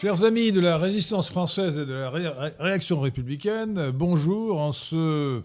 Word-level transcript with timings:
Chers 0.00 0.24
amis 0.24 0.50
de 0.50 0.60
la 0.60 0.78
résistance 0.78 1.28
française 1.28 1.78
et 1.78 1.84
de 1.84 1.92
la 1.92 2.08
réaction 2.08 3.00
républicaine, 3.00 3.90
bonjour 3.90 4.58
en 4.58 4.72
ce, 4.72 5.42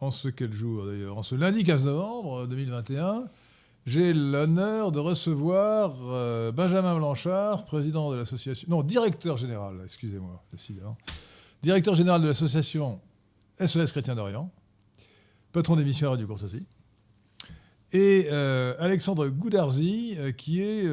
en 0.00 0.10
ce 0.10 0.28
quel 0.28 0.50
jour 0.50 0.86
d'ailleurs? 0.86 1.18
En 1.18 1.22
ce 1.22 1.34
lundi 1.34 1.62
15 1.62 1.84
novembre 1.84 2.46
2021, 2.46 3.28
j'ai 3.84 4.14
l'honneur 4.14 4.92
de 4.92 4.98
recevoir 4.98 5.94
euh, 6.04 6.50
Benjamin 6.52 6.96
Blanchard, 6.96 7.66
président 7.66 8.10
de 8.10 8.16
l'association, 8.16 8.66
non, 8.70 8.82
directeur 8.82 9.36
général, 9.36 9.74
excusez-moi, 9.84 10.42
directeur 11.62 11.94
général 11.94 12.22
de 12.22 12.28
l'association 12.28 12.98
SOS 13.62 13.92
Chrétien 13.92 14.14
d'Orient, 14.14 14.50
patron 15.52 15.76
d'émission 15.76 16.08
Radio 16.08 16.26
Courtoisie, 16.26 16.64
et 17.92 18.28
euh, 18.30 18.74
Alexandre 18.78 19.28
Goudarzi, 19.28 20.14
euh, 20.16 20.32
qui 20.32 20.62
est 20.62 20.86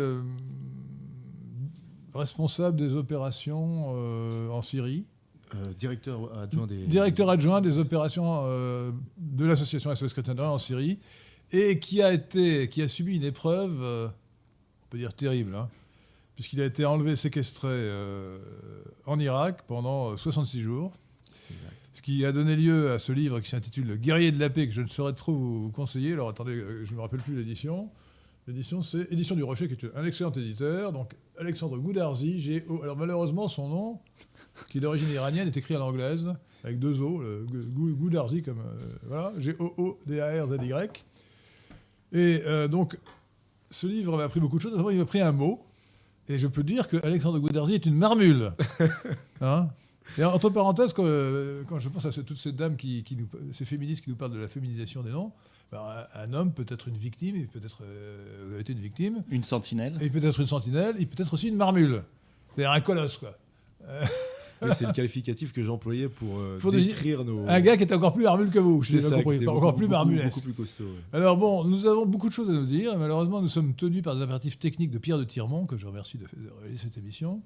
responsable 2.14 2.78
des 2.78 2.94
opérations 2.94 3.94
euh, 3.96 4.50
en 4.50 4.62
Syrie. 4.62 5.06
Euh, 5.56 5.74
directeur 5.78 6.38
adjoint 6.38 6.68
des... 6.68 6.86
Directeur 6.86 7.30
adjoint 7.30 7.62
des 7.62 7.78
opérations 7.78 8.44
euh, 8.46 8.92
de 9.18 9.46
l'association 9.46 9.94
SOS 9.96 10.14
Chrétien 10.14 10.38
en 10.38 10.59
Syrie, 10.59 11.00
et 11.52 11.80
qui 11.80 12.02
a, 12.02 12.14
été, 12.14 12.70
qui 12.70 12.81
a 12.81 12.88
subi 12.88 13.16
une 13.16 13.24
épreuve, 13.24 13.81
on 13.81 14.88
peut 14.90 15.00
dire 15.00 15.14
terrible, 15.14 15.56
hein, 15.56 15.68
puisqu'il 16.36 16.62
a 16.62 16.66
été 16.66 16.86
enlevé, 16.86 17.16
séquestré 17.16 17.90
en 19.08 19.20
Irak 19.20 19.64
pendant 19.66 20.16
66 20.16 20.62
jours. 20.62 20.94
Ce 21.94 22.02
qui 22.03 22.24
a 22.24 22.31
donné 22.31 22.56
lieu 22.56 22.91
à 22.91 23.00
ce 23.00 23.12
livre 23.12 23.40
qui 23.40 23.50
s'intitule 23.50 23.88
Le 23.88 23.97
guerrier 23.97 24.31
de 24.31 24.40
la 24.40 24.52
paix, 24.52 24.68
que 24.68 24.74
je 24.74 24.81
ne 24.81 24.88
saurais 24.88 25.14
trop 25.14 25.34
vous 25.34 25.72
conseiller. 25.72 26.14
Alors 26.14 26.30
attendez, 26.30 26.64
je 26.84 26.91
ne 26.91 26.96
me 26.96 27.02
rappelle 27.02 27.22
plus 27.22 27.36
l'édition. 27.36 27.90
L'édition, 28.49 28.81
c'est 28.81 29.11
Édition 29.11 29.35
du 29.35 29.43
Rocher, 29.43 29.67
qui 29.67 29.85
est 29.85 29.95
un 29.95 30.03
excellent 30.03 30.31
éditeur. 30.31 30.91
Donc, 30.91 31.13
Alexandre 31.37 31.77
Goudarzi, 31.77 32.39
g 32.39 32.65
Alors, 32.81 32.97
malheureusement, 32.97 33.47
son 33.47 33.69
nom, 33.69 33.99
qui 34.71 34.79
est 34.79 34.81
d'origine 34.81 35.07
iranienne, 35.11 35.47
est 35.47 35.55
écrit 35.55 35.77
en 35.77 35.81
anglaise, 35.81 36.27
avec 36.63 36.79
deux 36.79 36.99
O, 36.99 37.21
Goudarzi, 37.75 38.41
comme. 38.41 38.57
Euh, 38.57 38.97
voilà, 39.05 39.33
G-O-O-D-A-R-Z-Y. 39.37 41.05
Et 42.11 42.41
euh, 42.47 42.67
donc, 42.67 42.97
ce 43.69 43.85
livre 43.85 44.17
m'a 44.17 44.23
appris 44.23 44.39
beaucoup 44.39 44.57
de 44.57 44.63
choses. 44.63 44.75
D'abord, 44.75 44.91
il 44.91 44.97
m'a 44.97 45.05
pris 45.05 45.21
un 45.21 45.31
mot. 45.31 45.59
Et 46.27 46.39
je 46.39 46.47
peux 46.47 46.63
dire 46.63 46.87
que 46.87 46.97
Alexandre 47.05 47.37
Goudarzi 47.37 47.75
est 47.75 47.85
une 47.85 47.95
marmule. 47.95 48.53
Hein? 49.41 49.69
Et 50.17 50.23
entre 50.25 50.49
parenthèses, 50.49 50.91
quand, 50.91 51.05
euh, 51.05 51.63
je 51.77 51.87
pense 51.87 52.05
à 52.05 52.11
toutes 52.11 52.37
ces 52.37 52.51
dames, 52.51 52.75
qui, 52.75 53.03
qui 53.03 53.16
nous, 53.16 53.29
ces 53.53 53.63
féministes 53.63 54.03
qui 54.03 54.09
nous 54.09 54.17
parlent 54.17 54.33
de 54.33 54.39
la 54.39 54.49
féminisation 54.49 55.01
des 55.01 55.11
noms, 55.11 55.31
ben, 55.72 55.81
un 56.16 56.34
homme 56.34 56.52
peut 56.52 56.66
être 56.68 56.88
une 56.88 56.97
victime, 56.97 57.35
il 57.35 57.47
peut 57.47 57.62
être 57.63 57.84
euh, 57.84 58.59
été 58.59 58.74
une 58.74 58.80
victime. 58.80 59.24
Une 59.30 59.44
sentinelle. 59.44 59.97
Il 60.02 60.12
peut 60.12 60.24
être 60.24 60.40
une 60.40 60.47
sentinelle, 60.47 60.96
il 60.97 61.07
peut 61.07 61.22
être 61.22 61.34
aussi 61.34 61.50
une 61.50 61.56
marmule. 61.56 62.03
C'est-à-dire 62.53 62.72
un 62.72 62.81
colosse, 62.81 63.18
quoi. 63.18 63.38
c'est 64.74 64.85
le 64.85 64.94
qualificatif 64.94 65.53
que 65.53 65.63
j'employais 65.63 66.09
pour, 66.09 66.40
euh, 66.40 66.59
décrire 66.72 67.24
nos. 67.24 67.47
Un 67.47 67.62
gars 67.62 67.78
qui 67.78 67.84
est 67.84 67.94
encore 67.94 68.13
plus 68.13 68.24
marmule 68.24 68.50
que 68.50 68.59
vous, 68.59 68.84
je 68.84 69.00
sais 69.00 69.09
pas 69.09 69.24
compris. 69.24 69.47
Encore 69.47 69.75
plus 69.75 69.88
marmulesque. 69.88 70.29
Beaucoup 70.29 70.41
plus 70.41 70.53
costaud. 70.53 70.90
Alors 71.13 71.38
bon, 71.38 71.63
nous 71.63 71.85
avons 71.85 72.06
beaucoup 72.06 72.29
de 72.29 72.34
choses 72.34 72.50
à 72.50 72.53
nous 72.53 72.66
dire. 72.66 72.97
malheureusement, 72.97 73.41
nous 73.41 73.47
sommes 73.47 73.74
tenus 73.75 74.03
par 74.03 74.16
des 74.16 74.22
impératifs 74.22 74.58
techniques 74.59 74.91
de 74.91 74.97
Pierre 74.97 75.18
de 75.18 75.24
Tirmont, 75.24 75.66
que 75.66 75.78
je 75.78 75.85
remercie 75.85 76.18
de, 76.18 76.25
réaliser 76.62 76.84
cette 76.84 76.97
émission. 76.97 77.41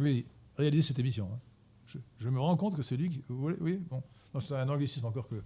Oui, 0.00 0.26
réaliser 0.56 0.82
cette 0.82 0.98
émission. 0.98 1.28
Hein. 1.32 1.98
Je, 2.18 2.28
me 2.28 2.40
rends 2.40 2.56
compte 2.56 2.76
que 2.76 2.82
c'est 2.82 2.96
lui 2.96 3.08
qui. 3.08 3.22
oui, 3.30 3.80
bon. 3.90 4.02
c'est 4.40 4.54
un 4.54 4.68
anglicisme 4.68 5.06
encore 5.06 5.28
que 5.28 5.36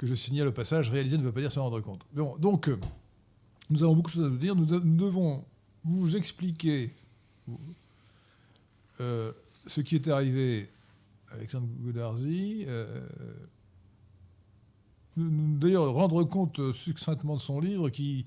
que 0.00 0.06
je 0.06 0.14
signale 0.14 0.48
au 0.48 0.52
passage, 0.52 0.88
réaliser 0.88 1.18
ne 1.18 1.22
veut 1.22 1.30
pas 1.30 1.42
dire 1.42 1.52
se 1.52 1.60
rendre 1.60 1.78
compte. 1.82 2.06
donc, 2.14 2.70
euh, 2.70 2.78
nous 3.68 3.82
avons 3.82 3.94
beaucoup 3.94 4.08
de 4.08 4.14
choses 4.14 4.24
à 4.24 4.30
nous 4.30 4.38
dire. 4.38 4.56
Nous, 4.56 4.64
devons 4.64 5.44
vous 5.84 6.16
expliquer 6.16 6.94
euh, 8.98 9.30
ce 9.66 9.82
qui 9.82 9.96
est 9.96 10.08
arrivé 10.08 10.70
à 11.30 11.34
Alexandre 11.34 11.66
Goudarzi. 11.80 12.64
Euh, 12.66 13.02
d'ailleurs, 15.18 15.92
rendre 15.92 16.24
compte 16.24 16.72
succinctement 16.72 17.36
de 17.36 17.40
son 17.42 17.60
livre 17.60 17.90
qui, 17.90 18.24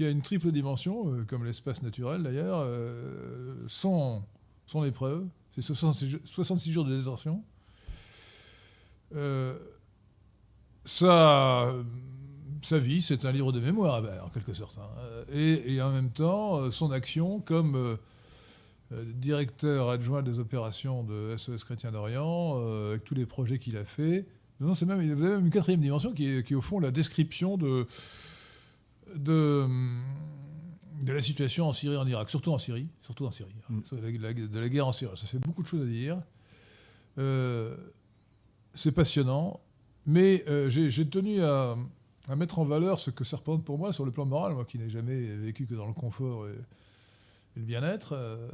a 0.00 0.08
une 0.08 0.22
triple 0.22 0.50
dimension, 0.52 1.26
comme 1.26 1.44
l'espace 1.44 1.82
naturel 1.82 2.22
d'ailleurs, 2.22 2.66
son, 3.68 4.22
son 4.66 4.84
épreuve. 4.84 5.28
C'est 5.54 5.60
66, 5.60 6.72
jours 6.72 6.86
de 6.86 6.96
détention 6.96 7.44
sa, 10.84 11.72
sa 12.62 12.78
vie, 12.78 13.02
c'est 13.02 13.24
un 13.24 13.32
livre 13.32 13.52
de 13.52 13.60
mémoire, 13.60 14.02
en 14.24 14.28
quelque 14.28 14.54
sorte. 14.54 14.78
Hein. 14.78 15.10
Et, 15.32 15.80
en 15.80 15.90
même 15.90 16.10
temps, 16.10 16.56
euh, 16.56 16.70
son 16.70 16.90
action 16.90 17.40
comme 17.40 17.74
euh, 17.76 17.96
euh, 18.92 19.04
directeur 19.14 19.90
adjoint 19.90 20.22
des 20.22 20.38
opérations 20.38 21.04
de 21.04 21.36
SOS 21.36 21.64
Chrétien 21.64 21.92
d'Orient, 21.92 22.58
avec 22.88 23.04
tous 23.04 23.14
les 23.14 23.26
projets 23.26 23.58
qu'il 23.58 23.76
a 23.76 23.84
fait. 23.84 24.26
Non, 24.60 24.74
c'est 24.74 24.86
même, 24.86 25.00
il 25.00 25.08
y 25.08 25.12
a 25.12 25.16
même 25.16 25.46
une 25.46 25.50
quatrième 25.50 25.80
dimension 25.80 26.12
qui 26.12 26.26
est, 26.26 26.42
qui 26.46 26.54
au 26.54 26.60
fond 26.60 26.80
la 26.80 26.90
description 26.90 27.56
de, 27.56 27.86
de, 29.16 29.66
de, 31.02 31.12
la 31.12 31.22
situation 31.22 31.66
en 31.66 31.72
Syrie 31.72 31.94
et 31.94 31.98
en 31.98 32.06
Irak, 32.06 32.28
surtout 32.28 32.52
en 32.52 32.58
Syrie, 32.58 32.88
surtout 33.00 33.24
en 33.24 33.30
Syrie, 33.30 33.54
hein. 33.70 33.80
mm. 33.92 33.96
de, 33.96 34.58
la, 34.58 34.68
guerre 34.68 34.86
en 34.86 34.92
Syrie. 34.92 35.16
Ça 35.16 35.26
fait 35.26 35.38
beaucoup 35.38 35.62
de 35.62 35.68
choses 35.68 35.82
à 35.82 35.86
dire. 35.86 36.20
c'est 38.74 38.92
passionnant. 38.92 39.60
Mais 40.06 40.44
euh, 40.48 40.68
j'ai 40.68 41.08
tenu 41.08 41.42
à, 41.42 41.76
mettre 42.36 42.58
en 42.58 42.64
valeur 42.64 42.98
ce 42.98 43.10
que 43.10 43.24
ça 43.24 43.36
représente 43.36 43.64
pour 43.64 43.78
moi 43.78 43.92
sur 43.92 44.04
le 44.04 44.12
plan 44.12 44.24
moral, 44.24 44.54
moi 44.54 44.64
qui 44.64 44.78
n'ai 44.78 44.88
jamais 44.88 45.20
vécu 45.36 45.66
que 45.66 45.74
dans 45.74 45.86
le 45.86 45.92
confort 45.92 46.48
et, 46.48 46.54
le 47.56 47.62
bien-être. 47.62 48.12
Euh, 48.12 48.48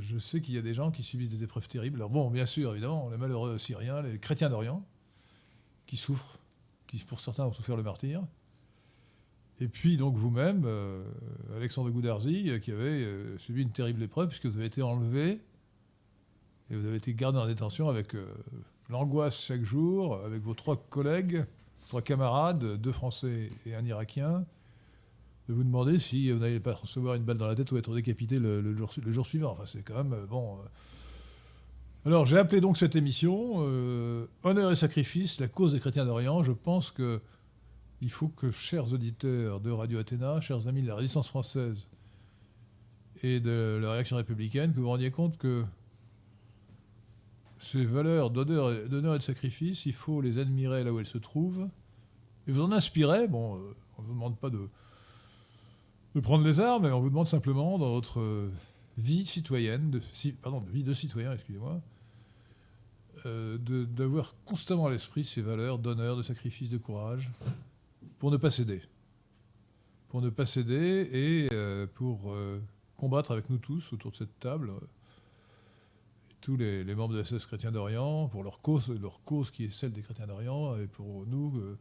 je, 0.00 0.18
sais 0.18 0.40
qu'il 0.40 0.54
y 0.54 0.58
a 0.58 0.62
des 0.62 0.74
gens 0.74 0.90
qui 0.90 1.04
subissent 1.04 1.30
des 1.30 1.44
épreuves 1.44 1.68
terribles. 1.68 1.98
Alors 1.98 2.10
bon, 2.10 2.28
bien 2.28 2.44
sûr, 2.44 2.72
évidemment, 2.72 3.08
les 3.08 3.16
malheureux 3.16 3.56
Syriens, 3.56 4.02
les 4.02 4.18
chrétiens 4.18 4.50
d'Orient, 4.50 4.84
qui 5.86 5.96
souffrent, 5.96 6.38
qui 6.88 6.98
pour 6.98 7.20
certains 7.20 7.44
ont 7.44 7.52
souffert 7.52 7.76
le 7.76 7.84
martyr. 7.84 8.22
Et 9.60 9.68
puis 9.68 9.96
donc 9.96 10.16
vous-même, 10.16 10.64
euh, 10.64 11.04
Alexandre 11.54 11.90
Goudarzi, 11.90 12.58
qui 12.60 12.72
avait 12.72 13.06
subi 13.38 13.62
une 13.62 13.70
terrible 13.70 14.02
épreuve 14.02 14.28
puisque 14.28 14.46
vous 14.46 14.56
avez 14.56 14.66
été 14.66 14.82
enlevé 14.82 15.40
et 16.70 16.76
vous 16.76 16.86
avez 16.86 16.96
été 16.96 17.14
gardé 17.14 17.38
en 17.38 17.46
détention 17.46 17.88
avec 17.88 18.14
l'angoisse 18.90 19.40
chaque 19.40 19.62
jour 19.62 20.20
avec 20.24 20.42
vos 20.42 20.54
trois 20.54 20.76
collègues, 20.76 21.44
trois 21.88 22.02
camarades, 22.02 22.76
deux 22.80 22.92
Français 22.92 23.48
et 23.66 23.74
un 23.74 23.84
Irakien, 23.84 24.44
de 25.48 25.54
vous 25.54 25.64
demander 25.64 25.98
si 25.98 26.30
vous 26.30 26.38
n'allez 26.38 26.60
pas 26.60 26.74
recevoir 26.74 27.14
une 27.14 27.22
balle 27.22 27.38
dans 27.38 27.46
la 27.46 27.54
tête 27.54 27.70
ou 27.72 27.76
être 27.76 27.94
décapité 27.94 28.38
le, 28.38 28.76
jour, 28.76 29.26
suivant. 29.26 29.52
Enfin, 29.52 29.64
c'est 29.66 29.82
quand 29.82 29.96
même 29.96 30.12
euh, 30.12 30.26
bon. 30.26 30.54
Euh. 30.54 32.08
Alors, 32.08 32.26
j'ai 32.26 32.38
appelé 32.38 32.60
donc 32.60 32.78
cette 32.78 32.96
émission 32.96 33.56
euh, 33.58 34.26
Honneur 34.42 34.72
et 34.72 34.76
sacrifice, 34.76 35.40
la 35.40 35.48
cause 35.48 35.72
des 35.72 35.80
chrétiens 35.80 36.04
d'Orient. 36.04 36.42
Je 36.42 36.52
pense 36.52 36.90
que 36.90 37.20
il 38.02 38.10
faut 38.10 38.28
que, 38.28 38.50
chers 38.50 38.92
auditeurs 38.92 39.60
de 39.60 39.70
Radio 39.70 39.98
Athéna, 39.98 40.40
chers 40.40 40.68
amis 40.68 40.82
de 40.82 40.86
la 40.86 40.94
résistance 40.94 41.28
française 41.28 41.86
et 43.22 43.40
de 43.40 43.78
la 43.82 43.92
réaction 43.92 44.16
républicaine, 44.16 44.70
que 44.70 44.76
vous 44.76 44.84
vous 44.84 44.88
rendiez 44.88 45.10
compte 45.10 45.36
que 45.36 45.64
ces 47.60 47.84
valeurs 47.84 48.30
d'honneur 48.30 48.72
et 49.14 49.18
de 49.18 49.22
sacrifice, 49.22 49.84
il 49.84 49.92
faut 49.92 50.20
les 50.20 50.38
admirer 50.38 50.82
là 50.82 50.92
où 50.92 50.98
elles 50.98 51.06
se 51.06 51.18
trouvent, 51.18 51.68
et 52.48 52.52
vous 52.52 52.62
en 52.62 52.72
inspirer. 52.72 53.28
Bon, 53.28 53.56
euh, 53.56 53.76
on 53.98 54.02
ne 54.02 54.06
vous 54.06 54.14
demande 54.14 54.38
pas 54.38 54.48
de, 54.48 54.68
de 56.14 56.20
prendre 56.20 56.44
les 56.44 56.58
armes, 56.58 56.84
mais 56.84 56.90
on 56.90 57.00
vous 57.00 57.10
demande 57.10 57.26
simplement 57.26 57.78
dans 57.78 57.90
votre 57.90 58.20
euh, 58.20 58.50
vie 58.96 59.26
citoyenne, 59.26 59.90
de, 59.90 60.00
pardon, 60.40 60.62
de 60.62 60.70
vie 60.70 60.82
de 60.82 60.94
citoyen, 60.94 61.34
excusez-moi, 61.34 61.80
euh, 63.26 63.58
d'avoir 63.58 64.34
constamment 64.46 64.86
à 64.86 64.90
l'esprit 64.90 65.24
ces 65.24 65.42
valeurs 65.42 65.78
d'honneur, 65.78 66.16
de 66.16 66.22
sacrifice, 66.22 66.70
de 66.70 66.78
courage, 66.78 67.30
pour 68.18 68.30
ne 68.30 68.38
pas 68.38 68.50
céder. 68.50 68.80
Pour 70.08 70.22
ne 70.22 70.30
pas 70.30 70.46
céder 70.46 71.08
et 71.12 71.48
pour 71.94 72.34
combattre 72.96 73.30
avec 73.30 73.48
nous 73.48 73.58
tous 73.58 73.92
autour 73.92 74.10
de 74.10 74.16
cette 74.16 74.40
table 74.40 74.72
tous 76.40 76.56
les, 76.56 76.84
membres 76.94 77.14
de 77.14 77.18
la 77.18 77.24
SOS 77.24 77.46
Chrétien 77.46 77.70
d'Orient 77.70 78.28
pour 78.28 78.42
leur 78.42 78.60
cause, 78.60 78.88
leur 79.00 79.22
cause 79.24 79.50
qui 79.50 79.64
est 79.64 79.72
celle 79.72 79.92
des 79.92 80.02
Chrétiens 80.02 80.26
d'Orient, 80.26 80.76
et 80.76 80.86
pour 80.86 81.26
nous, 81.26 81.76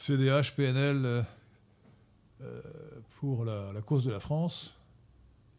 CDH, 0.00 0.54
PNL, 0.56 1.04
euh, 1.04 1.22
euh, 2.40 2.62
pour 3.18 3.44
la, 3.44 3.70
cause 3.84 4.02
de 4.02 4.10
la 4.10 4.18
France, 4.18 4.74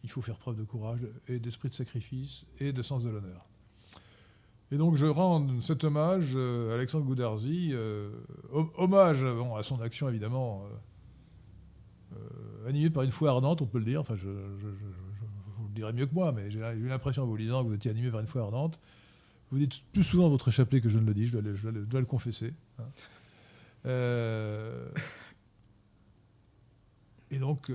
il 0.04 0.10
faut 0.10 0.24
faire 0.24 0.38
preuve 0.40 0.56
de 0.56 0.64
courage 0.64 1.02
et 1.28 1.38
d'esprit 1.38 1.70
de 1.70 1.76
sacrifice 1.76 2.46
et 2.60 2.74
de 2.74 2.82
sens 2.82 3.04
de 3.04 3.10
l'honneur. 3.10 3.46
Et 4.72 4.78
donc 4.78 4.96
je 4.96 5.06
rends 5.06 5.62
cet 5.62 5.84
hommage 5.84 6.36
à 6.36 6.74
Alexandre 6.74 7.06
Goudarzi, 7.06 7.70
euh, 7.74 8.10
hommage 8.78 9.24
à 9.24 9.62
son 9.62 9.80
action 9.80 10.10
évidemment, 10.10 10.66
animée 12.68 12.90
par 12.90 13.04
une 13.04 13.12
foi 13.12 13.30
ardente, 13.30 13.62
on 13.62 13.68
peut 13.68 13.78
le 13.78 13.86
dire, 13.86 14.02
enfin 14.02 14.16
je 14.16 14.28
le 15.72 15.76
direz 15.76 15.94
mieux 15.94 16.06
que 16.06 16.14
moi, 16.14 16.32
mais 16.32 16.52
j'ai 16.52 16.60
eu 16.60 16.88
l'impression 16.88 17.24
en 17.24 17.26
vous 17.26 17.36
lisant 17.36 17.64
que 17.64 17.70
vous 17.70 17.76
étiez 17.76 17.92
animé 17.92 18.12
par 18.12 18.20
une 18.20 18.28
foi 18.28 18.42
ardente. 18.42 18.80
Vous 19.52 19.58
dites 19.58 19.82
plus 19.92 20.04
souvent 20.04 20.30
votre 20.30 20.52
chapelet 20.52 20.82
que 20.82 20.90
je 20.90 20.98
ne 20.98 21.06
le 21.06 21.14
dis, 21.14 21.28
je 21.28 21.38
dois 21.38 22.00
le, 22.00 22.06
confesser. 22.06 22.54
Hein. 22.80 22.84
Euh, 23.86 24.90
Et 27.32 27.40
donc, 27.40 27.72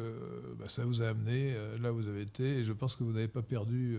bah, 0.58 0.68
ça 0.68 0.84
vous 0.84 1.00
a 1.02 1.08
amené 1.08 1.54
là 1.80 1.90
où 1.90 1.96
vous 1.96 2.08
avez 2.08 2.20
été, 2.20 2.58
et 2.58 2.64
je 2.64 2.74
pense 2.74 2.94
que 2.94 3.02
vous 3.02 3.12
n'avez 3.12 3.28
pas 3.28 3.40
perdu, 3.42 3.98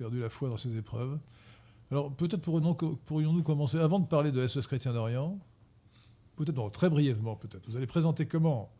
la 0.00 0.30
foi 0.30 0.48
dans 0.48 0.56
ces 0.56 0.76
épreuves. 0.76 1.18
Alors, 1.90 2.12
peut-être 2.12 2.40
pourrions-nous 2.40 3.42
commencer, 3.42 3.78
avant 3.78 3.98
de 3.98 4.06
parler 4.06 4.30
de 4.30 4.46
SOS 4.46 4.68
Chrétien 4.68 4.92
d'Orient, 4.92 5.38
peut-être, 6.36 6.70
très 6.70 6.88
brièvement, 6.88 7.34
peut-être, 7.34 7.68
vous 7.68 7.76
allez 7.76 7.86
présenter 7.86 8.26
comment 8.26 8.70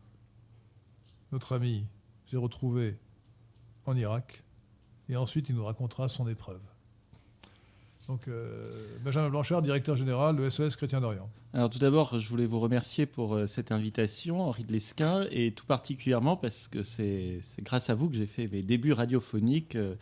notre 1.33 1.55
ami 1.55 1.85
s'est 2.29 2.37
retrouvé 2.37 2.97
en 3.87 3.95
Irak, 3.95 4.43
et 5.09 5.15
ensuite 5.15 5.49
il 5.49 5.55
nous 5.55 5.65
racontera 5.65 6.07
son 6.09 6.27
épreuve. 6.27 6.61
Donc, 8.07 8.29
euh, 8.29 8.69
Benjamin 9.03 9.29
Blanchard, 9.29 9.61
directeur 9.61 9.97
général 9.97 10.37
de 10.37 10.49
SOS 10.49 10.77
Chrétien 10.77 11.01
d'Orient. 11.01 11.29
Alors, 11.53 11.69
tout 11.69 11.79
d'abord, 11.79 12.17
je 12.19 12.29
voulais 12.29 12.45
vous 12.45 12.59
remercier 12.59 13.05
pour 13.05 13.35
euh, 13.35 13.47
cette 13.47 13.71
invitation, 13.71 14.41
Henri 14.41 14.63
de 14.63 14.71
Lesquin, 14.71 15.25
et 15.29 15.51
tout 15.51 15.65
particulièrement 15.65 16.37
parce 16.37 16.69
que 16.69 16.83
c'est 16.83 17.41
grâce 17.63 17.89
à 17.89 17.95
vous 17.95 18.09
que 18.09 18.15
j'ai 18.15 18.25
fait 18.25 18.47
mes 18.47 18.61
débuts 18.61 18.93
radiophoniques. 18.93 19.75
Euh, 19.75 19.95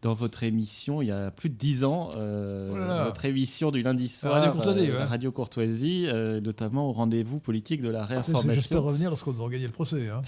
dans 0.00 0.14
votre 0.14 0.44
émission 0.44 1.02
il 1.02 1.08
y 1.08 1.10
a 1.10 1.32
plus 1.32 1.50
de 1.50 1.56
dix 1.56 1.82
ans, 1.82 2.10
oh 2.14 3.04
votre 3.04 3.24
émission 3.24 3.72
du 3.72 3.82
lundi 3.82 4.08
soir, 4.08 4.34
Radio 4.34 4.52
Courtoisie, 4.52 4.92
Radio 4.92 5.32
Courtoisie 5.32 6.06
notamment 6.40 6.88
au 6.88 6.92
rendez-vous 6.92 7.40
politique 7.40 7.82
de 7.82 7.88
la 7.88 8.04
réinformation. 8.04 8.52
J'espère 8.52 8.84
revenir 8.84 9.08
lorsqu'on 9.08 9.36
aura 9.36 9.50
gagné 9.50 9.66
le 9.66 9.72
procès. 9.72 10.08
Hein. 10.08 10.22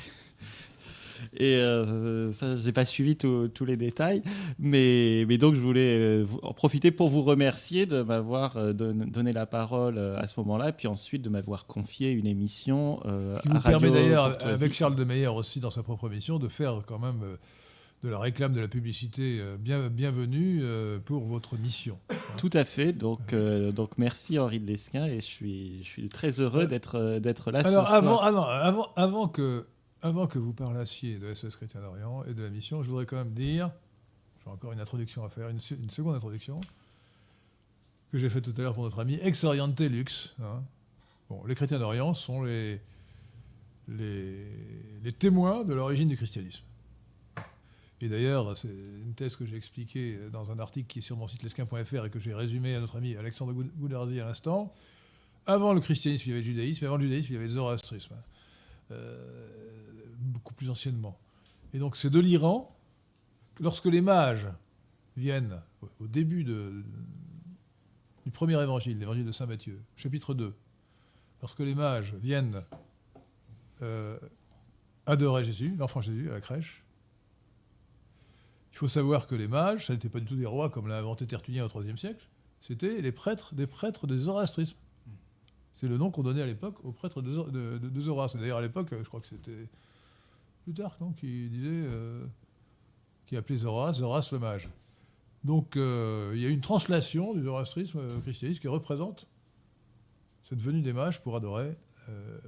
Et 1.36 1.56
euh, 1.56 2.32
ça, 2.32 2.56
j'ai 2.56 2.72
pas 2.72 2.84
suivi 2.84 3.16
tous 3.16 3.64
les 3.64 3.76
détails. 3.76 4.22
Mais, 4.58 5.24
mais 5.28 5.38
donc, 5.38 5.54
je 5.54 5.60
voulais 5.60 5.96
euh, 5.98 6.26
en 6.42 6.52
profiter 6.52 6.90
pour 6.90 7.08
vous 7.08 7.22
remercier 7.22 7.86
de 7.86 8.02
m'avoir 8.02 8.56
euh, 8.56 8.72
donné 8.72 9.32
la 9.32 9.46
parole 9.46 9.98
à 9.98 10.26
ce 10.26 10.38
moment-là, 10.40 10.72
puis 10.72 10.88
ensuite 10.88 11.22
de 11.22 11.28
m'avoir 11.28 11.66
confié 11.66 12.12
une 12.12 12.26
émission. 12.26 13.00
ce 13.04 13.40
qui 13.40 13.48
vous 13.48 13.60
permet 13.60 13.90
d'ailleurs, 13.90 14.38
avec 14.44 14.74
Charles 14.74 14.96
de 14.96 15.04
Meyer 15.04 15.28
aussi 15.28 15.60
dans 15.60 15.70
sa 15.70 15.82
propre 15.82 16.06
émission, 16.06 16.38
de 16.38 16.48
faire 16.48 16.82
quand 16.86 16.98
même 16.98 17.20
de 18.02 18.08
la 18.08 18.18
réclame 18.18 18.54
de 18.54 18.60
la 18.60 18.68
publicité 18.68 19.40
bien, 19.58 19.88
bienvenue 19.88 20.62
pour 21.04 21.24
votre 21.24 21.56
mission. 21.56 21.98
Tout 22.36 22.50
à 22.52 22.64
fait. 22.64 22.92
Donc, 22.92 23.34
donc 23.34 23.98
merci 23.98 24.38
Henri 24.38 24.60
de 24.60 24.66
Lesquin 24.66 25.06
et 25.06 25.20
je 25.20 25.26
suis, 25.26 25.80
je 25.82 25.88
suis 25.88 26.08
très 26.08 26.40
heureux 26.40 26.66
d'être, 26.66 27.18
d'être 27.18 27.50
là. 27.50 27.60
Alors, 27.64 27.90
avant, 27.90 28.20
avant, 28.20 28.88
avant 28.96 29.28
que 29.28 29.66
avant 30.02 30.26
que 30.26 30.38
vous 30.38 30.52
parlassiez 30.52 31.18
de 31.18 31.32
SOS 31.34 31.56
Chrétien 31.56 31.80
d'Orient 31.80 32.24
et 32.24 32.34
de 32.34 32.42
la 32.42 32.50
mission, 32.50 32.82
je 32.82 32.88
voudrais 32.88 33.06
quand 33.06 33.16
même 33.16 33.32
dire, 33.32 33.70
j'ai 34.44 34.50
encore 34.50 34.72
une 34.72 34.80
introduction 34.80 35.24
à 35.24 35.28
faire, 35.28 35.48
une, 35.48 35.60
seconde 35.60 36.14
introduction, 36.14 36.60
que 38.10 38.18
j'ai 38.18 38.28
faite 38.28 38.44
tout 38.44 38.54
à 38.56 38.62
l'heure 38.62 38.74
pour 38.74 38.84
notre 38.84 39.00
ami 39.00 39.18
Ex 39.22 39.44
Oriente 39.44 39.80
Lux. 39.80 40.34
Hein. 40.42 40.62
Bon, 41.28 41.44
les 41.44 41.54
chrétiens 41.54 41.78
d'Orient 41.78 42.14
sont 42.14 42.42
les, 42.42 42.80
témoins 45.18 45.64
de 45.64 45.74
l'origine 45.74 46.08
du 46.08 46.16
christianisme. 46.16 46.64
Et 48.00 48.08
d'ailleurs, 48.08 48.56
c'est 48.56 48.68
une 48.68 49.12
thèse 49.14 49.36
que 49.36 49.44
j'ai 49.44 49.56
expliquée 49.56 50.18
dans 50.32 50.50
un 50.50 50.58
article 50.58 50.88
qui 50.88 51.00
est 51.00 51.02
sur 51.02 51.18
mon 51.18 51.28
site 51.28 51.42
lesquin.fr 51.42 52.06
et 52.06 52.10
que 52.10 52.18
j'ai 52.18 52.32
résumé 52.32 52.74
à 52.74 52.80
notre 52.80 52.96
ami 52.96 53.14
Alexandre 53.16 53.52
Goudarzi 53.52 54.18
à 54.20 54.24
l'instant. 54.24 54.74
Avant 55.44 55.74
le 55.74 55.80
christianisme, 55.80 56.24
il 56.26 56.28
y 56.30 56.32
avait 56.32 56.40
le 56.40 56.46
judaïsme, 56.46 56.84
et 56.84 56.86
avant 56.86 56.96
le 56.96 57.02
judaïsme, 57.02 57.26
il 57.30 57.34
y 57.34 57.36
avait 57.36 57.46
le 57.46 57.52
zoroastrisme. 57.52 58.16
Euh, 58.90 59.26
beaucoup 60.18 60.52
plus 60.52 60.68
anciennement. 60.68 61.18
Et 61.72 61.78
donc 61.78 61.96
c'est 61.96 62.10
de 62.10 62.18
l'Iran, 62.18 62.76
lorsque 63.58 63.86
les 63.86 64.00
mages 64.00 64.48
viennent 65.16 65.60
au 65.98 66.06
début 66.06 66.44
du 66.44 66.84
premier 68.32 68.60
évangile, 68.62 68.98
l'évangile 68.98 69.24
de 69.24 69.32
Saint 69.32 69.46
Matthieu, 69.46 69.80
chapitre 69.96 70.34
2, 70.34 70.54
lorsque 71.40 71.60
les 71.60 71.74
mages 71.74 72.14
viennent 72.14 72.62
euh, 73.82 74.18
adorer 75.06 75.44
Jésus, 75.44 75.74
l'enfant 75.78 76.00
Jésus, 76.00 76.28
à 76.30 76.34
la 76.34 76.40
crèche, 76.40 76.84
il 78.72 78.78
faut 78.78 78.88
savoir 78.88 79.26
que 79.26 79.34
les 79.34 79.48
mages, 79.48 79.86
ça 79.86 79.94
n'était 79.94 80.08
pas 80.08 80.20
du 80.20 80.26
tout 80.26 80.36
des 80.36 80.46
rois 80.46 80.68
comme 80.68 80.86
l'a 80.86 80.98
inventé 80.98 81.26
Tertullien 81.26 81.66
au 81.66 81.82
IIIe 81.82 81.98
siècle, 81.98 82.28
c'était 82.60 83.00
les 83.00 83.12
prêtres, 83.12 83.54
des 83.54 83.66
prêtres 83.66 84.06
des 84.06 84.18
zoroastrisme. 84.18 84.76
C'est 85.80 85.88
le 85.88 85.96
nom 85.96 86.10
qu'on 86.10 86.22
donnait 86.22 86.42
à 86.42 86.46
l'époque 86.46 86.84
aux 86.84 86.92
prêtres 86.92 87.22
de, 87.22 87.78
de, 87.78 87.78
de 87.78 88.00
Zoroastre. 88.02 88.36
D'ailleurs, 88.36 88.58
à 88.58 88.60
l'époque, 88.60 88.88
je 88.90 89.08
crois 89.08 89.20
que 89.20 89.28
c'était 89.28 89.66
Plutarque, 90.64 91.00
non, 91.00 91.12
qui 91.12 91.48
disait, 91.48 91.68
euh, 91.70 92.22
qui 93.24 93.34
appelait 93.34 93.56
Zoras, 93.56 93.94
Zoras 93.94 94.28
le 94.30 94.38
mage. 94.38 94.68
Donc 95.42 95.78
euh, 95.78 96.32
il 96.34 96.42
y 96.42 96.44
a 96.44 96.50
une 96.50 96.60
translation 96.60 97.32
du 97.32 97.42
zoroastrisme 97.42 97.98
au 97.98 98.20
christianisme 98.20 98.60
qui 98.60 98.68
représente 98.68 99.26
cette 100.44 100.60
venue 100.60 100.82
des 100.82 100.92
mages 100.92 101.22
pour 101.22 101.34
adorer. 101.34 101.74
Euh, 102.10 102.38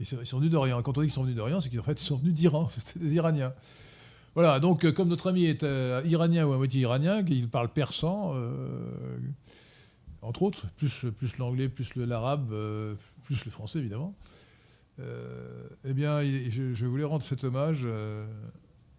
ils 0.00 0.06
sont 0.06 0.38
venus 0.38 0.50
d'Orient. 0.50 0.82
Quand 0.82 0.98
on 0.98 1.02
dit 1.02 1.06
qu'ils 1.06 1.14
sont 1.14 1.22
venus 1.22 1.36
d'Orient, 1.36 1.60
c'est 1.60 1.70
qu'en 1.70 1.84
fait 1.84 2.00
ils 2.00 2.04
sont 2.04 2.16
venus 2.16 2.34
d'Iran, 2.34 2.68
c'était 2.68 2.98
des 2.98 3.14
Iraniens. 3.14 3.54
Voilà, 4.34 4.58
donc 4.58 4.90
comme 4.90 5.06
notre 5.06 5.28
ami 5.28 5.44
est 5.44 5.64
iranien 6.04 6.44
ou 6.44 6.52
à 6.52 6.56
moitié 6.56 6.80
iranien, 6.80 7.22
qu'il 7.22 7.48
parle 7.48 7.68
persan, 7.68 8.34
entre 10.24 10.42
autres, 10.42 10.66
plus, 10.76 11.38
l'anglais, 11.38 11.68
plus 11.68 11.94
l'arabe, 11.96 12.48
plus 13.24 13.44
le 13.44 13.50
français 13.50 13.78
évidemment. 13.78 14.14
Euh, 15.00 15.68
eh 15.84 15.92
bien, 15.92 16.22
je, 16.22 16.86
voulais 16.86 17.04
rendre 17.04 17.22
cet 17.22 17.44
hommage 17.44 17.80
euh, 17.84 18.26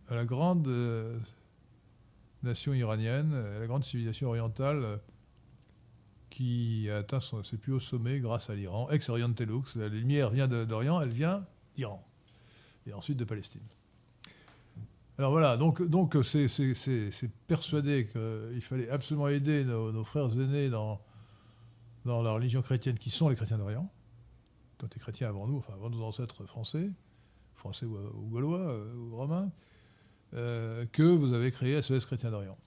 à 0.09 0.15
la 0.15 0.25
grande 0.25 0.67
euh, 0.67 1.17
nation 2.43 2.73
iranienne, 2.73 3.33
à 3.33 3.59
la 3.59 3.67
grande 3.67 3.83
civilisation 3.83 4.27
orientale 4.27 4.99
qui 6.29 6.89
a 6.89 6.97
atteint 6.97 7.19
ses 7.21 7.57
plus 7.57 7.71
hauts 7.71 7.79
sommets 7.79 8.19
grâce 8.19 8.49
à 8.49 8.55
l'Iran, 8.55 8.89
ex-Orient 8.89 9.31
Telux. 9.31 9.63
La 9.75 9.87
lumière 9.87 10.31
vient 10.31 10.47
d'Orient, 10.47 11.01
elle 11.01 11.09
vient 11.09 11.45
d'Iran, 11.77 12.05
et 12.87 12.93
ensuite 12.93 13.17
de 13.17 13.23
Palestine. 13.23 13.61
Alors 15.17 15.31
voilà, 15.31 15.55
donc 15.55 15.81
donc 15.81 16.17
c'est 16.25 17.31
persuadé 17.47 18.05
qu'il 18.07 18.61
fallait 18.61 18.89
absolument 18.89 19.29
aider 19.29 19.63
nos, 19.63 20.03
frères 20.03 20.29
aînés 20.37 20.69
dans, 20.69 20.99
dans 22.05 22.21
la 22.21 22.31
religion 22.31 22.61
chrétienne 22.61 22.97
qui 22.97 23.09
sont 23.09 23.29
les 23.29 23.35
chrétiens 23.35 23.57
d'Orient 23.57 23.89
quand 24.77 24.87
tu 24.87 24.97
es 24.97 24.99
chrétien 24.99 25.29
avant 25.29 25.47
nous, 25.47 25.57
enfin 25.57 25.73
avant 25.73 25.89
nos 25.89 26.03
ancêtres 26.03 26.45
français, 26.45 26.89
français 27.55 27.85
ou, 27.85 27.97
gaulois 28.29 28.59
euh, 28.59 28.93
ou 28.95 29.15
romains, 29.15 29.49
euh, 30.33 30.85
que 30.91 31.03
vous 31.03 31.33
avez 31.33 31.51
créé 31.51 31.81
SES 31.81 32.05
Chrétien 32.05 32.31
d'Orient. 32.31 32.57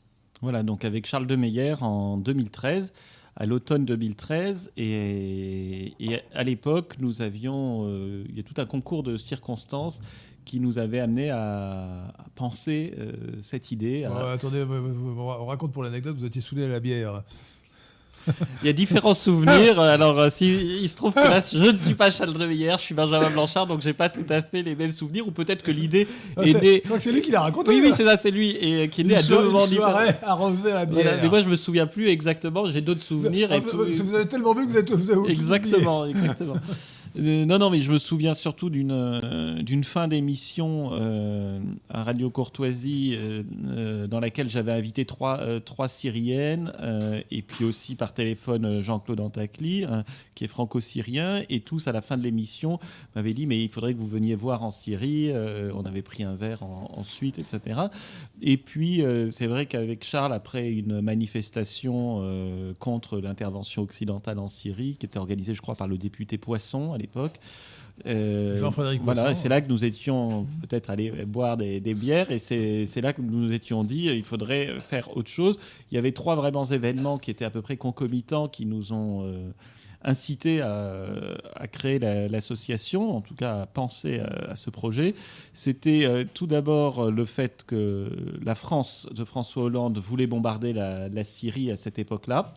Voilà, 0.40 0.62
donc 0.62 0.84
avec 0.84 1.06
Charles 1.06 1.26
de 1.26 1.36
Meyer 1.36 1.74
en 1.80 2.16
2013, 2.16 2.92
à 3.36 3.44
l'automne 3.44 3.84
2013, 3.84 4.72
et, 4.76 5.94
à 6.32 6.44
l'époque, 6.44 6.94
nous 6.98 7.22
avions, 7.22 7.86
euh, 7.88 8.24
il 8.28 8.36
y 8.36 8.40
a 8.40 8.42
tout 8.42 8.54
un 8.60 8.66
concours 8.66 9.02
de 9.02 9.16
circonstances 9.16 10.00
qui 10.44 10.60
nous 10.60 10.78
avait 10.78 11.00
amené 11.00 11.30
à, 11.30 12.14
penser 12.34 12.94
cette 13.42 13.70
idée. 13.70 14.04
attendez, 14.04 14.64
on 14.64 15.44
raconte 15.44 15.72
pour 15.72 15.82
l'anecdote, 15.82 16.16
vous 16.16 16.24
étiez 16.24 16.40
saoulé 16.40 16.64
à 16.64 16.68
la 16.68 16.80
bière. 16.80 17.22
Il 18.62 18.66
y 18.66 18.68
a 18.68 18.72
différents 18.72 19.14
souvenirs. 19.28 19.80
Alors, 19.80 20.18
euh, 20.18 20.28
si, 20.30 20.80
il 20.82 20.88
se 20.88 20.96
trouve 20.96 21.14
que 21.14 21.20
là, 21.20 21.40
je 21.40 21.58
ne 21.58 21.76
suis 21.76 21.94
pas 21.94 22.10
Charles 22.10 22.34
je 22.38 22.76
suis 22.78 22.94
Benjamin 22.94 23.30
Blanchard, 23.30 23.66
donc 23.66 23.80
j'ai 23.82 23.92
pas 23.92 24.08
tout 24.08 24.26
à 24.28 24.42
fait 24.42 24.62
les 24.62 24.74
mêmes 24.74 24.90
souvenirs. 24.90 25.26
Ou 25.26 25.30
peut-être 25.30 25.62
que 25.62 25.70
l'idée 25.70 26.06
ah, 26.36 26.42
est, 26.42 26.60
née. 26.60 26.80
Je 26.82 26.88
crois 26.88 26.98
que 26.98 27.02
c'est 27.02 27.12
lui 27.12 27.22
qui 27.22 27.30
l'a 27.30 27.42
raconté. 27.42 27.70
Oui, 27.70 27.80
oui, 27.82 27.92
c'est 27.96 28.04
ça, 28.04 28.16
c'est 28.18 28.30
lui. 28.30 28.50
Et 28.50 28.88
qui 28.88 29.02
est 29.02 29.04
né 29.04 29.16
à 29.16 29.22
deux 29.22 29.42
moments 29.42 29.66
différents. 29.66 29.98
arrosé 30.22 30.72
la 30.72 30.86
bière. 30.86 31.18
mais 31.22 31.28
moi, 31.28 31.42
je 31.42 31.48
me 31.48 31.56
souviens 31.56 31.86
plus 31.86 32.08
exactement. 32.08 32.66
J'ai 32.70 32.80
d'autres 32.80 33.02
souvenirs. 33.02 33.48
Vous, 33.60 34.04
vous, 34.04 34.14
avez 34.14 34.26
tellement 34.26 34.54
bu 34.54 34.66
que 34.66 34.72
vous 34.72 34.78
êtes. 34.78 34.90
Vous 34.90 35.26
exactement, 35.26 36.06
exactement. 36.06 36.54
Euh, 37.16 37.44
non, 37.44 37.58
non, 37.58 37.70
mais 37.70 37.80
je 37.80 37.90
me 37.90 37.98
souviens 37.98 38.34
surtout 38.34 38.70
d'une 38.70 38.92
euh, 38.92 39.82
fin 39.82 40.08
d'émission 40.08 40.90
euh, 40.92 41.60
à 41.88 42.02
Radio 42.02 42.30
Courtoisie 42.30 43.16
dans 44.08 44.20
laquelle 44.20 44.50
j'avais 44.50 44.72
invité 44.72 45.04
trois, 45.04 45.60
trois 45.60 45.88
Syriennes 45.88 46.72
et 47.30 47.42
puis 47.42 47.64
aussi 47.64 47.94
par 47.94 48.12
téléphone 48.12 48.80
Jean-Claude 48.80 49.20
Antacli, 49.20 49.84
hein, 49.84 50.04
qui 50.34 50.44
est 50.44 50.48
franco-syrien, 50.48 51.42
et 51.48 51.60
tous 51.60 51.86
à 51.86 51.92
la 51.92 52.00
fin 52.00 52.16
de 52.16 52.22
l'émission 52.22 52.78
m'avaient 53.14 53.34
dit 53.34 53.46
mais 53.46 53.62
il 53.62 53.68
faudrait 53.68 53.94
que 53.94 53.98
vous 53.98 54.06
veniez 54.06 54.34
voir 54.34 54.62
en 54.62 54.70
Syrie. 54.70 55.32
on 55.74 55.84
avait 55.84 56.02
pris 56.02 56.22
un 56.22 56.34
verre 56.34 56.62
ensuite, 56.62 57.38
etc. 57.38 57.80
Et 58.42 58.56
puis 58.56 59.02
c'est 59.30 59.46
vrai 59.46 59.66
qu'avec 59.66 60.04
Charles, 60.04 60.32
après 60.32 60.70
une 60.70 61.00
manifestation 61.00 62.22
contre 62.78 63.18
l'intervention 63.18 63.82
occidentale 63.82 64.38
en 64.38 64.48
Syrie, 64.48 64.96
qui 64.98 65.06
était 65.06 65.18
organisée, 65.18 65.54
je 65.54 65.62
crois, 65.62 65.76
par 65.76 65.88
le 65.88 65.98
député 65.98 66.38
Poisson 66.38 66.94
à 66.98 67.00
l'époque. 67.00 67.38
Euh, 68.06 68.58
Jean-Frédéric 68.58 69.02
Voilà, 69.02 69.34
c'est 69.34 69.48
là 69.48 69.60
que 69.60 69.68
nous 69.68 69.84
étions 69.84 70.46
peut-être 70.62 70.90
allés 70.90 71.10
boire 71.26 71.56
des, 71.56 71.80
bières 71.80 72.30
et 72.30 72.38
c'est 72.38 73.00
là 73.00 73.12
que 73.12 73.20
nous 73.20 73.46
nous 73.46 73.52
étions 73.52 73.84
dit 73.84 74.06
il 74.06 74.24
faudrait 74.24 74.78
faire 74.80 75.16
autre 75.16 75.30
chose. 75.30 75.58
Il 75.90 75.94
y 75.94 75.98
avait 75.98 76.12
trois 76.12 76.36
vraiment 76.36 76.64
événements 76.64 77.18
qui 77.18 77.30
étaient 77.30 77.44
à 77.44 77.50
peu 77.50 77.62
près 77.62 77.76
concomitants 77.76 78.48
qui 78.48 78.66
nous 78.66 78.92
ont 78.92 79.24
euh, 79.24 79.50
incité 80.02 80.60
à, 80.60 81.66
créer 81.72 81.98
l'association, 81.98 83.16
en 83.16 83.20
tout 83.20 83.34
cas 83.34 83.62
à 83.62 83.66
penser 83.66 84.20
à, 84.20 84.54
ce 84.54 84.70
projet. 84.70 85.14
C'était 85.52 86.04
euh, 86.04 86.24
tout 86.32 86.46
d'abord 86.46 87.10
le 87.10 87.24
fait 87.24 87.64
que 87.66 88.10
la 88.42 88.54
France 88.54 89.08
de 89.12 89.24
François 89.24 89.64
Hollande 89.64 89.98
voulait 89.98 90.28
bombarder 90.28 90.72
la 90.72 91.24
Syrie 91.24 91.72
à 91.72 91.76
cette 91.76 91.98
époque-là 91.98 92.54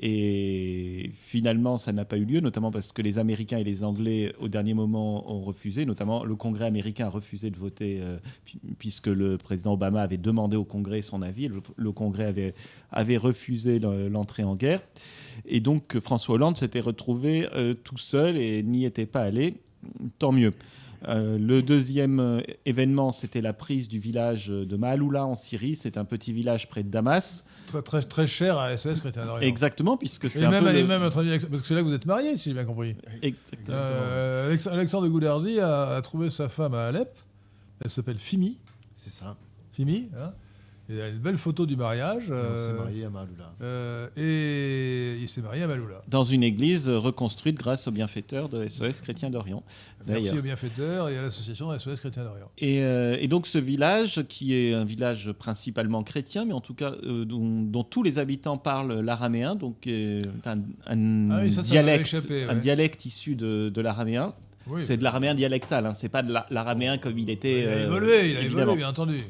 Et 0.00 1.10
finalement, 1.14 1.76
ça 1.76 1.92
n'a 1.92 2.04
pas 2.04 2.16
eu 2.16 2.24
lieu, 2.24 2.40
notamment 2.40 2.70
parce 2.70 2.92
que 2.92 3.02
les 3.02 3.18
Américains 3.18 3.58
et 3.58 3.64
les 3.64 3.82
Anglais, 3.82 4.32
au 4.40 4.48
dernier 4.48 4.74
moment, 4.74 5.30
ont 5.30 5.40
refusé. 5.40 5.86
Notamment, 5.86 6.24
le 6.24 6.36
Congrès 6.36 6.66
américain 6.66 7.06
a 7.06 7.10
refusé 7.10 7.50
de 7.50 7.56
voter, 7.56 7.98
euh, 8.00 8.18
puisque 8.78 9.08
le 9.08 9.38
président 9.38 9.72
Obama 9.72 10.02
avait 10.02 10.16
demandé 10.16 10.56
au 10.56 10.64
Congrès 10.64 11.02
son 11.02 11.22
avis. 11.22 11.48
Le, 11.76 11.92
Congrès 11.92 12.54
avait, 12.92 13.16
refusé 13.16 13.78
l'entrée 13.78 14.44
en 14.44 14.54
guerre. 14.54 14.82
Et 15.46 15.60
donc, 15.60 15.98
François 15.98 16.36
Hollande 16.36 16.56
s'était 16.56 16.80
retrouvé 16.80 17.48
euh, 17.54 17.74
tout 17.74 17.98
seul 17.98 18.36
et 18.36 18.62
n'y 18.62 18.84
était 18.84 19.06
pas 19.06 19.22
allé. 19.22 19.54
Tant 20.18 20.32
mieux. 20.32 20.52
Euh, 21.06 21.38
le 21.38 21.62
deuxième 21.62 22.18
euh, 22.18 22.40
événement, 22.66 23.12
c'était 23.12 23.40
la 23.40 23.52
prise 23.52 23.88
du 23.88 23.98
village 23.98 24.48
de 24.48 24.76
Maaloula 24.76 25.24
en 25.26 25.34
Syrie. 25.34 25.76
C'est 25.76 25.96
un 25.96 26.04
petit 26.04 26.32
village 26.32 26.68
près 26.68 26.82
de 26.82 26.88
Damas. 26.88 27.44
Très, 27.66 27.82
très, 27.82 28.02
très 28.02 28.26
cher 28.26 28.58
à 28.58 28.76
SS 28.76 29.00
Chrétien 29.00 29.26
d'Orient. 29.26 29.46
Exactement, 29.46 29.96
puisque 29.96 30.30
c'est 30.30 30.44
un 30.44 30.50
même, 30.50 30.64
peu 30.64 30.84
même 30.84 31.00
parce 31.00 31.14
que 31.16 31.66
c'est 31.66 31.74
là 31.74 31.82
que 31.82 31.86
vous 31.86 31.94
êtes 31.94 32.06
marié, 32.06 32.36
si 32.36 32.48
j'ai 32.48 32.54
bien 32.54 32.64
compris. 32.64 32.96
Exactement. 33.22 33.76
Euh, 33.76 34.56
Alexandre 34.70 35.08
Goudarzi 35.08 35.60
a, 35.60 36.00
trouvé 36.02 36.30
sa 36.30 36.48
femme 36.48 36.74
à 36.74 36.86
Alep. 36.86 37.10
Elle 37.84 37.90
s'appelle 37.90 38.18
Fimi. 38.18 38.58
C'est 38.94 39.12
ça. 39.12 39.36
Fimi. 39.72 40.10
Hein 40.18 40.32
il 40.88 41.00
a 41.00 41.08
une 41.08 41.18
belle 41.18 41.36
photo 41.36 41.66
du 41.66 41.76
mariage. 41.76 42.24
il 42.28 42.58
s'est 42.58 42.72
marié 42.72 43.04
à 43.04 43.10
Maloula. 43.10 44.10
et 44.16 45.16
il 45.20 45.28
s'est 45.28 45.42
marié 45.42 45.62
à 45.62 45.66
Maloula. 45.66 46.02
Dans 46.08 46.24
une 46.24 46.42
église 46.42 46.88
reconstruite 46.88 47.56
grâce 47.56 47.88
aux 47.88 47.90
bienfaiteurs 47.90 48.48
de 48.48 48.66
SOS 48.66 49.00
Chrétien 49.00 49.30
d'Orient. 49.30 49.62
Merci 50.06 50.38
aux 50.38 50.42
bienfaiteurs 50.42 51.08
et 51.08 51.18
à 51.18 51.22
l'association 51.22 51.76
SOS 51.78 52.00
Chrétien 52.00 52.24
d'Orient. 52.24 52.50
Et, 52.58 52.82
euh, 52.82 53.16
et, 53.20 53.28
donc 53.28 53.46
ce 53.46 53.58
village, 53.58 54.22
qui 54.28 54.54
est 54.54 54.74
un 54.74 54.84
village 54.84 55.32
principalement 55.32 56.02
chrétien, 56.02 56.44
mais 56.44 56.54
en 56.54 56.60
tout 56.60 56.74
cas 56.74 56.92
euh, 57.04 57.24
dont, 57.24 57.84
tous 57.84 58.02
les 58.02 58.18
habitants 58.18 58.58
parlent 58.58 59.00
l'araméen, 59.00 59.54
donc 59.54 59.86
un, 59.86 60.58
un, 60.86 61.30
ah 61.30 61.46
dialecte, 61.62 62.16
un 62.48 62.54
dialecte 62.54 63.04
issu 63.04 63.34
de, 63.34 63.70
de 63.72 63.80
l'araméen. 63.80 64.34
c'est 64.82 64.96
de 64.96 65.04
l'araméen 65.04 65.34
dialectal, 65.34 65.86
hein. 65.86 65.94
c'est 65.94 66.08
pas 66.08 66.22
de 66.22 66.32
l'araméen 66.50 66.98
comme 66.98 67.18
il 67.18 67.30
était. 67.30 67.62
Il 67.62 67.68
a 67.68 67.82
évolué, 67.82 68.30
il 68.30 68.36
a 68.36 68.42
évolué, 68.42 68.76
bien 68.76 68.88
entendu. 68.88 69.20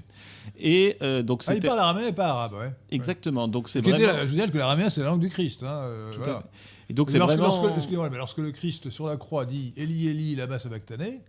Et 0.59 0.97
euh, 1.03 1.23
donc 1.23 1.45
ah, 1.47 1.55
il 1.55 1.63
parle 1.63 1.79
araméen 1.79 2.09
et 2.09 2.13
pas 2.13 2.29
arabe, 2.29 2.55
ouais. 2.55 2.73
Exactement. 2.91 3.47
Donc 3.47 3.69
c'est 3.69 3.81
vraiment... 3.81 3.99
je 3.99 4.27
veux 4.27 4.35
dire 4.35 4.51
que 4.51 4.59
l'araméen 4.59 4.91
c'est 4.91 5.01
la 5.01 5.07
langue 5.07 5.21
du 5.21 5.29
Christ. 5.29 5.63
Hein, 5.63 5.83
euh, 5.85 6.13
voilà. 6.17 6.43
Et 6.91 6.95
donc 6.95 7.11
c'est 7.11 7.19
lorsque, 7.19 7.39
vraiment... 7.39 7.63
lorsque, 7.65 7.91
mais 7.91 8.17
lorsque 8.19 8.39
le 8.39 8.51
Christ 8.51 8.91
sur 8.91 9.07
la 9.07 9.17
croix 9.17 9.47
dit 9.47 9.73
Eli 9.77 10.09
Eli 10.09 10.35
lama 10.35 10.59
sabachthani, 10.59 11.21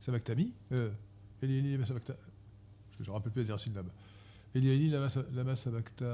sabachthani, 0.00 0.52
euh, 0.72 0.90
Eli 1.42 1.58
Eli 1.58 1.72
lama 1.72 1.86
sabachthani, 1.86 2.18
je 2.98 3.04
ne 3.04 3.08
me 3.08 3.12
rappelle 3.14 3.32
plus 3.32 3.40
la 3.40 3.46
dire 3.46 3.58
syllabe. 3.58 3.88
Eli 4.54 4.68
Eli 4.68 4.90
lama, 4.90 5.08
lama 5.34 5.56
sabachthani. 5.56 6.10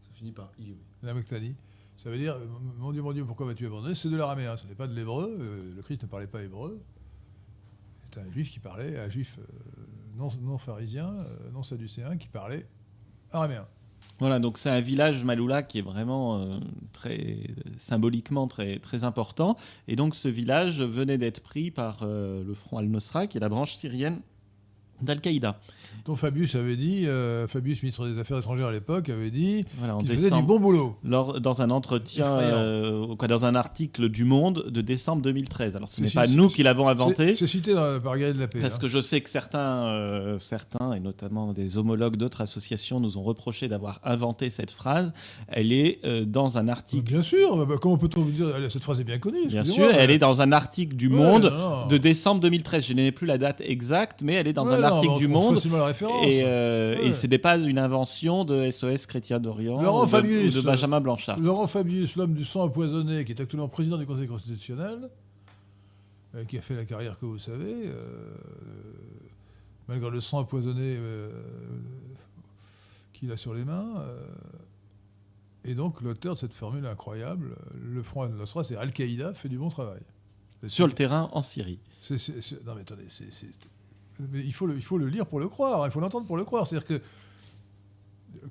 Ça 0.00 0.08
finit 0.14 0.32
par 0.32 0.50
i, 0.58 0.70
oui. 0.70 0.78
Lama 1.02 1.20
Ça 1.98 2.08
veut 2.10 2.18
dire 2.18 2.36
mon 2.78 2.90
Dieu, 2.92 3.02
mon 3.02 3.12
Dieu, 3.12 3.24
pourquoi 3.26 3.46
vas-tu 3.46 3.66
abandonner? 3.66 3.94
C'est 3.94 4.08
de 4.08 4.16
l'araméen, 4.16 4.56
ce 4.56 4.66
n'est 4.66 4.74
pas 4.74 4.86
de 4.86 4.94
l'hébreu. 4.94 5.38
le 5.76 5.82
Christ 5.82 6.02
ne 6.02 6.08
parlait 6.08 6.26
pas 6.26 6.42
hébreu. 6.42 6.80
C'est 8.10 8.20
un 8.20 8.32
juif 8.32 8.50
qui 8.50 8.60
parlait, 8.60 8.98
un 8.98 9.10
juif 9.10 9.38
non, 10.18 10.28
non 10.42 10.58
pharisien, 10.58 11.14
euh, 11.14 11.50
non 11.52 11.62
sadducéen, 11.62 12.16
qui 12.16 12.28
parlait 12.28 12.66
araméen. 13.30 13.66
Voilà, 14.18 14.40
donc 14.40 14.58
c'est 14.58 14.70
un 14.70 14.80
village 14.80 15.22
Maloula 15.22 15.62
qui 15.62 15.78
est 15.78 15.82
vraiment 15.82 16.40
euh, 16.40 16.58
très 16.92 17.38
symboliquement 17.76 18.48
très, 18.48 18.80
très 18.80 19.04
important. 19.04 19.56
Et 19.86 19.94
donc 19.94 20.16
ce 20.16 20.26
village 20.26 20.82
venait 20.82 21.18
d'être 21.18 21.40
pris 21.40 21.70
par 21.70 22.00
euh, 22.02 22.42
le 22.42 22.54
front 22.54 22.78
al-Nosra, 22.78 23.28
qui 23.28 23.38
est 23.38 23.40
la 23.40 23.48
branche 23.48 23.76
syrienne 23.76 24.20
d'Al-Qaïda. 25.02 25.58
Dont 26.04 26.16
Fabius 26.16 26.54
avait 26.54 26.76
dit, 26.76 27.06
euh, 27.06 27.46
Fabius, 27.48 27.82
ministre 27.82 28.08
des 28.08 28.18
Affaires 28.18 28.38
étrangères 28.38 28.68
à 28.68 28.72
l'époque, 28.72 29.08
avait 29.10 29.30
dit 29.30 29.64
qu'il 30.00 30.16
faisait 30.16 30.30
du 30.30 30.42
bon 30.42 30.58
boulot. 30.58 30.96
Lors, 31.04 31.40
dans 31.40 31.60
un 31.60 31.70
entretien, 31.70 32.26
euh, 32.26 33.14
dans 33.14 33.44
un 33.44 33.54
article 33.54 34.08
du 34.08 34.24
Monde 34.24 34.70
de 34.70 34.80
décembre 34.80 35.22
2013. 35.22 35.76
Alors 35.76 35.88
ce 35.88 36.00
n'est 36.00 36.10
pas 36.10 36.26
nous 36.26 36.48
qui 36.48 36.62
l'avons 36.62 36.88
inventé. 36.88 37.34
C'est 37.34 37.46
cité 37.46 37.74
dans, 37.74 38.00
par 38.00 38.16
Gary 38.16 38.32
de 38.32 38.38
la 38.38 38.48
Paix. 38.48 38.60
Parce 38.60 38.76
hein. 38.76 38.78
que 38.80 38.88
je 38.88 39.00
sais 39.00 39.20
que 39.20 39.28
certains, 39.28 39.86
euh, 39.86 40.38
certains, 40.38 40.94
et 40.94 41.00
notamment 41.00 41.52
des 41.52 41.76
homologues 41.76 42.16
d'autres 42.16 42.40
associations, 42.40 43.00
nous 43.00 43.18
ont 43.18 43.22
reproché 43.22 43.68
d'avoir 43.68 44.00
inventé 44.04 44.50
cette 44.50 44.70
phrase. 44.70 45.12
Elle 45.48 45.72
est 45.72 46.00
dans 46.24 46.58
un 46.58 46.68
article. 46.68 47.04
Bien 47.04 47.22
sûr, 47.22 47.56
bah, 47.56 47.66
bah, 47.68 47.76
comment 47.80 47.98
peut-on 47.98 48.22
vous 48.22 48.30
dire 48.30 48.46
Cette 48.70 48.82
phrase 48.82 49.00
est 49.00 49.04
bien 49.04 49.18
connue. 49.18 49.46
Bien 49.46 49.64
sûr, 49.64 49.90
elle 49.90 50.10
est 50.10 50.18
dans 50.18 50.40
un 50.40 50.52
article 50.52 50.96
du 50.96 51.08
Monde 51.08 51.52
de 51.88 51.98
décembre 51.98 52.40
2013. 52.40 52.86
Je 52.86 52.92
n'ai 52.94 53.12
plus 53.12 53.26
la 53.26 53.38
date 53.38 53.60
exacte, 53.60 54.22
mais 54.22 54.34
elle 54.34 54.46
est 54.46 54.52
dans 54.52 54.68
un 54.68 54.82
article 54.94 55.18
du 55.18 55.28
Monde. 55.28 55.58
Et, 56.24 56.42
euh, 56.44 56.96
et 57.02 57.12
ce 57.12 57.26
n'est 57.26 57.38
pas 57.38 57.56
une 57.56 57.78
invention 57.78 58.44
de 58.44 58.70
SOS 58.70 59.06
Chrétien 59.06 59.40
d'Orient 59.40 59.78
ou, 59.78 60.06
de 60.06 60.60
Benjamin 60.60 61.00
Blanchard. 61.00 61.38
Laurent 61.38 61.66
Fabius, 61.66 62.16
l'homme 62.16 62.34
du 62.34 62.44
sang 62.44 62.62
empoisonné, 62.62 63.24
qui 63.24 63.32
est 63.32 63.40
actuellement 63.40 63.68
président 63.68 63.96
du 63.96 64.06
Conseil 64.06 64.26
constitutionnel, 64.26 65.08
euh, 66.34 66.44
qui 66.44 66.58
a 66.58 66.60
fait 66.60 66.74
la 66.74 66.84
carrière 66.84 67.18
que 67.18 67.26
vous 67.26 67.38
savez, 67.38 67.74
euh, 67.86 68.20
malgré 69.88 70.10
le 70.10 70.20
sang 70.20 70.38
empoisonné 70.38 70.96
qu'il 73.12 73.32
a 73.32 73.36
sur 73.36 73.54
les 73.54 73.64
mains. 73.64 74.04
et 75.64 75.74
donc 75.74 76.00
l'auteur 76.00 76.34
de 76.34 76.38
cette 76.38 76.54
formule 76.54 76.86
incroyable, 76.86 77.56
le 77.82 78.02
Front 78.02 78.22
al-Nosra, 78.22 78.64
c'est 78.64 78.76
Al-Qaïda 78.76 79.34
fait 79.34 79.48
du 79.48 79.58
bon 79.58 79.68
travail. 79.68 80.00
Sur 80.66 80.86
le 80.86 80.92
terrain 80.92 81.28
en 81.32 81.42
Syrie. 81.42 81.78
non 82.10 82.74
mais 82.74 82.80
attendez, 82.80 83.06
c'est 83.08 83.48
mais 84.30 84.40
il 84.40 84.52
faut, 84.52 84.66
le, 84.66 84.76
il 84.76 84.82
faut 84.82 84.98
le 84.98 85.08
lire 85.08 85.26
pour 85.26 85.40
le 85.40 85.48
croire, 85.48 85.86
il 85.86 85.90
faut 85.90 86.00
l'entendre 86.00 86.26
pour 86.26 86.36
le 86.36 86.44
croire. 86.44 86.66
C'est-à-dire 86.66 86.86
que 86.86 87.02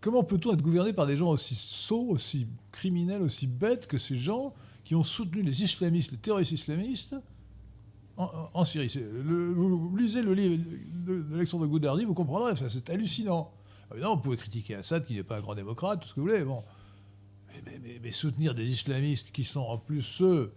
comment 0.02 0.24
peut-on 0.24 0.54
être 0.54 0.62
gouverné 0.62 0.94
par 0.94 1.06
des 1.06 1.18
gens 1.18 1.30
aussi 1.30 1.56
sots, 1.56 2.08
aussi 2.10 2.48
criminels, 2.72 3.22
aussi 3.22 3.48
bêtes 3.48 3.88
que 3.88 3.98
ces 3.98 4.16
gens 4.16 4.54
qui 4.84 4.96
ont 4.96 5.04
soutenu 5.04 5.42
les 5.42 5.64
islamistes, 5.64 6.12
les 6.12 6.18
terroristes 6.18 6.52
islamistes 6.52 7.16
en, 8.18 8.66
Syrie? 8.66 8.92
Vous 9.24 9.96
lisez 9.96 10.22
le 10.22 10.34
livre 10.34 10.64
d'Alexandre 11.30 11.68
Goudardi, 11.68 12.06
vous 12.06 12.16
comprendrez, 12.16 12.54
c'est 12.68 12.90
hallucinant. 12.90 13.52
Évidemment, 13.92 14.16
vous 14.16 14.22
pouvez 14.22 14.38
critiquer 14.38 14.76
Assad, 14.76 15.06
qui 15.06 15.14
n'est 15.14 15.24
pas 15.24 15.38
un 15.38 15.42
grand 15.42 15.56
démocrate, 15.56 16.02
tout 16.02 16.08
ce 16.08 16.14
que 16.14 16.20
vous 16.20 16.28
voulez, 16.28 16.44
bon. 16.44 16.64
mais 18.02 18.12
soutenir 18.12 18.56
des 18.56 18.66
islamistes 18.66 19.32
qui 19.32 19.44
sont 19.44 19.62
en 19.62 19.78
plus 19.78 20.02
ceux 20.02 20.54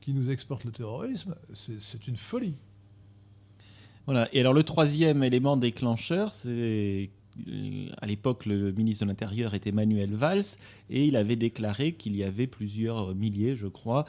qui 0.00 0.14
nous 0.14 0.30
exportent 0.30 0.64
le 0.64 0.72
terrorisme, 0.72 1.34
c'est 1.52 2.06
une 2.06 2.16
folie. 2.16 2.56
Voilà. 4.06 4.28
Et 4.32 4.40
alors 4.40 4.52
le 4.52 4.62
troisième 4.62 5.22
élément 5.22 5.56
déclencheur, 5.56 6.34
c'est 6.34 7.10
à 8.00 8.06
l'époque, 8.06 8.46
le 8.46 8.72
ministre 8.72 9.04
de 9.04 9.10
l'Intérieur 9.10 9.54
était 9.54 9.72
Manuel 9.72 10.14
Valls 10.14 10.44
et 10.90 11.06
il 11.06 11.16
avait 11.16 11.36
déclaré 11.36 11.92
qu'il 11.92 12.16
y 12.16 12.22
avait 12.22 12.46
plusieurs 12.46 13.14
milliers, 13.14 13.56
je 13.56 13.66
crois, 13.66 14.04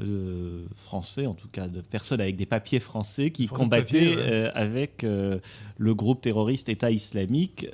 euh, 0.00 0.64
français, 0.76 1.26
en 1.26 1.34
tout 1.34 1.48
cas 1.48 1.66
de 1.66 1.80
personnes 1.80 2.20
avec 2.20 2.36
des 2.36 2.46
papiers 2.46 2.80
français 2.80 3.30
qui 3.30 3.46
combattaient 3.46 4.14
euh, 4.16 4.50
avec 4.54 5.02
le 5.02 5.94
groupe 5.94 6.20
terroriste 6.20 6.68
État 6.68 6.90
islamique 6.90 7.66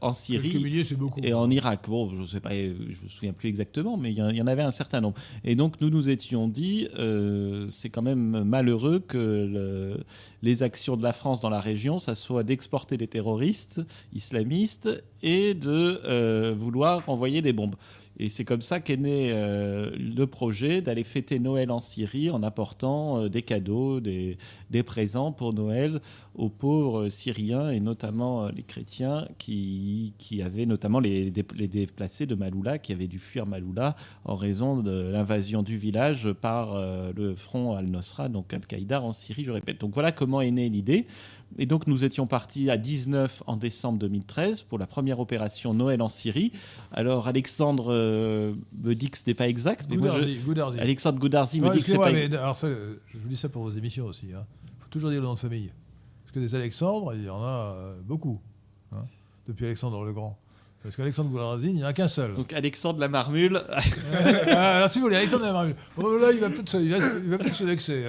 en 0.00 0.14
Syrie 0.14 0.84
et 1.22 1.34
en 1.34 1.50
Irak. 1.50 1.88
Bon, 1.88 2.14
je 2.14 2.22
ne 2.22 2.26
sais 2.26 2.40
pas, 2.40 2.54
je 2.54 3.02
me 3.02 3.08
souviens 3.08 3.32
plus 3.32 3.48
exactement, 3.48 3.96
mais 3.96 4.10
il 4.12 4.16
y, 4.16 4.42
en 4.42 4.46
avait 4.46 4.62
un 4.62 4.70
certain 4.70 5.00
nombre. 5.00 5.16
Et 5.42 5.54
donc 5.56 5.80
nous 5.80 5.90
nous 5.90 6.08
étions 6.08 6.48
dit, 6.48 6.88
c'est 7.70 7.90
quand 7.90 8.02
même 8.02 8.44
malheureux 8.44 9.00
que 9.00 9.98
les 10.42 10.62
actions 10.62 10.96
de 10.96 11.02
la 11.02 11.12
France 11.12 11.40
dans 11.40 11.50
la 11.50 11.60
région, 11.60 11.98
ça 11.98 12.14
soit 12.14 12.42
d'exporter 12.42 12.96
des 12.96 13.08
terroristes 13.08 13.80
islamiques 14.12 14.43
et 15.22 15.54
de 15.54 16.00
euh, 16.04 16.54
vouloir 16.56 17.08
envoyer 17.08 17.42
des 17.42 17.52
bombes. 17.52 17.76
Et 18.16 18.28
c'est 18.28 18.44
comme 18.44 18.62
ça 18.62 18.78
qu'est 18.78 18.96
né 18.96 19.30
euh, 19.32 19.90
le 19.96 20.26
projet 20.28 20.82
d'aller 20.82 21.02
fêter 21.02 21.40
Noël 21.40 21.72
en 21.72 21.80
Syrie 21.80 22.30
en 22.30 22.44
apportant 22.44 23.22
euh, 23.22 23.28
des 23.28 23.42
cadeaux, 23.42 23.98
des, 23.98 24.36
présents 24.86 25.32
pour 25.32 25.52
Noël 25.52 26.00
aux 26.36 26.48
pauvres 26.48 27.08
Syriens 27.08 27.70
et 27.70 27.80
notamment 27.80 28.48
les 28.48 28.62
chrétiens 28.62 29.26
qui, 29.38 30.12
avaient 30.44 30.66
notamment 30.66 31.00
les, 31.00 31.32
les, 31.56 31.68
déplacés 31.68 32.26
de 32.26 32.34
Maloula 32.34 32.78
qui 32.78 32.92
avaient 32.92 33.08
dû 33.08 33.18
fuir 33.18 33.46
Maloula 33.46 33.96
en 34.24 34.34
raison 34.34 34.80
de 34.80 35.10
l'invasion 35.10 35.62
du 35.62 35.76
village 35.76 36.30
par 36.32 36.76
le 37.16 37.34
front 37.34 37.74
al-Nosra, 37.76 38.28
donc 38.28 38.52
Al-Qaïda 38.52 39.00
en 39.00 39.12
Syrie, 39.12 39.44
je 39.44 39.52
répète. 39.52 39.80
Donc 39.80 39.94
voilà 39.94 40.12
comment 40.12 40.40
est 40.40 40.50
née 40.50 40.68
l'idée. 40.68 41.06
Et 41.58 41.66
donc 41.66 41.86
nous 41.86 42.04
étions 42.04 42.26
partis 42.26 42.70
à 42.70 42.76
19 42.76 43.42
en 43.46 43.56
décembre 43.56 43.98
2013 43.98 44.62
pour 44.62 44.78
la 44.78 44.86
première 44.86 45.20
opération 45.20 45.74
Noël 45.74 46.02
en 46.02 46.08
Syrie. 46.08 46.52
Alors 46.92 47.28
Alexandre 47.28 47.92
euh, 47.92 48.54
me 48.82 48.94
dit 48.94 49.10
que 49.10 49.18
ce 49.18 49.22
n'est 49.26 49.34
pas 49.34 49.48
exact. 49.48 49.88
Mais 49.88 49.96
Alexandre 50.78 51.18
Goudarzi 51.18 51.60
me 51.60 51.72
dit 51.72 51.80
que 51.80 51.86
c'est 51.86 51.96
pas 51.96 52.12
mais, 52.12 52.34
alors 52.34 52.58
ça, 52.58 52.68
Je 52.68 53.18
vous 53.18 53.28
dis 53.28 53.36
ça 53.36 53.48
pour 53.48 53.62
vos 53.62 53.70
émissions 53.70 54.06
aussi. 54.06 54.26
Il 54.28 54.34
hein. 54.34 54.46
faut 54.80 54.88
toujours 54.88 55.10
dire 55.10 55.20
le 55.20 55.26
nom 55.26 55.34
de 55.34 55.38
famille. 55.38 55.70
Parce 56.22 56.32
que 56.32 56.40
des 56.40 56.54
Alexandres, 56.54 57.14
il 57.14 57.24
y 57.24 57.30
en 57.30 57.42
a 57.42 57.74
euh, 57.76 58.00
beaucoup. 58.02 58.40
Hein, 58.92 59.04
depuis 59.46 59.66
Alexandre 59.66 60.04
le 60.04 60.12
Grand. 60.12 60.38
Parce 60.84 60.96
qu'Alexandre 60.96 61.30
Goulardine, 61.30 61.70
il 61.70 61.76
n'y 61.76 61.84
en 61.84 61.86
a 61.86 61.92
qu'un 61.94 62.08
seul. 62.08 62.34
Donc 62.34 62.52
Alexandre 62.52 63.00
la 63.00 63.08
Marmule. 63.08 63.58
Alors 64.50 64.90
si 64.90 64.98
vous 64.98 65.06
voulez, 65.06 65.16
Alexandre 65.16 65.44
la 65.46 65.52
Marmule. 65.52 65.76
Oh, 65.96 66.18
là, 66.18 66.30
il 66.30 66.40
va 66.40 66.50
peut-être 66.50 66.68
se, 66.68 66.76
il 66.76 66.90
va, 66.90 66.98
il 66.98 67.30
va 67.30 67.38
peut 67.38 67.50
se 67.50 67.64
vexer. 67.64 68.04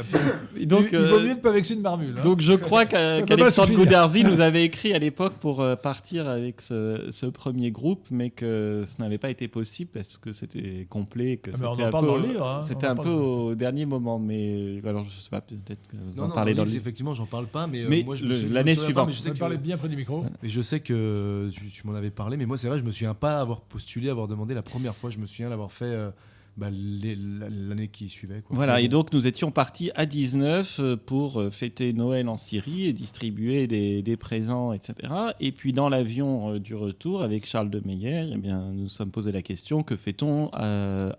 Donc, 0.66 0.88
il, 0.92 1.00
il, 1.00 1.06
vaut 1.06 1.22
mieux 1.22 1.30
ne 1.30 1.36
pas 1.36 1.52
vexer 1.52 1.76
une 1.76 1.82
marmule. 1.82 2.16
Hein. 2.18 2.22
Donc 2.22 2.42
je 2.42 2.52
crois 2.52 2.86
qu'Alexandre 2.86 3.72
Goulardine 3.72 4.28
nous 4.28 4.42
avait 4.42 4.66
écrit 4.66 4.94
à 4.94 5.00
l'époque 5.00 5.36
pour 5.40 5.62
euh, 5.62 5.78
partir 5.78 6.28
avec 6.28 6.60
ce, 6.60 7.08
ce, 7.12 7.28
premier 7.28 7.72
groupe, 7.72 8.08
mais 8.12 8.30
que 8.30 8.84
ce 8.86 9.02
n'avait 9.02 9.20
pas 9.20 9.30
été 9.30 9.48
possible 9.48 9.92
parce 9.94 10.18
que 10.18 10.34
c'était 10.34 10.86
complet. 10.90 11.38
Que 11.38 11.52
ah, 11.54 11.58
mais 11.62 11.68
on 11.68 11.88
en 11.88 11.90
parle 11.90 12.08
dans 12.08 12.18
le 12.18 12.24
livre. 12.24 12.46
Hein, 12.46 12.62
c'était 12.62 12.88
un 12.88 12.96
peu 12.96 13.08
au 13.08 13.56
dernier 13.56 13.86
moment, 13.86 14.20
mais 14.20 14.82
alors 14.86 15.06
je 15.06 15.18
sais 15.18 15.30
pas, 15.30 15.40
peut-être 15.40 15.88
que 15.88 15.96
vous 15.96 16.22
non, 16.22 16.30
en 16.30 16.30
parlez 16.34 16.54
dans 16.54 16.66
le 16.66 16.70
livre. 16.70 16.82
Effectivement, 16.82 17.14
j'en 17.14 17.26
parle 17.26 17.48
pas, 17.48 17.68
mais, 17.68 17.86
euh, 17.86 18.50
l'année 18.52 18.76
suivante. 18.76 19.14
Je 19.14 19.20
sais 19.20 19.32
que... 19.32 19.38
parler 19.38 19.58
bien 19.58 19.78
près 19.78 19.88
du 19.88 19.96
micro. 19.96 20.26
Mais 20.44 20.50
je 20.50 20.62
sais 20.62 20.82
que 20.82 21.50
tu, 21.54 21.68
tu 21.70 21.88
m'en 21.88 21.94
avais 21.94 22.12
parlé, 22.12 22.36
mais 22.36 22.46
moi 22.46 22.58
c'est 22.66 22.70
vrai, 22.70 22.80
je 22.80 22.84
me 22.84 22.90
souviens 22.90 23.14
pas 23.14 23.40
avoir 23.40 23.62
postulé, 23.62 24.10
avoir 24.10 24.28
demandé 24.28 24.56
la 24.56 24.64
première 24.64 24.96
fois. 24.96 25.12
Je 25.12 25.20
me 25.20 25.28
souviens 25.28 25.50
l'avoir 25.50 25.72
fait. 25.72 25.86
Euh, 25.86 26.10
bah, 26.58 26.70
l'année 26.72 27.90
qui 27.90 28.08
suivait. 28.10 28.42
Quoi. 28.42 28.56
Voilà, 28.56 28.80
et 28.80 28.88
donc 28.88 29.12
nous 29.12 29.28
étions 29.28 29.52
partis 29.52 29.92
à 29.94 30.06
19 30.06 30.80
euh, 30.80 30.96
pour 30.96 31.38
euh, 31.38 31.52
fêter 31.52 31.92
Noël 31.92 32.30
en 32.30 32.38
Syrie 32.38 32.88
et 32.88 32.94
distribuer 32.94 33.68
des, 33.68 34.02
des 34.02 34.16
présents, 34.16 34.72
etc. 34.72 34.96
Et 35.42 35.52
puis 35.52 35.74
dans 35.74 35.90
l'avion 35.90 36.58
du 36.58 36.74
retour 36.74 37.22
avec 37.22 37.46
Charles 37.46 37.70
de 37.70 37.82
Meyer, 37.86 38.30
eh 38.34 38.38
bien, 38.38 38.72
nous 38.72 38.88
sommes 38.88 39.12
posé 39.12 39.32
la 39.34 39.42
question 39.44 39.84
que 39.84 39.96
fait-on 39.98 40.50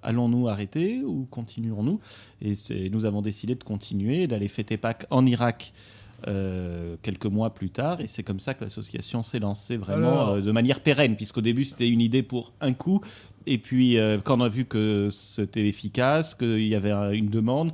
Allons-nous 0.02 0.48
arrêter 0.48 1.02
ou 1.04 1.28
continuons-nous 1.30 2.00
Et 2.40 2.54
nous 2.90 3.04
avons 3.04 3.22
décidé 3.22 3.54
de 3.54 3.62
continuer, 3.62 4.26
d'aller 4.26 4.48
fêter 4.48 4.78
Pâques 4.78 5.06
en 5.10 5.26
Irak 5.26 5.74
euh, 6.28 6.96
quelques 7.02 7.26
mois 7.26 7.54
plus 7.54 7.70
tard. 7.70 8.00
Et 8.00 8.08
c'est 8.08 8.24
comme 8.24 8.40
ça 8.40 8.54
que 8.54 8.64
l'association 8.64 9.22
s'est 9.22 9.38
lancée 9.38 9.76
vraiment 9.76 10.30
euh, 10.30 10.40
de 10.40 10.50
manière 10.50 10.80
pérenne, 10.80 11.14
puisqu'au 11.14 11.40
début 11.40 11.64
c'était 11.64 11.88
une 11.88 12.00
idée 12.00 12.24
pour 12.24 12.52
un 12.60 12.72
coup. 12.72 13.00
Et 13.46 13.58
puis 13.58 13.96
euh, 13.96 14.18
quand 14.18 14.40
on 14.40 14.44
a 14.44 14.48
vu 14.48 14.64
que 14.64 15.08
c'était 15.10 15.68
efficace, 15.68 16.34
qu'il 16.34 16.66
y 16.66 16.74
avait 16.74 17.16
une 17.16 17.28
demande, 17.28 17.72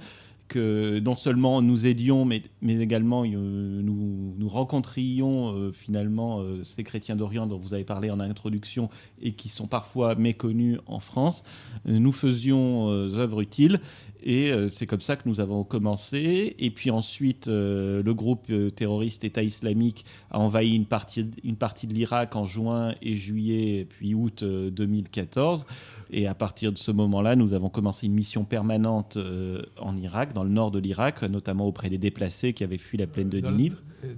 que 0.48 0.98
non 0.98 1.16
seulement 1.16 1.62
nous 1.62 1.86
aidions, 1.86 2.26
mais, 2.26 2.42
mais 2.60 2.76
également 2.78 3.24
nous, 3.24 4.34
nous, 4.36 4.48
rencontrions 4.48 5.72
finalement 5.72 6.44
ces 6.62 6.84
chrétiens 6.84 7.16
d'Orient 7.16 7.46
dont 7.46 7.56
vous 7.56 7.72
avez 7.72 7.84
parlé 7.84 8.10
en 8.10 8.20
introduction 8.20 8.90
et 9.22 9.32
qui 9.32 9.48
sont 9.48 9.66
parfois 9.66 10.14
méconnus 10.14 10.78
en 10.84 11.00
France, 11.00 11.42
nous 11.86 12.12
faisions 12.12 12.88
œuvre 12.90 13.40
utile 13.40 13.80
et 14.22 14.52
euh, 14.52 14.68
c'est 14.68 14.86
comme 14.86 15.00
ça 15.00 15.16
que 15.16 15.28
nous 15.28 15.40
avons 15.40 15.64
commencé. 15.64 16.54
Et 16.58 16.70
puis 16.70 16.90
ensuite, 16.90 17.48
euh, 17.48 18.02
le 18.02 18.14
groupe 18.14 18.46
euh, 18.50 18.70
terroriste 18.70 19.24
État 19.24 19.42
islamique 19.42 20.04
a 20.30 20.38
envahi 20.38 20.74
une 20.74 20.86
partie, 20.86 21.26
une 21.44 21.56
partie 21.56 21.86
de 21.86 21.94
l'Irak 21.94 22.36
en 22.36 22.44
juin 22.44 22.94
et 23.02 23.14
juillet, 23.14 23.86
puis 23.88 24.14
août 24.14 24.44
2014. 24.44 25.66
Et 26.10 26.26
à 26.26 26.34
partir 26.34 26.72
de 26.72 26.78
ce 26.78 26.90
moment-là, 26.90 27.36
nous 27.36 27.54
avons 27.54 27.68
commencé 27.68 28.06
une 28.06 28.14
mission 28.14 28.44
permanente 28.44 29.18
en 29.78 29.96
Irak, 29.96 30.34
dans 30.34 30.44
le 30.44 30.50
nord 30.50 30.70
de 30.70 30.78
l'Irak, 30.78 31.22
notamment 31.22 31.66
auprès 31.66 31.88
des 31.88 31.98
déplacés 31.98 32.52
qui 32.52 32.64
avaient 32.64 32.78
fui 32.78 32.98
la 32.98 33.06
plaine 33.06 33.30
de 33.30 33.40
Ninive. 33.40 33.76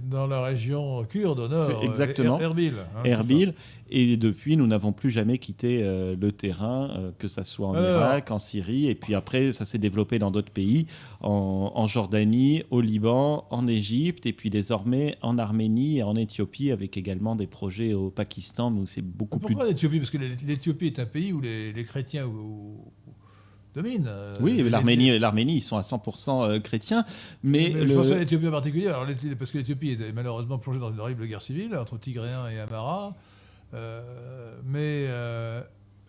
Dans 0.09 0.27
la 0.27 0.41
région 0.43 1.03
kurde 1.05 1.39
au 1.39 1.47
nord, 1.47 1.83
exactement. 1.83 2.39
Erbil. 2.39 2.73
Hein, 2.95 3.03
Erbil. 3.03 3.53
Et 3.89 4.17
depuis, 4.17 4.57
nous 4.57 4.65
n'avons 4.65 4.91
plus 4.91 5.11
jamais 5.11 5.37
quitté 5.37 5.81
le 5.83 6.31
terrain, 6.31 7.11
que 7.19 7.27
ce 7.27 7.43
soit 7.43 7.67
en 7.67 7.75
Irak, 7.75 8.31
en 8.31 8.39
Syrie. 8.39 8.87
Et 8.87 8.95
puis 8.95 9.13
après, 9.13 9.51
ça 9.51 9.63
s'est 9.65 9.77
développé 9.77 10.17
dans 10.17 10.31
d'autres 10.31 10.51
pays, 10.51 10.87
en, 11.21 11.85
Jordanie, 11.85 12.63
au 12.71 12.81
Liban, 12.81 13.45
en 13.51 13.67
Égypte, 13.67 14.25
et 14.25 14.33
puis 14.33 14.49
désormais 14.49 15.17
en 15.21 15.37
Arménie 15.37 15.99
et 15.99 16.03
en 16.03 16.15
Éthiopie, 16.15 16.71
avec 16.71 16.97
également 16.97 17.35
des 17.35 17.47
projets 17.47 17.93
au 17.93 18.09
Pakistan, 18.09 18.71
mais 18.71 18.81
où 18.81 18.87
c'est 18.87 19.03
beaucoup 19.03 19.39
Pourquoi 19.39 19.47
plus... 19.47 19.53
Pourquoi 19.53 19.69
l'Éthiopie? 19.69 19.99
Parce 19.99 20.11
que 20.11 20.17
l'Éthiopie 20.17 20.87
est 20.87 20.99
un 20.99 21.05
pays 21.05 21.31
où 21.31 21.41
les, 21.41 21.83
chrétiens. 21.83 22.25
Euh, 23.77 24.35
oui, 24.39 24.63
l'Arménie, 24.69 25.17
l'Arménie, 25.19 25.57
ils 25.57 25.61
sont 25.61 25.77
à 25.77 25.81
100% 25.81 26.49
euh, 26.49 26.59
chrétiens, 26.59 27.05
mais, 27.43 27.87
je 27.87 27.93
pense 27.93 28.11
à 28.11 28.17
l'Éthiopie 28.17 28.47
en 28.47 28.51
particulier, 28.51 28.87
alors, 28.87 29.05
parce 29.37 29.51
que 29.51 29.57
l'Éthiopie 29.57 29.91
est 29.91 30.13
malheureusement 30.13 30.57
plongée 30.57 30.79
dans 30.79 30.91
une 30.91 30.99
horrible 30.99 31.27
guerre 31.27 31.41
civile 31.41 31.75
entre 31.75 31.97
Tigréens 31.97 32.47
et 32.49 32.59
Amara, 32.59 33.13
euh, 33.73 34.55
mais 34.65 35.07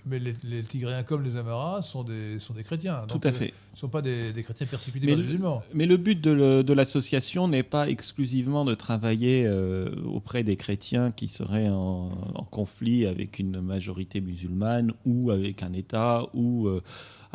mais 0.09 0.21
les, 0.21 0.63
Tigréens 0.63 1.03
comme 1.03 1.25
les 1.25 1.35
Amaras 1.37 1.83
sont 1.83 2.05
des, 2.05 2.39
sont 2.39 2.55
des 2.55 2.63
chrétiens. 2.63 3.03
Tout 3.09 3.21
à 3.25 3.33
fait. 3.33 3.49
Ils 3.73 3.75
ne 3.75 3.79
sont 3.79 3.89
pas 3.89 4.03
des, 4.03 4.33
chrétiens 4.43 4.67
persécutés 4.67 5.05
par 5.09 5.17
les 5.17 5.23
musulmans. 5.23 5.63
Mais 5.75 5.87
le 5.87 5.97
but 5.97 6.21
de 6.21 6.73
l'association 6.73 7.49
n'est 7.49 7.65
pas 7.65 7.89
exclusivement 7.89 8.65
de 8.65 8.75
travailler 8.75 9.45
euh, 9.47 9.91
auprès 10.05 10.45
des 10.45 10.57
chrétiens 10.57 11.11
qui 11.11 11.27
seraient 11.27 11.69
en, 11.69 12.11
conflit 12.53 13.05
avec 13.07 13.41
une 13.41 13.61
majorité 13.61 14.21
musulmane 14.21 14.93
ou 15.05 15.33
avec 15.33 15.65
un 15.65 15.73
État 15.73 16.23
ou 16.33 16.69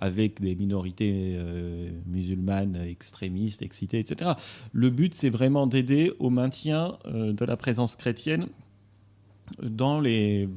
avec 0.01 0.41
des 0.41 0.55
minorités 0.55 1.35
euh, 1.35 1.89
musulmanes 2.07 2.75
extrémistes, 2.75 3.61
excitées, 3.61 3.99
etc. 3.99 4.31
Le 4.73 4.89
but, 4.89 5.13
c'est 5.13 5.29
vraiment 5.29 5.67
d'aider 5.67 6.11
au 6.19 6.29
maintien 6.29 6.97
de 7.05 7.45
la 7.45 7.55
présence 7.55 7.95
chrétienne 7.95 8.47
dans 9.61 9.99
l'est 9.99 10.47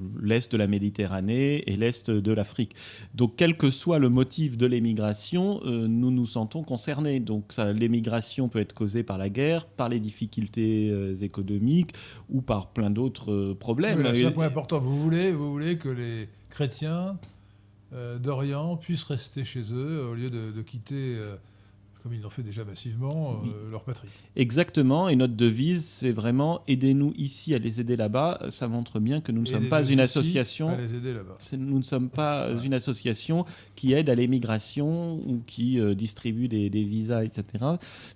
de 0.53 0.57
la 0.57 0.67
Méditerranée 0.67 1.63
et 1.67 1.77
l'est 1.77 2.11
de 2.11 2.33
l'Afrique. 2.33 2.75
Donc, 3.15 3.35
quel 3.37 3.57
que 3.57 3.71
soit 3.71 3.99
le 3.99 4.09
motif 4.09 4.57
de 4.57 4.67
l'émigration, 4.67 5.61
euh, 5.65 5.87
nous 5.87 6.11
nous 6.11 6.27
sentons 6.27 6.63
concernés. 6.63 7.21
Donc, 7.21 7.53
l'émigration 7.75 8.49
peut 8.49 8.61
être 8.61 8.75
causée 8.75 9.03
par 9.03 9.19
la 9.19 9.29
guerre, 9.29 9.67
par 9.67 9.89
les 9.89 10.01
difficultés 10.01 10.91
euh, 10.91 11.15
économiques 11.17 11.93
ou 12.31 12.41
par 12.41 12.69
plein 12.69 12.91
d'autres 12.91 13.33
euh, 13.33 13.57
problèmes. 13.59 14.03
c'est 14.15 14.25
un 14.25 14.33
point 14.33 14.47
important. 14.47 14.81
Vous 14.81 14.97
voulez, 14.97 15.33
vous 15.33 15.51
voulez 15.51 15.77
que 15.77 15.89
les 15.89 16.29
chrétiens 16.51 17.17
d'Orient 17.95 18.77
puissent 18.77 19.05
rester 19.05 19.45
chez 19.45 19.63
eux 19.73 20.05
au 20.05 20.15
lieu 20.15 20.31
de 20.31 20.63
quitter 20.63 21.19
comme 22.05 22.13
ils 22.13 22.21
l'ont 22.21 22.29
fait 22.29 22.43
déjà 22.43 22.65
massivement, 22.65 23.41
euh, 23.47 23.71
leur 23.71 23.83
patrie. 23.83 24.09
Exactement, 24.37 25.09
et 25.09 25.17
notre 25.17 25.33
devise, 25.33 25.87
c'est 25.87 26.13
vraiment 26.13 26.61
aidez-nous 26.69 27.15
ici 27.17 27.55
à 27.55 27.59
les 27.59 27.81
aider 27.81 27.97
là-bas. 27.97 28.41
Ça 28.51 28.69
montre 28.69 29.01
bien 29.01 29.23
que 29.23 29.33
nous 29.33 29.41
ne 29.41 29.47
sommes 29.47 29.71
pas 29.71 29.83
une 29.83 30.01
association. 30.01 30.77
Les 30.77 30.97
aider. 30.97 31.15
Nous 31.57 31.79
ne 31.79 31.83
sommes 31.83 32.11
pas 32.11 32.51
une 32.63 32.75
association 32.75 33.47
qui 33.75 33.95
aide 33.95 34.11
à 34.11 34.15
l'émigration 34.15 35.15
ou 35.15 35.41
qui 35.47 35.81
euh, 35.81 35.95
distribue 35.95 36.47
des, 36.47 36.69
visas, 36.69 37.25
etc. 37.25 37.65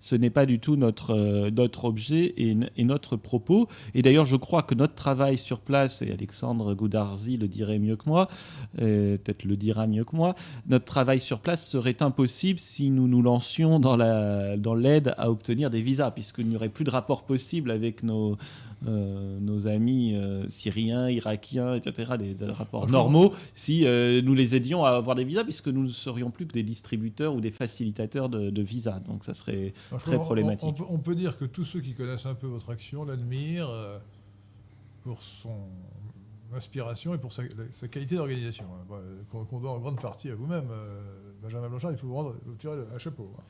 Ce 0.01 0.15
n'est 0.15 0.29
pas 0.29 0.45
du 0.45 0.59
tout 0.59 0.77
notre, 0.77 1.13
euh, 1.13 1.51
notre 1.51 1.87
objet 1.87 2.35
et, 2.37 2.55
et, 2.77 2.85
notre 2.85 3.17
propos. 3.17 3.69
Et 3.95 4.03
d'ailleurs, 4.03 4.27
je 4.27 4.37
crois 4.37 4.63
que 4.63 4.75
notre 4.75 4.97
travail 4.97 5.39
sur 5.39 5.61
place, 5.61 6.03
et 6.03 6.13
Alexandre 6.13 6.75
Goudarzi 6.75 7.39
le 7.39 7.49
dirait 7.49 7.79
mieux 7.79 7.97
que 7.97 8.07
moi, 8.07 8.29
peut-être 8.77 9.45
le 9.45 9.57
dira 9.57 9.87
mieux 9.87 10.05
que 10.05 10.15
moi, 10.15 10.35
notre 10.67 10.85
travail 10.85 11.21
sur 11.21 11.41
place 11.41 11.67
serait 11.67 12.03
impossible 12.03 12.59
si 12.59 12.91
nous 12.91 13.09
nous 13.09 13.23
lancions 13.23 13.78
dans 13.79 13.97
l'aide 13.97 15.05
dans 15.05 15.13
à 15.17 15.31
obtenir 15.31 15.71
des 15.71 15.83
visas, 15.83 16.11
puisqu'il 16.11 16.49
n'y 16.49 16.57
aurait 16.57 16.69
plus 16.69 16.85
de 16.85 16.91
rapport 16.91 17.25
possible 17.25 17.71
avec 17.71 18.03
nos, 18.03 18.37
euh, 18.87 19.41
nos 19.41 19.67
amis 19.67 20.15
euh, 20.15 20.49
syriens, 20.49 21.11
irakiens, 21.11 21.75
etc., 21.75 22.13
des, 22.17 22.37
rapports 22.47 22.89
normaux, 22.89 23.35
si 23.53 23.85
euh, 23.85 24.23
nous 24.23 24.35
les 24.35 24.55
aidions 24.55 24.85
à 24.85 24.91
avoir 24.91 25.17
des 25.17 25.25
visas, 25.25 25.43
puisque 25.43 25.67
nous 25.67 25.83
ne 25.83 25.89
serions 25.89 26.31
plus 26.31 26.47
que 26.47 26.53
des 26.53 26.63
distributeurs 26.63 27.35
ou 27.35 27.41
des 27.41 27.51
facilitateurs 27.51 28.29
de, 28.29 28.63
visas. 28.63 29.01
Donc 29.01 29.25
ça 29.25 29.35
serait 29.35 29.73
très 29.99 30.17
problématique. 30.17 30.77
On, 30.89 30.99
peut 30.99 31.17
dire 31.17 31.37
que 31.37 31.45
tous 31.45 31.65
ceux 31.65 31.81
qui 31.81 31.95
connaissent 31.95 32.27
un 32.27 32.35
peu 32.35 32.47
votre 32.47 32.71
action 32.71 33.05
l'admirent 33.05 33.73
pour 35.03 35.23
son 35.23 35.57
inspiration 36.55 37.15
et 37.15 37.19
pour 37.19 37.33
sa, 37.33 37.45
qualité 37.91 38.15
d'organisation, 38.15 38.67
hein. 38.91 38.97
qu'on 39.29 39.59
doit 39.59 39.73
en 39.73 39.79
grande 39.81 40.01
partie 40.01 40.31
à 40.31 40.37
vous-même. 40.37 40.69
Benjamin 41.43 41.69
Blanchard, 41.69 41.91
il 41.91 41.97
faut 41.97 42.07
vous 42.07 42.15
rendre 42.15 42.37
un 42.95 42.99
chapeau. 42.99 43.33
Hein 43.39 43.43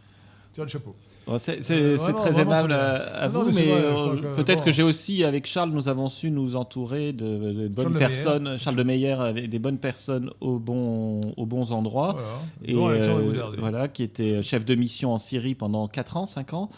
le 0.65 0.69
chapeau. 0.69 0.95
c'est 1.39 1.71
euh, 1.71 1.97
très 1.97 2.41
aimable 2.41 2.73
à, 2.73 3.29
vous, 3.29 3.45
mais, 3.47 3.69
euh, 3.69 4.17
peut-être 4.37 4.65
que 4.65 4.73
j'ai 4.73 4.83
aussi, 4.83 5.25
avec 5.25 5.47
Charles, 5.47 5.71
nous 5.71 5.89
avons 5.89 6.09
su 6.09 6.31
nous 6.31 6.57
entourer 6.57 7.13
de, 7.13 7.69
bonnes 7.69 7.97
personnes. 7.97 8.59
Charles 8.59 8.77
de 8.77 8.83
Meyer 8.83 9.13
avait 9.13 9.49
des 9.49 9.59
bonnes 9.59 9.79
personnes 9.79 10.31
aux 10.41 10.59
bons, 10.59 11.21
aux 11.37 11.47
bons 11.47 11.73
endroits. 11.73 12.17
Et, 12.65 12.75
euh, 12.75 13.53
voilà, 13.59 13.89
qui 13.89 14.03
était 14.03 14.43
chef 14.43 14.65
de 14.65 14.75
mission 14.75 15.13
en 15.13 15.19
Syrie 15.19 15.55
pendant 15.55 15.87
4 15.89 16.17
ans, 16.17 16.27
5 16.27 16.55
ans. 16.55 16.71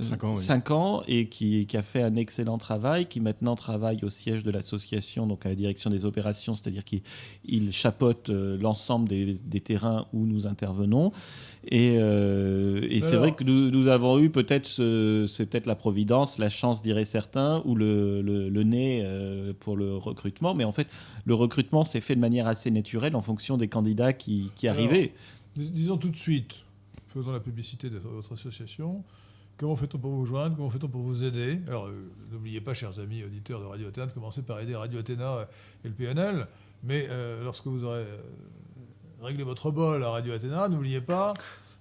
5 0.00 0.24
ans, 0.24 0.36
5 0.36 0.70
ans 0.72 1.02
et 1.06 1.28
qui, 1.28 1.66
qui, 1.66 1.76
a 1.76 1.82
fait 1.82 2.02
un 2.02 2.16
excellent 2.16 2.58
travail, 2.58 3.06
qui 3.06 3.20
maintenant 3.20 3.54
travaille 3.54 4.04
au 4.04 4.10
siège 4.10 4.42
de 4.42 4.50
l'association, 4.50 5.26
donc 5.26 5.46
à 5.46 5.50
la 5.50 5.54
direction 5.54 5.88
des 5.88 6.04
opérations, 6.04 6.54
c'est-à-dire 6.54 6.82
qu'il 6.84 7.72
chapeaute 7.72 8.28
l'ensemble 8.28 9.08
des, 9.08 9.34
des, 9.34 9.60
terrains 9.60 10.06
où 10.12 10.26
nous 10.26 10.48
intervenons. 10.48 11.12
Et, 11.68 11.96
euh, 11.98 12.86
et 12.90 13.00
c'est 13.00 13.16
vrai 13.16 13.32
que 13.32 13.44
nous, 13.44 13.70
nous 13.70 13.86
avons 13.86 14.18
eu 14.18 14.30
peut-être, 14.30 14.66
c'est 14.66 15.46
peut-être 15.46 15.66
la 15.66 15.76
providence, 15.76 16.38
la 16.38 16.50
chance, 16.50 16.82
diraient 16.82 17.04
certains, 17.04 17.62
ou 17.64 17.76
le, 17.76 18.20
le, 18.20 18.62
nez 18.64 19.02
euh, 19.04 19.52
pour 19.60 19.76
le 19.76 19.96
recrutement. 19.96 20.54
Mais 20.54 20.64
en 20.64 20.72
fait, 20.72 20.88
le 21.24 21.34
recrutement 21.34 21.84
s'est 21.84 22.00
fait 22.00 22.16
de 22.16 22.20
manière 22.20 22.48
assez 22.48 22.70
naturelle 22.70 23.14
en 23.14 23.22
fonction 23.22 23.56
des 23.56 23.68
candidats 23.68 24.12
qui, 24.12 24.50
qui 24.56 24.66
arrivaient. 24.66 25.12
disons 25.56 25.96
tout 25.96 26.10
de 26.10 26.16
suite, 26.16 26.64
faisant 27.08 27.32
la 27.32 27.40
publicité 27.40 27.90
de 27.90 27.98
votre 27.98 28.32
association, 28.32 29.04
Comment 29.56 29.76
fait-on 29.76 29.98
pour 29.98 30.10
vous 30.10 30.26
joindre? 30.26 30.56
Comment 30.56 30.68
fait-on 30.68 30.88
pour 30.88 31.02
vous 31.02 31.22
aider? 31.22 31.60
Alors, 31.68 31.88
n'oubliez 32.32 32.60
pas, 32.60 32.74
chers 32.74 32.98
amis 32.98 33.22
auditeurs 33.22 33.60
de 33.60 33.66
Radio 33.66 33.86
Athéna, 33.86 34.06
de 34.08 34.12
commencer 34.12 34.42
par 34.42 34.58
aider 34.58 34.74
Radio 34.74 34.98
Athéna 34.98 35.46
et 35.84 35.88
le 35.88 35.94
PNL. 35.94 36.48
Mais 36.82 37.08
lorsque 37.42 37.66
vous 37.66 37.84
aurez 37.84 38.04
réglé 39.22 39.44
votre 39.44 39.70
bol 39.70 40.02
à 40.02 40.10
Radio 40.10 40.32
Athéna, 40.32 40.68
n'oubliez 40.68 41.00
pas 41.00 41.34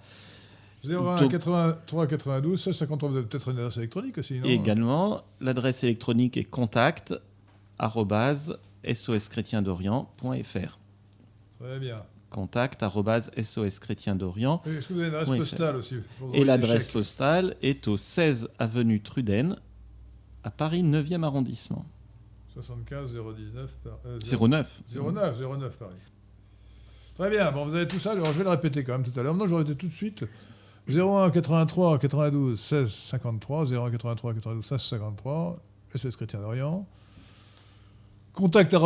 01 0.88 1.28
83 1.28 2.06
92 2.06 2.62
16 2.62 2.76
53. 2.76 3.08
Vous 3.08 3.16
avez 3.16 3.26
peut-être 3.26 3.48
une 3.48 3.58
adresse 3.58 3.78
électronique 3.78 4.18
aussi, 4.18 4.38
non? 4.38 4.44
Également, 4.48 5.22
l'adresse 5.40 5.82
électronique 5.82 6.36
est 6.36 6.44
contact 6.44 7.14
soschrétiendorient.fr. 8.94 10.78
Très 11.58 11.78
bien 11.80 11.96
contact 12.34 12.84
SOS 13.40 13.78
Chrétien 13.78 14.16
d'Orient. 14.16 14.60
Est-ce 14.66 14.88
que 14.88 14.94
vous 14.94 15.00
avez 15.00 15.10
l'adresse 15.10 15.38
postale 15.38 15.76
aussi 15.76 15.96
Et 16.32 16.44
l'adresse 16.44 16.88
postale 16.88 17.56
est 17.62 17.86
au 17.86 17.96
16 17.96 18.48
avenue 18.58 19.00
Truden, 19.00 19.54
à 20.42 20.50
Paris 20.50 20.82
9e 20.82 21.22
arrondissement. 21.22 21.84
75 22.54 23.12
019 23.36 23.70
09. 24.40 24.82
09 24.96 25.40
09 25.40 25.78
Paris. 25.78 25.92
Très 27.16 27.30
bien, 27.30 27.52
bon, 27.52 27.64
vous 27.64 27.76
avez 27.76 27.86
tout 27.86 28.00
ça, 28.00 28.16
je 28.16 28.38
vais 28.38 28.44
le 28.44 28.50
répéter 28.50 28.82
quand 28.82 28.94
même 28.94 29.04
tout 29.04 29.18
à 29.18 29.22
l'heure. 29.22 29.34
Non, 29.34 29.46
j'aurais 29.46 29.62
été 29.62 29.76
tout 29.76 29.86
de 29.86 29.92
suite. 29.92 30.24
01 30.88 31.30
83 31.30 31.98
92 32.00 32.60
16 32.60 32.90
53, 32.90 33.72
01 33.72 33.90
83 33.92 34.34
92 34.34 34.64
16 34.64 34.80
53, 34.80 35.62
SOS 35.94 36.16
Chrétien 36.16 36.40
d'Orient. 36.40 36.84
Contact 38.34 38.76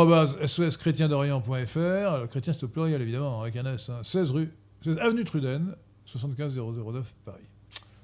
soschrétiendorient.fr. 0.45 2.27
Chrétien, 2.29 2.53
c'est 2.53 2.63
au 2.63 2.67
pluriel, 2.67 3.01
évidemment, 3.01 3.41
avec 3.41 3.55
un 3.55 3.73
S. 3.73 3.89
16 4.03 4.29
hein. 4.29 4.33
rue, 4.33 4.51
16 4.83 4.99
avenue 4.99 5.23
Truden, 5.23 5.75
75 6.05 6.55
009 6.55 7.15
Paris. 7.25 7.41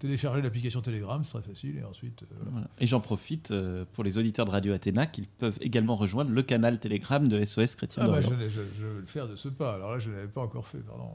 télécharger 0.00 0.42
l'application 0.42 0.80
Telegram, 0.80 1.22
c'est 1.22 1.38
très 1.38 1.42
facile. 1.42 1.78
Et 1.78 1.84
ensuite. 1.84 2.22
Euh, 2.22 2.60
et 2.80 2.86
j'en 2.86 3.00
profite 3.00 3.52
euh, 3.52 3.84
pour 3.92 4.02
les 4.02 4.18
auditeurs 4.18 4.46
de 4.46 4.50
Radio 4.50 4.72
Athéna 4.72 5.06
qu'ils 5.06 5.26
peuvent 5.26 5.58
également 5.60 5.94
rejoindre 5.94 6.32
le 6.32 6.42
canal 6.42 6.80
Telegram 6.80 7.28
de 7.28 7.44
SOS 7.44 7.76
Chrétien. 7.76 8.02
Ah 8.06 8.08
bah, 8.08 8.20
je, 8.20 8.28
je, 8.28 8.60
vais 8.60 9.00
le 9.00 9.06
faire 9.06 9.28
de 9.28 9.36
ce 9.36 9.48
pas. 9.48 9.74
Alors 9.74 9.92
là, 9.92 9.98
je 9.98 10.10
ne 10.10 10.16
l'avais 10.16 10.28
pas 10.28 10.40
encore 10.40 10.66
fait, 10.66 10.78
pardon. 10.78 11.10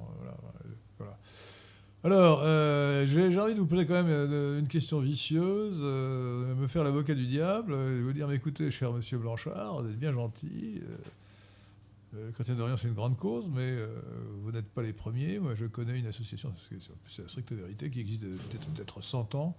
Voilà, 0.97 1.17
Alors, 2.03 2.41
euh, 2.43 3.05
j'ai 3.05 3.39
envie 3.39 3.55
de 3.55 3.59
vous 3.59 3.65
poser 3.65 3.85
quand 3.85 4.01
même 4.01 4.59
une 4.59 4.67
question 4.67 4.99
vicieuse, 4.99 5.81
me 5.81 6.67
faire 6.67 6.83
l'avocat 6.83 7.15
du 7.15 7.25
diable, 7.25 7.73
et 7.73 8.01
vous 8.01 8.13
dire, 8.13 8.27
mais 8.27 8.35
écoutez, 8.35 8.71
cher 8.71 8.93
monsieur 8.93 9.17
Blanchard, 9.17 9.81
vous 9.81 9.89
êtes 9.89 9.99
bien 9.99 10.13
gentil. 10.13 10.79
Le 12.15 12.31
Chrétien 12.31 12.55
d'Orient, 12.55 12.77
c'est 12.77 12.87
une 12.87 12.93
grande 12.93 13.17
cause, 13.17 13.45
mais 13.53 13.61
euh, 13.61 13.87
vous 14.43 14.51
n'êtes 14.51 14.67
pas 14.67 14.81
les 14.81 14.93
premiers. 14.93 15.39
Moi, 15.39 15.53
je 15.55 15.65
connais 15.65 15.99
une 15.99 16.07
association, 16.07 16.53
c'est 17.07 17.21
la 17.21 17.27
stricte 17.27 17.51
vérité, 17.51 17.89
qui 17.89 17.99
existe 17.99 18.21
peut-être 18.21 19.01
100 19.01 19.35
ans. 19.35 19.55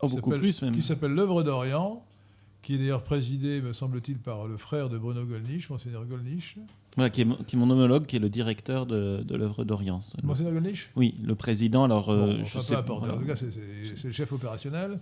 Oh, 0.00 0.08
beaucoup 0.08 0.30
plus 0.30 0.62
même. 0.62 0.74
Qui 0.74 0.82
s'appelle 0.82 1.12
l'œuvre 1.12 1.42
d'Orient, 1.42 2.04
qui 2.60 2.74
est 2.74 2.78
d'ailleurs 2.78 3.04
présidée, 3.04 3.60
me 3.60 3.72
semble-t-il, 3.72 4.18
par 4.18 4.46
le 4.46 4.56
frère 4.56 4.88
de 4.88 4.98
Bruno 4.98 5.24
Gollnisch, 5.24 5.70
Monseigneur 5.70 6.04
Gollnisch. 6.04 6.56
Voilà, 6.96 7.08
qui 7.08 7.22
est, 7.22 7.54
mon 7.54 7.70
homologue, 7.70 8.06
qui 8.06 8.16
est 8.16 8.20
le 8.20 8.28
directeur 8.28 8.86
de, 8.86 9.24
l'œuvre 9.34 9.64
d'Orient. 9.64 10.00
Monseigneur 10.22 10.52
Gollnisch? 10.52 10.90
Oui, 10.96 11.14
le 11.22 11.34
président. 11.34 11.84
Alors, 11.84 12.10
euh, 12.10 12.38
je 12.42 12.58
sais 12.58 12.74
pas. 12.82 12.92
En 12.92 13.18
tout 13.18 13.26
cas, 13.26 13.36
c'est 13.36 14.04
le 14.04 14.12
chef 14.12 14.32
opérationnel. 14.32 14.98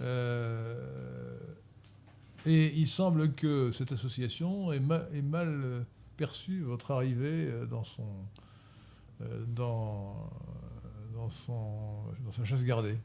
Euh, 0.00 1.38
et 2.44 2.72
il 2.76 2.86
semble 2.86 3.32
que 3.32 3.70
cette 3.72 3.92
association 3.92 4.72
est, 4.72 4.82
est 5.14 5.22
mal 5.22 5.84
perçu 6.22 6.60
votre 6.60 6.92
arrivée 6.92 7.48
euh, 7.48 7.66
dans 7.66 7.82
son 7.82 8.06
euh, 9.22 9.44
dans 9.48 10.30
dans 11.16 11.28
son 11.28 11.64
dans 12.24 12.30
sa 12.30 12.44
chasse 12.44 12.64
gardée 12.64 12.96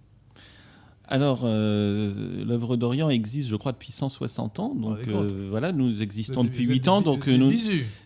alors, 1.09 1.43
euh, 1.45 2.43
l'œuvre 2.43 2.75
d'Orient 2.75 3.09
existe, 3.09 3.47
je 3.47 3.55
crois, 3.55 3.71
depuis 3.71 3.93
160 3.93 4.59
ans. 4.59 4.75
Donc, 4.75 4.99
voilà, 5.49 5.71
nous 5.71 6.01
existons 6.01 6.43
depuis 6.43 6.65
8 6.65 6.89
ans. 6.89 7.01
Donc, 7.01 7.27
nous, 7.27 7.53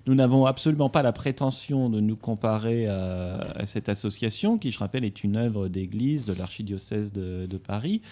nous 0.06 0.13
n'avons 0.13 0.45
absolument 0.45 0.91
pas 0.91 1.02
la 1.02 1.12
prétention 1.12 1.89
de 1.89 2.00
nous 2.00 2.15
comparer 2.15 2.86
à, 2.86 3.65
cette 3.65 3.89
association, 3.89 4.60
qui, 4.60 4.71
je 4.71 4.78
rappelle, 4.78 5.04
est 5.04 5.24
une 5.24 5.36
œuvre 5.36 5.67
d'église 5.67 6.26
de 6.26 6.34
l'archidiocèse 6.34 7.12
de, 7.12 7.47
de, 7.47 7.58
Paris. 7.58 8.04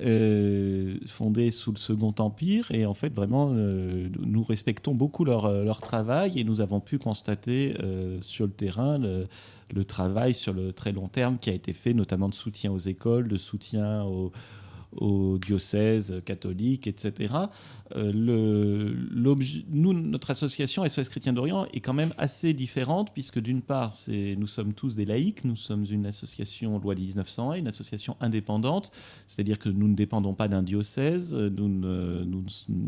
Euh, 0.00 0.96
fondée 1.06 1.50
sous 1.50 1.70
le 1.70 1.76
Second 1.76 2.14
Empire. 2.18 2.70
Et 2.70 2.86
en 2.86 2.94
fait, 2.94 3.14
vraiment, 3.14 3.50
euh, 3.52 4.08
nous 4.18 4.42
respectons 4.42 4.94
beaucoup 4.94 5.24
leur, 5.24 5.44
euh, 5.44 5.62
leur, 5.62 5.80
travail 5.80 6.38
et 6.38 6.44
nous 6.44 6.62
avons 6.62 6.80
pu 6.80 6.98
constater 6.98 7.76
sur 8.20 8.46
le 8.46 8.52
terrain 8.52 8.98
le, 8.98 9.26
le, 9.74 9.84
travail 9.84 10.32
sur 10.32 10.54
le 10.54 10.72
très 10.72 10.92
long 10.92 11.08
terme 11.08 11.36
qui 11.36 11.50
a 11.50 11.52
été 11.52 11.72
fait, 11.72 11.92
notamment 11.92 12.28
de 12.28 12.34
soutien 12.34 12.72
aux 12.72 12.78
écoles, 12.78 13.28
de 13.28 13.36
soutien 13.36 14.04
aux, 14.04 14.32
aux 14.96 15.38
diocèses 15.38 16.22
catholiques, 16.24 16.86
etc. 16.86 17.34
Le, 17.94 18.94
nous, 19.70 19.92
notre 19.92 20.30
association 20.30 20.88
SOS 20.88 21.08
Chrétien 21.08 21.32
d'Orient 21.32 21.66
est 21.72 21.80
quand 21.80 21.92
même 21.92 22.12
assez 22.18 22.54
différente 22.54 23.12
puisque 23.12 23.38
d'une 23.38 23.62
part, 23.62 23.92
nous 24.08 24.46
sommes 24.46 24.72
tous 24.72 24.96
des 24.96 25.04
laïcs, 25.04 25.44
nous 25.44 25.56
sommes 25.56 25.84
une 25.90 26.06
association 26.06 26.78
loi 26.78 26.94
1901, 26.94 27.54
une 27.54 27.68
association 27.68 28.16
indépendante, 28.20 28.90
c'est-à-dire 29.26 29.58
que 29.58 29.68
nous 29.68 29.88
ne 29.88 29.94
dépendons 29.94 30.34
pas 30.34 30.48
d'un 30.48 30.62
diocèse, 30.62 31.34
nous, 31.34 31.68
nous, 31.68 32.44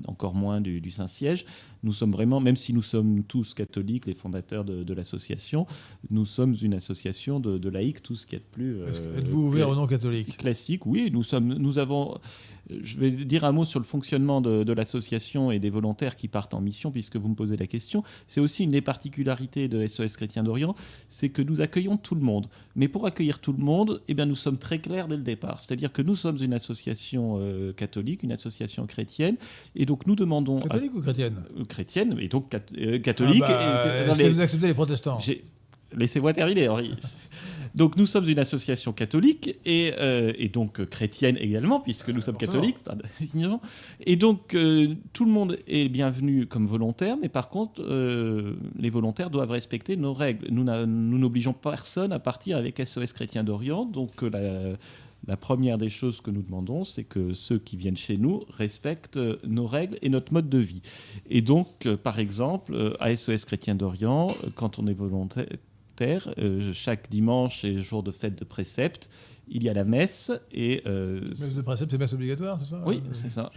encore 0.06 0.34
moins 0.34 0.60
du, 0.60 0.80
du 0.80 0.90
Saint-Siège. 0.90 1.46
Nous 1.82 1.92
sommes 1.92 2.10
vraiment, 2.10 2.40
même 2.40 2.56
si 2.56 2.72
nous 2.72 2.82
sommes 2.82 3.22
tous 3.22 3.54
catholiques, 3.54 4.06
les 4.06 4.14
fondateurs 4.14 4.64
de, 4.64 4.94
l'association, 4.94 5.66
nous 6.10 6.26
sommes 6.26 6.54
une 6.60 6.74
association 6.74 7.38
de, 7.38 7.68
laïcs, 7.68 8.02
tout 8.02 8.16
ce 8.16 8.26
qui 8.26 8.34
est 8.34 8.40
plus. 8.40 8.80
Euh, 8.80 9.18
êtes-vous 9.18 9.42
ouvert 9.42 9.68
au 9.68 9.74
non 9.74 9.86
catholique? 9.86 10.36
Classique, 10.36 10.84
oui. 10.86 11.10
Nous 11.12 11.22
sommes, 11.22 11.54
nous 11.54 11.78
avons 11.78 11.95
je 12.68 12.98
vais 12.98 13.10
dire 13.10 13.44
un 13.44 13.52
mot 13.52 13.64
sur 13.64 13.78
le 13.78 13.84
fonctionnement 13.84 14.40
de, 14.40 14.72
l'association 14.72 15.50
et 15.50 15.58
des 15.58 15.70
volontaires 15.70 16.16
qui 16.16 16.28
partent 16.28 16.54
en 16.54 16.60
mission, 16.60 16.90
puisque 16.90 17.16
vous 17.16 17.28
me 17.28 17.34
posez 17.34 17.56
la 17.56 17.66
question. 17.66 18.02
C'est 18.26 18.40
aussi 18.40 18.64
une 18.64 18.70
des 18.70 18.80
particularités 18.80 19.68
de 19.68 19.86
SOS 19.86 20.16
Chrétien 20.16 20.42
d'Orient, 20.42 20.74
c'est 21.08 21.28
que 21.28 21.42
nous 21.42 21.60
accueillons 21.60 21.96
tout 21.96 22.14
le 22.14 22.20
monde. 22.20 22.48
Mais 22.74 22.88
pour 22.88 23.06
accueillir 23.06 23.38
tout 23.38 23.52
le 23.52 23.62
monde, 23.62 24.02
eh 24.08 24.14
bien, 24.14 24.26
nous 24.26 24.34
sommes 24.34 24.58
très 24.58 24.78
clairs 24.78 25.08
dès 25.08 25.16
le 25.16 25.22
départ. 25.22 25.60
C'est-à-dire 25.60 25.92
que 25.92 26.02
nous 26.02 26.16
sommes 26.16 26.38
une 26.40 26.52
association 26.52 27.38
euh, 27.40 27.72
catholique, 27.72 28.22
une 28.22 28.32
association 28.32 28.86
chrétienne, 28.86 29.36
et 29.74 29.86
donc 29.86 30.06
nous 30.06 30.16
demandons... 30.16 30.60
Catholique 30.60 30.94
ou 30.94 31.00
chrétienne? 31.00 31.42
Euh, 31.58 31.64
Chrétienne, 31.64 32.16
et 32.18 32.28
donc 32.28 32.54
euh, 32.54 32.98
catholique. 32.98 33.42
Ah 33.46 33.82
bah, 34.06 34.12
Est-ce 34.12 34.18
que 34.18 34.28
vous 34.28 34.40
acceptez 34.40 34.66
les 34.66 34.74
protestants? 34.74 35.18
Laissez-moi 35.92 36.32
terminer, 36.32 36.68
Henri. 36.68 36.94
Donc 37.76 37.98
nous 37.98 38.06
sommes 38.06 38.26
une 38.26 38.38
association 38.38 38.94
catholique 38.94 39.58
et, 39.66 39.92
euh, 40.00 40.32
donc 40.50 40.80
euh, 40.80 40.86
chrétienne 40.86 41.36
également, 41.38 41.78
puisque 41.78 42.08
nous 42.08 42.22
sommes 42.22 42.38
catholiques. 42.38 42.78
Et 44.06 44.16
donc 44.16 44.54
euh, 44.54 44.94
tout 45.12 45.26
le 45.26 45.30
monde 45.30 45.58
est 45.68 45.88
bienvenu 45.90 46.46
comme 46.46 46.66
volontaire, 46.66 47.18
mais 47.20 47.28
par 47.28 47.50
contre, 47.50 47.82
les 48.78 48.90
volontaires 48.90 49.28
doivent 49.28 49.50
respecter 49.50 49.96
nos 49.96 50.14
règles. 50.14 50.48
Nous 50.50 50.64
n'obligeons 50.64 51.52
personne 51.52 52.12
à 52.12 52.18
partir 52.18 52.56
avec 52.56 52.78
SOS 52.78 53.12
Chrétien 53.12 53.44
d'Orient. 53.44 53.84
Donc 53.84 54.22
la, 54.22 55.36
première 55.36 55.76
des 55.76 55.90
choses 55.90 56.20
que 56.22 56.30
nous 56.30 56.42
demandons, 56.42 56.84
c'est 56.84 57.04
que 57.04 57.34
ceux 57.34 57.58
qui 57.58 57.76
viennent 57.76 57.96
chez 57.96 58.16
nous 58.16 58.44
respectent 58.56 59.18
nos 59.44 59.66
règles 59.66 59.98
et 60.00 60.08
notre 60.08 60.32
mode 60.32 60.48
de 60.48 60.58
vie. 60.58 60.82
Et 61.28 61.42
donc, 61.42 61.86
par 62.02 62.18
exemple, 62.18 62.96
à 63.00 63.14
SOS 63.14 63.44
Chrétien 63.44 63.74
d'Orient, 63.74 64.28
quand 64.54 64.78
on 64.78 64.86
est 64.86 64.94
volontaire, 64.94 65.46
euh, 66.38 66.72
chaque 66.72 67.10
dimanche 67.10 67.64
et 67.64 67.78
jour 67.78 68.02
de 68.02 68.10
fête 68.10 68.36
de 68.36 68.44
précepte, 68.44 69.10
il 69.48 69.62
y 69.62 69.68
a 69.68 69.74
la 69.74 69.84
messe. 69.84 70.30
Et, 70.52 70.82
euh, 70.86 71.20
messe 71.20 71.54
de 71.54 71.62
précepte, 71.62 71.90
c'est 71.90 71.98
messe 71.98 72.12
obligatoire, 72.12 72.58
c'est 72.60 72.70
ça? 72.70 72.82
Oui, 72.84 73.02
c'est 73.12 73.30
ça. 73.30 73.50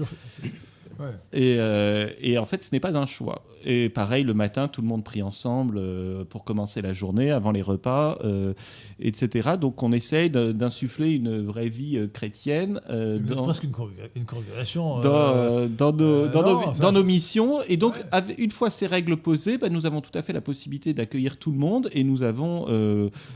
Et, 1.34 1.56
euh, 1.60 2.10
et, 2.20 2.38
en 2.38 2.46
fait, 2.46 2.64
ce 2.64 2.70
n'est 2.74 2.80
pas 2.80 2.98
un 2.98 3.06
choix. 3.06 3.44
Et 3.66 3.90
pareil, 3.90 4.24
le 4.24 4.34
matin, 4.34 4.68
tout 4.68 4.82
le 4.82 4.88
monde 4.88 5.04
prie 5.04 5.22
ensemble 5.22 5.78
euh, 5.78 6.24
pour 6.24 6.44
commencer 6.44 6.82
la 6.82 6.94
journée, 6.94 7.32
avant 7.32 7.52
les 7.52 7.62
repas, 7.62 8.18
euh, 8.24 8.54
etc. 9.00 9.52
Donc, 9.60 9.82
on 9.84 9.92
essaye 9.92 10.30
d'insuffler 10.30 11.14
une 11.14 11.46
vraie 11.46 11.70
vie 11.70 12.00
chrétienne. 12.14 12.82
dans, 12.90 13.44
presque 13.44 13.64
une, 13.64 13.74
une 14.16 14.26
congrégation. 14.26 15.00
Dans, 15.02 15.68
dans, 15.68 15.94
nos, 15.94 16.28
dans, 16.28 16.92
nos, 16.92 17.04
missions. 17.04 17.62
Et 17.68 17.78
donc, 17.78 17.96
une 18.38 18.52
fois 18.52 18.70
ces 18.70 18.88
règles 18.88 19.18
posées, 19.18 19.58
bah, 19.58 19.70
nous 19.70 19.86
avons 19.86 20.02
tout 20.02 20.18
à 20.18 20.22
fait 20.22 20.34
la 20.34 20.42
possibilité 20.42 20.94
d'accueillir 20.94 21.38
tout 21.38 21.52
le 21.52 21.58
monde. 21.58 21.90
Et 21.94 22.04
nous 22.04 22.24
avons 22.24 22.68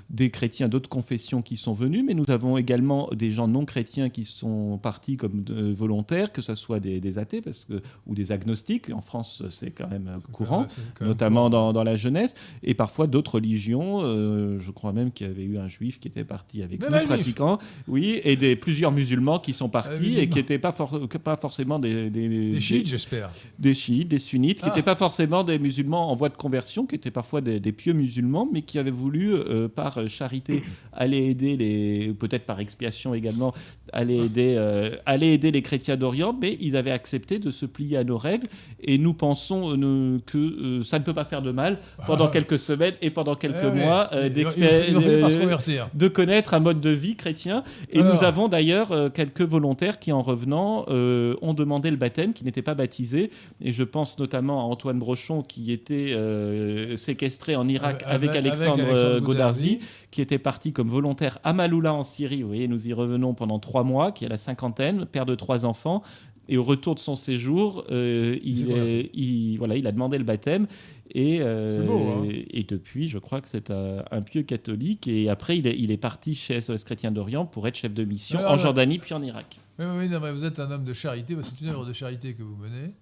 des 0.10 0.30
chrétiens 0.30 0.70
d'autres 0.70 0.90
confessions 0.90 1.42
qui 1.42 1.58
sont 1.58 1.74
venus, 1.74 2.04
mais 2.06 2.14
nous 2.14 2.30
avons 2.30 2.58
également 2.58 3.10
des 3.14 3.32
gens 3.32 3.48
non 3.48 3.66
chrétiens 3.66 4.10
qui 4.10 4.26
sont 4.26 4.78
partis 4.82 5.18
comme 5.18 5.44
volontaires, 5.74 6.32
que 6.32 6.42
ce 6.42 6.56
soit 6.56 6.80
des, 6.80 7.00
des 7.00 7.20
athées 7.20 7.42
ou 8.08 8.16
des 8.16 8.32
agnostiques. 8.32 8.90
En 8.92 9.02
France, 9.02 9.44
c'est 9.50 9.72
quand 9.72 9.90
même 9.90 10.20
courant, 10.32 10.68
notamment 11.02 11.50
Dans, 11.50 11.84
la 11.84 11.96
jeunesse, 11.96 12.36
et 12.64 12.74
parfois 12.74 13.08
d'autres 13.08 13.36
religions. 13.36 14.02
Euh, 14.04 14.60
je 14.60 14.72
crois 14.72 14.94
même 14.94 15.12
qu'il 15.12 15.28
y 15.28 15.30
avait 15.30 15.44
eu 15.44 15.58
un 15.58 15.68
juif 15.68 16.00
qui 16.00 16.08
était 16.08 16.24
parti 16.24 16.64
avec 16.64 16.82
nous, 16.82 17.06
pratiquant, 17.06 17.60
oui, 17.88 18.22
et 18.24 18.36
des 18.36 18.56
plusieurs 18.56 18.92
musulmans 18.92 19.40
qui 19.40 19.54
sont 19.54 19.70
partis 19.70 20.20
et 20.20 20.30
qui 20.30 20.38
n'étaient 20.38 20.60
pas, 20.60 20.72
pas 20.72 21.38
forcément 21.38 21.80
des, 21.80 22.10
des, 22.10 22.60
chiites, 22.60 22.88
j'espère. 22.88 23.32
Des 23.60 23.74
chiites, 23.74 24.08
des 24.08 24.20
sunnites, 24.20 24.62
qui 24.62 24.66
n'étaient 24.68 24.80
ah. 24.82 24.84
pas 24.84 24.96
forcément 24.96 25.44
des 25.44 25.60
musulmans 25.60 26.12
en 26.12 26.16
voie 26.16 26.30
de 26.30 26.36
conversion, 26.36 26.86
qui 26.86 26.96
étaient 26.96 27.12
parfois 27.12 27.42
des, 27.42 27.72
pieux 27.72 27.94
musulmans, 27.94 28.48
mais 28.52 28.62
qui 28.62 28.80
avaient 28.80 28.92
voulu, 28.92 29.34
euh, 29.34 29.68
par 29.68 30.08
charité, 30.08 30.64
aller 30.94 31.30
aider 31.30 31.58
les, 31.58 32.14
peut-être 32.14 32.46
par 32.46 32.60
expiation 32.60 33.14
également, 33.14 33.54
aller 33.94 34.26
aider, 34.26 34.56
euh, 34.58 34.96
aller 35.06 35.28
aider 35.28 35.52
les 35.52 35.62
chrétiens 35.62 35.96
d'Orient, 35.96 36.36
mais 36.40 36.58
ils 36.60 36.76
avaient 36.76 36.92
accepté 36.92 37.40
de 37.40 37.52
se 37.52 37.66
plier 37.66 37.98
à 37.98 38.04
nos 38.04 38.18
règles. 38.18 38.48
Et 38.82 38.98
nous 38.98 39.14
pensons 39.14 39.78
euh, 39.78 40.18
que 40.26 40.38
euh, 40.38 40.84
ça 40.84 41.00
ne 41.00 41.04
peut 41.04 41.14
pas 41.14 41.26
faire 41.26 41.42
de 41.42 41.52
mal 41.52 41.78
pendant 42.06 42.26
ah. 42.26 42.32
quelques 42.32 42.60
semaines 42.60 42.96
et 43.02 43.10
pendant 43.12 43.36
quelques 43.36 43.58
eh 43.64 43.78
mois 43.78 44.10
de 45.94 46.08
connaître 46.08 46.54
un 46.54 46.60
mode 46.60 46.82
de 46.82 46.90
vie 46.90 47.16
chrétien. 47.16 47.64
Et 47.92 48.02
nous 48.02 48.24
avons 48.24 48.48
d'ailleurs 48.48 49.12
quelques 49.14 49.42
volontaires 49.42 50.00
qui, 50.00 50.12
en 50.12 50.22
revenant, 50.22 50.86
ont 50.90 51.54
demandé 51.54 51.92
le 51.92 51.98
baptême, 51.98 52.34
qui 52.34 52.44
n'étaient 52.44 52.62
pas 52.62 52.74
baptisés. 52.74 53.32
Et 53.62 53.72
je 53.72 53.84
pense 53.84 54.20
notamment 54.20 54.62
à 54.62 54.64
Antoine 54.64 55.00
Brochon 55.00 55.44
qui 55.44 55.72
était 55.72 56.16
séquestré 56.96 57.56
en 57.56 57.68
Irak 57.68 58.04
avec, 58.08 58.36
Alexandre, 58.36 59.20
Godarzi, 59.20 59.80
qui 60.14 60.22
était 60.22 60.38
parti 60.38 60.74
comme 60.74 60.90
volontaire 60.90 61.40
à 61.44 61.54
Maloula 61.54 61.92
en 61.92 62.04
Syrie. 62.04 62.44
Vous 62.44 62.48
voyez, 62.50 62.68
nous 62.68 62.88
y 62.88 62.94
revenons 62.94 63.34
pendant 63.34 63.58
trois 63.58 63.84
mois, 63.84 64.12
qui 64.12 64.26
a 64.26 64.30
la 64.30 64.38
cinquantaine, 64.38 65.08
père 65.08 65.26
de 65.26 65.34
trois 65.34 65.66
enfants, 65.66 66.04
et 66.48 66.58
au 66.58 66.62
retour 66.62 66.94
de 66.94 67.00
son 67.00 67.16
séjour, 67.16 67.84
euh, 67.90 68.38
il, 68.44 69.58
voilà, 69.58 69.76
il 69.76 69.88
a 69.88 69.92
demandé 69.92 70.20
le 70.20 70.24
baptême. 70.24 70.68
Et, 71.10 71.40
euh, 71.42 71.88
hein. 71.88 72.28
et 72.30 72.64
depuis, 72.64 73.08
je 73.08 73.18
crois 73.18 73.42
que 73.42 73.48
c'est 73.50 73.72
un, 73.72 74.22
pieux 74.22 74.44
catholique. 74.44 75.08
Et 75.08 75.30
après, 75.30 75.58
il 75.58 75.66
est, 75.66 75.80
il 75.80 75.92
est 75.92 75.98
parti 75.98 76.36
chez 76.36 76.62
SOS 76.62 76.84
Chrétien 76.84 77.12
d'Orient 77.12 77.48
pour 77.48 77.68
être 77.68 77.76
chef 77.76 77.96
de 77.96 78.04
mission 78.04 78.40
en 78.40 78.58
Jordanie 78.58 79.00
puis 79.00 79.16
en 79.16 79.22
Irak. 79.24 79.60
Oui, 79.80 79.86
oui, 79.98 80.10
non, 80.10 80.20
mais 80.20 80.32
vous 80.32 80.46
êtes 80.46 80.60
un 80.60 80.70
homme 80.70 80.84
de 80.84 80.94
charité. 80.94 81.36
C'est 81.42 81.60
une 81.62 81.70
œuvre 81.70 81.88
de 81.88 81.94
charité 81.94 82.36
que 82.36 82.44
vous 82.44 82.56
menez. 82.56 82.94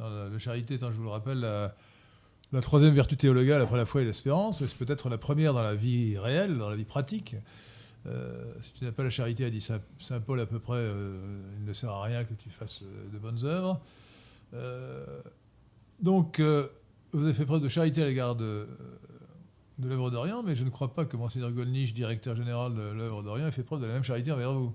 la, 0.00 0.38
charité 0.38 0.74
étant, 0.74 0.90
je 0.90 0.96
vous 0.96 1.04
le 1.04 1.10
rappelle, 1.10 1.40
la, 1.40 1.74
la 2.54 2.60
troisième 2.60 2.94
vertu 2.94 3.16
théologale 3.16 3.60
après 3.60 3.76
la 3.76 3.84
foi 3.84 4.02
et 4.02 4.04
l'espérance. 4.04 4.64
C'est 4.64 4.78
peut-être 4.78 5.08
la 5.08 5.18
première 5.18 5.52
dans 5.54 5.62
la 5.62 5.74
vie 5.74 6.16
réelle, 6.16 6.56
dans 6.56 6.70
la 6.70 6.76
vie 6.76 6.84
pratique. 6.84 7.34
Euh, 8.06 8.44
si 8.62 8.72
tu 8.74 8.84
n'as 8.84 8.92
pas 8.92 9.02
la 9.02 9.10
charité, 9.10 9.44
a 9.44 9.50
dit 9.50 9.60
Saint, 9.60 9.80
Paul 10.24 10.38
à 10.38 10.46
peu 10.46 10.60
près, 10.60 10.76
euh, 10.76 11.42
il 11.58 11.64
ne 11.64 11.72
sert 11.72 11.90
à 11.90 12.04
rien 12.04 12.22
que 12.22 12.34
tu 12.34 12.50
fasses 12.50 12.82
euh, 12.82 13.12
de 13.12 13.18
bonnes 13.18 13.44
œuvres. 13.44 13.80
donc, 16.00 16.40
vous 16.40 17.24
avez 17.24 17.34
fait 17.34 17.44
preuve 17.44 17.60
de 17.60 17.68
charité 17.68 18.02
à 18.02 18.06
l'égard 18.06 18.36
de, 18.36 18.68
de 19.78 19.88
l'œuvre 19.88 20.12
d'Orient, 20.12 20.44
mais 20.44 20.54
je 20.54 20.62
ne 20.62 20.70
crois 20.70 20.94
pas 20.94 21.04
que 21.04 21.16
Monseigneur 21.16 21.50
Golnisch, 21.50 21.92
directeur 21.92 22.36
général 22.36 22.72
de 22.72 22.82
l'œuvre 22.82 23.24
d'Orient, 23.24 23.48
ait 23.48 23.52
fait 23.52 23.64
preuve 23.64 23.80
de 23.80 23.86
la 23.86 23.94
même 23.94 24.04
charité 24.04 24.30
envers 24.30 24.52
vous. 24.52 24.72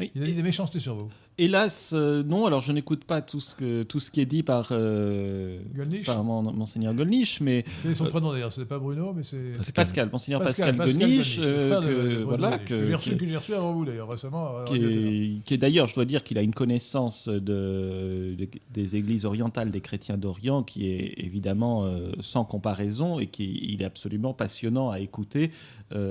il 0.00 0.20
a 0.20 0.26
dit 0.26 0.34
des 0.34 0.42
méchancetés 0.42 0.80
sur 0.80 0.96
vous. 0.96 1.12
Hélas, 1.40 1.92
euh, 1.94 2.24
non. 2.24 2.46
Alors, 2.46 2.60
je 2.60 2.72
n'écoute 2.72 3.04
pas 3.04 3.22
tout 3.22 3.38
ce, 3.38 3.54
que, 3.54 3.84
tout 3.84 4.00
ce 4.00 4.10
qui 4.10 4.20
est 4.20 4.26
dit 4.26 4.42
par, 4.42 4.70
euh, 4.72 5.60
par 6.04 6.24
mon, 6.24 6.42
Monseigneur 6.42 6.92
Golnisch. 6.94 7.40
Mais, 7.40 7.64
c'est 7.84 7.94
son 7.94 8.06
euh, 8.06 8.08
prénom 8.08 8.32
d'ailleurs, 8.32 8.52
ce 8.52 8.58
n'est 8.58 8.66
pas 8.66 8.80
Bruno, 8.80 9.12
mais 9.12 9.22
c'est. 9.22 9.52
C'est 9.60 9.72
Pascal, 9.72 10.08
Monseigneur 10.10 10.42
Pascal, 10.42 10.74
Pascal, 10.74 10.98
que, 10.98 12.22
voilà, 12.24 12.58
que, 12.58 12.84
j'ai 12.84 12.94
reçu, 12.96 13.14
reçu, 13.14 13.54
avant 13.54 13.72
vous 13.72 13.84
d'ailleurs, 13.84 14.08
récemment. 14.08 14.64
Qui 14.66 15.40
est, 15.48 15.58
d'ailleurs, 15.58 15.86
je 15.86 15.94
dois 15.94 16.04
dire 16.04 16.24
qu'il 16.24 16.38
a 16.38 16.42
une 16.42 16.54
connaissance 16.54 17.28
de, 17.28 18.36
des 18.72 18.96
églises 18.96 19.24
orientales 19.24 19.70
des 19.70 19.80
chrétiens 19.80 20.16
d'Orient 20.16 20.64
qui 20.64 20.88
est 20.88 21.14
évidemment 21.18 21.88
sans 22.20 22.44
comparaison 22.44 23.20
et 23.20 23.28
qui 23.28 23.60
il 23.62 23.82
est 23.82 23.84
absolument 23.84 24.34
passionnant 24.34 24.90
à 24.90 24.98
écouter 24.98 25.52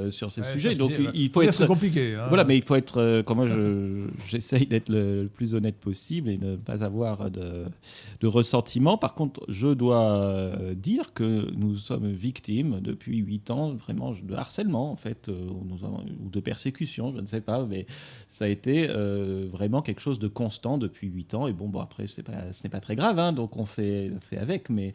sur 0.10 0.32
ces 0.32 0.44
sujets. 0.44 0.76
Donc, 0.76 0.94
il, 1.14 1.30
faut 1.32 1.42
être. 1.42 1.66
compliqué. 1.66 2.16
Hein. 2.16 2.28
Voilà, 2.30 2.46
mais 2.46 2.56
il 2.56 2.64
faut 2.64 2.76
être. 2.76 3.24
comme 3.24 3.38
moi, 3.38 3.48
j'essaye 4.30 4.66
d'être 4.66 4.88
le 4.88 5.17
le 5.24 5.30
plus 5.30 5.54
honnête 5.54 5.78
possible 5.78 6.30
et 6.30 6.38
ne 6.38 6.56
pas 6.56 6.84
avoir 6.84 7.30
de, 7.32 7.66
de 8.20 8.28
ressentiment. 8.28 8.98
Par 8.98 9.14
contre, 9.14 9.44
je 9.48 9.68
dois 9.68 10.12
euh, 10.12 10.74
dire 10.74 11.14
que 11.14 11.52
nous 11.56 11.76
sommes 11.76 12.12
victimes 12.12 12.80
depuis 12.82 13.18
huit 13.18 13.52
ans 13.52 13.74
vraiment 13.74 14.12
de 14.12 14.34
harcèlement 14.34 14.92
en 14.92 14.96
fait, 14.96 15.30
euh, 15.30 15.50
ou 15.50 16.30
de 16.30 16.40
persécution, 16.40 17.12
je 17.14 17.22
ne 17.22 17.26
sais 17.26 17.42
pas, 17.42 17.66
mais 17.66 17.86
ça 18.28 18.46
a 18.46 18.48
été 18.48 18.88
euh, 18.90 19.48
vraiment 19.52 19.82
quelque 19.82 20.02
chose 20.02 20.20
de 20.20 20.28
constant 20.28 20.78
depuis 20.78 21.08
huit 21.08 21.34
ans. 21.34 21.48
Et 21.48 21.54
bon, 21.54 21.68
bon 21.68 21.80
après, 21.80 22.06
pas, 22.26 22.52
ce 22.52 22.64
n'est 22.64 22.70
pas 22.70 22.80
très 22.80 22.96
grave, 22.96 23.20
hein, 23.20 23.34
donc 23.34 23.58
on 23.58 23.66
fait, 23.66 24.12
fait 24.22 24.38
avec, 24.38 24.70
mais 24.70 24.94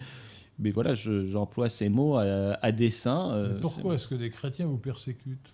mais 0.59 0.71
voilà, 0.71 0.95
j'emploie 0.95 1.71
ces 1.71 1.89
mots 1.89 2.17
à, 2.19 2.73
dessein. 2.73 3.57
pourquoi 3.63 3.95
est-ce 3.95 4.07
que 4.07 4.15
des 4.15 4.31
chrétiens 4.31 4.67
vous 4.67 4.77
persécutent? 4.77 5.53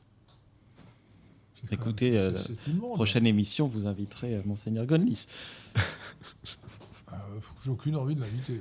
Écoutez, 1.70 2.18
euh, 2.18 2.32
prochaine 2.94 3.26
émission, 3.26 3.66
vous 3.66 3.86
inviterez 3.86 4.34
euh, 4.34 4.42
Monseigneur 4.44 4.86
Gonlich. 4.86 5.26
Euh, 7.10 7.16
j'ai 7.64 7.70
aucune 7.70 7.96
envie 7.96 8.14
de 8.14 8.20
l'inviter. 8.20 8.60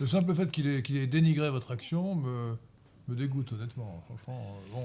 le 0.00 0.06
simple 0.06 0.34
fait 0.34 0.50
qu'il 0.50 0.66
ait, 0.66 1.06
dénigré 1.06 1.48
votre 1.48 1.70
action 1.70 2.14
me, 2.14 2.56
me 3.08 3.16
dégoûte, 3.16 3.52
honnêtement. 3.52 4.04
Franchement, 4.06 4.54
bon, 4.70 4.84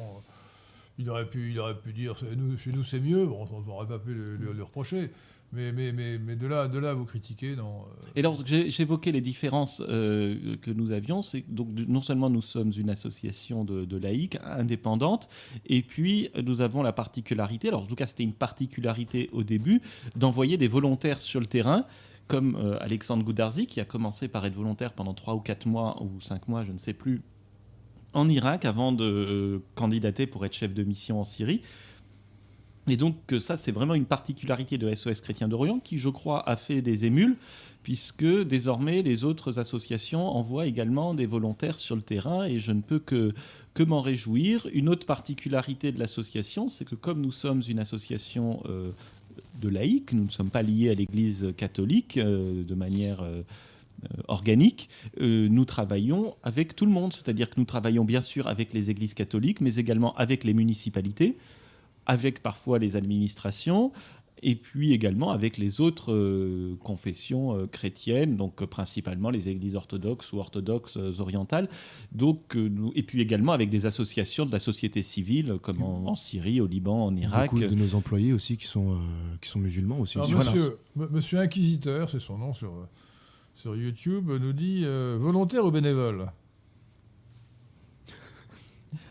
il 0.97 1.09
aurait 1.09 1.29
pu, 1.29 1.51
il 1.51 1.59
aurait 1.59 1.77
pu 1.77 1.91
dire 1.91 2.15
nous, 2.37 2.57
chez 2.57 2.71
nous 2.71 2.85
c'est 2.85 3.01
mieux, 3.01 3.25
bon, 3.25 3.45
on 3.51 3.61
n'aurait 3.61 3.87
pas 3.87 3.99
pu 3.99 4.13
le, 4.13 4.63
reprocher. 4.63 5.11
Mais, 5.53 5.71
mais, 5.71 5.93
mais, 5.93 6.19
mais, 6.19 6.35
de, 6.35 6.45
là, 6.45 6.67
de 6.67 6.77
là 6.77 6.89
à 6.89 6.93
vous 6.93 7.05
critiquer, 7.05 7.55
non. 7.55 7.81
Euh. 7.81 8.09
Et 8.15 8.19
alors, 8.19 8.37
j'évoquais 8.45 9.13
les 9.13 9.21
différences 9.21 9.81
euh, 9.87 10.57
que 10.57 10.71
nous 10.71 10.91
avions. 10.91 11.21
C'est 11.21 11.45
donc 11.47 11.69
non 11.87 12.01
seulement 12.01 12.29
nous 12.29 12.41
sommes 12.41 12.71
une 12.77 12.89
association 12.89 13.63
de, 13.63 13.85
de, 13.85 13.97
laïcs 13.97 14.37
indépendante, 14.43 15.29
et 15.65 15.81
puis 15.83 16.29
nous 16.43 16.59
avons 16.59 16.83
la 16.83 16.91
particularité, 16.91 17.69
alors 17.69 17.83
en 17.83 17.85
tout 17.85 17.95
cas 17.95 18.07
c'était 18.07 18.23
une 18.23 18.33
particularité 18.33 19.29
au 19.31 19.43
début, 19.43 19.81
d'envoyer 20.15 20.57
des 20.57 20.67
volontaires 20.67 21.21
sur 21.21 21.39
le 21.39 21.45
terrain 21.45 21.85
comme 22.27 22.55
euh, 22.57 22.77
Alexandre 22.81 23.23
Goudarzi, 23.23 23.67
qui 23.67 23.79
a 23.79 23.85
commencé 23.85 24.27
par 24.27 24.45
être 24.45 24.53
volontaire 24.53 24.93
pendant 24.93 25.13
3 25.13 25.35
ou 25.35 25.39
4 25.39 25.65
mois, 25.65 26.01
ou 26.01 26.19
5 26.19 26.47
mois, 26.47 26.63
je 26.65 26.71
ne 26.71 26.77
sais 26.77 26.93
plus, 26.93 27.21
en 28.13 28.29
Irak 28.29 28.65
avant 28.65 28.91
de 28.91 29.61
candidater 29.75 30.27
pour 30.27 30.45
être 30.45 30.53
chef 30.53 30.73
de 30.73 30.83
mission 30.83 31.19
en 31.19 31.23
Syrie. 31.23 31.61
Et 32.87 32.97
donc 32.97 33.15
ça, 33.39 33.57
c'est 33.57 33.71
vraiment 33.71 33.95
une 33.95 34.05
particularité 34.05 34.77
de 34.77 34.93
SOS 34.93 35.21
Chrétien 35.21 35.47
d'Orient 35.47 35.79
qui, 35.79 35.99
je 35.99 36.09
crois, 36.09 36.47
a 36.47 36.55
fait 36.55 36.81
des 36.81 37.05
émules, 37.05 37.35
puisque 37.83 38.25
désormais 38.25 39.01
les 39.01 39.23
autres 39.23 39.59
associations 39.59 40.27
envoient 40.27 40.67
également 40.67 41.13
des 41.13 41.25
volontaires 41.25 41.79
sur 41.79 41.95
le 41.95 42.01
terrain, 42.01 42.45
et 42.45 42.59
je 42.59 42.71
ne 42.71 42.81
peux 42.81 42.99
que, 42.99 43.33
que 43.73 43.83
m'en 43.83 44.01
réjouir. 44.01 44.67
Une 44.73 44.89
autre 44.89 45.05
particularité 45.05 45.91
de 45.91 45.99
l'association, 45.99 46.69
c'est 46.69 46.85
que 46.85 46.95
comme 46.95 47.21
nous 47.21 47.31
sommes 47.31 47.61
une 47.67 47.79
association 47.79 48.61
euh, 48.69 48.91
de 49.61 49.69
laïcs, 49.69 50.13
nous 50.13 50.25
ne 50.25 50.29
sommes 50.29 50.49
pas 50.49 50.63
liés 50.63 50.89
à 50.89 50.93
l'Église 50.93 51.53
catholique 51.57 52.17
euh, 52.17 52.63
de 52.63 52.75
manière... 52.75 53.21
Euh, 53.21 53.41
organique, 54.27 54.89
nous 55.19 55.65
travaillons 55.65 56.35
avec 56.43 56.75
tout 56.75 56.85
le 56.85 56.91
monde. 56.91 57.13
C'est-à-dire 57.13 57.49
que 57.49 57.55
nous 57.57 57.65
travaillons 57.65 58.05
bien 58.05 58.21
sûr 58.21 58.45
avec 58.45 58.71
les 58.71 58.91
églises 58.91 59.15
catholiques, 59.15 59.59
mais 59.59 59.77
également 59.77 60.15
avec 60.17 60.43
les 60.43 60.53
municipalités, 60.53 61.35
avec 62.07 62.41
parfois 62.41 62.79
les 62.79 62.95
administrations, 62.95 63.91
et 64.43 64.55
puis 64.55 64.93
également 64.93 65.31
avec 65.31 65.57
les 65.57 65.81
autres 65.81 66.13
euh, 66.13 66.75
confessions 66.83 67.67
chrétiennes, 67.71 68.35
donc 68.35 68.63
principalement 68.65 69.29
les 69.29 69.49
églises 69.49 69.75
orthodoxes 69.75 70.33
ou 70.33 70.39
orthodoxes 70.39 70.97
orientales, 71.19 71.69
donc, 72.11 72.57
et 72.95 73.03
puis 73.03 73.21
également 73.21 73.51
avec 73.51 73.69
des 73.69 73.85
associations 73.85 74.45
de 74.45 74.51
la 74.51 74.59
société 74.59 75.03
civile, 75.03 75.57
comme 75.61 75.83
en, 75.83 76.15
Syrie, 76.15 76.61
au 76.61 76.67
Liban, 76.67 77.05
en 77.05 77.15
Irak. 77.15 77.51
Beaucoup 77.51 77.65
de 77.65 77.75
nos 77.75 77.93
employés 77.93 78.33
aussi 78.33 78.57
qui 78.57 78.65
sont, 78.65 78.97
qui 79.41 79.49
sont 79.49 79.59
musulmans 79.59 79.99
aussi. 79.99 80.17
monsieur, 80.17 80.77
monsieur 80.95 81.39
Inquisiteur, 81.39 82.09
c'est 82.09 82.19
son 82.19 82.37
nom 82.37 82.53
sur 82.53 82.71
sur 83.57 83.75
YouTube 83.75 84.29
nous 84.29 84.53
dit 84.53 84.83
euh, 84.85 85.17
volontaire 85.19 85.65
ou 85.65 85.71
bénévole? 85.71 86.27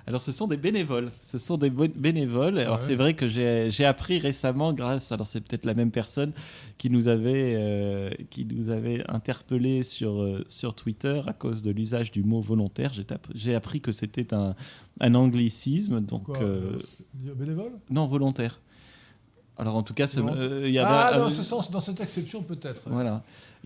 Alors, 0.09 0.21
ce 0.21 0.31
sont 0.31 0.47
des 0.47 0.57
bénévoles. 0.57 1.11
Ce 1.21 1.37
sont 1.37 1.57
des 1.57 1.69
bénévoles. 1.69 2.59
Alors, 2.59 2.79
c'est 2.79 2.95
vrai 2.95 3.14
que 3.14 3.27
j'ai 3.29 3.85
appris 3.85 4.19
récemment, 4.19 4.73
grâce. 4.73 5.11
Alors, 5.11 5.27
c'est 5.27 5.40
peut-être 5.40 5.64
la 5.64 5.75
même 5.75 5.90
personne 5.90 6.33
qui 6.79 6.90
nous 6.90 7.09
avait, 7.09 7.55
euh, 7.57 8.11
qui 8.31 8.45
nous 8.45 8.69
avait 8.69 9.03
interpellé 9.09 9.83
sur, 9.83 10.23
euh, 10.23 10.45
sur 10.47 10.75
Twitter 10.75 11.21
à 11.27 11.33
cause 11.33 11.62
de 11.62 11.73
l'usage 11.73 12.12
du 12.12 12.23
mot 12.23 12.40
volontaire. 12.40 12.92
J'ai 13.35 13.57
appris 13.57 13.81
que 13.81 13.90
c'était 13.90 14.33
un, 14.33 14.55
un, 15.01 15.14
anglicisme. 15.16 16.01
Donc, 16.01 16.29
bénévole? 17.12 17.73
Non, 17.90 18.07
volontaire. 18.07 18.61
Alors 19.59 19.77
en 19.77 19.83
tout 19.83 19.95
cas, 19.95 20.07
il 20.07 20.71
y 20.71 20.79
a 20.79 20.87
ah, 20.87 21.19
dans 21.19 21.31
ce 21.31 21.42
sens, 21.42 21.71
dans 21.71 21.81
cette 21.81 22.01
exception 22.03 22.42
peut-être. 22.42 22.90
Voilà 22.90 23.23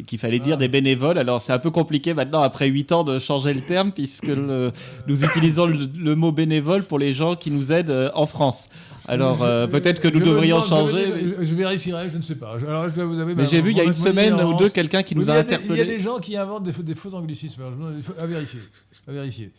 qu'il 0.07 0.18
fallait 0.18 0.38
dire 0.38 0.57
des 0.57 0.68
bénévoles. 0.68 1.18
Alors 1.18 1.42
c'est 1.42 1.53
un 1.53 1.59
peu 1.59 1.70
compliqué 1.70 2.14
maintenant, 2.14 2.42
après 2.42 2.68
8 2.68 2.92
ans, 2.92 3.05
de 3.05 3.18
changer 3.18 3.55
le 3.55 3.61
terme, 3.61 3.92
puisque 3.92 4.29
nous 4.29 5.24
utilisons 5.24 5.66
le, 5.66 6.14
mot 6.14 6.33
bénévole 6.33 6.85
pour 6.85 6.98
les 6.98 7.14
gens 7.14 7.37
qui 7.37 7.50
nous 7.50 7.72
aident 7.72 7.90
euh, 7.90 8.11
en 8.14 8.26
France. 8.26 8.68
Alors 9.07 9.42
euh, 9.42 9.66
peut-être 9.66 10.00
que 10.00 10.09
nous 10.09 10.20
devrions 10.20 10.62
changer. 10.62 11.07
Je, 11.40 11.55
vérifierai, 11.55 12.11
je 12.11 12.16
ne 12.16 12.22
sais 12.22 12.35
pas. 12.35 12.57
Alors, 12.66 12.88
je 12.88 13.00
vous 13.00 13.35
mais 13.35 13.46
j'ai 13.46 13.61
vu 13.61 13.70
il 13.70 13.76
y 13.76 13.81
a 13.81 13.85
une 13.85 13.94
semaine 13.94 14.35
ou 14.35 14.55
deux 14.55 14.68
quelqu'un 14.68 15.03
qui 15.03 15.16
nous 15.16 15.31
a, 15.31 15.35
interpellé. 15.35 15.74
Il 15.74 15.79
y 15.79 15.81
a 15.81 15.85
des 15.85 16.00
gens 16.00 16.18
qui 16.18 16.37
inventent 16.37 16.64
des, 16.64 16.94
faux 16.94 17.14
anglicismes. 17.14 17.62
à 18.18 18.26
vérifier. 18.26 18.61
À 19.09 19.12
vérifier. 19.12 19.50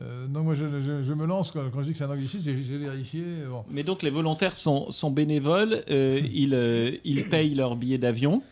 Euh, 0.00 0.26
donc 0.28 0.44
moi 0.44 0.54
je, 0.54 0.64
me 0.64 1.26
lance 1.26 1.50
quand, 1.50 1.62
je 1.78 1.86
dis 1.86 1.92
que 1.92 1.98
c'est 1.98 2.04
un 2.04 2.10
anglicisme, 2.10 2.52
j'ai 2.62 2.78
vérifié. 2.78 3.22
Mais 3.70 3.82
donc 3.82 4.02
les 4.02 4.10
volontaires 4.10 4.56
sont, 4.56 4.92
sont 4.92 5.10
bénévoles, 5.10 5.82
ils, 5.88 7.00
ils 7.04 7.24
payent 7.28 7.54
leur 7.54 7.76
billet 7.76 7.98
d'avion 7.98 8.42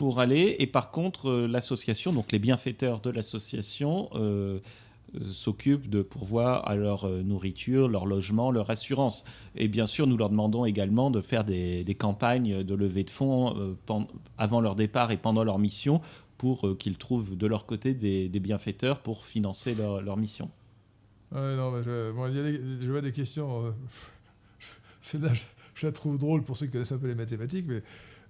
pour 0.00 0.20
aller. 0.20 0.56
Et 0.58 0.66
par 0.66 0.90
contre, 0.90 1.28
euh, 1.28 1.46
l'association, 1.46 2.12
donc 2.12 2.32
les 2.32 2.38
bienfaiteurs 2.38 3.00
de 3.00 3.10
l'association, 3.10 4.08
euh, 4.14 4.58
euh, 5.14 5.32
s'occupent 5.32 5.90
de 5.90 6.02
pourvoir 6.02 6.66
à 6.68 6.74
leur 6.74 7.06
nourriture, 7.08 7.88
leur 7.88 8.06
logement, 8.06 8.50
leur 8.50 8.70
assurance. 8.70 9.24
Et 9.56 9.68
bien 9.68 9.86
sûr, 9.86 10.06
nous 10.06 10.16
leur 10.16 10.30
demandons 10.30 10.64
également 10.64 11.10
de 11.10 11.20
faire 11.20 11.44
des, 11.44 11.96
campagnes 11.98 12.62
de 12.62 12.74
levée 12.74 13.04
de 13.04 13.10
fonds 13.10 13.76
avant 14.38 14.60
leur 14.60 14.76
départ 14.76 15.10
et 15.10 15.16
pendant 15.16 15.44
leur 15.44 15.58
mission 15.58 16.00
pour 16.38 16.78
qu'ils 16.78 16.96
trouvent 16.96 17.36
de 17.36 17.46
leur 17.46 17.66
côté 17.66 17.92
des, 17.92 18.28
bienfaiteurs 18.40 19.00
pour 19.00 19.26
financer 19.26 19.74
leur, 19.74 20.16
mission. 20.16 20.48
non, 21.32 21.82
je, 21.82 22.12
je, 22.80 22.90
vois 22.90 23.00
des 23.00 23.12
questions. 23.12 23.74
c'est 25.00 25.20
là, 25.20 25.32
je, 25.74 25.86
la 25.86 25.92
trouve 25.92 26.18
drôle 26.18 26.44
pour 26.44 26.56
ceux 26.56 26.66
qui 26.66 26.72
connaissent 26.72 26.92
un 26.92 26.98
peu 26.98 27.08
les 27.08 27.16
mathématiques, 27.16 27.66
mais 27.68 27.82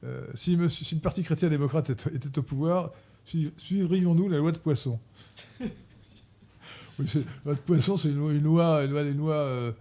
euh, 0.05 0.27
si, 0.35 0.57
le 0.57 1.01
Parti 1.01 1.23
chrétien-démocrate 1.23 1.91
était, 1.91 2.39
au 2.39 2.43
pouvoir, 2.43 2.93
suivrions-nous 3.25 4.29
la 4.29 4.39
loi 4.39 4.53
de 4.53 4.59
Poisson 4.59 4.99
La 5.61 7.05
loi 7.45 7.55
de 7.55 7.61
Poisson, 7.61 7.97
c'est 7.97 8.09
une, 8.09 8.43
loi, 8.43 8.85
une 8.85 8.91
loi, 8.91 9.03
une 9.03 9.19
loi 9.19 9.35
euh, 9.35 9.73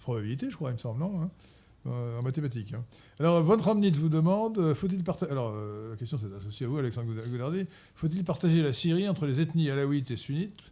probabilité, 0.00 0.50
je 0.50 0.56
crois, 0.56 0.70
il 0.70 0.74
me 0.74 0.78
semble, 0.78 1.00
non 1.00 1.22
hein, 1.22 1.30
euh, 1.86 2.18
En 2.18 2.22
mathématiques. 2.22 2.74
Hein. 2.74 2.84
Alors, 3.18 3.42
Von 3.42 3.56
Ramnit 3.56 3.92
vous 3.92 4.08
demande 4.08 4.74
faut-il 4.74 5.02
partager. 5.02 5.32
Alors, 5.32 5.54
la 5.90 5.96
question 5.96 6.18
c'est 6.18 6.34
associée 6.36 6.66
à 6.66 6.68
vous, 6.68 6.78
Alexandre 6.78 7.12
Goudardi. 7.28 7.66
Faut-il 7.94 8.24
partager 8.24 8.62
la 8.62 8.72
Syrie 8.72 9.08
entre 9.08 9.26
les 9.26 9.40
ethnies 9.40 9.70
alaouites 9.70 10.10
et 10.10 10.16
sunnites 10.16 10.71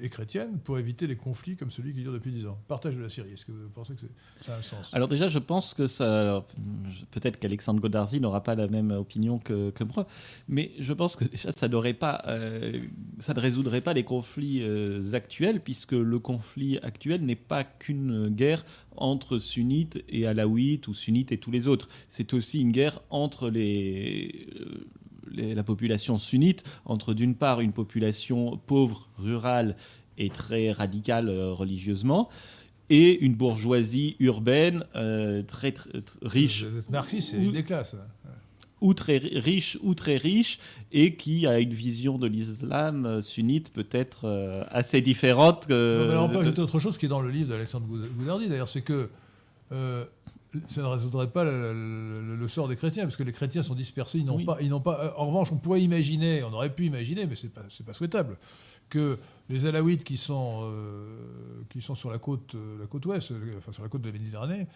et 0.00 0.08
chrétienne 0.08 0.58
pour 0.62 0.78
éviter 0.78 1.06
les 1.06 1.16
conflits 1.16 1.56
comme 1.56 1.70
celui 1.70 1.94
qui 1.94 2.02
dure 2.02 2.12
depuis 2.12 2.32
10 2.32 2.46
ans. 2.46 2.58
Partage 2.68 2.96
de 2.96 3.02
la 3.02 3.08
Syrie, 3.08 3.32
est-ce 3.32 3.44
que 3.44 3.52
vous 3.52 3.68
pensez 3.70 3.94
que 3.94 4.06
ça 4.44 4.54
a 4.54 4.58
un 4.58 4.62
sens? 4.62 4.92
Alors 4.92 5.08
déjà, 5.08 5.28
je 5.28 5.38
pense 5.38 5.74
que 5.74 5.86
ça... 5.86 6.44
Peut-être 7.10 7.38
qu'Alexandre 7.38 7.80
Godarzi 7.80 8.20
n'aura 8.20 8.42
pas 8.42 8.54
la 8.54 8.68
même 8.68 8.90
opinion 8.90 9.38
que, 9.38 9.72
moi, 9.94 10.06
mais 10.48 10.72
je 10.78 10.92
pense 10.92 11.16
que 11.16 11.24
déjà, 11.24 11.52
ça, 11.52 11.66
euh, 11.66 12.82
ne 13.28 13.40
résoudrait 13.40 13.80
pas 13.80 13.92
les 13.92 14.04
conflits 14.04 14.62
euh, 14.62 15.12
actuels, 15.12 15.60
puisque 15.60 15.92
le 15.92 16.18
conflit 16.18 16.78
actuel 16.78 17.24
n'est 17.24 17.36
pas 17.36 17.64
qu'une 17.64 18.28
guerre 18.28 18.64
entre 18.96 19.38
sunnites 19.38 20.02
et 20.08 20.26
alaouites, 20.26 20.88
ou 20.88 20.94
sunnites 20.94 21.32
et 21.32 21.38
tous 21.38 21.50
les 21.50 21.68
autres. 21.68 21.88
C'est 22.08 22.34
aussi 22.34 22.60
une 22.60 22.72
guerre 22.72 23.00
entre 23.10 23.50
les... 23.50 24.48
Euh, 24.60 24.86
la 25.34 25.62
population 25.62 26.18
sunnite 26.18 26.64
entre 26.84 27.14
d'une 27.14 27.34
part 27.34 27.60
une 27.60 27.72
population 27.72 28.58
pauvre, 28.66 29.08
rurale 29.18 29.76
et 30.18 30.30
très 30.30 30.72
radicale 30.72 31.28
euh, 31.28 31.52
religieusement, 31.52 32.28
et 32.88 33.18
une 33.24 33.34
bourgeoisie 33.34 34.16
urbaine 34.20 34.84
euh, 34.94 35.42
très, 35.42 35.74
riche. 36.22 36.64
marxiste, 36.90 37.30
c'est 37.30 37.50
des 37.50 37.64
classes. 37.64 37.94
Hein. 37.94 38.30
Ou 38.82 38.92
très 38.92 39.16
riche, 39.16 39.78
ou 39.82 39.94
très 39.94 40.16
riche, 40.16 40.58
et 40.92 41.16
qui 41.16 41.46
a 41.46 41.58
une 41.58 41.72
vision 41.72 42.18
de 42.18 42.26
l'islam 42.26 43.06
euh, 43.06 43.22
sunnite 43.22 43.72
peut-être 43.72 44.66
assez 44.70 45.00
différente. 45.00 45.66
Que, 45.66 46.14
non, 46.14 46.28
mais 46.28 46.36
on 46.36 46.52
peut 46.52 46.62
autre 46.62 46.78
chose 46.78 46.98
qui 46.98 47.06
est 47.06 47.08
dans 47.08 47.22
le 47.22 47.30
livre 47.30 47.48
d'Alexandre 47.48 47.86
Goudardi, 47.86 48.48
d'ailleurs, 48.48 48.68
c'est 48.68 48.82
que 48.82 49.10
ça 50.68 50.82
ne 50.82 50.86
résoudrait 50.86 51.30
pas 51.30 51.44
le, 51.44 52.46
sort 52.48 52.68
des 52.68 52.76
chrétiens, 52.76 53.04
parce 53.04 53.16
que 53.16 53.22
les 53.22 53.32
chrétiens 53.32 53.62
sont 53.62 53.74
dispersés, 53.74 54.18
ils 54.18 54.24
n'ont 54.24 54.44
pas, 54.44 54.58
ils 54.60 54.68
n'ont 54.68 54.80
pas. 54.80 55.04
Euh, 55.04 55.10
en 55.16 55.26
revanche, 55.26 55.52
on 55.52 55.56
pourrait 55.56 55.82
imaginer, 55.82 56.42
on 56.42 56.52
aurait 56.52 56.74
pu 56.74 56.86
imaginer, 56.86 57.26
mais 57.26 57.34
c'est 57.34 57.52
pas, 57.52 57.62
pas 57.84 57.92
souhaitable, 57.92 58.36
que 58.88 59.18
les 59.48 59.66
Alaouites 59.66 60.04
qui 60.04 60.16
sont, 60.16 60.60
euh, 60.62 61.62
qui 61.70 61.82
sont 61.82 61.94
sur 61.94 62.10
la 62.10 62.18
côte, 62.18 62.54
euh, 62.54 62.78
la 62.80 62.86
côte 62.86 63.06
ouest, 63.06 63.32
enfin 63.58 63.72
sur 63.72 63.82
la 63.82 63.88
côte 63.88 64.02
de 64.02 64.08
la 64.08 64.12
Méditerranée, 64.12 64.66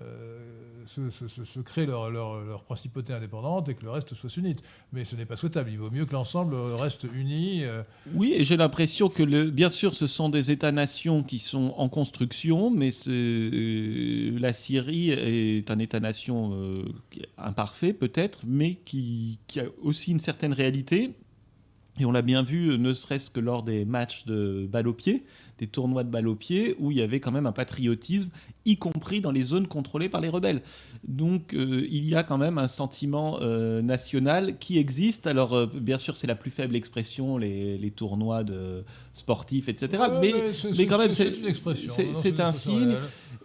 euh, 0.00 0.38
se, 0.86 1.60
créent 1.60 1.84
leur, 1.84 2.64
principauté 2.64 3.12
indépendante 3.12 3.68
et 3.68 3.74
que 3.74 3.84
le 3.84 3.90
reste 3.90 4.14
soit 4.14 4.30
sunnite. 4.30 4.62
Mais 4.92 5.04
ce 5.04 5.16
n'est 5.16 5.26
pas 5.26 5.36
souhaitable. 5.36 5.70
Il 5.70 5.78
vaut 5.78 5.90
mieux 5.90 6.06
que 6.06 6.12
l'ensemble 6.12 6.54
reste 6.54 7.06
uni. 7.12 7.64
Euh. 7.64 7.82
Oui, 8.14 8.32
et 8.34 8.42
j'ai 8.42 8.56
l'impression 8.56 9.10
que, 9.10 9.50
bien 9.50 9.68
sûr, 9.68 9.94
ce 9.94 10.06
sont 10.06 10.30
des 10.30 10.50
États-nations 10.50 11.22
qui 11.22 11.40
sont 11.40 11.74
en 11.76 11.88
construction, 11.90 12.70
mais 12.70 12.90
euh, 13.06 14.38
la 14.38 14.54
Syrie 14.54 15.10
est 15.10 15.70
un 15.70 15.78
État-nation 15.78 16.84
imparfait, 17.36 17.92
peut-être, 17.92 18.40
mais 18.46 18.74
qui, 18.74 19.40
qui, 19.46 19.60
a 19.60 19.64
aussi 19.82 20.12
une 20.12 20.20
certaine 20.20 20.54
réalité 20.54 21.10
Et 21.98 22.06
on 22.06 22.12
l'a 22.12 22.22
bien 22.22 22.42
vu, 22.42 22.78
ne 22.78 22.94
serait-ce 22.94 23.30
que 23.30 23.40
lors 23.40 23.62
des 23.62 23.84
matchs 23.84 24.24
de 24.24 24.66
balle 24.70 24.88
au 24.88 24.94
pied, 24.94 25.24
des 25.58 25.66
tournois 25.66 26.04
de 26.04 26.10
balle 26.10 26.28
au 26.28 26.34
pied, 26.34 26.76
où 26.78 26.90
il 26.90 26.96
y 26.96 27.02
avait 27.02 27.20
quand 27.20 27.32
même 27.32 27.46
un 27.46 27.52
patriotisme, 27.52 28.30
y 28.64 28.76
compris 28.76 29.20
dans 29.20 29.30
les 29.30 29.42
zones 29.42 29.66
contrôlées 29.66 30.08
par 30.08 30.20
les 30.20 30.28
rebelles. 30.28 30.62
Donc 31.06 31.54
euh, 31.54 31.86
il 31.90 32.08
y 32.08 32.14
a 32.14 32.22
quand 32.22 32.38
même 32.38 32.58
un 32.58 32.68
sentiment 32.68 33.38
euh, 33.40 33.82
national 33.82 34.58
qui 34.58 34.78
existe. 34.78 35.26
Alors 35.26 35.54
euh, 35.54 35.66
bien 35.66 35.98
sûr, 35.98 36.16
c'est 36.16 36.26
la 36.26 36.34
plus 36.34 36.50
faible 36.50 36.76
expression, 36.76 37.38
les, 37.38 37.92
tournois 37.96 38.44
de 38.44 38.84
sportifs, 39.14 39.68
etc. 39.68 40.02
mais, 40.20 40.32
mais, 40.76 40.86
quand 40.86 40.98
même, 40.98 41.10
c'est 41.10 42.40
un 42.40 42.52
signe. 42.52 42.98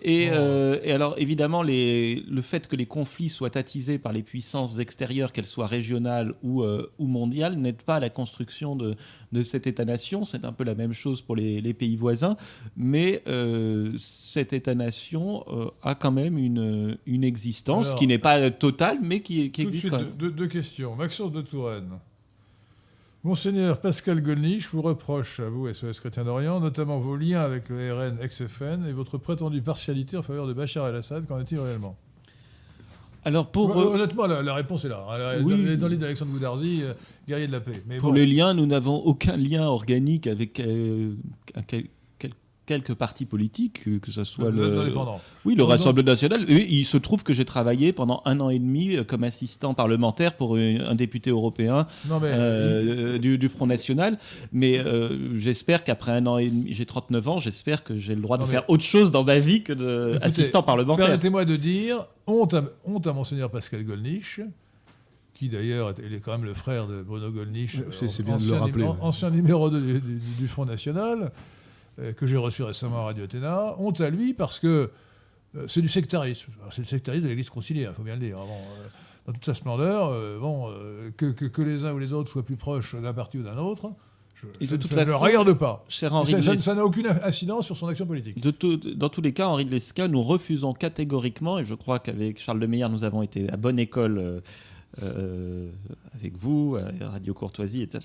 Euh, 0.06 0.80
et, 0.84 0.92
alors, 0.92 1.16
évidemment, 1.18 1.64
le 1.64 2.42
fait 2.42 2.68
que 2.68 2.76
les 2.76 2.86
conflits 2.86 3.30
soient 3.30 3.58
attisés 3.58 3.98
par 3.98 4.12
les 4.12 4.24
puissances 4.24 4.80
extérieures, 4.80 5.32
qu'elles 5.32 5.46
soient 5.46 5.68
régionales 5.68 6.34
ou, 6.44 6.64
euh, 6.64 6.92
mondiales, 7.00 7.56
n'aide 7.56 7.82
pas 7.84 7.96
à 7.96 8.00
la 8.00 8.10
construction 8.10 8.76
de, 8.76 8.96
cet 9.44 9.68
État-nation. 9.68 10.26
C'est 10.26 10.46
un 10.46 10.52
peu 10.52 10.64
la 10.64 10.76
même 10.76 10.94
chose 10.94 11.22
pour 11.22 11.36
les, 11.36 11.74
pays 11.74 11.96
voisins. 11.96 12.38
Mais 12.76 13.24
euh, 13.28 13.94
cet 13.98 14.54
État-nation 14.54 15.03
a 15.82 15.96
quand 15.96 16.12
même 16.12 16.38
une, 16.38 17.24
existence 17.24 17.96
qui 17.96 18.08
n'est 18.08 18.20
pas 18.20 18.52
totale, 18.52 19.00
mais 19.02 19.22
qui, 19.22 19.52
existe 19.58 19.90
quand 19.90 19.98
même. 19.98 20.12
Deux, 20.18 20.48
questions. 20.48 20.96
Maxence 20.96 21.32
de 21.32 21.42
Touraine. 21.42 21.90
Monseigneur 23.24 23.80
Pascal 23.80 24.22
Golnisch 24.22 24.68
vous 24.70 24.82
reproche, 24.82 25.40
à 25.40 25.48
vous, 25.48 25.74
SOS 25.74 26.02
Chrétien 26.02 26.26
d'Orient, 26.26 26.60
notamment 26.60 27.00
vos 27.00 27.16
liens 27.16 27.40
avec 27.40 27.70
le 27.70 27.94
RN 27.94 28.18
ex-FN 28.22 28.86
et 28.86 28.92
votre 28.92 29.18
prétendue 29.18 29.62
partialité 29.62 30.18
en 30.18 30.24
faveur 30.24 30.46
de 30.46 30.52
Bachar 30.52 30.88
el-Assad. 30.88 31.26
Qu'en 31.26 31.40
est-il 31.40 31.58
réellement? 31.58 31.96
Alors 33.26 33.48
pour 33.50 33.76
honnêtement, 33.76 34.28
la, 34.28 34.54
réponse 34.54 34.84
est 34.84 34.90
là. 34.90 35.06
Oui. 35.42 35.78
Dans, 35.78 35.88
l'île 35.88 35.98
d'Alexandre 35.98 36.32
Goudarzi, 36.32 36.82
euh, 36.84 36.94
guerrier 37.28 37.48
de 37.48 37.54
la 37.54 37.62
paix. 37.62 37.82
Mais 37.88 37.98
pour 37.98 38.12
les 38.14 38.26
liens, 38.26 38.54
nous 38.54 38.66
n'avons 38.66 38.98
aucun 38.98 39.38
lien 39.38 39.64
organique 39.64 40.28
avec 40.28 40.60
euh, 40.60 41.14
quelques 42.74 42.96
partis 42.96 43.26
politiques, 43.26 43.84
que 44.02 44.12
ce 44.12 44.24
soit 44.24 44.50
le, 44.50 44.94
oui, 45.46 45.54
le 45.54 45.64
Rassemblement 45.64 46.10
national. 46.10 46.50
il 46.50 46.86
se 46.86 46.98
trouve 46.98 47.22
que 47.22 47.32
j'ai 47.32 47.46
travaillé 47.46 47.94
pendant 47.94 48.24
un 48.26 48.40
an 48.40 48.50
et 48.50 48.58
demi 48.58 48.96
euh, 48.96 49.04
comme 49.04 49.24
assistant 49.24 49.76
parlementaire 49.76 50.34
pour 50.34 50.56
un 50.58 50.96
député 50.96 51.30
européen 51.30 51.86
euh, 52.10 53.20
du, 53.20 53.50
Front 53.50 53.68
National. 53.68 54.18
Mais 54.52 54.80
euh, 54.80 55.38
j'espère 55.38 55.84
qu'après 55.84 56.14
un 56.14 56.26
an 56.26 56.40
et 56.40 56.50
demi, 56.50 56.74
j'ai 56.74 56.88
39 56.88 57.28
ans, 57.28 57.38
j'espère 57.38 57.84
que 57.84 58.00
j'ai 58.00 58.16
le 58.16 58.22
droit 58.22 58.40
de 58.40 58.46
faire 58.46 58.68
autre 58.70 58.84
chose 58.84 59.12
dans 59.12 59.24
ma 59.24 59.38
vie 59.38 59.62
que 59.62 59.74
d'assistant 59.74 60.64
parlementaire. 60.64 61.06
Permettez-moi 61.06 61.46
de 61.46 61.56
dire, 61.56 62.06
honte 62.26 62.56
à, 62.56 62.64
honte 62.86 63.06
à 63.06 63.14
monseigneur 63.14 63.52
Pascal 63.52 63.84
Gollnisch, 63.84 64.42
qui 65.36 65.48
d'ailleurs 65.50 65.92
est, 65.92 66.22
quand 66.22 66.32
même 66.32 66.46
le 66.46 66.56
frère 66.56 66.88
de 66.88 67.04
Bruno 67.04 67.30
Gollnisch, 67.30 67.78
c'est 68.08 68.26
bien 68.26 68.38
de 68.38 68.48
le 68.48 68.56
rappeler. 68.56 68.88
Ancien 69.02 69.30
numéro 69.30 69.70
du, 69.70 70.02
du 70.40 70.48
Front 70.48 70.66
National. 70.66 71.32
Euh, 72.00 72.12
que 72.14 72.26
j'ai 72.26 72.38
reçu 72.38 72.64
récemment 72.64 73.02
à 73.02 73.04
Radio 73.06 73.26
Athéna, 73.26 73.76
honte 73.78 74.02
à 74.02 74.10
lui 74.10 74.34
parce 74.34 74.58
que 74.58 74.90
euh, 75.56 75.68
c'est 75.68 75.82
du 75.82 75.88
sectarisme. 75.88 76.52
C'est 76.72 76.82
le 76.82 76.86
sectarisme 76.88 77.24
de 77.24 77.30
l'Église 77.30 77.52
conciliaire, 77.52 77.92
il 77.94 77.96
faut 77.96 78.04
bien 78.04 78.16
le 78.16 78.20
dire. 78.20 78.40
Euh, 78.40 78.88
dans 79.28 79.34
toute 79.34 79.46
sa 79.46 79.54
splendeur, 79.54 80.12
bon, 80.42 80.70
que, 81.16 81.32
que, 81.32 81.62
les 81.62 81.86
uns 81.86 81.94
ou 81.94 82.00
les 82.00 82.12
autres 82.12 82.30
soient 82.30 82.44
plus 82.44 82.58
proches 82.58 82.94
d'un 82.96 83.14
parti 83.14 83.38
ou 83.38 83.44
d'un 83.44 83.56
autre, 83.56 83.94
je, 84.60 84.66
ça, 84.66 85.02
ne 85.02 85.06
le 85.06 85.16
regarde 85.16 85.54
pas. 85.54 85.86
ça 85.88 86.10
n'a 86.10 86.84
aucune 86.84 87.08
incidence 87.08 87.66
sur 87.66 87.78
son 87.78 87.88
action 87.88 88.06
politique. 88.06 88.40
De 88.42 88.94
dans 88.96 89.10
tous 89.10 89.22
les 89.22 89.34
cas, 89.34 89.48
Henri 89.48 89.64
de 89.64 89.72
Lesca, 89.72 90.08
nous 90.08 90.22
refusons 90.22 90.74
catégoriquement, 90.74 91.60
et 91.60 91.66
je 91.66 91.74
crois 91.74 92.00
qu'avec 92.00 92.40
Charles 92.40 92.60
de 92.60 92.66
Meyer, 92.66 92.90
nous 92.90 93.06
avons 93.06 93.22
été 93.22 93.50
à 93.50 93.56
bonne 93.56 93.80
école 93.80 94.18
euh, 94.18 94.40
avec 95.02 96.38
vous, 96.38 96.78
Radio 97.02 97.34
Courtoisie, 97.34 97.82
etc., 97.82 98.02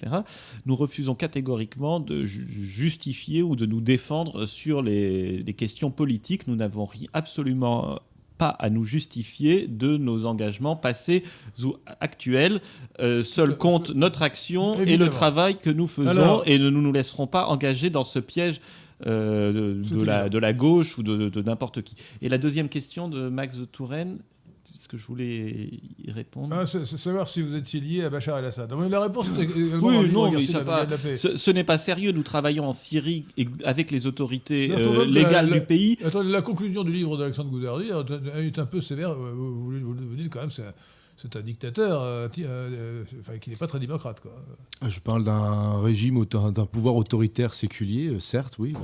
nous 0.66 0.76
refusons 0.76 1.14
catégoriquement 1.14 2.00
de 2.00 2.24
justifier 2.24 3.42
ou 3.42 3.56
de 3.56 3.66
nous 3.66 3.80
défendre 3.80 4.46
sur 4.46 4.82
les, 4.82 5.44
questions 5.56 5.90
politiques. 5.90 6.46
Nous 6.46 6.56
n'avons 6.56 6.88
absolument 7.12 8.00
pas 8.38 8.48
à 8.48 8.70
nous 8.70 8.84
justifier 8.84 9.66
de 9.66 9.96
nos 9.96 10.24
engagements 10.24 10.76
passés 10.76 11.24
ou 11.62 11.76
actuels. 12.00 12.60
Euh, 13.00 13.22
seul 13.22 13.56
compte 13.58 13.90
notre 13.90 14.22
action 14.22 14.80
et 14.80 14.96
le 14.96 15.10
travail 15.10 15.58
que 15.58 15.70
nous 15.70 15.88
faisons 15.88 16.42
et 16.44 16.58
ne 16.58 16.70
nous, 16.70 16.80
nous 16.80 16.92
laisserons 16.92 17.26
pas 17.26 17.46
engager 17.48 17.90
dans 17.90 18.04
ce 18.04 18.20
piège 18.20 18.60
euh, 19.06 19.82
de, 19.82 20.04
la, 20.04 20.28
de, 20.28 20.38
la, 20.38 20.52
gauche 20.52 20.98
ou 20.98 21.02
de, 21.02 21.28
de 21.28 21.42
n'importe 21.42 21.82
qui. 21.82 21.96
Et 22.22 22.28
la 22.28 22.38
deuxième 22.38 22.68
question 22.68 23.08
de 23.08 23.28
Max 23.28 23.56
de 23.56 23.64
Touraine 23.64 24.18
ce 24.74 24.88
que 24.88 24.96
je 24.96 25.06
voulais 25.06 25.70
y 26.04 26.10
répondre. 26.10 26.54
Ah, 26.54 26.66
c'est 26.66 26.84
savoir 26.84 27.28
si 27.28 27.42
vous 27.42 27.56
étiez 27.56 27.80
lié 27.80 28.04
à 28.04 28.10
Bachar 28.10 28.38
el-Assad. 28.38 28.72
La 28.90 29.00
réponse 29.00 29.26
est 29.38 29.46
oui, 29.80 30.12
non, 30.12 30.30
mais 30.30 30.46
ça 30.46 30.60
pas, 30.60 30.86
ce, 31.14 31.50
n'est 31.50 31.64
pas 31.64 31.78
sérieux. 31.78 32.12
Nous 32.12 32.22
travaillons 32.22 32.66
en 32.66 32.72
Syrie 32.72 33.24
avec 33.64 33.90
les 33.90 34.06
autorités 34.06 34.70
euh, 34.72 35.04
légales 35.04 35.50
du 35.50 35.60
pays. 35.60 35.98
la 36.24 36.42
conclusion 36.42 36.84
du 36.84 36.92
livre 36.92 37.16
d'Alexandre 37.16 37.50
Goudardi 37.50 37.90
est 38.36 38.58
un 38.58 38.66
peu 38.66 38.80
sévère. 38.80 39.14
Vous, 39.14 39.70
vous, 39.70 39.94
vous 39.94 40.16
dites 40.16 40.32
quand 40.32 40.40
même 40.40 40.50
c'est 40.50 40.64
c'est 41.20 41.34
un 41.34 41.40
dictateur 41.40 42.00
euh, 42.00 42.28
euh, 42.38 43.04
euh, 43.28 43.38
qui 43.38 43.50
n'est 43.50 43.56
pas 43.56 43.66
très 43.66 43.80
démocrate. 43.80 44.20
Quoi. 44.20 44.30
Je 44.86 45.00
parle 45.00 45.24
d'un 45.24 45.80
régime, 45.80 46.24
d'un 46.24 46.64
pouvoir 46.64 46.94
autoritaire 46.94 47.54
séculier, 47.54 48.12
certes, 48.20 48.54
oui. 48.60 48.74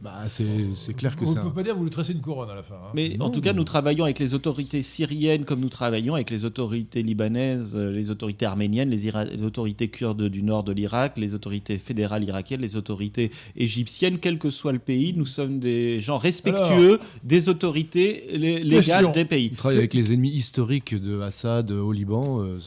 Bah, 0.00 0.24
c'est 0.26 0.44
bah, 0.44 0.92
clair 0.96 1.14
que 1.14 1.24
ça. 1.24 1.34
On 1.40 1.44
ne 1.44 1.48
peut 1.50 1.54
pas 1.54 1.62
dire 1.62 1.74
que 1.74 1.78
vous 1.78 1.84
lui 1.84 1.90
tracez 1.90 2.14
une 2.14 2.20
couronne 2.20 2.50
à 2.50 2.56
la 2.56 2.64
fin. 2.64 2.74
Hein. 2.74 2.90
Mais 2.94 3.16
en 3.20 3.30
tout 3.30 3.40
cas, 3.40 3.52
nous 3.52 3.62
travaillons 3.62 4.02
avec 4.02 4.18
les 4.18 4.34
autorités 4.34 4.82
syriennes 4.82 5.44
comme 5.44 5.60
nous 5.60 5.68
travaillons 5.68 6.16
avec 6.16 6.30
les 6.30 6.44
autorités 6.44 7.04
libanaises, 7.04 7.76
les 7.76 8.10
autorités 8.10 8.44
arméniennes, 8.44 8.90
les, 8.90 9.12
les 9.12 9.42
autorités 9.44 9.86
kurdes 9.86 10.24
du 10.24 10.42
nord 10.42 10.64
de 10.64 10.72
l'Irak, 10.72 11.16
les 11.16 11.32
autorités 11.32 11.78
fédérales 11.78 12.24
irakiennes, 12.24 12.60
les 12.60 12.76
autorités 12.76 13.30
égyptiennes, 13.54 14.18
quel 14.18 14.40
que 14.40 14.50
soit 14.50 14.72
le 14.72 14.80
pays. 14.80 15.14
Nous 15.16 15.26
sommes 15.26 15.60
des 15.60 16.00
gens 16.00 16.18
respectueux 16.18 16.98
des 17.22 17.48
autorités 17.48 18.36
légales 18.36 19.12
des 19.12 19.24
pays. 19.24 19.50
On 19.52 19.56
travaille 19.56 19.78
avec 19.78 19.94
les 19.94 20.12
ennemis 20.12 20.30
historiques 20.30 21.00
de 21.00 21.20
Assad 21.20 21.51
au 21.60 21.92
Liban. 21.92 22.42
Euh, 22.42 22.58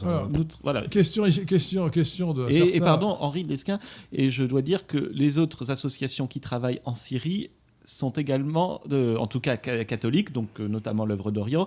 voilà. 0.62 0.82
Question, 0.82 1.24
question, 1.24 1.88
question 1.90 2.34
de. 2.34 2.48
Et, 2.50 2.80
pardon, 2.80 3.16
Henri 3.20 3.42
Lesquin, 3.42 3.78
et 4.12 4.30
je 4.30 4.44
dois 4.44 4.62
dire 4.62 4.86
que 4.86 5.10
les 5.12 5.38
autres 5.38 5.70
associations 5.70 6.26
qui 6.26 6.40
travaillent 6.40 6.80
en 6.84 6.94
Syrie 6.94 7.50
sont 7.84 8.10
également, 8.10 8.80
de, 8.86 9.16
en 9.16 9.26
tout 9.26 9.40
cas 9.40 9.56
catholiques, 9.56 10.32
donc 10.32 10.48
euh, 10.60 10.68
notamment 10.68 11.06
l'œuvre 11.06 11.30
d'Orient, 11.30 11.66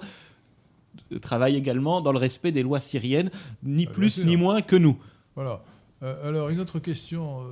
travaillent 1.22 1.56
également 1.56 2.02
dans 2.02 2.12
le 2.12 2.18
respect 2.18 2.52
des 2.52 2.64
lois 2.64 2.80
syriennes, 2.80 3.30
ni 3.64 3.86
ah, 3.88 3.92
plus 3.92 4.24
ni 4.26 4.38
moins 4.38 4.62
que 4.62 4.76
nous. 4.76 4.98
Voilà. 5.36 5.64
Euh, 6.04 6.28
alors, 6.28 6.50
une 6.50 6.60
autre 6.60 6.80
question 6.80 7.44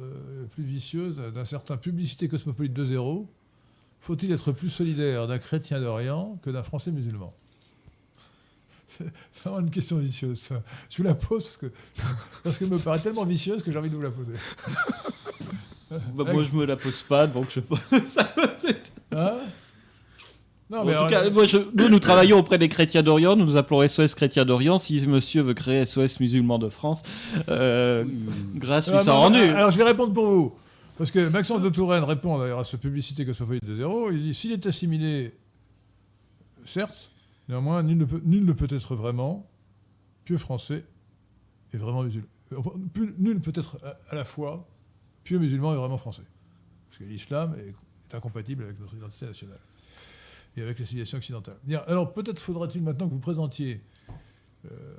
plus 0.51 0.63
vicieuse 0.63 1.17
d'un 1.33 1.45
certain 1.45 1.77
Publicité 1.77 2.27
Cosmopolite 2.27 2.77
2.0. 2.77 3.25
Faut-il 3.99 4.31
être 4.31 4.51
plus 4.51 4.69
solidaire 4.69 5.27
d'un 5.27 5.39
chrétien 5.39 5.81
d'Orient 5.81 6.37
que 6.41 6.49
d'un 6.49 6.63
français 6.63 6.91
musulman? 6.91 7.33
C'est 8.97 9.43
vraiment 9.43 9.59
une 9.59 9.69
question 9.69 9.97
vicieuse. 9.97 10.49
Je 10.89 10.97
vous 10.97 11.03
la 11.03 11.15
pose 11.15 11.43
parce 11.43 11.57
que 11.57 11.67
parce 12.43 12.57
qu'elle 12.57 12.69
me 12.69 12.77
paraît 12.77 12.99
tellement 12.99 13.25
vicieuse 13.25 13.63
que 13.63 13.71
j'ai 13.71 13.77
envie 13.77 13.89
de 13.89 13.95
vous 13.95 14.01
la 14.01 14.11
poser. 14.11 14.33
Bah, 15.89 16.25
moi, 16.33 16.43
je 16.43 16.53
me 16.53 16.65
la 16.65 16.75
pose 16.75 17.01
pas, 17.03 17.27
donc 17.27 17.47
je 17.49 17.61
ça. 18.07 18.33
Hein? 19.13 19.39
Non, 20.69 20.83
mais 20.83 20.95
en 20.97 21.03
tout 21.03 21.09
cas, 21.09 21.29
moi, 21.29 21.45
nous, 21.75 21.87
nous 21.87 21.99
travaillons 21.99 22.39
auprès 22.39 22.57
des 22.57 22.67
chrétiens 22.67 23.03
d'Orient. 23.03 23.37
Nous 23.37 23.45
nous 23.45 23.55
appelons 23.55 23.87
SOS 23.87 24.15
Chrétiens 24.15 24.43
d'Orient. 24.43 24.79
Si 24.79 25.07
monsieur 25.07 25.41
veut 25.41 25.53
créer 25.53 25.85
SOS 25.85 26.19
Musulmans 26.19 26.59
de 26.59 26.67
France, 26.67 27.03
euh, 27.47 28.03
grâce 28.55 28.91
lui 28.91 28.99
s'en 28.99 29.17
rendu. 29.17 29.39
Alors, 29.39 29.71
je 29.71 29.77
vais 29.77 29.85
répondre 29.85 30.11
pour 30.11 30.25
vous. 30.25 30.55
Parce 30.97 31.11
que 31.11 31.29
Maxence 31.29 31.61
de 31.61 31.69
Touraine 31.69 32.03
répond 32.03 32.39
d'ailleurs 32.39 32.59
à 32.59 32.63
ce 32.63 32.75
publicité 32.75 33.25
Cosmopolite 33.25 33.63
de 33.63 33.75
zéro. 33.75 34.11
Il 34.11 34.23
dit 34.23 34.33
s'il 34.33 34.51
est 34.51 34.65
assimilé, 34.65 35.31
certes, 36.65 37.11
Néanmoins, 37.49 37.83
nul 37.83 37.97
ne, 37.97 38.05
peut, 38.53 38.67
être 38.69 38.95
vraiment 38.95 39.49
pieux 40.25 40.37
français 40.37 40.85
et 41.73 41.77
vraiment 41.77 42.03
musulman. 42.03 42.27
Nul 43.17 43.35
ne 43.35 43.39
peut 43.39 43.53
être 43.55 43.77
à, 44.09 44.15
la 44.15 44.25
fois 44.25 44.67
pieux 45.23 45.39
musulman 45.39 45.73
et 45.73 45.77
vraiment 45.77 45.97
français. 45.97 46.23
Parce 46.87 46.99
que 46.99 47.03
l'islam 47.05 47.55
est, 47.59 47.73
incompatible 48.15 48.63
avec 48.63 48.79
notre 48.79 48.95
identité 48.95 49.25
nationale 49.25 49.59
et 50.55 50.61
avec 50.61 50.79
la 50.79 50.85
civilisation 50.85 51.17
occidentale. 51.17 51.57
Alors 51.87 52.13
peut-être 52.13 52.39
faudra-t-il 52.39 52.81
maintenant 52.81 53.07
que 53.07 53.13
vous 53.13 53.19
présentiez 53.19 53.81
euh, 54.71 54.95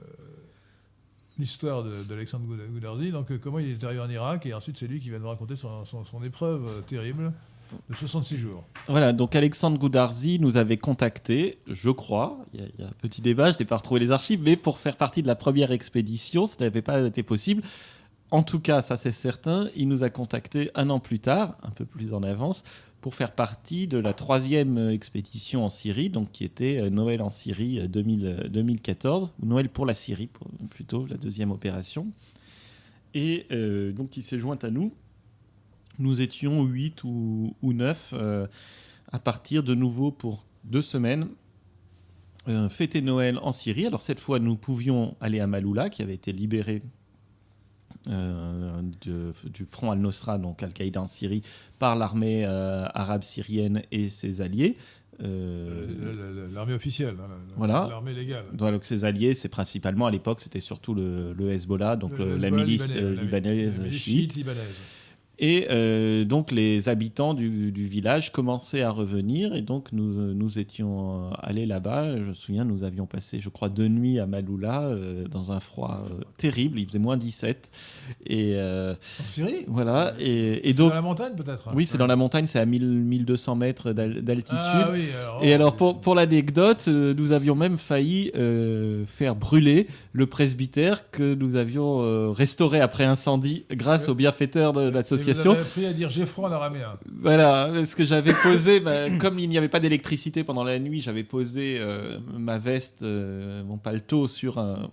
l'histoire 1.38 1.84
d'Alexandre 1.84 2.46
Goudarzi, 2.66 3.12
donc 3.12 3.30
euh, 3.30 3.38
comment 3.38 3.58
il 3.58 3.70
est 3.70 3.84
arrivé 3.84 4.00
en 4.00 4.10
Irak, 4.10 4.44
et 4.46 4.52
ensuite 4.52 4.76
c'est 4.76 4.86
lui 4.86 5.00
qui 5.00 5.10
va 5.10 5.18
nous 5.18 5.28
raconter 5.28 5.56
son, 5.56 5.84
épreuve 6.22 6.66
euh, 6.66 6.80
terrible 6.82 7.32
de 7.88 7.94
66 7.94 8.36
jours. 8.36 8.64
Voilà, 8.88 9.12
donc 9.12 9.34
Alexandre 9.34 9.78
Goudarzi 9.78 10.38
nous 10.40 10.56
avait 10.56 10.76
contacté, 10.76 11.58
je 11.66 11.90
crois, 11.90 12.38
il 12.54 12.60
y, 12.60 12.82
a 12.82 12.86
un 12.86 12.92
petit 13.00 13.20
débat, 13.20 13.52
je 13.52 13.58
n'ai 13.58 13.64
pas 13.64 13.76
retrouvé 13.76 14.00
les 14.00 14.10
archives, 14.10 14.40
mais 14.42 14.56
pour 14.56 14.78
faire 14.78 14.96
partie 14.96 15.22
de 15.22 15.26
la 15.26 15.34
première 15.34 15.70
expédition, 15.70 16.46
ça 16.46 16.56
n'avait 16.60 16.82
pas 16.82 17.00
été 17.02 17.22
possible. 17.22 17.62
En 18.30 18.42
tout 18.42 18.60
cas, 18.60 18.82
ça 18.82 18.96
c'est 18.96 19.12
certain, 19.12 19.68
il 19.74 19.88
nous 19.88 20.02
a 20.02 20.10
contacté 20.10 20.70
un 20.74 20.90
an 20.90 21.00
plus 21.00 21.20
tard, 21.20 21.56
un 21.62 21.70
peu 21.70 21.84
plus 21.84 22.12
en 22.14 22.22
avance, 22.22 22.64
pour 23.00 23.14
faire 23.14 23.32
partie 23.32 23.86
de 23.86 23.98
la 23.98 24.12
troisième 24.12 24.90
expédition 24.90 25.64
en 25.64 25.68
Syrie, 25.68 26.10
donc 26.10 26.32
qui 26.32 26.44
était 26.44 26.78
euh, 26.78 26.90
Noël 26.90 27.22
en 27.22 27.28
Syrie 27.28 27.88
2014, 27.88 29.22
euh, 29.22 29.26
ou 29.42 29.46
Noël 29.46 29.68
pour 29.68 29.86
la 29.86 29.94
Syrie, 29.94 30.28
plutôt 30.70 31.06
la 31.06 31.16
deuxième 31.16 31.50
opération. 31.50 32.06
et 33.14 33.46
donc 33.94 34.10
qui 34.10 34.22
s'est 34.22 34.38
jointe 34.38 34.64
à 34.64 34.70
nous. 34.70 34.92
Nous 35.98 36.20
étions 36.20 36.64
8 36.64 37.04
ou, 37.04 37.56
ou 37.62 37.72
9 37.72 38.14
à 39.10 39.18
partir 39.18 39.62
de 39.62 39.74
nouveau 39.74 40.10
pour 40.10 40.44
deux 40.64 40.82
semaines 40.82 41.28
fêter 42.70 43.02
Noël 43.02 43.38
en 43.42 43.52
Syrie. 43.52 43.86
Alors 43.86 44.00
cette 44.00 44.20
fois, 44.20 44.38
nous 44.38 44.56
pouvions 44.56 45.16
aller 45.20 45.40
à 45.40 45.46
Maloula, 45.46 45.90
qui 45.90 46.02
avait 46.02 46.14
été 46.14 46.32
libéré 46.32 46.82
euh, 48.06 48.80
du 49.52 49.66
front 49.66 49.90
al-Nosra, 49.90 50.38
donc 50.38 50.62
Al-Qaïda 50.62 51.02
en 51.02 51.06
Syrie, 51.06 51.42
par 51.78 51.94
l'armée 51.94 52.46
euh, 52.46 52.86
arabe 52.94 53.22
syrienne 53.22 53.82
et 53.90 54.08
ses 54.08 54.40
alliés. 54.40 54.76
Euh, 55.20 56.48
l'armée 56.54 56.74
officielle, 56.74 57.16
hein, 57.20 57.28
voilà. 57.56 57.86
l'armée 57.90 58.14
légale. 58.14 58.44
Donc 58.52 58.84
ses 58.84 59.04
alliés, 59.04 59.34
c'est 59.34 59.48
principalement 59.48 60.06
à 60.06 60.10
l'époque, 60.10 60.40
c'était 60.40 60.60
surtout 60.60 60.94
le, 60.94 61.50
Hezbollah, 61.50 61.96
donc 61.96 62.18
la 62.18 62.50
milice 62.50 62.96
libanaise, 62.96 63.90
chiite. 63.90 64.36
libanaise. 64.36 64.76
Et 65.40 65.68
euh, 65.70 66.24
donc 66.24 66.50
les 66.50 66.88
habitants 66.88 67.32
du, 67.32 67.70
village 67.70 68.32
commençaient 68.32 68.82
à 68.82 68.90
revenir 68.90 69.54
et 69.54 69.62
donc 69.62 69.92
nous, 69.92 70.34
nous 70.34 70.58
étions 70.58 71.30
allés 71.40 71.64
là-bas. 71.64 72.16
Je 72.16 72.22
me 72.22 72.34
souviens, 72.34 72.64
nous 72.64 72.82
avions 72.82 73.06
passé, 73.06 73.38
je 73.40 73.48
crois, 73.48 73.68
deux 73.68 73.86
nuits 73.86 74.18
à 74.18 74.26
Maloula 74.26 74.82
euh, 74.82 75.28
dans 75.28 75.52
un 75.52 75.60
froid 75.60 76.02
euh, 76.06 76.24
terrible. 76.38 76.80
Il 76.80 76.86
faisait 76.86 76.98
moins 76.98 77.16
17. 77.16 77.70
Et, 78.26 78.58
en 78.58 79.24
Syrie 79.24 79.64
Voilà. 79.68 80.14
Et, 80.18 80.68
et 80.68 80.72
donc, 80.72 80.88
dans 80.88 80.96
la 80.96 81.02
montagne 81.02 81.34
peut-être 81.36 81.68
Oui, 81.74 81.86
c'est 81.86 81.98
dans 81.98 82.06
la 82.06 82.16
montagne, 82.16 82.46
c'est 82.46 82.58
à 82.58 82.66
1200 82.66 83.54
mètres 83.56 83.92
d'altitude. 83.92 84.58
Ah, 84.60 84.88
oui, 84.92 85.04
et 85.42 85.54
alors 85.54 85.76
pour, 85.76 86.00
pour 86.00 86.14
l'anecdote, 86.16 86.88
nous 86.88 87.32
avions 87.32 87.54
même 87.54 87.78
failli 87.78 88.32
faire 89.06 89.36
brûler 89.36 89.86
le 90.12 90.26
presbytère 90.26 91.10
que 91.10 91.34
nous 91.34 91.54
avions 91.54 92.32
restauré 92.32 92.80
après 92.80 93.04
incendie 93.04 93.64
grâce 93.70 94.08
aux 94.08 94.14
bienfaiteurs 94.14 94.72
de 94.72 94.90
vous 95.32 95.50
avez 95.50 95.60
appris 95.60 95.86
à 95.86 95.92
dire 95.92 96.10
j'ai 96.10 96.26
froid 96.26 96.48
en 96.48 96.52
araméen. 96.52 96.98
Voilà, 97.20 97.84
ce 97.84 97.96
que 97.96 98.04
j'avais 98.04 98.32
posé, 98.42 98.80
bah, 98.80 99.10
comme 99.18 99.38
il 99.38 99.48
n'y 99.48 99.58
avait 99.58 99.68
pas 99.68 99.80
d'électricité 99.80 100.44
pendant 100.44 100.64
la 100.64 100.78
nuit, 100.78 101.00
j'avais 101.00 101.24
posé 101.24 101.78
euh, 101.80 102.18
ma 102.36 102.58
veste, 102.58 103.02
euh, 103.02 103.62
mon 103.64 103.78
paletot 103.78 104.28
sur 104.28 104.58
un, 104.58 104.90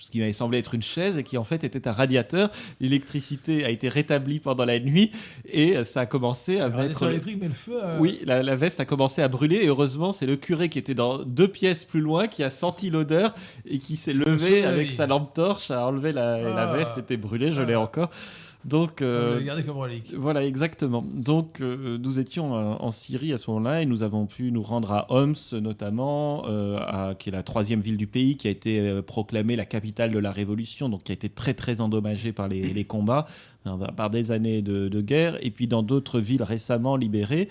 ce 0.00 0.10
qui 0.10 0.18
m'avait 0.18 0.32
semblé 0.32 0.58
être 0.58 0.74
une 0.74 0.82
chaise 0.82 1.18
et 1.18 1.22
qui 1.22 1.36
en 1.36 1.44
fait 1.44 1.62
était 1.62 1.86
un 1.86 1.92
radiateur. 1.92 2.50
L'électricité 2.80 3.64
a 3.64 3.70
été 3.70 3.88
rétablie 3.88 4.40
pendant 4.40 4.64
la 4.64 4.80
nuit 4.80 5.12
et 5.50 5.84
ça 5.84 6.00
a 6.00 6.06
commencé 6.06 6.58
à 6.58 6.68
mettre. 6.68 7.02
électrique, 7.08 7.38
mais 7.40 7.48
le 7.48 7.52
feu. 7.52 7.78
Oui, 7.98 8.20
la, 8.24 8.56
veste 8.56 8.80
a 8.80 8.84
commencé 8.84 9.22
à 9.22 9.28
brûler 9.28 9.56
et 9.56 9.68
heureusement 9.68 10.12
c'est 10.12 10.26
le 10.26 10.36
curé 10.36 10.68
qui 10.68 10.78
était 10.78 10.94
dans 10.94 11.18
deux 11.18 11.48
pièces 11.48 11.84
plus 11.84 12.00
loin 12.00 12.26
qui 12.26 12.42
a 12.42 12.50
senti 12.50 12.90
l'odeur 12.90 13.34
et 13.66 13.78
qui 13.78 13.96
s'est 13.96 14.14
levé 14.14 14.64
avec 14.64 14.90
sa 14.90 15.06
lampe 15.06 15.34
torche 15.34 15.70
à 15.70 15.86
enlever 15.86 16.12
la, 16.12 16.40
la 16.40 16.70
ah. 16.70 16.76
veste 16.76 16.96
était 16.98 17.18
brûlée. 17.18 17.52
Je 17.52 17.62
l'ai 17.62 17.74
ah. 17.74 17.80
encore. 17.80 18.10
Donc, 18.64 19.00
euh, 19.00 19.40
comme 19.64 19.78
relique. 19.78 20.12
Voilà, 20.14 20.44
exactement. 20.44 21.04
Donc, 21.14 21.60
euh, 21.60 21.96
nous 21.98 22.18
étions 22.18 22.56
euh, 22.56 22.74
en 22.78 22.90
Syrie 22.90 23.32
à 23.32 23.38
ce 23.38 23.50
moment-là 23.50 23.82
et 23.82 23.86
nous 23.86 24.02
avons 24.02 24.26
pu 24.26 24.52
nous 24.52 24.62
rendre 24.62 24.92
à 24.92 25.06
Homs, 25.10 25.34
notamment, 25.52 26.44
à, 26.44 27.14
qui 27.18 27.30
est 27.30 27.32
la 27.32 27.42
troisième 27.42 27.80
ville 27.80 27.96
du 27.96 28.06
pays, 28.06 28.36
qui 28.36 28.48
a 28.48 28.50
été 28.50 29.00
proclamée 29.02 29.56
la 29.56 29.64
capitale 29.64 30.10
de 30.10 30.18
la 30.18 30.30
révolution, 30.30 30.88
donc 30.88 31.04
qui 31.04 31.12
a 31.12 31.14
été 31.14 31.28
très 31.28 31.54
très 31.54 31.80
endommagée 31.80 32.32
par 32.32 32.48
les, 32.48 32.84
combats, 32.84 33.26
par 33.96 34.10
des 34.10 34.32
années 34.32 34.62
de, 34.62 34.88
de 34.88 35.00
guerre, 35.00 35.38
et 35.44 35.50
puis 35.50 35.66
dans 35.66 35.82
d'autres 35.82 36.20
villes 36.20 36.42
récemment 36.42 36.96
libérées. 36.96 37.48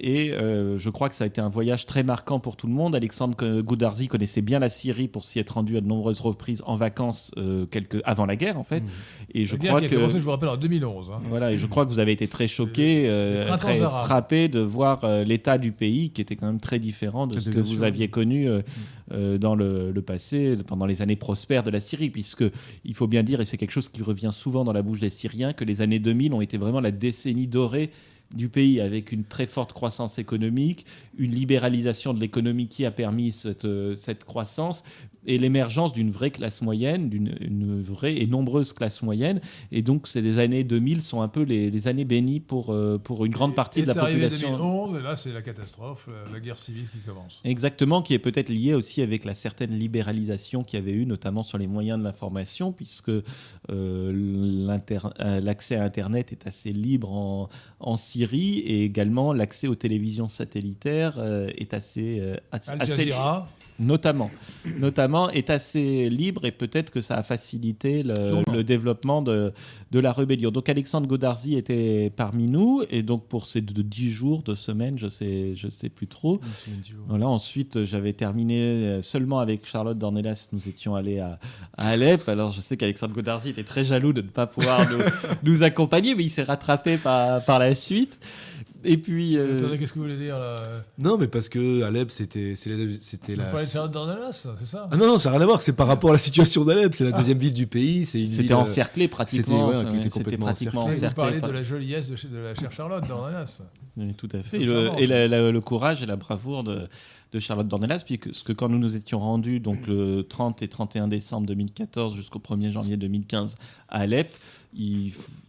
Et 0.00 0.32
euh, 0.32 0.78
je 0.78 0.90
crois 0.90 1.08
que 1.08 1.14
ça 1.14 1.24
a 1.24 1.26
été 1.26 1.40
un 1.40 1.48
voyage 1.48 1.84
très 1.84 2.04
marquant 2.04 2.38
pour 2.38 2.56
tout 2.56 2.68
le 2.68 2.72
monde. 2.72 2.94
Alexandre 2.94 3.60
Goudarzi 3.60 4.06
connaissait 4.06 4.42
bien 4.42 4.60
la 4.60 4.68
Syrie 4.68 5.08
pour 5.08 5.24
s'y 5.24 5.40
être 5.40 5.50
rendu 5.50 5.76
à 5.76 5.80
de 5.80 5.86
nombreuses 5.86 6.20
reprises 6.20 6.62
en 6.66 6.76
vacances 6.76 7.32
euh, 7.36 7.66
quelques... 7.66 8.00
avant 8.04 8.24
la 8.24 8.36
guerre, 8.36 8.58
en 8.58 8.64
fait. 8.64 8.80
Mmh. 8.80 8.88
Et 9.34 9.46
je 9.46 9.56
crois 9.56 9.80
que. 9.80 9.92
Commencé, 9.92 10.18
je 10.18 10.24
vous 10.24 10.30
rappelle, 10.30 10.50
en 10.50 10.56
2011. 10.56 11.10
Hein. 11.10 11.20
Voilà, 11.24 11.52
et 11.52 11.58
je 11.58 11.66
crois 11.66 11.84
que 11.84 11.90
vous 11.90 11.98
avez 11.98 12.12
été 12.12 12.28
très 12.28 12.46
choqué, 12.46 13.06
euh, 13.08 13.56
très 13.56 13.74
frappé 13.74 14.48
de 14.48 14.60
voir 14.60 15.04
l'état 15.24 15.58
du 15.58 15.72
pays 15.72 16.10
qui 16.10 16.20
était 16.20 16.36
quand 16.36 16.46
même 16.46 16.60
très 16.60 16.78
différent 16.78 17.26
de 17.26 17.40
ce 17.40 17.50
que 17.50 17.60
vous 17.60 17.82
aviez 17.82 18.08
connu 18.08 18.48
mmh. 18.48 19.38
dans 19.38 19.56
le, 19.56 19.90
le, 19.90 20.02
passé, 20.02 20.56
pendant 20.66 20.86
les 20.86 21.02
années 21.02 21.16
prospères 21.16 21.64
de 21.64 21.70
la 21.70 21.80
Syrie. 21.80 22.10
Puisque 22.10 22.44
il 22.84 22.94
faut 22.94 23.08
bien 23.08 23.24
dire, 23.24 23.40
et 23.40 23.44
c'est 23.44 23.56
quelque 23.56 23.72
chose 23.72 23.88
qui 23.88 24.02
revient 24.02 24.30
souvent 24.32 24.62
dans 24.62 24.72
la 24.72 24.82
bouche 24.82 25.00
des 25.00 25.10
Syriens, 25.10 25.52
que 25.52 25.64
les 25.64 25.82
années 25.82 25.98
2000 25.98 26.34
ont 26.34 26.40
été 26.40 26.56
vraiment 26.56 26.80
la 26.80 26.92
décennie 26.92 27.48
dorée 27.48 27.90
du 28.34 28.48
pays 28.48 28.80
avec 28.80 29.12
une 29.12 29.24
très 29.24 29.46
forte 29.46 29.72
croissance 29.72 30.18
économique, 30.18 30.84
une 31.16 31.32
libéralisation 31.32 32.12
de 32.12 32.20
l'économie 32.20 32.68
qui 32.68 32.84
a 32.84 32.90
permis 32.90 33.32
cette, 33.32 33.64
euh, 33.64 33.94
cette 33.94 34.24
croissance, 34.24 34.84
et 35.26 35.36
l'émergence 35.38 35.92
d'une 35.92 36.10
vraie 36.10 36.30
classe 36.30 36.62
moyenne, 36.62 37.08
d'une 37.08 37.82
vraie 37.82 38.16
et 38.16 38.26
nombreuse 38.26 38.72
classe 38.72 39.02
moyenne. 39.02 39.40
Et 39.72 39.82
donc, 39.82 40.08
ces 40.08 40.38
années 40.38 40.64
2000 40.64 41.02
sont 41.02 41.20
un 41.20 41.28
peu 41.28 41.42
les, 41.42 41.86
années 41.86 42.04
bénies 42.04 42.40
pour, 42.40 42.72
euh, 42.72 42.98
pour 42.98 43.24
une 43.24 43.32
grande 43.32 43.54
partie 43.54 43.82
de 43.82 43.86
la 43.86 43.94
population. 43.94 44.50
2011, 44.56 44.98
et 44.98 45.02
là, 45.02 45.16
c'est 45.16 45.32
la 45.32 45.42
catastrophe, 45.42 46.08
la, 46.32 46.40
guerre 46.40 46.56
civile 46.56 46.88
qui 46.90 46.98
commence. 46.98 47.40
Exactement, 47.44 48.00
qui 48.00 48.14
est 48.14 48.18
peut-être 48.18 48.48
liée 48.48 48.74
aussi 48.74 49.02
avec 49.02 49.24
la 49.24 49.34
certaine 49.34 49.72
libéralisation 49.78 50.64
qu'il 50.64 50.78
y 50.78 50.82
avait 50.82 50.92
eu, 50.92 51.04
notamment 51.04 51.42
sur 51.42 51.58
les 51.58 51.66
moyens 51.66 51.98
de 51.98 52.04
l'information, 52.04 52.72
puisque 52.72 53.10
euh, 53.10 53.22
euh, 53.70 55.40
l'accès 55.40 55.76
à 55.76 55.84
Internet 55.84 56.32
est 56.32 56.46
assez 56.46 56.72
libre 56.72 57.12
en, 57.12 57.48
en 57.80 57.96
Syrie, 57.96 58.17
et 58.24 58.84
également 58.84 59.32
l'accès 59.32 59.68
aux 59.68 59.74
télévisions 59.74 60.28
satellitaires 60.28 61.18
est 61.56 61.74
assez, 61.74 62.22
assez, 62.52 63.12
notamment, 63.78 64.30
notamment 64.78 65.30
est 65.30 65.50
assez 65.50 66.10
libre 66.10 66.44
et 66.44 66.50
peut-être 66.50 66.90
que 66.90 67.00
ça 67.00 67.16
a 67.16 67.22
facilité 67.22 68.02
le, 68.02 68.62
développement 68.62 69.22
de, 69.22 69.52
de, 69.90 70.00
la 70.00 70.12
rébellion. 70.12 70.50
Donc 70.50 70.68
Alexandre 70.68 71.06
Godarzi 71.06 71.56
était 71.56 72.12
parmi 72.14 72.46
nous 72.46 72.82
et 72.90 73.02
donc 73.02 73.26
pour 73.26 73.46
ces 73.46 73.60
dix 73.60 74.10
jours, 74.10 74.42
deux 74.42 74.56
semaines, 74.56 74.98
je 74.98 75.08
sais, 75.08 75.54
je 75.54 75.68
sais 75.68 75.88
plus 75.88 76.08
trop. 76.08 76.40
Voilà. 77.06 77.28
Ensuite, 77.28 77.84
j'avais 77.84 78.12
terminé 78.12 78.98
seulement 79.02 79.38
avec 79.38 79.66
Charlotte 79.66 79.98
Dornelas. 79.98 80.48
Nous 80.52 80.68
étions 80.68 80.94
allés 80.94 81.20
à, 81.20 81.38
Alep. 81.76 82.28
Alors 82.28 82.52
je 82.52 82.60
sais 82.60 82.76
qu'Alexandre 82.76 83.14
Godarzi 83.14 83.50
était 83.50 83.64
très 83.64 83.84
jaloux 83.84 84.12
de 84.12 84.22
ne 84.22 84.28
pas 84.28 84.46
pouvoir 84.46 84.88
nous, 84.90 85.04
nous 85.44 85.62
accompagner, 85.62 86.14
mais 86.14 86.24
il 86.24 86.30
s'est 86.30 86.42
rattrapé 86.42 86.96
par, 86.96 87.44
par 87.44 87.58
la 87.58 87.74
suite. 87.74 88.18
Et 88.84 88.96
puis. 88.98 89.36
Euh... 89.36 89.56
Attendez, 89.56 89.78
qu'est-ce 89.78 89.92
que 89.92 89.98
vous 89.98 90.04
voulez 90.04 90.18
dire 90.18 90.38
là 90.38 90.56
Non, 90.98 91.18
mais 91.18 91.26
parce 91.28 91.48
que 91.48 91.82
Alep, 91.82 92.10
c'était 92.10 92.54
c'était 92.54 93.36
la. 93.36 93.44
Vous 93.44 93.50
parlez 93.50 93.66
de 93.66 93.70
Charlotte 93.70 93.92
Dornelas, 93.92 94.46
c'est 94.58 94.66
ça? 94.66 94.88
Ah 94.90 94.96
non, 94.96 95.06
non, 95.06 95.18
ça 95.18 95.30
n'a 95.30 95.36
rien 95.36 95.44
à 95.44 95.46
voir. 95.46 95.60
C'est 95.60 95.72
par 95.72 95.86
rapport 95.86 96.10
à 96.10 96.14
la 96.14 96.18
situation 96.18 96.64
d'Alep. 96.64 96.94
C'est 96.94 97.04
la 97.04 97.10
ah. 97.14 97.18
deuxième 97.18 97.38
ville 97.38 97.52
du 97.52 97.66
pays. 97.66 98.06
C'était 98.06 98.52
euh, 98.52 98.56
encerclé 98.56 99.08
pratiquement. 99.08 99.72
C'était 99.72 100.30
ouais, 100.30 100.36
pratiquement 100.36 100.84
encerclé. 100.84 101.08
Vous 101.08 101.14
parlez 101.14 101.40
de 101.40 101.50
la 101.50 101.62
joliesse 101.62 102.08
de, 102.08 102.38
la 102.38 102.54
chère 102.54 102.72
Charlotte 102.72 103.06
Dornelas. 103.06 103.62
Oui, 103.96 104.14
tout 104.14 104.28
à 104.32 104.42
fait. 104.42 104.60
Et, 104.60 104.66
le, 104.66 105.50
le, 105.50 105.60
courage 105.60 106.02
et 106.02 106.06
la 106.06 106.16
bravoure 106.16 106.62
de, 106.62 106.88
de 107.32 107.40
Charlotte 107.40 107.66
Dornelas, 107.66 108.04
puisque 108.06 108.54
quand 108.54 108.68
nous 108.68 108.78
nous 108.78 108.96
étions 108.96 109.18
rendus 109.18 109.60
donc 109.60 109.86
le 109.86 110.22
30 110.22 110.62
et 110.62 110.68
31 110.68 111.08
décembre 111.08 111.46
2014 111.46 112.14
jusqu'au 112.14 112.38
1er 112.38 112.70
janvier 112.70 112.96
2015 112.96 113.56
à 113.88 114.00
Alep, 114.00 114.28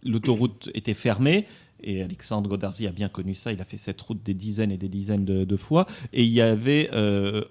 l'autoroute 0.04 0.70
était 0.74 0.94
fermée. 0.94 1.46
Et 1.82 2.02
Alexandre 2.02 2.48
Godarzi 2.48 2.86
a 2.86 2.92
bien 2.92 3.08
connu 3.08 3.34
ça. 3.34 3.52
Il 3.52 3.60
a 3.60 3.64
fait 3.64 3.76
cette 3.76 4.00
route 4.00 4.22
des 4.22 4.34
dizaines 4.34 4.72
et 4.72 4.76
des 4.76 4.88
dizaines 4.88 5.24
de, 5.24 5.56
fois. 5.56 5.86
Et 6.12 6.24
il 6.24 6.30
y 6.30 6.40
avait 6.40 6.90
euh, 6.92 7.42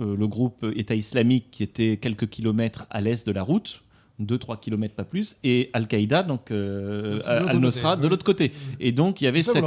euh, 0.00 0.16
le 0.16 0.26
groupe 0.26 0.64
État 0.74 0.94
islamique 0.94 1.50
qui 1.50 1.62
était 1.62 1.96
quelques 1.96 2.28
kilomètres 2.28 2.86
à 2.90 3.00
l'est 3.00 3.26
de 3.26 3.32
la 3.32 3.42
route, 3.42 3.84
2-3 4.20 4.60
km 4.60 4.94
pas 4.94 5.04
plus, 5.04 5.36
et 5.44 5.70
Al-Qaïda, 5.72 6.22
donc 6.22 6.50
euh, 6.50 7.20
Al-Nosra, 7.24 7.96
de 7.96 8.08
l'autre 8.08 8.24
côté. 8.24 8.52
Et 8.80 8.92
donc 8.92 9.20
il 9.20 9.24
y 9.24 9.26
avait 9.26 9.42
cette, 9.42 9.64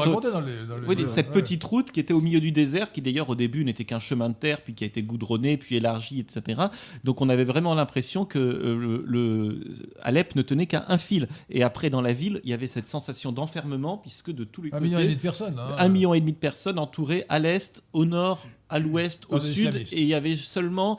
cette 1.08 1.32
petite 1.32 1.64
route 1.64 1.92
qui 1.92 2.00
était 2.00 2.14
au 2.14 2.22
milieu 2.22 2.40
du 2.40 2.52
désert, 2.52 2.92
qui 2.92 3.02
d'ailleurs 3.02 3.30
au 3.30 3.36
début 3.36 3.64
n'était 3.64 3.86
qu'un 3.86 4.00
chemin 4.00 4.30
de 4.30 4.36
terre, 4.36 4.62
puis 4.62 4.74
qui 4.74 4.84
a 4.84 4.88
été 4.88 5.04
goudronné, 5.04 5.58
puis 5.58 5.76
élargi, 5.78 6.20
etc. 6.20 6.64
Donc 7.04 7.22
on 7.22 7.30
avait 7.30 7.44
vraiment 7.44 7.74
l'impression 7.76 8.26
que 8.26 8.40
euh, 8.40 9.04
le, 9.06 9.60
Alep 10.02 10.36
ne 10.36 10.42
tenait 10.42 10.66
qu'à 10.66 10.86
un 10.90 10.98
fil. 10.98 11.28
Et 11.50 11.64
après 11.64 11.90
dans 11.90 12.02
la 12.02 12.14
ville, 12.14 12.42
il 12.44 12.50
y 12.50 12.54
avait 12.54 12.68
cette 12.68 12.88
sensation 12.88 13.32
d'enfermement, 13.32 13.98
puisque 13.98 14.32
de 14.32 14.44
tous 14.44 14.62
les 14.62 14.70
un 14.70 14.80
côtés... 14.80 14.86
Un 14.86 14.88
million 14.88 15.00
et 15.00 15.04
demi 15.04 15.16
de 15.16 15.22
personnes. 15.22 15.60
Hein. 15.60 15.76
un 15.78 15.90
million 15.90 16.14
et 16.14 16.20
demi 16.20 16.34
de 16.34 16.38
personnes 16.38 16.80
entourées 16.80 17.26
à 17.30 17.40
l'est, 17.40 17.84
au 17.94 18.06
nord, 18.06 18.48
à 18.70 18.80
l'ouest, 18.80 19.26
au 19.30 19.40
sud, 19.40 19.76
et 19.76 20.02
il 20.02 20.08
y 20.08 20.14
avait 20.14 20.36
seulement 20.36 20.98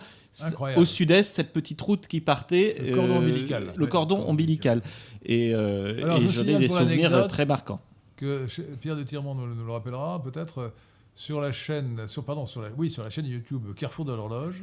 au 0.77 0.85
sud-est, 0.85 1.35
cette 1.35 1.53
petite 1.53 1.81
route 1.81 2.07
qui 2.07 2.21
partait. 2.21 2.77
Le 2.81 2.95
cordon 2.95 3.15
euh, 3.15 3.19
ombilical. 3.19 3.73
Le 3.77 3.87
cordon 3.87 4.29
ombilical. 4.29 4.83
Et, 5.25 5.55
euh, 5.55 6.21
je 6.21 6.43
des 6.43 6.69
souvenirs 6.69 7.27
très 7.29 7.47
marquants. 7.47 7.81
Que 8.17 8.47
Pierre 8.81 8.97
de 8.97 9.03
Tirmont 9.03 9.35
nous, 9.35 9.47
le 9.47 9.73
rappellera, 9.73 10.23
peut-être 10.23 10.59
euh, 10.59 10.69
sur 11.15 11.41
la 11.41 11.53
chaîne, 11.53 12.07
sur, 12.07 12.25
pardon, 12.25 12.47
sur 12.47 12.63
la, 12.63 12.69
oui, 12.77 12.91
sur 12.91 13.03
la 13.03 13.11
chaîne 13.11 13.27
YouTube 13.27 13.75
Carrefour 13.75 14.05
de 14.05 14.13
l'horloge, 14.13 14.63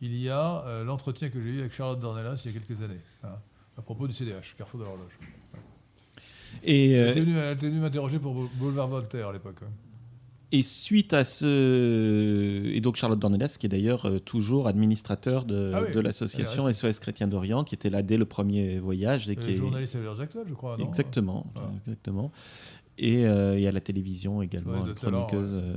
il 0.00 0.16
y 0.16 0.30
a 0.30 0.64
l'entretien 0.84 1.28
que 1.28 1.40
j'ai 1.42 1.50
eu 1.50 1.60
avec 1.60 1.74
Charlotte 1.74 2.00
Dornelas 2.00 2.40
il 2.44 2.52
y 2.52 2.56
a 2.56 2.58
quelques 2.58 2.82
années, 2.82 3.00
hein, 3.22 3.34
à 3.76 3.82
propos 3.82 4.06
du 4.06 4.14
CDH, 4.14 4.54
Carrefour 4.56 4.80
de 4.80 4.84
l'horloge. 4.86 5.12
Et 6.64 6.92
elle 6.92 7.10
était 7.10 7.20
venue, 7.68 7.80
m'interroger 7.80 8.18
pour 8.18 8.32
Boulevard 8.32 8.88
Voltaire 8.88 9.28
à 9.28 9.32
l'époque. 9.34 9.56
Hein. 9.62 9.70
Et 10.52 10.62
suite 10.62 11.12
à 11.12 11.24
ce. 11.24 12.66
Et 12.72 12.80
donc 12.80 12.96
Charlotte 12.96 13.18
Dornelas, 13.18 13.56
qui 13.58 13.66
est 13.66 13.68
d'ailleurs 13.68 14.06
euh, 14.06 14.18
toujours 14.18 14.66
administrateur 14.66 15.44
de, 15.44 15.70
Ah 15.74 15.82
oui. 15.86 15.94
de 15.94 16.00
l'association 16.00 16.70
SOS 16.72 16.98
Chrétien 16.98 17.28
d'Orient, 17.28 17.62
qui 17.62 17.74
était 17.76 17.90
là 17.90 18.02
dès 18.02 18.16
le 18.16 18.24
premier 18.24 18.78
voyage. 18.80 19.28
Et 19.28 19.32
Et 19.32 19.36
qui 19.36 19.52
est... 19.52 19.56
journaliste 19.56 19.94
à 19.96 20.00
l'heure 20.00 20.20
actuelle, 20.20 20.46
je 20.48 20.54
crois. 20.54 20.76
non? 20.76 20.88
Exactement. 20.88 21.46
Ah. 21.54 21.60
exactement. 21.86 22.32
Et, 23.02 23.24
euh, 23.26 23.58
et 23.58 23.66
à 23.66 23.72
la 23.72 23.80
télévision 23.80 24.42
également, 24.42 24.72
Ouais, 24.82 24.92
chroniqueuse. 24.94 25.54
euh, 25.54 25.74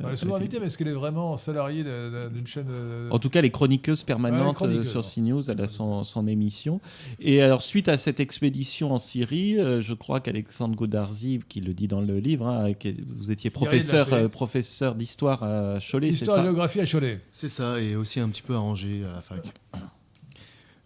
Elle 0.00 0.06
à 0.06 0.12
est 0.12 0.16
souvent 0.16 0.36
invitée, 0.36 0.60
mais 0.60 0.66
est-ce 0.66 0.76
qu'elle 0.76 0.88
est 0.88 0.92
vraiment 0.92 1.38
salariée 1.38 1.82
d'une 1.82 2.46
chaîne 2.46 2.66
euh, 2.68 3.08
En 3.10 3.18
tout 3.18 3.30
cas, 3.30 3.40
les 3.40 3.48
chroniqueuses 3.50 4.04
permanentes 4.04 4.60
Ouais, 4.60 4.68
euh, 4.68 4.84
sur. 4.84 5.00
CNews, 5.00 5.50
elle 5.50 5.62
a 5.62 5.68
son, 5.68 6.04
son 6.04 6.26
émission. 6.28 6.82
Et 7.18 7.40
alors, 7.40 7.62
suite 7.62 7.88
à 7.88 7.96
cette 7.96 8.20
expédition 8.20 8.92
en 8.92 8.98
Syrie, 8.98 9.58
euh, 9.58 9.80
je 9.80 9.94
crois 9.94 10.20
qu'Alexandre 10.20 10.76
Godarzi, 10.76 11.40
qui 11.48 11.62
le 11.62 11.72
dit 11.72 11.88
dans 11.88 12.02
le 12.02 12.18
livre, 12.18 12.46
hein, 12.46 12.70
vous 13.16 13.30
étiez 13.30 13.48
professeur, 13.48 14.12
euh, 14.12 14.28
professeur 14.28 14.96
d'histoire 14.96 15.42
à 15.44 15.78
Cholet, 15.80 16.08
c'est 16.08 16.14
Histoire 16.16 16.36
et 16.36 16.40
ça 16.40 16.44
géographie 16.44 16.80
à 16.80 16.86
Cholet. 16.86 17.20
C'est 17.32 17.48
ça, 17.48 17.80
et 17.80 17.96
aussi 17.96 18.20
un 18.20 18.28
petit 18.28 18.42
peu 18.42 18.54
à 18.54 18.60
Angers 18.60 19.02
à 19.10 19.14
la 19.14 19.20
fac. 19.22 19.40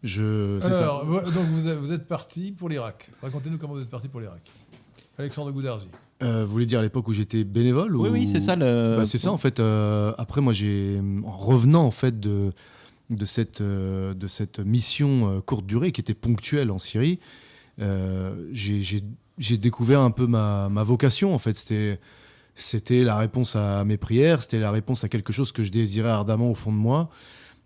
Je. 0.02 0.58
Ça. 0.62 0.68
Alors, 0.78 1.04
donc 1.04 1.46
vous 1.46 1.92
êtes 1.92 2.06
parti 2.06 2.52
pour 2.52 2.68
l'Irak. 2.68 3.10
Racontez-nous 3.22 3.58
comment 3.58 3.74
vous 3.74 3.82
êtes 3.82 3.90
parti 3.90 4.08
pour 4.08 4.20
l'Irak. 4.20 4.40
Alexandre 5.18 5.50
Goudarzi. 5.52 5.88
Euh, 6.22 6.44
vous 6.44 6.52
voulez 6.52 6.66
dire 6.66 6.80
à 6.80 6.82
l'époque 6.82 7.08
où 7.08 7.12
j'étais 7.12 7.44
bénévole 7.44 7.96
Oui, 7.96 8.08
ou- 8.08 8.12
oui, 8.12 8.26
c'est 8.26 8.40
ça. 8.40 8.56
Le... 8.56 8.96
Bah, 8.98 9.04
c'est 9.06 9.18
ça 9.18 9.32
en 9.32 9.36
fait. 9.38 9.58
euh, 9.60 10.12
après, 10.18 10.40
moi, 10.40 10.52
j'ai 10.52 11.00
en 11.24 11.36
revenant 11.36 11.84
en 11.84 11.90
fait 11.90 12.18
de 12.20 12.52
de 13.10 13.24
cette 13.24 13.60
euh, 13.60 14.14
de 14.14 14.28
cette 14.28 14.60
mission 14.60 15.28
euh, 15.36 15.40
courte 15.40 15.66
durée 15.66 15.90
qui 15.92 16.00
était 16.00 16.14
ponctuelle 16.14 16.70
en 16.70 16.78
Syrie, 16.78 17.18
euh, 17.80 18.48
j'ai- 18.52 18.80
j'ai 18.82 19.02
j'ai 19.38 19.56
découvert 19.56 20.00
un 20.00 20.10
peu 20.10 20.26
ma, 20.26 20.68
ma 20.68 20.84
vocation 20.84 21.34
en 21.34 21.38
fait. 21.38 21.56
C'était 21.56 21.98
c'était 22.54 23.02
la 23.04 23.16
réponse 23.16 23.56
à 23.56 23.84
mes 23.84 23.96
prières, 23.96 24.42
c'était 24.42 24.60
la 24.60 24.70
réponse 24.70 25.02
à 25.04 25.08
quelque 25.08 25.32
chose 25.32 25.50
que 25.52 25.62
je 25.62 25.72
désirais 25.72 26.10
ardemment 26.10 26.50
au 26.50 26.54
fond 26.54 26.70
de 26.72 26.76
moi. 26.76 27.08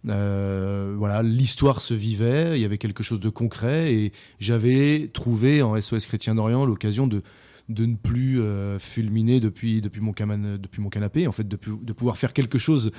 Euh, 0.09 0.95
voilà, 0.97 1.23
l'histoire 1.23 1.81
se 1.81 1.95
vivait, 1.95 2.59
il 2.59 2.63
y 2.63 2.65
avait 2.65 2.79
quelque 2.79 3.03
chose 3.03 3.21
de 3.21 3.31
concret 3.31 3.93
et 3.95 4.13
j'avais 4.39 5.09
trouvé 5.13 5.63
en 5.63 5.81
SOS 5.81 6.07
Chrétien 6.07 6.35
d'Orient 6.35 6.65
l'occasion 6.65 7.07
de 7.07 7.23
de 7.71 7.87
ne 7.87 7.95
plus 7.95 8.43
euh, 8.43 8.79
fulminer 8.79 9.41
depuis 9.41 9.81
depuis 9.81 10.03
mon 10.03 10.13
depuis 10.13 10.83
mon 10.83 10.91
canapé 10.91 11.27
en 11.27 11.33
fait 11.33 11.49
de, 11.49 11.57
pouvoir 11.57 12.19
faire 12.19 12.35
quelque 12.35 12.59
chose 12.59 12.91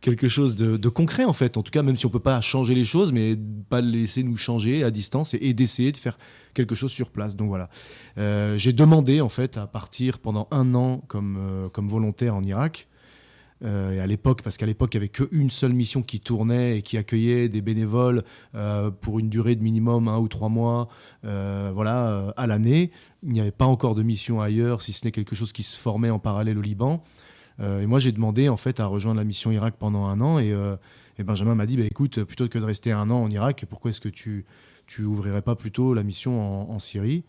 quelque 0.00 0.28
chose 0.28 0.54
de, 0.54 0.88
concret 0.88 1.24
en 1.24 1.34
fait. 1.34 1.58
En 1.58 1.62
tout 1.62 1.70
cas 1.70 1.82
même 1.82 1.96
si 1.96 2.06
on 2.06 2.08
peut 2.10 2.20
pas 2.20 2.40
changer 2.40 2.74
les 2.74 2.84
choses 2.84 3.12
mais 3.12 3.36
pas 3.68 3.82
laisser 3.82 4.22
nous 4.22 4.38
changer 4.38 4.82
à 4.82 4.90
distance 4.90 5.34
et, 5.34 5.52
d'essayer 5.52 5.92
de 5.92 5.98
faire 5.98 6.16
quelque 6.54 6.74
chose 6.74 6.90
sur 6.90 7.10
place. 7.10 7.36
Donc 7.36 7.48
voilà. 7.48 7.68
Euh, 8.16 8.56
j'ai 8.56 8.72
demandé 8.72 9.20
en 9.20 9.28
fait 9.28 9.58
à 9.58 9.66
partir 9.66 10.18
pendant 10.18 10.48
un 10.50 10.72
an 10.72 11.02
comme 11.06 11.68
comme 11.74 11.88
volontaire 11.88 12.34
en 12.34 12.42
Irak 12.42 12.88
euh, 13.62 14.02
à 14.02 14.06
l'époque, 14.06 14.42
parce 14.42 14.56
qu'à 14.56 14.66
l'époque, 14.66 14.94
il 14.94 14.98
n'y 14.98 15.04
avait 15.04 15.08
qu'une 15.08 15.50
seule 15.50 15.72
mission 15.72 16.02
qui 16.02 16.20
tournait 16.20 16.78
et 16.78 16.82
qui 16.82 16.98
accueillait 16.98 17.48
des 17.48 17.62
bénévoles 17.62 18.24
euh, 18.54 18.90
pour 18.90 19.20
une 19.20 19.28
durée 19.28 19.54
de 19.54 19.62
minimum 19.62 20.08
un 20.08 20.18
ou 20.18 20.28
trois 20.28 20.48
mois, 20.48 20.88
euh, 21.24 21.70
voilà, 21.72 22.34
à 22.36 22.46
l'année. 22.46 22.90
Il 23.22 23.32
n'y 23.32 23.40
avait 23.40 23.52
pas 23.52 23.64
encore 23.64 23.94
de 23.94 24.02
mission 24.02 24.40
ailleurs, 24.40 24.82
si 24.82 24.92
ce 24.92 25.04
n'est 25.04 25.12
quelque 25.12 25.34
chose 25.34 25.52
qui 25.52 25.62
se 25.62 25.78
formait 25.78 26.10
en 26.10 26.18
parallèle 26.18 26.58
au 26.58 26.62
Liban. 26.62 27.02
Et 27.60 27.86
moi, 27.86 28.00
j'ai 28.00 28.10
demandé 28.10 28.48
en 28.48 28.56
fait 28.56 28.80
à 28.80 28.86
rejoindre 28.86 29.18
la 29.18 29.24
mission 29.24 29.52
Irak 29.52 29.76
pendant 29.78 30.06
un 30.06 30.20
an. 30.20 30.40
Et, 30.40 30.52
Benjamin 31.22 31.54
m'a 31.54 31.66
dit, 31.66 31.76
bah, 31.76 31.84
écoute, 31.84 32.24
plutôt 32.24 32.48
que 32.48 32.58
de 32.58 32.64
rester 32.64 32.90
un 32.90 33.08
an 33.10 33.22
en 33.22 33.30
Irak, 33.30 33.64
pourquoi 33.70 33.90
est-ce 33.90 34.00
que 34.00 34.08
tu 34.08 34.44
tu 34.86 35.04
ouvrirais 35.04 35.40
pas 35.40 35.54
plutôt 35.54 35.94
la 35.94 36.02
mission 36.02 36.42
en, 36.42 36.74
en 36.74 36.78
Syrie? 36.80 37.22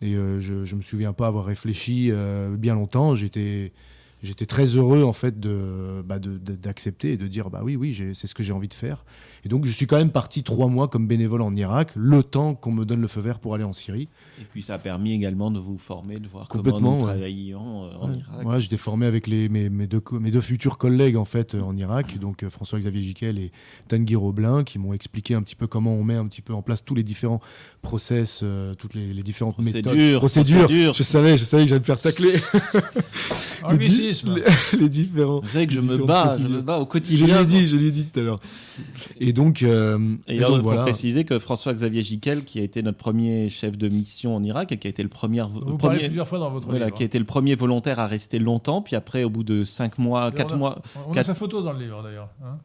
Et 0.00 0.14
je, 0.14 0.64
je 0.64 0.76
me 0.76 0.80
souviens 0.80 1.12
pas 1.12 1.26
avoir 1.26 1.44
réfléchi 1.44 2.10
bien 2.58 2.74
longtemps. 2.74 3.14
J'étais 3.14 3.74
j'étais 4.22 4.46
très 4.46 4.64
heureux 4.64 5.02
en 5.04 5.12
fait 5.12 5.38
de 5.38 6.02
bah, 6.06 6.18
de- 6.18 6.38
d'accepter 6.38 7.12
et 7.12 7.16
de 7.16 7.26
dire 7.26 7.50
bah 7.50 7.60
oui 7.62 7.76
oui 7.76 7.96
c'est 8.14 8.26
ce 8.26 8.34
que 8.34 8.42
j'ai 8.42 8.52
envie 8.52 8.68
de 8.68 8.74
faire 8.74 9.04
et 9.44 9.48
donc 9.48 9.66
je 9.66 9.70
suis 9.70 9.86
quand 9.86 9.98
même 9.98 10.10
parti 10.10 10.42
trois 10.42 10.66
mois 10.68 10.88
comme 10.88 11.06
bénévole 11.06 11.42
en 11.42 11.54
Irak 11.54 11.92
le 11.94 12.22
temps 12.22 12.54
qu'on 12.54 12.72
me 12.72 12.84
donne 12.84 13.00
le 13.00 13.08
feu 13.08 13.20
vert 13.20 13.38
pour 13.38 13.54
aller 13.54 13.64
en 13.64 13.72
Syrie 13.72 14.08
Et 14.40 14.44
puis 14.50 14.62
ça 14.62 14.74
a 14.74 14.78
permis 14.78 15.12
également 15.12 15.50
de 15.50 15.58
vous 15.60 15.78
former, 15.78 16.18
de 16.18 16.26
voir 16.28 16.48
comment 16.48 16.80
nous 16.80 17.02
travaillions 17.04 17.84
euh, 17.84 17.90
en 18.00 18.10
Ouais. 18.10 18.16
Irak. 18.18 18.46
Ouais, 18.46 18.60
j'étais 18.60 18.76
formé 18.76 19.06
avec 19.06 19.26
les, 19.26 19.48
mes, 19.48 19.68
mes 19.70 19.86
deux, 19.86 20.00
mes 20.20 20.30
deux 20.30 20.40
futurs 20.40 20.78
collègues 20.78 21.16
en 21.16 21.24
fait 21.24 21.54
en 21.54 21.76
Irak, 21.76 22.18
donc 22.18 22.42
euh, 22.42 22.50
François-Xavier 22.50 23.02
Jiquel 23.02 23.38
et 23.38 23.52
Tanguy 23.88 24.16
Roblin, 24.16 24.64
qui 24.64 24.78
m'ont 24.78 24.92
expliqué 24.92 25.34
un 25.34 25.42
petit 25.42 25.54
peu 25.56 25.66
comment 25.66 25.94
on 25.94 26.04
met 26.04 26.14
un 26.16 26.26
petit 26.26 26.42
peu 26.42 26.52
en 26.54 26.62
place 26.62 26.84
tous 26.84 26.94
les 26.94 27.02
différents 27.04 27.40
process, 27.82 28.40
euh, 28.42 28.74
toutes 28.74 28.94
les, 28.94 29.12
les 29.12 29.22
différentes 29.22 29.58
méthodes. 29.58 29.84
Procédures, 29.84 30.18
Procédures. 30.18 30.94
Je 30.94 31.02
savais, 31.02 31.36
je 31.36 31.44
savais 31.44 31.62
que 31.64 31.68
j'allais 31.68 31.80
me 31.80 31.84
faire 31.84 32.00
tacler. 32.00 32.34
Les, 34.12 34.42
les 34.80 34.88
différents. 34.88 35.40
Vous 35.40 35.48
savez 35.48 35.66
que 35.66 35.72
je 35.72 35.80
me 35.80 35.96
bats, 35.98 36.36
je 36.38 36.42
me 36.52 36.60
bats 36.60 36.78
au 36.78 36.82
Je 36.84 36.88
quotidien. 36.88 37.40
ai 37.40 37.44
dit, 37.44 37.66
je 37.66 37.76
lui 37.76 37.88
ai 37.88 37.90
dit 37.90 38.04
tout 38.06 38.20
à 38.20 38.22
l'heure. 38.22 38.40
Et 39.20 39.32
donc, 39.32 39.62
euh, 39.62 39.98
Et 40.28 40.34
et 40.34 40.38
alors, 40.38 40.50
donc, 40.50 40.60
pour 40.60 40.68
voilà. 40.70 40.82
préciser 40.82 41.24
que 41.24 41.38
François-Xavier 41.38 42.02
Giquel, 42.02 42.44
qui 42.44 42.58
a 42.60 42.62
été 42.62 42.82
notre 42.82 42.98
premier 42.98 43.48
chef 43.48 43.78
de 43.78 43.88
mission 43.88 44.36
en 44.36 44.42
Irak 44.44 44.72
et 44.72 44.76
qui 44.76 44.86
a 44.86 44.90
été 44.90 45.02
le 45.02 45.08
premier, 45.08 45.42
Vous 45.42 45.78
parlez 45.78 45.96
premier- 45.98 46.08
plusieurs 46.08 46.28
fois 46.28 46.38
dans 46.38 46.50
votre 46.50 46.66
voilà, 46.68 46.86
livre. 46.86 46.96
qui 46.96 47.02
a 47.02 47.06
été 47.06 47.18
le 47.18 47.24
premier 47.24 47.54
volontaire 47.54 47.98
à 47.98 48.06
rester 48.06 48.38
longtemps, 48.38 48.82
puis 48.82 48.96
après, 48.96 49.24
au 49.24 49.30
bout 49.30 49.44
de 49.44 49.64
5 49.64 49.98
mois, 49.98 50.28
Et 50.28 50.36
4 50.36 50.52
on 50.52 50.54
a- 50.54 50.58
mois, 50.58 50.78
On 50.96 51.10
a 51.12 51.14
quatre- 51.14 51.18
Ah, 51.18 51.22
sa 51.24 51.34
photo 51.34 51.62
dans 51.62 51.72
le 51.72 51.78
livre 51.80 52.02
d'ailleurs. 52.02 52.28
hein. 52.44 52.58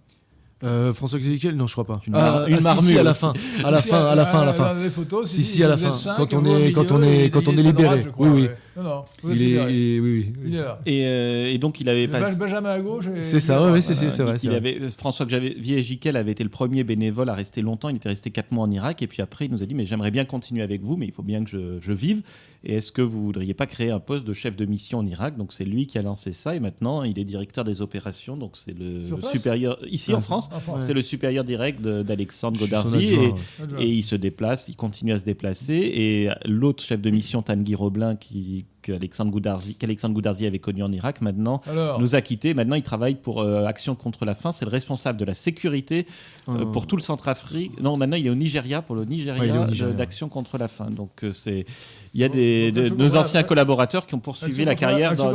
Euh, 0.64 0.94
François 0.94 1.18
Xavier 1.18 1.54
Non, 1.54 1.66
je 1.66 1.72
crois 1.72 1.86
pas. 1.88 2.00
Une 2.06 2.14
mar- 2.14 2.46
une 2.48 2.58
si, 2.58 2.64
marmure 2.64 2.84
si, 2.84 2.98
à 3.00 3.02
la 3.02 3.16
fin, 3.16 3.34
à 3.64 3.72
la 3.72 3.82
fin, 3.82 4.06
à 4.06 4.14
la 4.14 4.26
fin, 4.26 4.42
à 4.42 4.46
la 4.46 4.54
fin. 4.54 4.74
Les 4.76 4.92
photos, 4.92 5.28
Si, 5.28 5.44
si, 5.44 5.64
à 5.64 5.68
la 5.68 5.76
fin. 5.76 5.92
Quand 6.16 6.36
on 6.36 6.46
est- 6.46 6.72
quand 6.72 6.92
on 6.92 7.02
est- 7.02 7.32
quand 7.32 7.48
on 7.48 7.52
il 7.54 7.60
est 7.62 7.64
libéré. 7.64 8.04
je 8.04 8.10
Oui, 8.20 8.30
oui. 8.30 8.48
Non, 8.78 8.84
non, 8.84 9.06
vous 9.22 9.32
êtes 9.32 9.36
Il 9.38 9.44
est, 9.44 9.48
il 9.50 9.58
est- 9.96 10.00
oui, 10.00 10.26
oui. 10.28 10.34
Il 10.48 10.56
est 10.56 10.62
là. 10.62 10.80
Et, 10.86 11.06
euh, 11.06 11.52
et 11.52 11.58
donc 11.58 11.82
il 11.82 11.90
avait 11.90 12.08
passé. 12.08 12.40
Benjamin 12.40 12.70
à 12.70 12.80
gauche. 12.80 13.06
et- 13.16 13.22
C'est 13.24 13.40
ça, 13.42 13.70
ouais, 13.70 13.82
c'est 13.82 13.94
vrai. 14.24 14.38
il 14.44 14.50
avait, 14.52 14.90
François 14.92 15.26
Xavier 15.26 15.84
Giquel 15.84 16.16
avait 16.16 16.32
été 16.32 16.44
le 16.44 16.50
premier 16.50 16.84
bénévole 16.86 17.28
à 17.30 17.34
rester 17.34 17.62
longtemps. 17.62 17.90
Il 17.90 17.98
était 17.98 18.10
resté 18.10 18.30
4 18.32 18.52
mois 18.52 18.64
en 18.66 18.72
Irak. 18.72 19.02
Et 19.02 19.08
puis 19.08 19.22
après, 19.22 19.46
il 19.46 19.52
nous 19.52 19.62
a 19.62 19.66
dit 19.66 19.76
Mais 19.76 19.86
j'aimerais 19.86 20.12
bien 20.12 20.24
continuer 20.26 20.62
avec 20.64 20.82
vous, 20.84 20.96
mais 20.96 21.06
il 21.06 21.12
faut 21.12 21.22
bien 21.24 21.44
que 21.44 21.50
je, 21.50 21.80
je 21.82 21.92
vive. 21.92 22.22
Et 22.64 22.76
est-ce 22.76 22.92
que 22.92 23.02
vous 23.02 23.24
voudriez 23.26 23.54
pas 23.56 23.66
créer 23.66 23.90
un 23.90 24.00
poste 24.00 24.24
de 24.24 24.34
chef 24.34 24.56
de 24.56 24.66
mission 24.66 25.00
en 25.00 25.06
Irak? 25.06 25.36
Donc 25.36 25.52
c'est 25.52 25.66
lui 25.66 25.86
qui 25.88 25.98
a 25.98 26.02
lancé 26.02 26.32
ça. 26.32 26.56
Et 26.56 26.60
maintenant, 26.60 27.04
il 27.04 27.18
est 27.20 27.26
directeur 27.26 27.64
des 27.66 27.82
opérations. 27.82 28.38
Donc 28.38 28.52
c'est 28.56 28.78
le 28.78 29.04
supérieur. 29.34 29.80
Ici 29.90 30.12
Ah, 30.14 30.18
en 30.18 30.22
France, 30.22 30.50
c'est 30.86 30.94
le 30.94 31.02
supérieur 31.02 31.44
direct 31.44 31.82
d'Alexandre 31.82 32.58
Godarzi. 32.60 33.16
Et, 33.16 33.34
et 33.80 33.88
il 33.88 34.04
se 34.04 34.16
déplace, 34.16 34.70
il 34.70 34.76
continue 34.76 35.12
à 35.12 35.18
se 35.18 35.26
déplacer. 35.26 35.74
Et 35.74 36.30
l'autre 36.46 36.84
chef 36.84 37.02
de 37.02 37.10
mission, 37.10 37.42
Tanguy 37.42 37.76
Roblin, 37.76 38.16
qui, 38.16 38.66
qu'Alexandre 38.82 39.32
Goudarzi, 39.32 39.76
qu'Alexandre 39.76 40.14
Goudarzi 40.16 40.46
avait 40.46 40.60
connu 40.60 40.84
en 40.84 40.92
Irak, 40.92 41.22
maintenant 41.22 41.62
Alors, 41.68 42.00
nous 42.00 42.16
a 42.16 42.22
quittés. 42.22 42.54
Maintenant, 42.54 42.76
il 42.76 42.84
travaille 42.84 43.16
pour 43.16 43.42
euh, 43.42 43.66
Action 43.66 43.96
contre 43.96 44.26
la 44.26 44.36
faim. 44.36 44.52
C'est 44.52 44.66
le 44.66 44.72
responsable 44.72 45.18
de 45.20 45.26
la 45.26 45.34
sécurité 45.34 46.06
euh, 46.50 46.60
Oh. 46.62 46.66
pour 46.68 46.88
tout 46.88 46.96
le 46.96 47.02
Centrafrique. 47.02 47.80
Non, 47.80 47.98
maintenant, 47.98 48.18
il 48.18 48.26
est 48.28 48.30
au 48.30 48.36
Nigeria 48.36 48.82
pour 48.82 48.96
le 48.96 49.06
Nigeria, 49.06 49.42
Ouais, 49.42 49.94
d'Action 49.94 50.30
contre 50.30 50.58
la 50.58 50.68
faim. 50.68 50.90
Donc, 50.90 51.24
euh, 51.24 51.32
c'est 51.32 51.66
il 52.14 52.20
y 52.20 52.24
a 52.24 52.30
des 52.30 52.72
donc, 52.72 52.86
de- 52.86 52.96
nos 52.96 53.16
anciens 53.16 53.44
collaborateurs 53.44 54.06
qui 54.06 54.16
ont 54.16 54.20
poursuivi 54.20 54.66
la 54.66 54.76
carrière 54.76 55.16
dans 55.16 55.32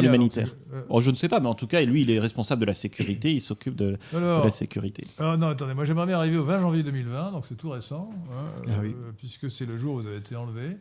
l'humanitaire. 0.00 0.54
euh, 0.72 0.82
Oh, 0.88 1.00
je 1.00 1.10
ne 1.10 1.16
sais 1.16 1.28
pas, 1.28 1.40
mais 1.40 1.48
en 1.48 1.54
tout 1.54 1.66
cas, 1.66 1.80
lui, 1.82 2.02
il 2.02 2.10
est 2.10 2.20
responsable 2.20 2.60
de 2.60 2.66
la 2.66 2.74
sécurité. 2.74 3.32
Il 3.32 3.40
s'occupe 3.40 3.74
de, 3.76 3.98
de 4.12 4.16
alors, 4.16 4.44
la 4.44 4.50
sécurité. 4.50 5.04
Ah 5.18 5.36
non, 5.36 5.48
attendez, 5.48 5.74
moi 5.74 5.84
j'aimerais 5.84 6.06
bien 6.06 6.16
arriver 6.18 6.36
au 6.36 6.44
20 6.44 6.60
janvier 6.60 6.82
2020, 6.82 7.32
donc 7.32 7.44
c'est 7.48 7.56
tout 7.56 7.70
récent, 7.70 8.10
hein, 8.36 8.44
Ah 8.68 8.70
oui. 8.82 8.88
euh, 8.90 9.10
puisque 9.18 9.50
c'est 9.50 9.66
le 9.66 9.78
jour 9.78 9.94
où 9.94 10.00
vous 10.02 10.06
avez 10.06 10.18
été 10.18 10.36
enlevé. 10.36 10.76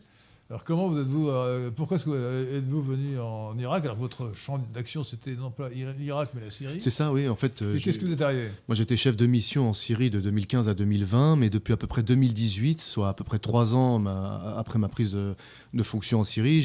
Alors 0.51 0.65
comment 0.65 0.89
vous 0.89 0.99
êtes-vous, 0.99 1.29
euh, 1.29 1.71
pourquoi 1.73 1.95
est-ce 1.95 2.03
que 2.03 2.09
vous 2.09 2.55
êtes-vous 2.57 2.81
venu 2.81 3.17
en 3.17 3.57
Irak? 3.57 3.85
Alors 3.85 3.95
votre 3.95 4.35
champ 4.35 4.61
d'action 4.73 5.01
c'était 5.01 5.31
non 5.33 5.49
pas 5.49 5.69
l'Irak 5.69 6.31
mais 6.35 6.41
la 6.41 6.51
Syrie. 6.51 6.77
C'est 6.81 6.89
ça, 6.89 7.13
oui. 7.13 7.29
En 7.29 7.37
fait, 7.37 7.61
euh, 7.61 7.77
Et 7.77 7.79
qu'est-ce 7.79 7.97
que 7.97 8.05
vous 8.05 8.11
êtes 8.11 8.21
arrivé? 8.21 8.49
Moi 8.67 8.75
j'étais 8.75 8.97
chef 8.97 9.15
de 9.15 9.25
mission 9.27 9.69
en 9.69 9.73
Syrie 9.73 10.09
de 10.09 10.19
2015 10.19 10.67
à 10.67 10.73
2020, 10.73 11.37
mais 11.37 11.49
depuis 11.49 11.71
à 11.71 11.77
peu 11.77 11.87
près 11.87 12.03
2018, 12.03 12.81
soit 12.81 13.07
à 13.07 13.13
peu 13.13 13.23
près 13.23 13.39
trois 13.39 13.75
ans 13.75 13.97
ma- 13.97 14.55
après 14.57 14.77
ma 14.77 14.89
prise 14.89 15.13
de, 15.13 15.35
de 15.73 15.83
fonction 15.83 16.19
en 16.19 16.25
Syrie, 16.25 16.61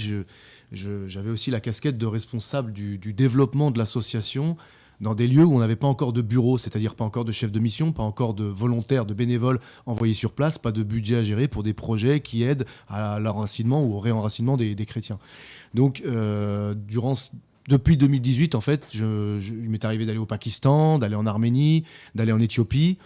j'avais 0.73 1.31
aussi 1.31 1.53
la 1.53 1.61
casquette 1.61 1.97
de 1.97 2.07
responsable 2.07 2.73
du, 2.73 2.99
du 2.99 3.13
développement 3.13 3.71
de 3.71 3.79
l'association 3.79 4.57
dans 5.01 5.15
des 5.15 5.27
lieux 5.27 5.45
où 5.45 5.55
on 5.55 5.59
n'avait 5.59 5.77
pas 5.77 5.87
encore 5.87 6.13
de 6.13 6.23
bureau, 6.23 6.59
c'est-à-dire 6.59 6.95
pas 6.95 7.05
encore 7.05 7.25
de 7.25 7.33
chef 7.33 7.53
de 7.53 7.59
mission, 7.59 7.93
pas 7.93 8.03
encore 8.03 8.35
de 8.35 8.45
volontaires, 8.45 9.07
de 9.07 9.15
bénévoles 9.15 9.61
envoyés 9.87 10.15
sur 10.15 10.33
place, 10.33 10.59
pas 10.59 10.73
de 10.73 10.83
budget 10.83 11.17
à 11.17 11.23
gérer 11.23 11.49
pour 11.49 11.63
des 11.63 11.75
projets 11.75 12.21
qui 12.21 12.43
aident 12.43 12.65
à 12.89 13.19
l'enracinement 13.19 13.85
ou 13.85 13.95
au 13.95 14.01
réenracinement 14.01 14.57
des, 14.57 14.87
chrétiens. 14.87 15.19
Donc, 15.75 16.03
euh, 16.07 16.75
durant 16.75 17.15
depuis 17.69 17.97
2018, 17.97 18.55
en 18.55 18.61
fait, 18.61 18.87
il 18.95 19.69
m'est 19.69 19.85
arrivé 19.85 20.07
d'aller 20.07 20.19
au 20.19 20.27
Pakistan, 20.27 20.99
d'aller 20.99 21.17
en 21.17 21.27
Arménie, 21.27 21.85
d'aller 22.15 22.33
en 22.33 22.39
Éthiopie. 22.39 22.99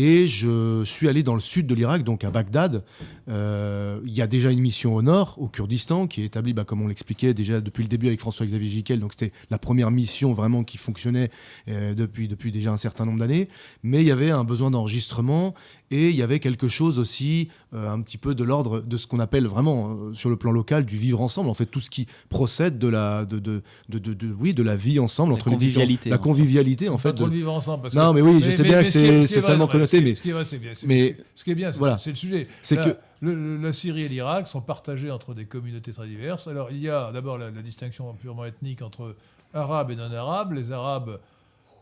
Et 0.00 0.28
je 0.28 0.84
suis 0.84 1.08
allé 1.08 1.24
dans 1.24 1.34
le 1.34 1.40
sud 1.40 1.66
de 1.66 1.74
l'Irak, 1.74 2.04
donc 2.04 2.22
à 2.22 2.30
Bagdad. 2.30 2.84
Euh, 3.28 3.98
il 4.06 4.12
y 4.12 4.22
a 4.22 4.28
déjà 4.28 4.52
une 4.52 4.60
mission 4.60 4.94
au 4.94 5.02
nord, 5.02 5.34
au 5.38 5.48
Kurdistan, 5.48 6.06
qui 6.06 6.22
est 6.22 6.26
établie, 6.26 6.52
bah, 6.52 6.62
comme 6.64 6.80
on 6.80 6.86
l'expliquait 6.86 7.34
déjà 7.34 7.60
depuis 7.60 7.82
le 7.82 7.88
début 7.88 8.06
avec 8.06 8.20
François-Xavier 8.20 8.68
Giquel. 8.68 9.00
Donc 9.00 9.14
c'était 9.18 9.32
la 9.50 9.58
première 9.58 9.90
mission 9.90 10.32
vraiment 10.32 10.62
qui 10.62 10.78
fonctionnait 10.78 11.32
euh, 11.66 11.94
depuis, 11.94 12.28
depuis 12.28 12.52
déjà 12.52 12.70
un 12.70 12.76
certain 12.76 13.06
nombre 13.06 13.18
d'années. 13.18 13.48
Mais 13.82 14.00
il 14.00 14.06
y 14.06 14.12
avait 14.12 14.30
un 14.30 14.44
besoin 14.44 14.70
d'enregistrement 14.70 15.52
et 15.90 16.10
il 16.10 16.16
y 16.16 16.22
avait 16.22 16.40
quelque 16.40 16.68
chose 16.68 16.98
aussi 16.98 17.48
euh, 17.74 17.90
un 17.90 18.00
petit 18.00 18.18
peu 18.18 18.34
de 18.34 18.44
l'ordre 18.44 18.80
de 18.80 18.96
ce 18.96 19.06
qu'on 19.06 19.20
appelle 19.20 19.46
vraiment 19.46 19.96
sur 20.14 20.30
le 20.30 20.36
plan 20.36 20.50
local 20.50 20.84
du 20.84 20.96
vivre 20.96 21.20
ensemble. 21.20 21.48
En 21.48 21.54
fait, 21.54 21.66
tout 21.66 21.80
ce 21.80 21.90
qui 21.90 22.06
procède 22.28 22.78
de 22.78 22.88
la, 22.88 23.24
de, 23.24 23.38
de, 23.38 23.62
de, 23.88 24.34
oui, 24.38 24.54
de 24.54 24.62
la 24.62 24.76
vie 24.76 24.98
ensemble 24.98 25.32
entre 25.32 25.50
convivialité, 25.50 26.06
les 26.06 26.10
La 26.10 26.18
convivialité, 26.18 26.88
en 26.88 26.98
fait. 26.98 27.12
de... 27.12 27.24
le 27.24 27.30
vivre 27.30 27.52
ensemble. 27.52 27.82
Parce 27.82 27.94
non, 27.94 28.12
mais 28.12 28.20
oui, 28.20 28.40
je 28.42 28.50
sais 28.50 28.62
bien 28.62 28.82
que 28.82 28.88
c'est 28.88 29.40
seulement 29.40 29.66
connoté, 29.66 30.00
mais. 30.00 30.14
Ce 30.14 30.22
qui 30.22 30.30
est 30.30 30.32
vrai, 30.32 30.44
c'est 30.44 30.58
bien. 30.58 30.72
Mais 30.86 31.16
ce 31.34 31.44
qui 31.44 31.50
est 31.50 31.54
bien, 31.54 31.70
c'est 31.72 32.10
le 32.10 32.16
sujet. 32.16 32.48
C'est 32.62 32.76
que 32.76 32.96
la 33.22 33.72
Syrie 33.72 34.04
et 34.04 34.08
l'Irak 34.08 34.46
sont 34.46 34.60
partagés 34.60 35.10
entre 35.10 35.34
des 35.34 35.46
communautés 35.46 35.92
très 35.92 36.06
diverses. 36.06 36.48
Alors, 36.48 36.68
il 36.70 36.78
y 36.78 36.88
a 36.88 37.12
d'abord 37.12 37.38
la, 37.38 37.50
distinction 37.50 38.12
purement 38.14 38.44
ethnique 38.44 38.82
entre 38.82 39.16
arabes 39.52 39.90
et 39.90 39.96
non-arabes. 39.96 40.52
Les 40.52 40.70
arabes 40.72 41.18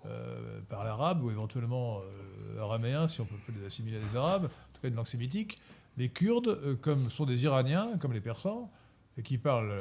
euh, 0.08 0.60
parlent 0.68 0.88
arabe 0.88 1.22
ou 1.22 1.30
éventuellement 1.30 2.00
euh, 2.00 2.60
araméen, 2.60 3.08
si 3.08 3.20
on 3.20 3.24
peut 3.24 3.36
les 3.58 3.66
assimiler 3.66 3.98
à 3.98 4.00
des 4.00 4.16
arabes, 4.16 4.44
en 4.44 4.74
tout 4.74 4.80
cas 4.82 4.88
une 4.88 4.94
langue 4.94 5.06
sémitique. 5.06 5.58
Les 5.96 6.08
Kurdes, 6.08 6.48
euh, 6.48 6.74
comme 6.74 7.10
sont 7.10 7.24
des 7.24 7.44
Iraniens, 7.44 7.96
comme 7.98 8.12
les 8.12 8.20
Persans, 8.20 8.70
et 9.18 9.22
qui 9.22 9.38
parlent 9.38 9.72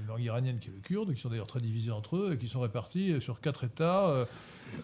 une 0.00 0.06
langue 0.08 0.22
iranienne 0.22 0.58
qui 0.58 0.68
est 0.68 0.72
le 0.72 0.80
kurde, 0.80 1.14
qui 1.14 1.20
sont 1.20 1.28
d'ailleurs 1.28 1.46
très 1.46 1.60
divisés 1.60 1.92
entre 1.92 2.16
eux 2.16 2.32
et 2.32 2.36
qui 2.36 2.48
sont 2.48 2.58
répartis 2.58 3.20
sur 3.20 3.40
quatre 3.40 3.62
États 3.62 4.26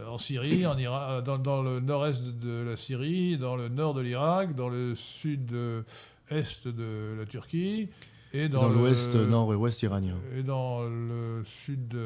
en 0.06 0.18
Syrie, 0.18 0.64
en 0.68 0.76
dans, 0.76 1.62
le 1.62 1.80
nord-est 1.80 2.22
de 2.22 2.62
la 2.62 2.76
Syrie, 2.76 3.38
dans 3.38 3.56
le 3.56 3.68
nord 3.68 3.94
de 3.94 4.00
l'Irak, 4.00 4.54
dans 4.54 4.68
le 4.68 4.94
sud-est 4.94 6.68
de 6.68 7.16
la 7.18 7.26
Turquie. 7.26 7.88
Et 8.34 8.48
dans, 8.48 8.68
l'ouest, 8.68 9.14
nord 9.14 9.52
et 9.52 9.56
ouest 9.56 9.82
iranien. 9.82 10.16
Et 10.36 10.42
dans 10.42 10.82
le 10.82 11.42
sud, 11.44 11.96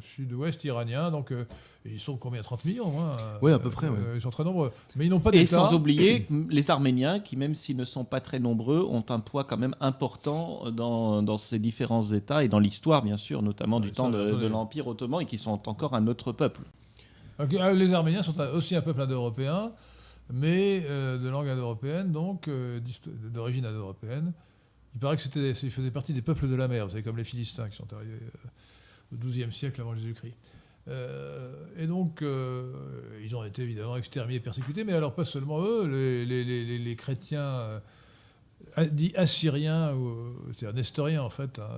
sud-ouest 0.00 0.64
iranien. 0.64 1.10
Donc, 1.10 1.30
euh, 1.30 1.44
ils 1.84 2.00
sont 2.00 2.16
combien 2.16 2.42
30 2.42 2.64
millions 2.64 2.90
hein, 3.00 3.12
Oui, 3.42 3.52
à 3.52 3.58
peu 3.58 3.70
près. 3.70 3.86
Euh, 3.86 4.14
ils 4.16 4.20
sont 4.20 4.30
très 4.30 4.44
nombreux. 4.44 4.72
Mais 4.96 5.06
ils 5.06 5.10
n'ont 5.10 5.20
pas 5.20 5.30
d'État. 5.30 5.42
Et 5.42 5.46
sans 5.46 5.72
oublier 5.72 6.26
les 6.48 6.70
Arméniens, 6.70 7.20
qui, 7.20 7.36
même 7.36 7.54
s'ils 7.54 7.76
ne 7.76 7.84
sont 7.84 8.04
pas 8.04 8.20
très 8.20 8.38
nombreux, 8.38 8.86
ont 8.88 9.04
un 9.08 9.20
poids 9.20 9.44
quand 9.44 9.56
même 9.56 9.76
important 9.80 10.70
dans, 10.70 11.22
dans 11.22 11.36
ces 11.36 11.58
différents 11.58 12.10
États 12.10 12.42
et 12.44 12.48
dans 12.48 12.58
l'histoire, 12.58 13.02
bien 13.02 13.16
sûr, 13.16 13.42
notamment 13.42 13.80
du 13.80 13.92
temps 13.92 14.10
de, 14.10 14.32
de 14.32 14.46
l'Empire 14.46 14.88
ottoman, 14.88 15.22
et 15.22 15.26
qui 15.26 15.38
sont 15.38 15.68
encore 15.68 15.94
un 15.94 16.06
autre 16.06 16.32
peuple. 16.32 16.62
Ah, 17.38 17.72
les 17.72 17.92
Arméniens 17.92 18.22
sont 18.22 18.38
aussi 18.54 18.76
un 18.76 18.80
peuple 18.80 19.00
indo-européen, 19.00 19.72
mais 20.32 20.84
euh, 20.86 21.18
de 21.18 21.28
langue 21.28 21.48
indo-européenne, 21.48 22.12
donc 22.12 22.48
euh, 22.48 22.80
d'origine 23.32 23.66
indo-européenne. 23.66 24.32
Il 24.94 25.00
paraît 25.00 25.16
que 25.16 25.22
c'était, 25.22 25.50
ils 25.50 25.70
faisaient 25.70 25.90
partie 25.90 26.12
des 26.12 26.22
peuples 26.22 26.48
de 26.48 26.54
la 26.54 26.68
mer, 26.68 26.84
vous 26.84 26.92
savez, 26.92 27.02
comme 27.02 27.16
les 27.16 27.24
Philistins 27.24 27.68
qui 27.68 27.76
sont 27.76 27.92
arrivés 27.92 28.12
euh, 28.12 29.14
au 29.14 29.16
XIIe 29.16 29.52
siècle 29.52 29.80
avant 29.80 29.94
Jésus-Christ. 29.94 30.34
et 31.76 31.86
donc, 31.86 32.22
ils 33.22 33.34
ont 33.36 33.44
été 33.44 33.62
évidemment 33.62 33.96
exterminés, 33.96 34.40
persécutés, 34.40 34.84
mais 34.84 34.92
alors 34.92 35.14
pas 35.14 35.24
seulement 35.24 35.60
eux, 35.62 35.88
les, 35.88 36.26
les, 36.26 36.78
les, 36.78 36.96
chrétiens 36.96 37.80
dits 38.90 39.12
assyriens, 39.16 39.94
c'est-à-dire 40.52 40.74
nestoriens 40.74 41.22
en 41.22 41.30
fait, 41.30 41.58
hein, 41.58 41.68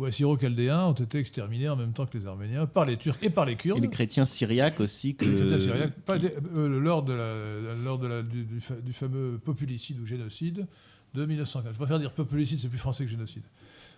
ou 0.00 0.06
assyro-chaldéens 0.06 0.86
ont 0.86 0.92
été 0.92 1.18
exterminés 1.18 1.68
en 1.68 1.76
même 1.76 1.92
temps 1.92 2.06
que 2.06 2.16
les 2.16 2.26
Arméniens 2.26 2.66
par 2.66 2.86
les 2.86 2.96
Turcs 2.96 3.18
et 3.20 3.28
par 3.28 3.44
les 3.44 3.56
Kurdes. 3.56 3.78
Et 3.78 3.82
les 3.82 3.90
chrétiens 3.90 4.24
syriaques 4.24 4.80
aussi. 4.80 5.14
Que... 5.14 5.26
Les 5.26 5.58
syriaques, 5.58 5.92
euh, 6.08 6.80
lors, 6.80 7.02
de 7.02 7.12
la, 7.12 7.74
lors 7.84 7.98
de 7.98 8.06
la, 8.06 8.22
du, 8.22 8.44
du, 8.44 8.92
fameux 8.92 9.38
populicide 9.44 10.00
ou 10.00 10.06
génocide 10.06 10.66
de 11.14 11.26
1915. 11.26 11.72
Je 11.72 11.78
préfère 11.78 11.98
dire 11.98 12.12
populicide, 12.12 12.58
c'est 12.60 12.68
plus 12.68 12.78
français 12.78 13.04
que 13.04 13.10
génocide. 13.10 13.42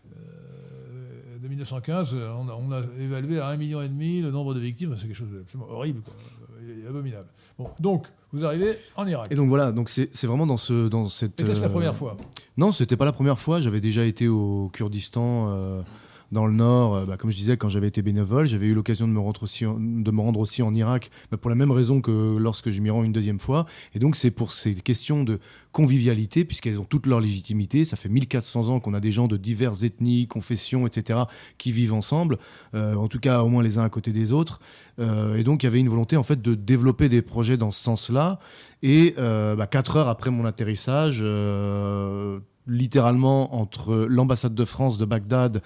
Euh, 0.06 1.38
de 1.38 1.48
1915, 1.48 2.14
on 2.14 2.48
a, 2.48 2.52
on 2.54 2.72
a, 2.72 2.82
évalué 3.00 3.40
à 3.40 3.54
1,5 3.54 3.56
million 3.56 3.80
le 3.80 4.30
nombre 4.30 4.54
de 4.54 4.60
victimes. 4.60 4.94
C'est 4.96 5.06
quelque 5.06 5.16
chose 5.16 5.32
d'absolument 5.32 5.70
horrible, 5.70 6.02
quoi, 6.02 6.14
abominable. 6.88 7.28
Bon, 7.58 7.70
donc, 7.80 8.06
vous 8.32 8.44
arrivez 8.44 8.78
en 8.96 9.06
Irak. 9.06 9.28
Et 9.30 9.34
donc 9.34 9.48
voilà, 9.48 9.72
donc 9.72 9.88
c'est 9.88 10.24
vraiment 10.24 10.46
dans 10.46 10.56
ce 10.56 10.88
dans 10.88 11.08
cette. 11.08 11.38
C'était 11.38 11.60
la 11.60 11.68
première 11.68 11.96
fois? 11.96 12.16
Non, 12.56 12.72
c'était 12.72 12.96
pas 12.96 13.04
la 13.04 13.12
première 13.12 13.38
fois. 13.38 13.60
J'avais 13.60 13.80
déjà 13.80 14.04
été 14.04 14.28
au 14.28 14.70
Kurdistan. 14.72 15.48
Euh, 15.50 15.82
dans 16.32 16.46
le 16.46 16.54
Nord, 16.54 16.94
euh, 16.94 17.04
bah, 17.04 17.18
comme 17.18 17.30
je 17.30 17.36
disais, 17.36 17.56
quand 17.58 17.68
j'avais 17.68 17.88
été 17.88 18.00
bénévole, 18.00 18.46
j'avais 18.46 18.66
eu 18.66 18.74
l'occasion 18.74 19.06
de, 19.06 19.12
me 19.12 19.20
rendre 19.20 19.42
aussi 19.42 19.66
en, 19.66 19.78
de 19.78 20.10
me 20.10 20.20
rendre 20.20 20.40
aussi 20.40 20.62
en 20.62 20.74
Irak, 20.74 21.10
bah, 21.30 21.36
pour 21.36 21.50
la 21.50 21.54
même 21.54 21.70
raison 21.70 22.00
que 22.00 22.36
lorsque 22.38 22.70
je 22.70 22.80
m'y 22.80 22.88
rends 22.88 23.04
une 23.04 23.12
deuxième 23.12 23.38
fois. 23.38 23.66
Et 23.94 23.98
donc, 23.98 24.16
c'est 24.16 24.30
pour 24.30 24.52
ces 24.52 24.74
questions 24.74 25.24
de 25.24 25.38
convivialité, 25.72 26.44
puisqu'elles 26.46 26.80
ont 26.80 26.84
toute 26.84 27.06
leur 27.06 27.20
légitimité. 27.20 27.84
Ça 27.84 27.96
fait 27.96 28.08
1400 28.08 28.70
ans 28.70 28.80
qu'on 28.80 28.94
a 28.94 29.00
des 29.00 29.12
gens 29.12 29.28
de 29.28 29.36
diverses 29.36 29.82
ethnies, 29.82 30.26
confessions, 30.26 30.86
etc., 30.86 31.20
qui 31.58 31.70
vivent 31.70 31.94
ensemble, 31.94 32.38
euh, 32.74 32.94
en 32.94 33.08
tout 33.08 33.20
cas 33.20 33.42
au 33.42 33.48
moins 33.48 33.62
les 33.62 33.76
uns 33.76 33.84
à 33.84 33.90
côté 33.90 34.10
des 34.10 34.32
autres. 34.32 34.60
Euh, 34.98 35.36
et 35.36 35.44
donc, 35.44 35.62
il 35.62 35.66
y 35.66 35.68
avait 35.68 35.80
une 35.80 35.90
volonté, 35.90 36.16
en 36.16 36.22
fait, 36.22 36.40
de 36.40 36.54
développer 36.54 37.10
des 37.10 37.20
projets 37.20 37.58
dans 37.58 37.70
ce 37.70 37.82
sens-là. 37.82 38.38
Et 38.82 39.14
bah, 39.16 39.66
quatre 39.68 39.96
heures 39.96 40.08
après 40.08 40.30
mon 40.30 40.44
atterrissage, 40.44 41.22
littéralement 42.66 43.54
entre 43.54 44.06
l'ambassade 44.08 44.54
de 44.54 44.64
France 44.64 44.98
de 44.98 45.04
Bagdad 45.04 45.62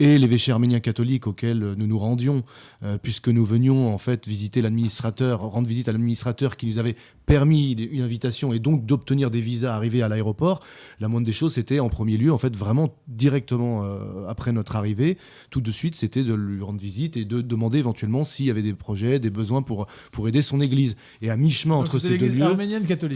et 0.00 0.18
l'évêché 0.18 0.50
arménien 0.50 0.80
catholique 0.80 1.26
auquel 1.26 1.58
nous 1.76 1.86
nous 1.86 1.98
rendions, 1.98 2.42
euh, 2.82 2.98
puisque 3.00 3.28
nous 3.28 3.44
venions 3.44 3.94
en 3.94 3.98
fait 3.98 4.26
visiter 4.26 4.62
l'administrateur, 4.62 5.40
rendre 5.40 5.68
visite 5.68 5.88
à 5.88 5.92
l'administrateur 5.92 6.56
qui 6.56 6.66
nous 6.66 6.78
avait 6.78 6.96
permis 7.26 7.72
une 7.72 8.00
invitation 8.00 8.52
et 8.52 8.58
donc 8.58 8.86
d'obtenir 8.86 9.30
des 9.30 9.40
visas 9.40 9.72
arrivés 9.72 10.02
à 10.02 10.08
l'aéroport. 10.08 10.64
La 10.98 11.06
moindre 11.06 11.26
des 11.26 11.32
choses, 11.32 11.54
c'était 11.54 11.78
en 11.78 11.88
premier 11.88 12.16
lieu, 12.16 12.32
en 12.32 12.38
fait, 12.38 12.56
vraiment 12.56 12.96
directement 13.06 13.84
euh, 13.84 14.26
après 14.26 14.50
notre 14.50 14.74
arrivée, 14.74 15.18
tout 15.50 15.60
de 15.60 15.70
suite, 15.70 15.94
c'était 15.94 16.24
de 16.24 16.34
lui 16.34 16.62
rendre 16.62 16.80
visite 16.80 17.16
et 17.16 17.24
de 17.24 17.40
demander 17.40 17.78
éventuellement 17.78 18.24
s'il 18.24 18.46
y 18.46 18.50
avait 18.50 18.62
des 18.62 18.74
projets, 18.74 19.20
des 19.20 19.30
besoins 19.30 19.62
pour, 19.62 19.86
pour 20.10 20.26
aider 20.26 20.42
son 20.42 20.60
église. 20.60 20.96
Et 21.22 21.30
à 21.30 21.36
mi-chemin 21.36 21.76
entre 21.76 21.98
ces 21.98 22.18
deux 22.18 22.26
lieux, 22.26 22.56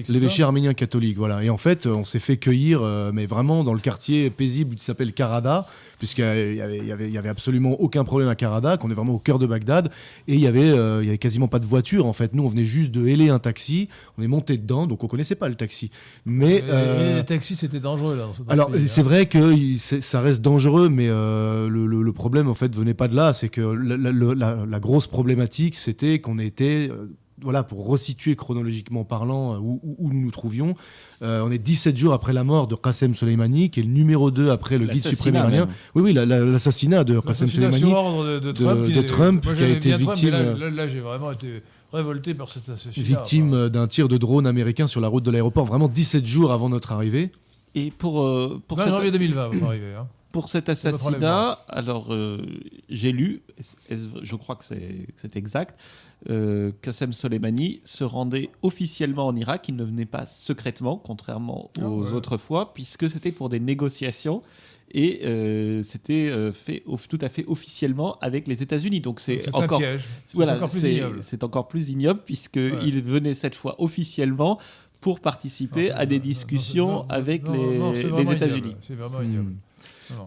l'évêché 0.09 0.43
arménien 0.43 0.75
catholique, 0.75 1.17
voilà. 1.17 1.43
Et 1.43 1.51
en 1.51 1.57
fait, 1.57 1.87
on 1.87 2.05
s'est 2.05 2.19
fait 2.19 2.37
cueillir, 2.37 2.83
euh, 2.83 3.11
mais 3.13 3.27
vraiment 3.27 3.65
dans 3.65 3.75
le 3.75 3.81
quartier 3.81 4.31
paisible 4.31 4.77
qui 4.77 4.85
s'appelle 4.85 5.13
Karada, 5.13 5.67
puisqu'il 5.99 6.23
y 6.23 6.61
avait, 6.61 6.79
il 6.79 6.87
y, 6.87 6.93
avait, 6.93 7.11
y 7.11 7.19
avait 7.19 7.29
absolument 7.29 7.73
aucun 7.81 8.05
problème 8.05 8.29
à 8.29 8.35
Karada, 8.35 8.77
qu'on 8.77 8.91
est 8.91 8.95
vraiment 8.95 9.15
au 9.15 9.19
cœur 9.19 9.39
de 9.39 9.47
Bagdad, 9.47 9.91
et 10.29 10.35
il 10.35 10.41
y 10.41 10.47
avait, 10.47 10.71
euh, 10.71 11.05
y 11.05 11.09
avait 11.09 11.19
quasiment 11.19 11.49
pas 11.49 11.59
de 11.59 11.67
voiture 11.67 12.07
en 12.07 12.13
fait. 12.13 12.35
Nous, 12.35 12.45
on 12.45 12.49
venait 12.49 12.65
juste 12.65 12.91
de 12.91 13.07
héler 13.07 13.29
un 13.29 13.39
taxi, 13.39 13.89
on 14.19 14.23
est 14.23 14.29
monté 14.29 14.57
dedans, 14.57 14.87
donc 14.87 15.05
on 15.05 15.07
connaissait 15.07 15.35
pas 15.35 15.49
le 15.49 15.55
taxi. 15.55 15.91
Mais 16.25 16.63
euh, 16.69 17.19
les 17.19 17.25
taxis, 17.25 17.57
c'était 17.57 17.81
dangereux 17.81 18.17
là. 18.17 18.29
alors 18.49 18.71
c'est 18.87 19.01
hein. 19.01 19.05
vrai 19.05 19.27
que 19.27 19.77
ça 19.77 20.21
reste 20.21 20.43
dangereux, 20.43 20.89
mais 20.89 21.09
euh, 21.09 21.69
le, 21.69 21.87
le, 21.87 22.13
problème 22.13 22.49
en 22.49 22.55
fait 22.55 22.75
venait 22.75 22.95
pas 22.95 23.09
de 23.09 23.17
là, 23.17 23.33
c'est 23.33 23.49
que 23.49 23.61
la, 23.61 24.65
la, 24.67 24.81
grosse 24.81 25.07
problématique, 25.07 25.75
c'était 25.75 26.21
qu'on 26.21 26.39
était 26.39 26.91
voilà, 27.43 27.63
pour 27.63 27.87
resituer 27.87 28.37
chronologiquement 28.37 29.05
parlant 29.05 29.55
euh, 29.55 29.59
où, 29.59 29.81
nous 30.13 30.21
nous 30.21 30.31
trouvions, 30.31 30.75
euh, 31.23 31.43
on 31.45 31.51
est 31.51 31.59
17 31.59 31.97
jours 31.97 32.13
après 32.13 32.33
la 32.33 32.45
mort 32.45 32.67
de 32.69 32.75
Qassem 32.75 33.15
Soleimani, 33.15 33.71
qui 33.71 33.81
est 33.81 33.83
le 33.83 33.91
numéro 33.91 34.31
2 34.31 34.51
après 34.51 34.79
le 34.79 34.87
guide 34.87 35.05
suprême 35.05 35.35
iranien. 35.35 35.67
Oui, 35.95 36.03
oui, 36.03 36.13
l'assassinat 36.13 37.05
de 37.05 37.21
Qassem 37.21 37.49
Soleimani. 37.49 37.83
De, 37.83 38.39
de, 38.39 38.53
Trump, 38.53 38.87
de, 38.87 39.03
Trump 39.03 39.55
qui, 39.55 39.63
a 39.63 39.69
été 39.69 39.97
victime. 39.97 40.31
là, 40.31 40.89
j'ai 40.89 41.01
vraiment 41.01 41.33
été 41.33 41.63
révolté 41.93 42.35
par 42.35 42.49
cet 42.49 42.69
assassinat. 42.69 43.05
Victime 43.05 43.69
d'un 43.69 43.87
tir 43.87 44.09
de 44.09 44.17
drone 44.17 44.47
américain 44.47 44.87
sur 44.87 45.01
la 45.01 45.09
route 45.09 45.25
de 45.25 45.31
l'aéroport, 45.31 45.65
vraiment 45.65 45.89
17 45.89 46.25
jours 46.25 46.53
avant 46.53 46.69
notre 46.69 46.93
arrivée. 46.93 47.31
Et 47.75 47.91
pour, 47.91 48.23
euh, 48.23 48.63
pour 48.69 48.81
cette... 48.81 48.91
janvier 48.91 49.11
2020, 49.11 49.49
vous 49.49 49.65
arrivez. 49.65 49.95
Hein. 49.95 50.07
Pour 50.35 50.49
cet 50.49 50.69
assassinat, 50.69 51.59
alors 51.69 52.15
j'ai 52.89 53.13
lu, 53.13 53.43
je 53.89 54.37
crois 54.37 54.57
que 54.57 54.65
c'est 54.65 55.37
exact, 55.37 55.79
euh, 56.31 56.73
Qassem 56.81 57.13
Soleimani 57.13 57.81
se 57.85 58.03
rendait 58.03 58.49
officiellement 58.63 59.27
en 59.27 59.37
Irak. 59.37 59.67
Il 59.69 59.77
ne 59.77 59.85
venait 59.85 60.07
pas 60.07 60.27
secrètement, 60.27 60.97
contrairement 60.97 61.71
ah 61.79 61.89
aux 61.89 62.13
autres 62.13 62.39
fois, 62.39 62.73
puisque 62.73 63.11
c'était 63.11 63.33
pour 63.33 63.49
des 63.49 63.61
négociations 63.61 64.43
et 64.93 65.23
euh, 65.25 65.83
c'était 65.83 66.29
euh, 66.31 66.53
fait 66.53 66.83
tout 67.09 67.19
à 67.21 67.29
fait 67.29 67.45
officiellement 67.47 68.19
avec 68.21 68.49
les 68.49 68.63
États-Unis. 68.63 69.01
Donc 69.01 69.21
c'est 69.21 69.55
encore, 69.55 69.83
voilà, 70.35 70.55
encore 70.55 70.71
plus 70.71 70.85
ignoble. 70.85 71.19
C'est 71.23 71.45
encore 71.45 71.69
plus 71.69 71.91
ignoble 71.91 72.21
puisqu'il 72.25 73.03
venait 73.03 73.35
cette 73.35 73.55
fois 73.55 73.75
officiellement 73.79 74.59
pour 75.01 75.21
participer 75.21 75.91
à 75.91 76.07
des 76.07 76.21
discussions 76.21 77.07
avec 77.11 77.43
les, 77.47 78.33
États-Unis. 78.33 78.77
C'est 78.81 78.95
vraiment 78.95 79.21
ignoble. 79.21 79.51
Hmm. 79.51 79.74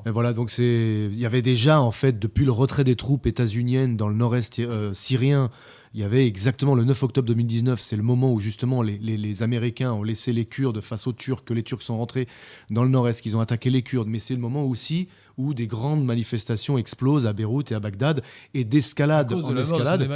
Et 0.06 0.10
voilà, 0.10 0.34
donc 0.34 0.50
c'est, 0.50 1.10
il 1.12 1.18
y 1.18 1.26
avait 1.26 1.42
déjà 1.42 1.82
en 1.82 1.92
fait 1.92 2.20
depuis 2.20 2.46
le 2.46 2.52
retrait 2.52 2.84
des 2.84 2.96
troupes 2.96 3.28
états-uniennes 3.28 3.98
dans 3.98 4.08
le 4.08 4.16
nord-est 4.16 4.62
syrien, 4.94 5.50
il 5.94 6.02
y 6.02 6.04
avait 6.04 6.28
exactement 6.28 6.76
le 6.76 6.84
9 6.84 7.04
octobre 7.04 7.28
2019, 7.28 7.80
c'est 7.80 7.96
le 7.96 8.04
moment 8.04 8.32
où 8.32 8.40
justement 8.40 8.82
les, 8.82 8.98
les, 9.00 9.44
Américains 9.44 9.94
ont 9.94 10.04
laissé 10.04 10.34
les 10.34 10.46
Kurdes 10.46 10.82
face 10.82 11.08
aux 11.08 11.14
Turcs, 11.14 11.44
que 11.44 11.54
les 11.54 11.64
Turcs 11.64 11.82
sont 11.82 11.98
rentrés 11.98 12.28
dans 12.70 12.84
le 12.84 12.90
nord-est, 12.90 13.22
qu'ils 13.22 13.36
ont 13.38 13.40
attaqué 13.40 13.70
les 13.70 13.82
Kurdes, 13.82 14.08
mais 14.08 14.20
c'est 14.20 14.36
le 14.36 14.40
moment 14.40 14.64
aussi 14.64 15.08
où 15.38 15.54
des 15.54 15.68
grandes 15.68 16.04
manifestations 16.04 16.78
explosent 16.78 17.26
à 17.26 17.34
Beyrouth 17.34 17.72
et 17.72 17.76
à 17.76 17.80
Bagdad, 17.80 18.22
et 18.54 18.64
d'escalade 18.64 19.34
en 19.34 19.56
escalade. 19.56 20.08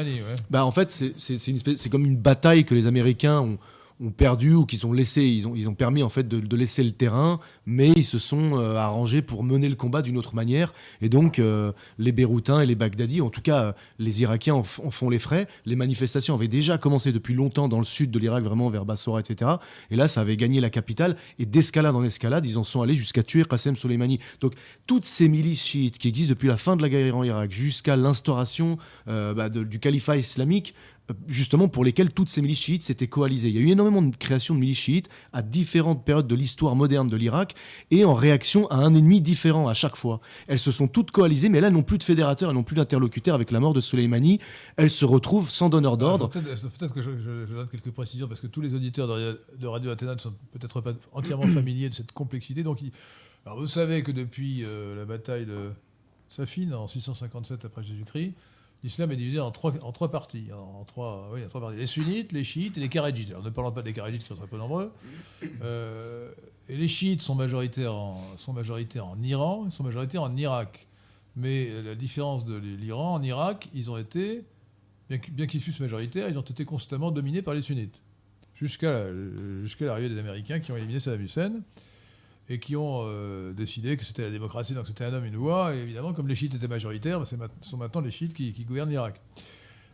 bah, 0.49 0.65
en 0.65 0.71
fait, 0.71 0.91
c'est 1.17 1.89
comme 1.89 2.05
une 2.05 2.17
bataille 2.17 2.65
que 2.65 2.75
les 2.75 2.87
Américains 2.87 3.39
ont, 3.39 3.57
ont 4.01 4.09
perdu 4.09 4.53
ou 4.53 4.65
qui 4.65 4.77
sont 4.77 4.93
laissés, 4.93 5.23
ils 5.23 5.47
ont, 5.47 5.55
ils 5.55 5.69
ont 5.69 5.75
permis 5.75 6.03
en 6.03 6.09
fait 6.09 6.27
de, 6.27 6.55
laisser 6.55 6.83
le 6.83 6.91
terrain, 6.91 7.39
mais 7.65 7.91
ils 7.95 8.03
se 8.03 8.19
sont 8.19 8.57
euh, 8.57 8.75
arrangés 8.75 9.21
pour 9.21 9.43
mener 9.43 9.69
le 9.69 9.75
combat 9.75 10.01
d'une 10.01 10.17
autre 10.17 10.35
manière. 10.35 10.73
Et 11.01 11.09
donc 11.09 11.39
euh, 11.39 11.71
les 11.97 12.11
Beyrouthins 12.11 12.61
et 12.61 12.65
les 12.65 12.75
Baghdadis, 12.75 13.21
en 13.21 13.29
tout 13.29 13.41
cas 13.41 13.63
euh, 13.63 13.73
les 13.99 14.21
Irakiens 14.21 14.55
en, 14.55 14.63
font 14.63 15.09
les 15.09 15.19
frais. 15.19 15.47
Les 15.65 15.75
manifestations 15.75 16.33
avaient 16.33 16.47
déjà 16.47 16.77
commencé 16.77 17.11
depuis 17.11 17.33
longtemps 17.33 17.67
dans 17.67 17.77
le 17.77 17.85
sud 17.85 18.11
de 18.11 18.19
l'Irak, 18.19 18.43
vraiment 18.43 18.69
vers 18.69 18.85
Bassora, 18.85 19.19
etc. 19.19 19.51
Et 19.91 19.95
là, 19.95 20.07
ça 20.07 20.21
avait 20.21 20.37
gagné 20.37 20.61
la 20.61 20.69
capitale. 20.69 21.15
Et 21.39 21.45
d'escalade 21.45 21.95
en 21.95 22.03
escalade, 22.03 22.45
ils 22.45 22.57
en 22.57 22.63
sont 22.63 22.81
allés 22.81 22.95
jusqu'à 22.95 23.23
tuer 23.23 23.45
Qassem 23.45 23.75
Soleimani. 23.75 24.19
Donc 24.39 24.53
toutes 24.87 25.05
ces 25.05 25.29
milices 25.29 25.63
chiites 25.63 25.97
qui 25.97 26.07
existent 26.07 26.31
depuis 26.31 26.47
la 26.47 26.57
fin 26.57 26.75
de 26.75 26.81
la 26.81 26.89
guerre 26.89 27.15
en 27.15 27.23
Irak 27.23 27.51
jusqu'à 27.51 27.95
l'instauration 27.95 28.77
bah, 29.05 29.49
du 29.49 29.79
califat 29.79 30.17
islamique, 30.17 30.73
justement 31.27 31.67
pour 31.67 31.83
lesquels 31.83 32.11
toutes 32.11 32.29
ces 32.29 32.41
milices 32.41 32.59
chiites 32.59 32.83
s'étaient 32.83 33.07
coalisées. 33.07 33.49
Il 33.49 33.55
y 33.55 33.59
a 33.59 33.61
eu 33.61 33.69
énormément 33.69 34.01
de 34.01 34.15
création 34.15 34.55
de 34.55 34.59
milices 34.59 34.79
chiites 34.79 35.09
à 35.33 35.41
différentes 35.41 36.03
périodes 36.05 36.27
de 36.27 36.35
l'histoire 36.35 36.75
moderne 36.75 37.07
de 37.07 37.15
l'Irak 37.15 37.55
et 37.91 38.05
en 38.05 38.13
réaction 38.13 38.67
à 38.69 38.75
un 38.75 38.93
ennemi 38.93 39.21
différent 39.21 39.67
à 39.67 39.73
chaque 39.73 39.95
fois. 39.95 40.21
Elles 40.47 40.59
se 40.59 40.71
sont 40.71 40.87
toutes 40.87 41.11
coalisées, 41.11 41.49
mais 41.49 41.61
là, 41.61 41.67
elles 41.67 41.73
n'ont 41.73 41.83
plus 41.83 41.97
de 41.97 42.03
fédérateurs, 42.03 42.49
elles 42.49 42.55
n'ont 42.55 42.63
plus 42.63 42.75
d'interlocuteurs 42.75 43.35
avec 43.35 43.51
la 43.51 43.59
mort 43.59 43.73
de 43.73 43.79
Soleimani. 43.79 44.39
Elles 44.77 44.89
se 44.89 45.05
retrouvent 45.05 45.49
sans 45.49 45.69
donneur 45.69 45.97
d'ordre. 45.97 46.29
Peut-être 46.29 46.93
que 46.93 47.01
je, 47.01 47.53
donne 47.53 47.67
quelques 47.67 47.91
précisions 47.91 48.27
parce 48.27 48.39
que 48.39 48.47
tous 48.47 48.61
les 48.61 48.75
auditeurs 48.75 49.07
de, 49.07 49.67
Radio 49.67 49.91
Athéna 49.91 50.15
ne 50.15 50.19
sont 50.19 50.33
peut-être 50.51 50.81
pas 50.81 50.93
entièrement 51.11 51.47
familiers 51.53 51.89
de 51.89 51.95
cette 51.95 52.11
complexité. 52.11 52.63
Donc, 52.63 52.79
alors 53.45 53.59
vous 53.59 53.67
savez 53.67 54.03
que 54.03 54.11
depuis 54.11 54.63
euh, 54.63 54.95
la 54.95 55.05
bataille 55.05 55.45
de 55.45 55.71
Safine 56.29 56.73
en 56.73 56.87
657 56.87 57.65
après 57.65 57.83
Jésus-Christ, 57.83 58.33
l'islam 58.83 59.11
est 59.11 59.15
divisé 59.15 59.39
en 59.39 59.51
trois, 59.51 59.73
en 59.83 59.91
trois 59.91 60.11
parties. 60.11 60.47
En 60.53 60.83
trois, 60.85 61.29
oui, 61.33 61.43
en 61.45 61.49
trois 61.49 61.61
parties. 61.61 61.77
Les 61.77 61.85
sunnites, 61.85 62.31
les 62.31 62.43
chiites 62.43 62.77
et 62.77 62.79
les 62.79 62.89
kharidjites. 62.89 63.33
Ne 63.43 63.49
parlons 63.49 63.71
pas 63.71 63.81
des 63.81 63.93
kharidjites 63.93 64.23
qui 64.23 64.27
sont 64.27 64.35
très 64.35 64.47
peu 64.47 64.57
nombreux. 64.57 64.91
Euh, 65.61 66.31
et 66.69 66.77
les 66.77 66.87
chiites 66.87 67.21
sont 67.21 67.35
majoritaires, 67.35 67.93
en, 67.93 68.21
sont 68.37 68.53
majoritaires 68.53 69.05
en 69.05 69.21
Iran, 69.21 69.63
ils 69.65 69.71
sont 69.71 69.83
majoritaires 69.83 70.23
en 70.23 70.35
Irak. 70.35 70.87
Mais 71.35 71.69
la 71.81 71.95
différence 71.95 72.43
de 72.43 72.55
l'Iran, 72.55 73.13
en 73.13 73.23
Irak, 73.23 73.69
ils 73.73 73.89
ont 73.89 73.97
été, 73.97 74.43
bien 75.09 75.47
qu'ils 75.47 75.61
fussent 75.61 75.79
majoritaires, 75.79 76.27
ils 76.29 76.37
ont 76.37 76.41
été 76.41 76.65
constamment 76.65 77.11
dominés 77.11 77.41
par 77.41 77.53
les 77.53 77.61
sunnites. 77.61 78.01
Jusqu'à 78.55 79.07
jusqu'à 79.63 79.85
l'arrivée 79.85 80.09
des 80.09 80.19
Américains 80.19 80.59
qui 80.59 80.71
ont 80.71 80.77
éliminé 80.77 80.99
Saddam 80.99 81.21
Hussein 81.21 81.53
et 82.51 82.59
qui 82.59 82.75
ont 82.75 83.03
euh, 83.05 83.53
décidé 83.53 83.95
que 83.95 84.03
c'était 84.03 84.23
la 84.23 84.29
démocratie, 84.29 84.73
donc 84.73 84.85
c'était 84.85 85.05
un 85.05 85.13
homme, 85.13 85.23
une 85.23 85.37
voix. 85.37 85.73
Et 85.73 85.79
évidemment, 85.79 86.11
comme 86.11 86.27
les 86.27 86.35
chiites 86.35 86.53
étaient 86.53 86.67
majoritaires, 86.67 87.25
ce 87.25 87.37
sont 87.61 87.77
maintenant 87.77 88.01
les 88.01 88.11
chiites 88.11 88.33
qui, 88.33 88.51
gouvernent 88.65 88.89
l'Irak. 88.89 89.21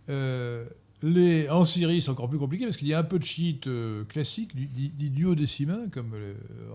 Euh, 0.10 0.66
les, 1.03 1.47
en 1.49 1.64
Syrie, 1.64 2.01
c'est 2.01 2.10
encore 2.10 2.28
plus 2.28 2.39
compliqué 2.39 2.66
parce 2.66 2.76
qu'il 2.76 2.88
y 2.88 2.95
a 2.95 2.99
un 2.99 3.03
peu 3.03 3.20
de 3.20 3.24
chiites 3.24 3.68
euh, 3.68 4.03
classiques, 4.05 4.55
dits 4.55 5.12
duodécimains, 5.12 5.88
comme 5.91 6.14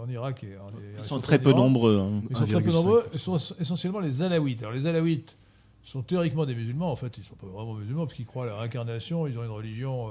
en 0.00 0.08
Irak. 0.08 0.44
Et 0.44 0.56
en, 0.56 0.70
ils, 0.96 1.04
sont 1.04 1.18
très 1.18 1.40
peu 1.40 1.52
nombreux. 1.52 1.98
Hein. 1.98 2.22
Ils 2.30 2.36
sont 2.36 2.46
très 2.46 2.62
peu 2.62 2.70
nombreux. 2.70 3.04
Ils 3.12 3.18
sont 3.18 3.36
essentiellement 3.58 3.98
les 3.98 4.22
Alaouites. 4.22 4.60
Alors 4.60 4.72
les 4.72 4.86
Alaouites 4.86 5.36
sont 5.82 6.02
théoriquement 6.02 6.46
des 6.46 6.54
musulmans. 6.54 6.92
En 6.92 6.96
fait, 6.96 7.16
ils 7.16 7.22
ne 7.22 7.26
sont 7.26 7.34
pas 7.34 7.48
vraiment 7.48 7.74
musulmans 7.74 8.06
parce 8.06 8.14
qu'ils 8.14 8.26
croient 8.26 8.44
à 8.44 8.46
la 8.46 8.56
réincarnation. 8.58 9.26
Ils 9.26 9.36
ont 9.36 9.42
une 9.42 9.50
religion 9.50 10.10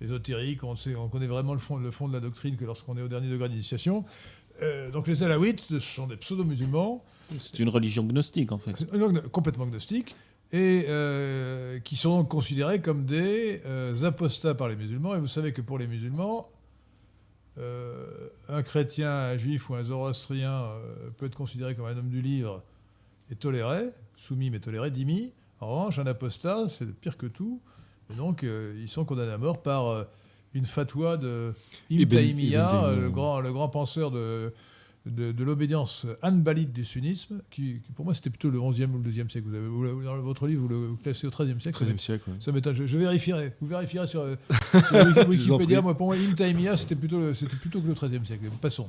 ésotérique. 0.00 0.64
On, 0.64 0.74
sait, 0.74 0.96
on 0.96 1.08
connaît 1.08 1.28
vraiment 1.28 1.52
le 1.52 1.60
fond, 1.60 1.76
le 1.76 1.92
fond 1.92 2.08
de 2.08 2.12
la 2.12 2.20
doctrine 2.20 2.56
que 2.56 2.64
lorsqu'on 2.64 2.96
est 2.96 3.02
au 3.02 3.08
dernier 3.08 3.28
degré 3.28 3.48
d'initiation. 3.48 4.04
Euh, 4.62 4.90
donc 4.90 5.06
les 5.06 5.22
Alaouites 5.22 5.78
sont 5.80 6.06
des 6.06 6.16
pseudo-musulmans. 6.16 7.04
C'est 7.38 7.58
une 7.58 7.68
religion 7.68 8.04
gnostique 8.04 8.52
en 8.52 8.58
fait. 8.58 8.72
Complètement 9.30 9.66
gnostique. 9.66 10.14
Et 10.52 10.84
euh, 10.88 11.80
qui 11.80 11.96
sont 11.96 12.24
considérés 12.24 12.80
comme 12.80 13.06
des 13.06 13.60
euh, 13.66 14.04
apostats 14.04 14.54
par 14.54 14.68
les 14.68 14.76
musulmans. 14.76 15.16
Et 15.16 15.20
vous 15.20 15.26
savez 15.26 15.52
que 15.52 15.62
pour 15.62 15.78
les 15.78 15.86
musulmans, 15.86 16.50
un 18.48 18.62
chrétien, 18.62 19.10
un 19.10 19.36
juif 19.36 19.70
ou 19.70 19.74
un 19.74 19.84
zoroastrien 19.84 20.72
peut 21.16 21.26
être 21.26 21.36
considéré 21.36 21.76
comme 21.76 21.86
un 21.86 21.96
homme 21.96 22.08
du 22.08 22.20
livre 22.20 22.64
et 23.30 23.36
toléré, 23.36 23.84
soumis 24.16 24.50
mais 24.50 24.58
toléré, 24.58 24.90
dimi. 24.90 25.32
En 25.60 25.68
revanche, 25.68 26.00
un 26.00 26.06
apostat, 26.06 26.68
c'est 26.68 26.84
pire 26.84 27.16
que 27.16 27.26
tout. 27.26 27.60
Et 28.10 28.16
donc, 28.16 28.42
ils 28.44 28.88
sont 28.88 29.04
condamnés 29.04 29.30
à 29.30 29.38
mort 29.38 29.62
par 29.62 30.04
une 30.54 30.66
fatwa 30.66 31.16
de 31.16 31.52
Ibn 31.90 32.08
Taymiyyah, 32.08 32.94
le 32.96 33.10
grand, 33.10 33.40
le 33.40 33.52
grand 33.52 33.68
penseur 33.68 34.10
de, 34.10 34.52
de, 35.06 35.44
l'obédience 35.44 36.06
hanbalite 36.22 36.72
du 36.72 36.84
sunnisme, 36.84 37.40
qui, 37.50 37.80
pour 37.94 38.04
moi 38.04 38.14
c'était 38.14 38.30
plutôt 38.30 38.50
le 38.50 38.58
11e 38.58 38.90
ou 38.92 39.02
le 39.02 39.10
12e 39.10 39.28
siècle. 39.28 39.48
Vous 39.48 39.84
avez, 39.84 40.04
dans 40.04 40.16
votre 40.18 40.46
livre, 40.46 40.62
vous 40.62 40.68
le 40.68 40.90
classez 41.02 41.26
au 41.26 41.30
13e 41.30 41.60
siècle. 41.60 41.84
13e 41.84 41.98
siècle, 41.98 42.30
Ça 42.40 42.52
m'étonne. 42.52 42.74
Je, 42.74 42.98
vérifierai. 42.98 43.52
Vous 43.60 43.66
vérifierez 43.66 44.06
sur, 44.06 44.24
sur 44.88 45.28
Wikipédia. 45.28 45.82
moi, 45.82 45.96
pour 45.96 46.06
moi, 46.06 46.16
Ibn 46.16 46.34
Taymiyyah, 46.34 46.76
c'était 46.76 46.94
plutôt, 46.94 47.34
c'était 47.34 47.56
plutôt 47.56 47.80
que 47.80 47.88
le 47.88 47.94
13e 47.94 48.24
siècle. 48.24 48.44
Passons. 48.60 48.88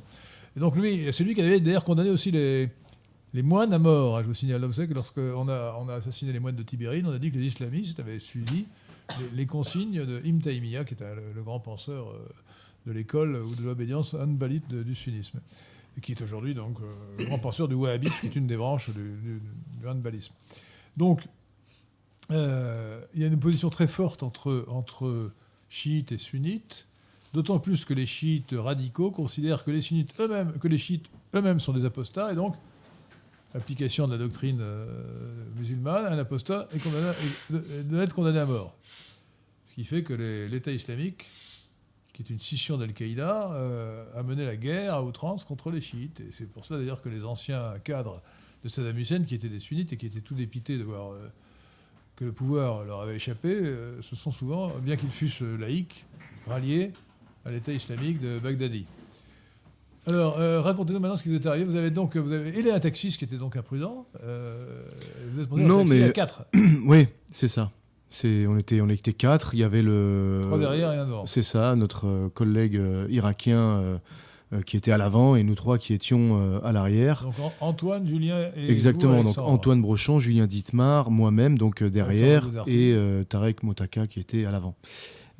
Et 0.56 0.60
donc 0.60 0.76
lui, 0.76 1.12
c'est 1.12 1.24
lui 1.24 1.34
qui 1.34 1.42
avait 1.42 1.60
d'ailleurs 1.60 1.84
condamné 1.84 2.10
aussi 2.10 2.30
les, 2.30 2.70
les 3.34 3.42
moines 3.42 3.72
à 3.74 3.78
mort. 3.78 4.22
Je 4.22 4.28
vous 4.28 4.34
signale 4.34 4.62
que 4.62 4.94
lorsqu'on 4.94 5.48
a, 5.48 5.76
on 5.78 5.88
a 5.88 5.94
assassiné 5.94 6.32
les 6.32 6.40
moines 6.40 6.56
de 6.56 6.62
Tibérine, 6.62 7.06
on 7.06 7.12
a 7.12 7.18
dit 7.18 7.30
que 7.30 7.36
les 7.36 7.46
islamistes 7.46 8.00
avaient 8.00 8.18
suivi 8.18 8.64
les, 9.34 9.46
consignes 9.46 10.04
de 10.04 10.18
Taymiyyah, 10.18 10.84
qui 10.84 10.94
était 10.94 11.14
le, 11.14 11.42
grand 11.42 11.60
penseur 11.60 12.10
euh, 12.10 12.28
de 12.86 12.92
l'école 12.92 13.36
ou 13.36 13.54
de 13.54 13.62
l'obédience 13.62 14.14
hanbalite 14.14 14.68
du 14.68 14.94
sunnisme, 14.94 15.40
et 15.96 16.00
qui 16.00 16.12
est 16.12 16.22
aujourd'hui 16.22 16.54
donc 16.54 16.78
euh, 16.80 16.94
le 17.18 17.26
grand 17.26 17.38
penseur 17.38 17.68
du 17.68 17.74
wahhabisme, 17.74 18.20
qui 18.20 18.26
est 18.26 18.36
une 18.36 18.46
des 18.46 18.56
branches 18.56 18.90
du, 18.90 19.40
hanbalisme. 19.86 20.34
Donc, 20.96 21.26
euh, 22.30 23.04
il 23.14 23.20
y 23.20 23.24
a 23.24 23.28
une 23.28 23.38
position 23.38 23.70
très 23.70 23.86
forte 23.86 24.22
entre, 24.22 24.64
entre 24.68 25.30
chiites 25.68 26.12
et 26.12 26.18
sunnites, 26.18 26.86
d'autant 27.32 27.58
plus 27.58 27.84
que 27.84 27.94
les 27.94 28.06
chiites 28.06 28.54
radicaux 28.56 29.10
considèrent 29.10 29.64
que 29.64 29.70
les 29.70 29.82
sunnites 29.82 30.18
eux-mêmes, 30.20 30.58
que 30.58 30.68
les 30.68 30.78
chiites 30.78 31.06
eux-mêmes 31.34 31.60
sont 31.60 31.72
des 31.72 31.84
apostats, 31.84 32.32
et 32.32 32.34
donc 32.34 32.56
application 33.56 34.06
de 34.06 34.12
la 34.12 34.18
doctrine 34.18 34.62
musulmane, 35.56 36.06
un 36.06 36.18
apostat 36.18 36.68
est 36.72 36.78
condamné, 36.78 37.08
être 38.02 38.14
condamné 38.14 38.38
à 38.38 38.46
mort. 38.46 38.76
Ce 39.68 39.74
qui 39.74 39.84
fait 39.84 40.02
que 40.02 40.12
l'État 40.50 40.72
islamique, 40.72 41.26
qui 42.16 42.22
est 42.22 42.30
une 42.30 42.40
scission 42.40 42.78
d'Al-Qaïda, 42.78 43.52
euh, 43.52 44.06
a 44.18 44.22
mené 44.22 44.46
la 44.46 44.56
guerre 44.56 44.94
à 44.94 45.04
outrance 45.04 45.44
contre 45.44 45.70
les 45.70 45.82
chiites. 45.82 46.20
Et 46.20 46.32
c'est 46.32 46.46
pour 46.46 46.64
cela 46.64 46.80
d'ailleurs 46.80 47.02
que 47.02 47.10
les 47.10 47.26
anciens 47.26 47.74
cadres 47.84 48.22
de 48.64 48.70
Saddam 48.70 48.96
Hussein, 48.96 49.22
qui 49.22 49.34
étaient 49.34 49.50
des 49.50 49.60
sunnites 49.60 49.92
et 49.92 49.98
qui 49.98 50.06
étaient 50.06 50.22
tout 50.22 50.34
dépités 50.34 50.78
de 50.78 50.82
voir 50.82 51.12
euh, 51.12 51.28
que 52.16 52.24
le 52.24 52.32
pouvoir 52.32 52.84
leur 52.84 53.02
avait 53.02 53.16
échappé, 53.16 53.50
euh, 53.50 54.00
se 54.00 54.16
sont 54.16 54.30
souvent, 54.30 54.70
bien 54.78 54.96
qu'ils 54.96 55.10
fussent 55.10 55.42
laïcs, 55.42 56.06
ralliés 56.46 56.92
à 57.44 57.50
l'État 57.50 57.72
islamique 57.72 58.18
de 58.18 58.38
Baghdadi. 58.38 58.86
Alors, 60.06 60.36
racontez-nous 60.62 61.00
maintenant 61.00 61.16
ce 61.16 61.22
qui 61.22 61.30
vous 61.30 61.36
est 61.36 61.46
arrivé. 61.46 61.64
Vous 61.64 61.76
avez 61.76 61.90
donc 61.90 62.16
vous 62.16 62.32
avez 62.32 62.58
aidé 62.58 62.70
un 62.70 62.80
taxiste 62.80 63.18
qui 63.18 63.24
était 63.24 63.36
donc 63.36 63.56
imprudent. 63.56 64.06
vous 64.22 65.42
êtes 65.42 65.50
non, 65.52 65.84
mais 65.84 66.04
à 66.04 66.10
quatre. 66.10 66.44
oui, 66.86 67.06
c'est 67.32 67.48
ça. 67.48 67.70
C'est, 68.08 68.46
on 68.46 68.56
était, 68.56 68.80
on 68.80 68.88
était 68.88 69.12
quatre. 69.12 69.54
Il 69.54 69.60
y 69.60 69.64
avait 69.64 69.82
le. 69.82 70.42
Trois 70.44 70.58
derrière 70.58 70.92
et 70.92 70.96
un 70.96 71.06
devant. 71.06 71.26
C'est 71.26 71.42
ça, 71.42 71.74
notre 71.74 72.06
euh, 72.06 72.28
collègue 72.28 72.76
euh, 72.76 73.06
irakien 73.10 73.58
euh, 73.58 73.98
qui 74.64 74.76
était 74.76 74.92
à 74.92 74.98
l'avant 74.98 75.34
et 75.34 75.42
nous 75.42 75.56
trois 75.56 75.76
qui 75.76 75.92
étions 75.92 76.60
à 76.62 76.70
l'arrière. 76.70 77.24
Donc 77.24 77.52
Antoine, 77.60 78.06
Julien 78.06 78.48
et 78.56 78.70
Exactement. 78.70 79.24
donc 79.24 79.36
Antoine 79.38 79.82
Brochon, 79.82 80.20
Julien 80.20 80.46
Dittmar, 80.46 81.10
moi-même 81.10 81.58
donc 81.58 81.82
derrière 81.82 82.48
et 82.68 82.94
Tarek 83.28 83.64
Motaka 83.64 84.06
qui 84.06 84.20
était 84.20 84.46
à 84.46 84.52
l'avant. 84.52 84.76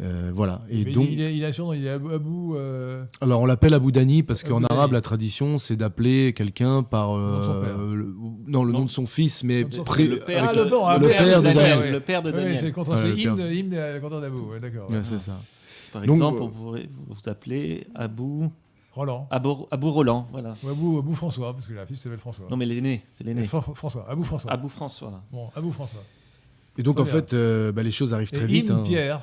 Euh, 0.00 0.30
voilà. 0.34 0.60
Et 0.68 0.84
donc, 0.84 1.06
il, 1.10 1.20
est, 1.22 1.34
il, 1.34 1.42
est, 1.42 1.88
Abou. 1.88 2.54
Euh, 2.54 3.04
Alors 3.22 3.40
on 3.40 3.46
l'appelle 3.46 3.72
Abou 3.72 3.90
Dani 3.92 4.22
parce 4.22 4.42
qu'en 4.42 4.62
arabe 4.64 4.92
la 4.92 5.00
tradition 5.00 5.56
c'est 5.56 5.76
d'appeler 5.76 6.34
quelqu'un 6.34 6.82
par 6.82 7.16
euh, 7.16 7.94
le, 7.94 8.14
non 8.46 8.64
le 8.64 8.72
nom 8.72 8.84
de 8.84 8.90
son 8.90 9.06
fils 9.06 9.42
mais 9.42 9.62
le 9.62 10.18
père, 10.18 10.52
de, 10.52 10.64
Daniel. 11.42 11.92
Le 11.92 12.00
père 12.00 12.22
de 12.22 12.30
Daniel. 12.30 12.58
c'est 12.58 12.72
contre 12.72 12.96
c'est 12.98 13.16
hymne 13.16 13.78
contre 14.02 14.20
d'Abou. 14.20 14.50
D'accord. 14.60 14.90
c'est 15.02 15.18
ça. 15.18 15.40
Par 15.92 16.04
exemple, 16.04 16.42
on 16.42 16.48
pourrait 16.48 16.88
vous 17.08 17.28
appeler 17.28 17.86
Abou. 17.94 18.50
Roland. 18.92 19.28
Abou, 19.30 19.66
Abou 19.70 19.90
Roland, 19.90 20.26
voilà. 20.32 20.54
Ou 20.62 20.70
Abou, 20.70 20.98
Abou 20.98 21.14
François, 21.14 21.52
parce 21.52 21.66
que 21.66 21.74
la 21.74 21.84
fille 21.84 21.98
s'appelle 21.98 22.18
François. 22.18 22.46
Non, 22.50 22.56
mais 22.56 22.64
l'aîné, 22.64 23.02
c'est 23.12 23.24
l'aîné. 23.24 23.44
François, 23.44 24.06
Abou 24.08 24.24
François. 24.24 24.50
Abou 24.50 24.70
François. 24.70 25.22
Bon, 25.30 25.50
Abou 25.54 25.70
François. 25.70 26.02
Et 26.78 26.82
donc, 26.82 26.98
en 26.98 27.04
fait, 27.04 27.34
bah, 27.34 27.82
les 27.82 27.90
choses 27.90 28.14
arrivent 28.14 28.30
très 28.30 28.46
vite. 28.46 28.70
Hein. 28.70 28.82
Pierre. 28.84 29.22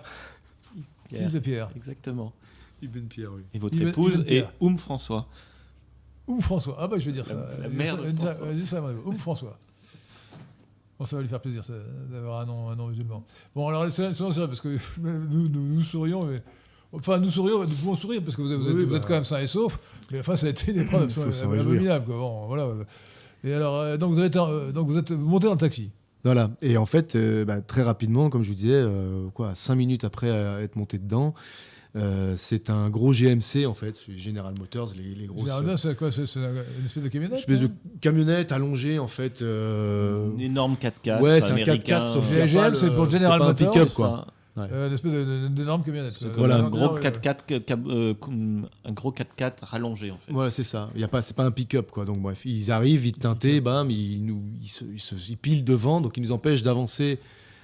Fils 1.13 1.31
de 1.31 1.39
Pierre. 1.39 1.69
Exactement. 1.75 2.33
Ibn 2.81 3.07
Pierre, 3.07 3.31
oui. 3.33 3.43
Et 3.53 3.59
votre 3.59 3.79
épouse 3.79 4.23
est 4.27 4.45
Oum 4.59 4.77
François. 4.77 5.27
Oum 6.27 6.41
François. 6.41 6.75
Ah 6.79 6.87
bah 6.87 6.97
je 6.99 7.05
vais 7.05 7.11
dire 7.11 7.25
ça. 7.25 7.35
La 7.59 7.69
mère 7.69 7.97
de 7.97 8.11
François. 8.15 8.93
Oum 9.05 9.17
François. 9.17 9.57
Bon, 10.99 11.05
ça 11.05 11.15
va 11.15 11.21
lui 11.21 11.29
faire 11.29 11.41
plaisir 11.41 11.63
d'avoir 12.11 12.41
un 12.41 12.45
nom, 12.45 12.69
un 12.69 12.75
nom 12.75 12.87
musulman. 12.87 13.23
Bon, 13.55 13.67
alors, 13.67 13.89
c'est 13.89 14.11
vrai, 14.11 14.47
parce 14.47 14.61
que 14.61 14.77
nous, 15.01 15.49
nous, 15.49 15.81
sourions, 15.81 16.25
mais. 16.25 16.41
Enfin, 16.91 17.17
nous 17.17 17.31
sourions, 17.31 17.61
nous 17.61 17.75
pouvons 17.75 17.95
sourire 17.95 18.21
parce 18.23 18.35
que 18.35 18.43
vous, 18.43 18.51
êtes, 18.51 18.59
vous 18.59 18.81
êtes, 18.83 18.89
bah. 18.89 19.07
quand 19.07 19.15
même 19.15 19.23
sain 19.23 19.39
et 19.39 19.47
sauf, 19.47 19.79
mais 20.11 20.19
enfin, 20.19 20.35
ça 20.35 20.45
a 20.45 20.49
été 20.49 20.71
une 20.71 20.81
épreuve 20.81 21.11
abominable. 21.43 22.05
Bon, 22.05 22.45
voilà. 22.45 22.67
Et 23.43 23.51
alors, 23.51 23.79
euh, 23.79 23.97
donc, 23.97 24.13
vous, 24.13 24.19
avez, 24.19 24.29
euh, 24.37 24.71
donc 24.71 24.87
vous 24.87 24.97
êtes 24.99 25.09
monté 25.09 25.47
dans 25.47 25.53
le 25.53 25.59
taxi 25.59 25.89
voilà. 26.23 26.51
Et 26.61 26.77
en 26.77 26.85
fait, 26.85 27.15
euh, 27.15 27.45
bah, 27.45 27.61
très 27.61 27.83
rapidement, 27.83 28.29
comme 28.29 28.43
je 28.43 28.49
vous 28.49 28.55
disais, 28.55 28.83
quoi, 29.33 29.55
cinq 29.55 29.75
minutes 29.75 30.03
après 30.03 30.27
être 30.27 30.75
monté 30.75 30.97
dedans, 30.97 31.33
euh, 31.95 32.33
c'est 32.37 32.71
un 32.71 32.89
gros 32.89 33.13
GMC 33.13 33.67
en 33.67 33.75
fait, 33.75 33.99
General 34.15 34.51
Motors, 34.59 34.93
les, 34.97 35.13
les 35.13 35.27
grosses. 35.27 35.47
General 35.47 35.77
c'est 35.77 35.95
quoi 35.95 36.11
C'est 36.11 36.23
une 36.23 36.85
espèce 36.85 37.03
de 37.03 37.09
camionnette 37.09 37.33
Une 37.47 37.53
espèce 37.53 37.59
de 37.59 37.69
camionnette 38.01 38.51
allongée 38.51 38.97
en 38.97 39.07
fait. 39.07 39.43
Euh... 39.43 40.31
Une 40.33 40.41
énorme 40.41 40.75
4x4. 40.81 41.21
Ouais, 41.21 41.39
c'est 41.39 41.51
un 41.51 41.57
4x4 41.57 42.07
sauf 42.07 42.27
que 42.27 42.47
GM, 42.47 42.73
c'est 42.73 42.89
pour 42.91 43.07
General 43.07 43.39
Motors. 43.39 43.71
pick-up 43.71 43.89
quoi. 43.93 44.25
Ouais. 44.55 44.67
Euh, 44.71 44.87
une 44.87 44.93
espèce 44.93 45.11
d'énorme 45.51 45.83
camionnette. 45.83 46.21
Voilà, 46.37 46.57
un 46.57 46.69
gros 46.69 46.97
4x4, 46.97 47.81
euh, 47.87 48.13
un 48.85 48.91
gros 48.91 49.11
4x4 49.11 49.63
rallongé 49.63 50.11
en 50.11 50.17
fait. 50.17 50.31
Ouais, 50.31 50.51
c'est 50.51 50.63
ça. 50.63 50.89
Il 50.93 51.01
y 51.01 51.03
a 51.03 51.07
pas, 51.07 51.23
c'est 51.23 51.35
pas 51.35 51.43
un 51.43 51.51
pick-up 51.51 51.89
quoi. 51.89 52.05
Donc 52.05 52.19
bref, 52.19 52.45
ils 52.45 52.71
arrivent, 52.71 53.01
vite 53.01 53.19
teintés, 53.19 53.61
bam, 53.61 53.89
ils 53.89 54.23
nous, 54.23 54.43
ils, 54.61 54.67
se, 54.67 54.83
ils, 54.85 55.31
ils 55.31 55.37
pilent 55.37 55.63
devant, 55.63 56.01
donc 56.01 56.17
ils 56.17 56.21
nous 56.21 56.31
empêchent 56.31 56.61
d'avancer 56.61 57.19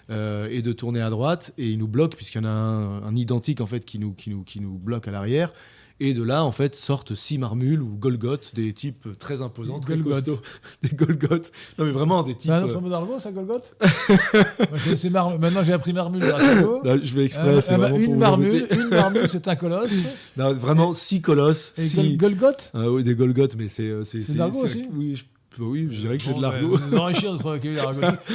euh, 0.09 0.47
et 0.49 0.63
de 0.63 0.73
tourner 0.73 1.01
à 1.01 1.11
droite 1.11 1.53
et 1.59 1.67
il 1.67 1.77
nous 1.77 1.87
bloque 1.87 2.15
puisqu'il 2.15 2.39
y 2.39 2.41
en 2.41 2.45
a 2.45 2.49
un, 2.49 3.15
identique 3.15 3.61
en 3.61 3.67
fait 3.67 3.85
qui 3.85 3.99
nous, 3.99 4.13
qui 4.13 4.31
nous, 4.31 4.43
qui 4.43 4.59
nous 4.59 4.73
bloque 4.79 5.07
à 5.07 5.11
l'arrière. 5.11 5.53
Et 6.01 6.13
de 6.13 6.23
là, 6.23 6.45
en 6.45 6.51
fait, 6.51 6.75
sortent 6.75 7.13
six 7.13 7.37
marmules 7.37 7.81
ou 7.81 7.89
Golgoth, 7.89 8.55
des 8.55 8.71
types 8.71 9.07
très 9.19 9.41
imposants, 9.41 9.79
très 9.79 9.97
costauds. 9.97 10.39
Des 10.81 10.95
Golgoth. 10.95 11.51
Non, 11.77 11.85
mais 11.85 11.91
vraiment 11.91 12.23
des 12.23 12.35
types. 12.35 12.43
C'est 12.43 12.51
un 12.51 12.63
autre 12.63 12.79
mot 12.79 12.89
d'argot, 12.89 13.19
ça, 13.19 13.31
Golgoth 13.31 13.75
Maintenant, 15.39 15.63
j'ai 15.63 15.73
appris 15.73 15.91
marmule 15.91 16.23
Je 16.23 17.13
vais 17.13 17.25
exprès. 17.25 17.47
Euh, 17.47 17.61
euh, 17.71 17.97
une, 17.97 18.15
marmule, 18.15 18.67
une 18.71 18.87
marmule, 18.89 19.27
c'est 19.27 19.47
un 19.47 19.55
colosse. 19.55 19.91
Non, 20.37 20.53
vraiment, 20.53 20.93
six 20.93 21.21
colosses. 21.21 21.73
Et 21.77 21.81
six... 21.81 22.15
Golgoth 22.15 22.71
ah, 22.73 22.89
Oui, 22.89 23.03
des 23.03 23.15
Golgoth, 23.15 23.55
mais 23.57 23.67
c'est. 23.67 24.03
C'est 24.03 24.37
d'argot 24.37 24.63
aussi 24.63 24.85
Oui, 24.93 25.15
je 25.15 25.23
oui, 25.57 25.87
je 25.91 26.01
dirais 26.01 26.17
que 26.17 26.23
c'est 26.23 26.33
de 26.33 26.41
l'argot. 26.41 26.77
Vous 26.77 26.97
enrichir 26.97 27.31
notre 27.33 27.43
vocabulaire 27.43 27.93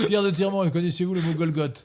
Pierre 0.08 0.22
de 0.22 0.30
Tirement, 0.30 0.68
connaissez-vous 0.68 1.14
le 1.14 1.22
mot 1.22 1.32
Golgoth? 1.32 1.84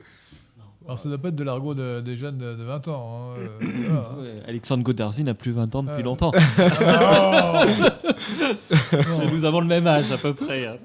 Alors 0.90 0.98
ça 0.98 1.08
doit 1.08 1.20
pas 1.20 1.28
être 1.28 1.36
de 1.36 1.44
l'argot 1.44 1.76
des 1.76 2.18
jeunes 2.18 2.40
de, 2.40 2.64
20 2.64 2.88
ans. 2.88 3.36
Hein, 3.38 3.42
euh, 3.62 4.42
Alexandre 4.48 4.82
Godarzi 4.84 5.24
n'a 5.24 5.36
plus 5.36 5.52
20 5.52 5.76
ans 5.76 5.84
depuis 5.84 6.02
longtemps. 6.02 6.32
Ah, 6.58 7.64
nous 9.32 9.46
avons 9.46 9.60
le 9.60 9.68
même 9.68 9.86
âge 9.86 10.12
à 10.12 10.18
peu 10.18 10.34
près. 10.34 10.66
Hein, 10.66 10.78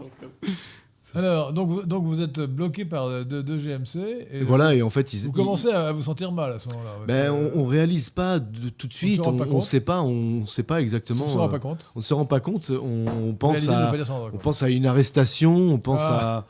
euh, 1.16 1.20
alors, 1.20 1.54
donc, 1.54 1.70
vous, 1.70 1.86
donc 1.86 2.04
vous 2.04 2.20
êtes 2.20 2.38
bloqué 2.38 2.84
par 2.84 3.24
deux, 3.24 3.56
GMC. 3.56 4.26
Et 4.30 4.42
voilà, 4.42 4.74
et 4.74 4.82
en 4.82 4.90
fait, 4.90 5.10
vous 5.14 5.32
commencez 5.32 5.70
à 5.70 5.90
vous 5.92 6.02
sentir 6.02 6.32
mal 6.32 6.52
à 6.52 6.58
ce 6.58 6.68
moment-là. 6.68 6.90
Ben, 7.08 7.32
on, 7.32 7.62
on, 7.62 7.64
réalise 7.64 8.10
pas 8.10 8.38
de, 8.38 8.68
tout 8.76 8.88
de 8.88 8.92
suite, 8.92 9.26
on 9.26 9.32
ne 9.32 9.60
sait 9.60 9.80
pas, 9.80 10.02
on 10.02 10.44
sait 10.44 10.64
pas 10.64 10.82
exactement. 10.82 11.24
On 11.24 11.32
se 11.32 11.38
rend 11.38 11.48
pas 11.48 11.60
compte. 11.60 11.92
On 11.96 12.02
se 12.02 12.12
rend 12.12 12.26
pas 12.26 12.40
compte. 12.40 12.70
On, 12.70 13.32
pense 13.32 13.70
à, 13.70 13.90
on 14.34 14.36
pense 14.36 14.62
à 14.62 14.68
une 14.68 14.84
arrestation, 14.84 15.56
on 15.56 15.78
pense 15.78 16.02
ah. 16.02 16.36
à 16.36 16.44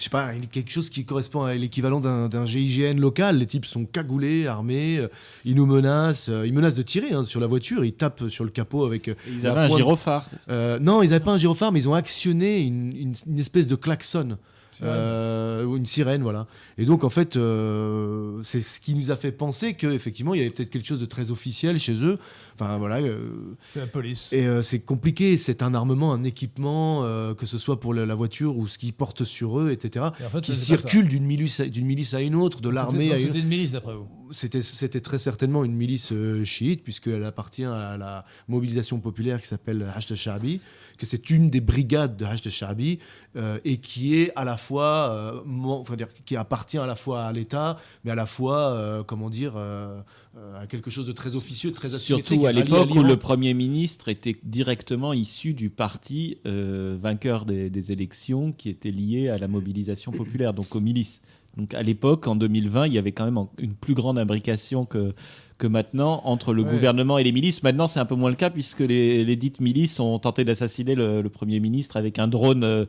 je 0.00 0.04
sais 0.04 0.10
pas, 0.10 0.32
quelque 0.50 0.70
chose 0.70 0.88
qui 0.88 1.04
correspond 1.04 1.42
à 1.42 1.54
l'équivalent 1.54 2.00
d'un 2.00 2.44
GIGN 2.46 2.98
local. 2.98 3.36
Les 3.36 3.44
types 3.44 3.66
sont 3.66 3.84
cagoulés, 3.84 4.46
armés, 4.46 4.96
euh, 4.96 5.08
ils 5.44 5.54
nous 5.54 5.66
menacent, 5.66 6.30
euh, 6.30 6.46
ils 6.46 6.54
menacent 6.54 6.74
de 6.74 6.82
tirer 6.82 7.12
hein, 7.12 7.24
sur 7.24 7.38
la 7.38 7.46
voiture, 7.46 7.84
ils 7.84 7.92
tapent 7.92 8.28
sur 8.30 8.44
le 8.44 8.50
capot 8.50 8.86
avec. 8.86 9.08
Euh, 9.08 9.14
ils 9.30 9.46
avaient 9.46 9.60
un 9.60 9.68
gyrophare. 9.68 10.26
non, 10.48 11.02
ils 11.02 11.10
n'avaient 11.10 11.22
pas 11.22 11.32
un 11.32 11.36
gyrophare, 11.36 11.70
mais 11.70 11.80
ils 11.80 11.88
ont 11.88 11.94
actionné 11.94 12.62
une, 12.62 13.14
une 13.26 13.38
espèce 13.38 13.66
de 13.66 13.74
klaxon. 13.74 14.38
Euh, 14.82 15.76
une 15.76 15.86
sirène, 15.86 16.22
voilà. 16.22 16.46
Et 16.78 16.84
donc, 16.84 17.04
en 17.04 17.10
fait, 17.10 17.36
euh, 17.36 18.40
c'est 18.42 18.62
ce 18.62 18.80
qui 18.80 18.94
nous 18.94 19.10
a 19.10 19.16
fait 19.16 19.32
penser 19.32 19.74
qu'effectivement, 19.74 20.34
il 20.34 20.38
y 20.38 20.40
avait 20.40 20.50
peut-être 20.50 20.70
quelque 20.70 20.86
chose 20.86 21.00
de 21.00 21.06
très 21.06 21.30
officiel 21.30 21.78
chez 21.78 22.04
eux. 22.04 22.18
Enfin, 22.54 22.78
voilà. 22.78 22.98
Euh, 22.98 23.56
c'est 23.72 23.80
la 23.80 23.86
police. 23.86 24.32
Et 24.32 24.46
c'est 24.62 24.80
compliqué. 24.80 25.36
C'est 25.38 25.62
un 25.62 25.74
armement, 25.74 26.12
un 26.12 26.24
équipement, 26.24 27.02
que 27.34 27.46
ce 27.46 27.58
soit 27.58 27.80
pour 27.80 27.94
la, 27.94 28.14
voiture 28.14 28.56
ou 28.56 28.68
ce 28.68 28.76
qu'ils 28.76 28.92
portent 28.92 29.24
sur 29.24 29.58
eux, 29.60 29.70
etc., 29.70 30.06
qui 30.42 30.54
circule 30.54 31.08
d'une 31.08 31.24
milice, 31.24 31.60
d'une 31.60 31.86
milice 31.86 32.14
à 32.14 32.20
une 32.20 32.34
autre, 32.34 32.60
de 32.60 32.68
l'armée 32.68 33.12
à 33.12 33.16
une 33.16 33.24
autre. 33.24 33.32
C'était 33.32 33.38
une 33.38 33.48
milice, 33.48 33.72
d'après 33.72 33.94
vous? 33.94 34.08
C'était 34.32 35.00
très 35.00 35.18
certainement 35.18 35.64
une 35.64 35.74
milice 35.74 36.12
chiite, 36.44 36.84
puisqu'elle 36.84 37.24
appartient 37.24 37.64
à 37.64 37.96
la 37.96 38.24
mobilisation 38.48 39.00
populaire 39.00 39.40
qui 39.40 39.48
s'appelle 39.48 39.82
Hashd 39.94 40.12
al-Sha'bi 40.12 40.60
que 41.00 41.06
c'est 41.06 41.30
une 41.30 41.48
des 41.48 41.62
brigades 41.62 42.18
de 42.18 42.26
Hajj 42.26 42.50
Shabi 42.50 42.98
euh, 43.34 43.58
et 43.64 43.78
qui 43.78 44.16
est 44.16 44.32
à 44.36 44.44
la 44.44 44.58
fois, 44.58 45.40
euh, 45.46 45.70
enfin, 45.70 45.96
dire, 45.96 46.08
qui 46.26 46.36
appartient 46.36 46.76
à 46.76 46.84
la 46.84 46.94
fois 46.94 47.24
à 47.24 47.32
l'État, 47.32 47.78
mais 48.04 48.10
à 48.10 48.14
la 48.14 48.26
fois, 48.26 48.72
euh, 48.72 49.02
comment 49.02 49.30
dire, 49.30 49.56
à 49.56 50.66
quelque 50.68 50.90
chose 50.90 51.06
de 51.06 51.12
très 51.12 51.34
officieux, 51.34 51.72
très 51.72 51.88
Surtout 51.98 52.46
à 52.46 52.52
l'époque 52.52 52.94
où 52.94 53.02
le 53.02 53.16
Premier 53.16 53.54
ministre 53.54 54.08
était 54.08 54.36
directement 54.44 55.14
issu 55.14 55.54
du 55.54 55.70
parti 55.70 56.38
vainqueur 56.44 57.46
des, 57.46 57.70
des, 57.70 57.92
élections 57.92 58.52
qui 58.52 58.68
était 58.68 58.90
lié 58.90 59.30
à 59.30 59.38
la 59.38 59.48
mobilisation 59.48 60.12
populaire, 60.12 60.52
donc 60.52 60.76
aux 60.76 60.80
milices. 60.80 61.22
Donc 61.56 61.74
à 61.74 61.82
l'époque, 61.82 62.26
en 62.28 62.36
2020, 62.36 62.86
il 62.86 62.92
y 62.92 62.98
avait 62.98 63.12
quand 63.12 63.24
même 63.24 63.46
une 63.58 63.74
plus 63.74 63.94
grande 63.94 64.18
imbrication 64.18 64.84
que 64.84 65.14
que 65.60 65.66
maintenant 65.66 66.22
entre 66.24 66.54
le 66.54 66.64
gouvernement 66.64 67.18
et 67.18 67.22
les 67.22 67.32
milices. 67.32 67.62
Maintenant, 67.62 67.86
c'est 67.86 68.00
un 68.00 68.06
peu 68.06 68.14
moins 68.14 68.30
le 68.30 68.36
cas 68.36 68.50
puisque 68.50 68.80
les, 68.80 69.36
dites 69.36 69.60
milices 69.60 70.00
ont 70.00 70.18
tenté 70.18 70.44
d'assassiner 70.44 70.94
le, 70.96 71.28
Premier 71.30 71.60
ministre 71.60 71.96
avec 71.96 72.18
un 72.18 72.26
drone, 72.26 72.64
euh, 72.64 72.86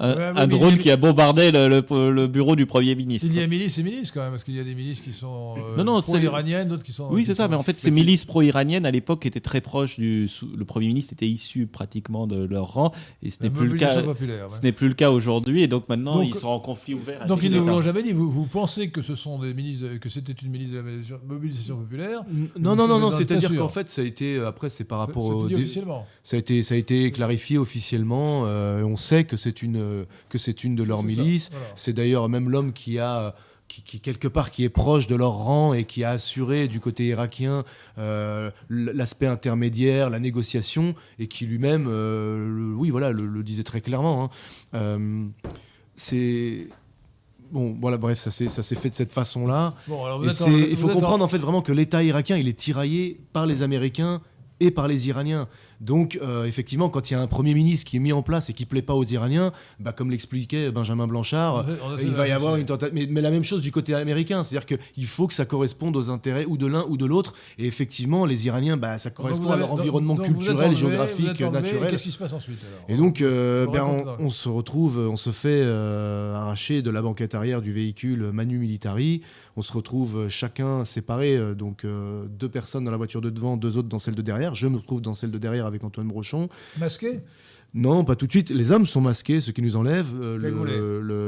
un, 0.00 0.46
drone 0.48 0.78
qui 0.78 0.90
a 0.90 0.96
bombardé 0.96 1.52
le, 1.52 2.26
bureau 2.26 2.56
du 2.56 2.66
Premier 2.66 2.94
ministre. 2.94 3.28
Il 3.30 3.38
y 3.38 3.42
a 3.42 3.46
milices 3.46 3.78
et 3.78 3.82
milices 3.82 4.10
quand 4.10 4.22
même, 4.22 4.30
parce 4.30 4.42
qu'il 4.42 4.56
y 4.56 4.60
a 4.60 4.64
des 4.64 4.74
milices 4.74 5.00
qui 5.00 5.12
sont 5.12 5.54
euh, 5.76 6.00
pro-iraniennes, 6.00 6.68
d'autres 6.68 6.82
qui 6.82 6.92
sont. 6.92 7.08
Oui, 7.10 7.24
c'est 7.24 7.34
ça, 7.34 7.46
mais 7.46 7.56
en 7.56 7.62
fait, 7.62 7.78
ces 7.78 7.90
milices 7.90 8.24
pro-iraniennes 8.24 8.86
à 8.86 8.90
l'époque 8.90 9.26
étaient 9.26 9.40
très 9.40 9.60
proches 9.60 9.98
du. 9.98 10.28
Le 10.56 10.64
Premier 10.64 10.88
ministre 10.88 11.12
était 11.12 11.28
issu 11.28 11.66
pratiquement 11.66 12.26
de 12.26 12.42
leur 12.42 12.72
rang 12.72 12.92
et 13.22 13.30
ce 13.30 13.42
n'est 13.42 13.50
plus 13.50 13.68
le 13.68 13.76
cas. 13.76 14.02
Ce 14.48 14.62
n'est 14.62 14.72
plus 14.72 14.88
le 14.88 14.94
cas 14.94 15.10
aujourd'hui 15.10 15.62
et 15.62 15.68
donc 15.68 15.88
maintenant 15.88 16.22
ils 16.22 16.34
sont 16.34 16.48
en 16.48 16.58
conflit 16.58 16.94
ouvert. 16.94 17.26
Donc 17.26 17.42
ils 17.42 17.52
ne 17.52 17.58
vous 17.58 17.68
l'ont 17.68 17.82
jamais 17.82 18.02
dit. 18.02 18.12
Vous, 18.12 18.30
vous 18.30 18.46
pensez 18.46 18.88
que 18.88 19.02
ce 19.02 19.14
sont 19.14 19.38
des 19.38 19.52
milices, 19.52 19.98
que 20.00 20.08
c'était 20.08 20.32
une 20.32 20.50
milice 20.50 20.70
de 20.70 20.78
la 20.78 21.18
mobilisation 21.28 21.76
populaire 21.76 22.13
non, 22.58 22.76
non, 22.76 22.88
non, 22.88 22.98
non, 22.98 23.10
c'est-à-dire 23.10 23.54
qu'en 23.56 23.68
fait, 23.68 23.90
ça 23.90 24.02
a 24.02 24.04
été, 24.04 24.36
euh, 24.36 24.48
après, 24.48 24.68
c'est 24.68 24.84
par 24.84 24.98
rapport 24.98 25.24
au. 25.24 25.48
Ça 26.22 26.36
a, 26.36 26.38
été, 26.38 26.62
ça 26.62 26.74
a 26.74 26.78
été 26.78 27.10
clarifié 27.12 27.58
officiellement. 27.58 28.44
Euh, 28.46 28.82
on 28.82 28.96
sait 28.96 29.24
que 29.24 29.36
c'est 29.36 29.62
une, 29.62 30.04
que 30.28 30.38
c'est 30.38 30.64
une 30.64 30.74
de 30.74 30.84
leurs 30.84 31.02
milices. 31.02 31.50
C'est 31.76 31.92
d'ailleurs 31.92 32.28
même 32.28 32.48
l'homme 32.48 32.72
qui 32.72 32.98
a. 32.98 33.34
Qui, 33.66 33.98
quelque 33.98 34.28
part 34.28 34.50
qui 34.52 34.62
est 34.62 34.68
proche 34.68 35.08
de 35.08 35.16
leur 35.16 35.32
rang 35.32 35.72
et 35.72 35.84
qui 35.84 36.04
a 36.04 36.10
assuré 36.10 36.68
du 36.68 36.80
côté 36.80 37.06
irakien 37.06 37.64
euh, 37.98 38.50
l'aspect 38.68 39.26
intermédiaire, 39.26 40.10
la 40.10 40.20
négociation, 40.20 40.94
et 41.18 41.26
qui 41.26 41.46
lui-même, 41.46 41.86
oui, 42.76 42.90
voilà, 42.90 43.10
le, 43.10 43.42
disait 43.42 43.64
très 43.64 43.80
clairement. 43.80 44.30
Hein. 44.74 45.30
c'est 45.96 46.68
Bon, 47.54 47.76
voilà, 47.80 47.98
bref, 47.98 48.18
ça 48.18 48.32
s'est, 48.32 48.48
ça 48.48 48.64
s'est 48.64 48.74
fait 48.74 48.90
de 48.90 48.96
cette 48.96 49.12
façon-là. 49.12 49.74
il 50.48 50.76
faut 50.76 50.88
comprendre 50.88 51.24
en... 51.24 51.28
fait 51.28 51.38
vraiment 51.38 51.62
que 51.62 51.70
l'État 51.70 52.02
irakien, 52.02 52.36
il 52.36 52.48
est 52.48 52.58
tiraillé 52.58 53.20
par 53.32 53.46
les 53.46 53.62
Américains 53.62 54.22
et 54.58 54.72
par 54.72 54.88
les 54.88 55.08
Iraniens. 55.08 55.46
Donc, 55.80 56.18
euh, 56.22 56.44
effectivement, 56.44 56.88
quand 56.88 57.10
il 57.10 57.14
y 57.14 57.16
a 57.16 57.20
un 57.20 57.26
Premier 57.26 57.54
ministre 57.54 57.88
qui 57.88 57.96
est 57.96 58.00
mis 58.00 58.12
en 58.12 58.22
place 58.22 58.50
et 58.50 58.52
qui 58.52 58.64
ne 58.64 58.68
plaît 58.68 58.82
pas 58.82 58.94
aux 58.94 59.04
Iraniens, 59.04 59.52
bah, 59.80 59.92
comme 59.92 60.10
l'expliquait 60.10 60.70
Benjamin 60.70 61.06
Blanchard, 61.06 61.64
il 62.00 62.10
va 62.10 62.28
y 62.28 62.32
avoir 62.32 62.56
une 62.56 62.66
tentative. 62.66 63.08
Mais, 63.10 63.20
la 63.20 63.30
même 63.30 63.44
chose 63.44 63.62
du 63.62 63.72
côté 63.72 63.94
américain, 63.94 64.44
c'est-à-dire 64.44 64.66
qu'il 64.66 65.06
faut 65.06 65.26
que 65.26 65.34
ça 65.34 65.46
corresponde 65.46 65.96
aux 65.96 66.10
intérêts 66.10 66.44
ou 66.44 66.56
de 66.56 66.66
l'un 66.66 66.84
ou 66.88 66.96
de 66.96 67.06
l'autre. 67.06 67.32
Et 67.58 67.66
effectivement, 67.66 68.26
les 68.26 68.46
Iraniens, 68.46 68.76
bah, 68.76 68.98
ça 68.98 69.10
correspond 69.10 69.50
à 69.50 69.56
leur 69.56 69.72
environnement 69.72 70.16
culturel, 70.16 70.74
géographique, 70.74 71.40
naturel. 71.40 71.90
Qu'est-ce 71.90 72.02
qui 72.02 72.12
se 72.12 72.18
passe 72.18 72.32
ensuite 72.32 72.66
Et 72.88 72.96
donc, 72.96 73.20
euh, 73.20 73.66
ben, 73.66 74.16
on, 74.18 74.28
se 74.28 74.48
retrouve, 74.48 74.98
on 74.98 75.16
se 75.16 75.30
fait 75.30 75.62
euh, 75.64 76.34
arracher 76.34 76.82
de 76.82 76.90
la 76.90 77.02
banquette 77.02 77.34
arrière 77.34 77.62
du 77.62 77.72
véhicule 77.72 78.30
Manu 78.32 78.58
Militari. 78.58 79.22
On 79.56 79.62
se 79.62 79.72
retrouve 79.72 80.28
chacun 80.28 80.84
séparé, 80.84 81.38
donc 81.54 81.86
deux 82.28 82.48
personnes 82.48 82.84
dans 82.84 82.90
la 82.90 82.96
voiture 82.96 83.20
de 83.20 83.30
devant, 83.30 83.56
deux 83.56 83.76
autres 83.76 83.88
dans 83.88 84.00
celle 84.00 84.16
de 84.16 84.22
derrière. 84.22 84.54
Je 84.54 84.66
me 84.66 84.76
retrouve 84.76 85.00
dans 85.00 85.14
celle 85.14 85.30
de 85.30 85.38
derrière 85.38 85.63
avec 85.66 85.84
Antoine 85.84 86.08
Brochon. 86.08 86.48
Masqué? 86.78 87.20
Non, 87.74 88.04
pas 88.04 88.14
tout 88.14 88.26
de 88.26 88.30
suite. 88.30 88.50
Les 88.50 88.70
hommes 88.70 88.86
sont 88.86 89.00
masqués, 89.00 89.40
ce 89.40 89.50
qui 89.50 89.60
nous 89.60 89.74
enlève. 89.74 90.14
Euh, 90.14 90.38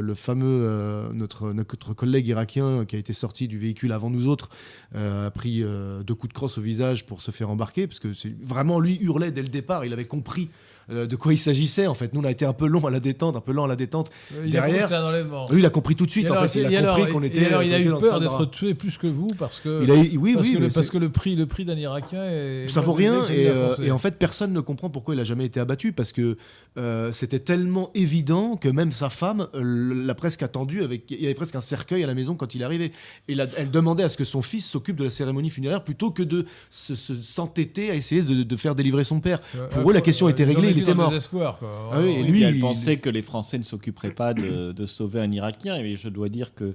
le, 0.00 0.14
fameux, 0.14 0.62
euh, 0.64 1.12
notre, 1.12 1.52
notre 1.52 1.92
collègue 1.92 2.28
irakien 2.28 2.84
qui 2.84 2.94
a 2.94 3.00
été 3.00 3.12
sorti 3.12 3.48
du 3.48 3.58
véhicule 3.58 3.90
avant 3.90 4.10
nous 4.10 4.28
autres, 4.28 4.48
euh, 4.94 5.26
a 5.26 5.30
pris 5.32 5.64
deux 6.06 6.14
coups 6.14 6.32
de 6.32 6.34
crosse 6.34 6.58
au 6.58 6.60
visage 6.60 7.04
pour 7.04 7.20
se 7.20 7.32
faire 7.32 7.50
embarquer, 7.50 7.88
parce 7.88 7.98
que 7.98 8.12
c'est 8.12 8.34
vraiment 8.40 8.78
lui 8.78 8.96
hurlait 9.02 9.32
dès 9.32 9.42
le 9.42 9.48
départ. 9.48 9.84
Il 9.84 9.92
avait 9.92 10.06
compris 10.06 10.48
euh, 10.90 11.06
de 11.06 11.16
quoi 11.16 11.32
il 11.32 11.38
s'agissait 11.38 11.86
en 11.86 11.94
fait. 11.94 12.14
Nous 12.14 12.20
on 12.20 12.24
a 12.24 12.30
été 12.30 12.44
un 12.44 12.52
peu 12.52 12.66
long 12.66 12.84
à 12.86 12.90
la 12.90 13.00
détente, 13.00 13.36
un 13.36 13.40
peu 13.40 13.52
lent 13.52 13.64
à 13.64 13.68
la 13.68 13.76
détente. 13.76 14.10
Il 14.44 14.50
Derrière, 14.50 14.92
a 14.92 14.96
un 14.98 15.46
lui 15.50 15.60
il 15.60 15.66
a 15.66 15.70
compris 15.70 15.96
tout 15.96 16.06
de 16.06 16.10
suite. 16.10 16.26
Et 16.26 16.30
en 16.30 16.34
alors, 16.34 16.50
fait, 16.50 16.60
il 16.60 16.74
a 16.74 16.78
alors, 16.78 16.96
compris 16.96 17.12
qu'on 17.12 17.22
et 17.22 17.26
était. 17.26 17.46
alors, 17.46 17.62
il 17.62 17.74
a 17.74 17.80
eu 17.80 17.88
peur 17.98 18.20
d'être 18.20 18.44
tué 18.50 18.74
plus 18.74 18.96
que 18.98 19.06
vous 19.06 19.28
parce 19.38 19.60
que. 19.60 19.82
Il 19.82 19.90
a 19.90 19.96
eu- 19.96 20.16
oui, 20.16 20.34
parce 20.34 20.46
oui, 20.46 20.54
que, 20.54 20.58
le, 20.58 20.68
parce 20.68 20.90
que 20.90 20.98
le 20.98 21.08
prix, 21.10 21.36
le 21.36 21.46
prix 21.46 21.64
d'un 21.64 21.76
Irakien 21.76 22.24
est. 22.24 22.68
Ça 22.68 22.80
vaut 22.80 22.92
rien 22.92 23.24
et, 23.24 23.48
euh, 23.48 23.74
et 23.82 23.90
en 23.90 23.98
fait 23.98 24.16
personne 24.18 24.52
ne 24.52 24.60
comprend 24.60 24.90
pourquoi 24.90 25.14
il 25.14 25.20
a 25.20 25.24
jamais 25.24 25.44
été 25.44 25.60
abattu 25.60 25.92
parce 25.92 26.12
que 26.12 26.36
euh, 26.78 27.10
c'était 27.12 27.38
tellement 27.38 27.90
évident 27.94 28.56
que 28.56 28.68
même 28.68 28.92
sa 28.92 29.08
femme 29.10 29.48
euh, 29.54 30.04
l'a 30.06 30.14
presque 30.14 30.42
attendu 30.42 30.82
avec 30.82 31.10
il 31.10 31.20
y 31.20 31.24
avait 31.26 31.34
presque 31.34 31.54
un 31.54 31.60
cercueil 31.60 32.04
à 32.04 32.06
la 32.06 32.14
maison 32.14 32.34
quand 32.34 32.54
il 32.54 32.62
arrivé 32.62 32.92
et 33.28 33.34
la- 33.34 33.46
elle 33.56 33.70
demandait 33.70 34.02
à 34.02 34.08
ce 34.08 34.16
que 34.16 34.24
son 34.24 34.42
fils 34.42 34.66
s'occupe 34.66 34.96
de 34.96 35.04
la 35.04 35.10
cérémonie 35.10 35.50
funéraire 35.50 35.82
plutôt 35.84 36.10
que 36.10 36.22
de 36.22 36.44
se- 36.70 36.94
se- 36.94 37.14
s'entêter 37.14 37.90
à 37.90 37.94
essayer 37.94 38.22
de, 38.22 38.42
de 38.42 38.56
faire 38.56 38.74
délivrer 38.74 39.04
son 39.04 39.20
père. 39.20 39.40
Euh, 39.56 39.68
Pour 39.68 39.90
eux 39.90 39.94
la 39.94 40.00
question 40.00 40.26
euh, 40.26 40.30
était 40.30 40.44
réglée, 40.44 40.74
il 40.76 40.82
était 40.82 40.94
mort. 40.94 41.12
quoi. 41.30 41.58
Ah 41.92 42.00
oui, 42.00 42.06
et 42.08 42.12
Vraiment. 42.14 42.28
lui, 42.28 42.42
elle 42.42 42.56
il- 42.56 42.60
pensait 42.60 42.96
que 42.98 43.08
les 43.10 43.22
Français 43.22 43.58
ne 43.58 43.62
s'occuperaient 43.62 44.14
pas 44.14 44.34
de, 44.34 44.72
de 44.72 44.86
sauver 44.86 45.20
un 45.20 45.30
Irakien. 45.32 45.76
Et 45.76 45.96
je 45.96 46.08
dois 46.08 46.28
dire 46.28 46.54
que 46.54 46.74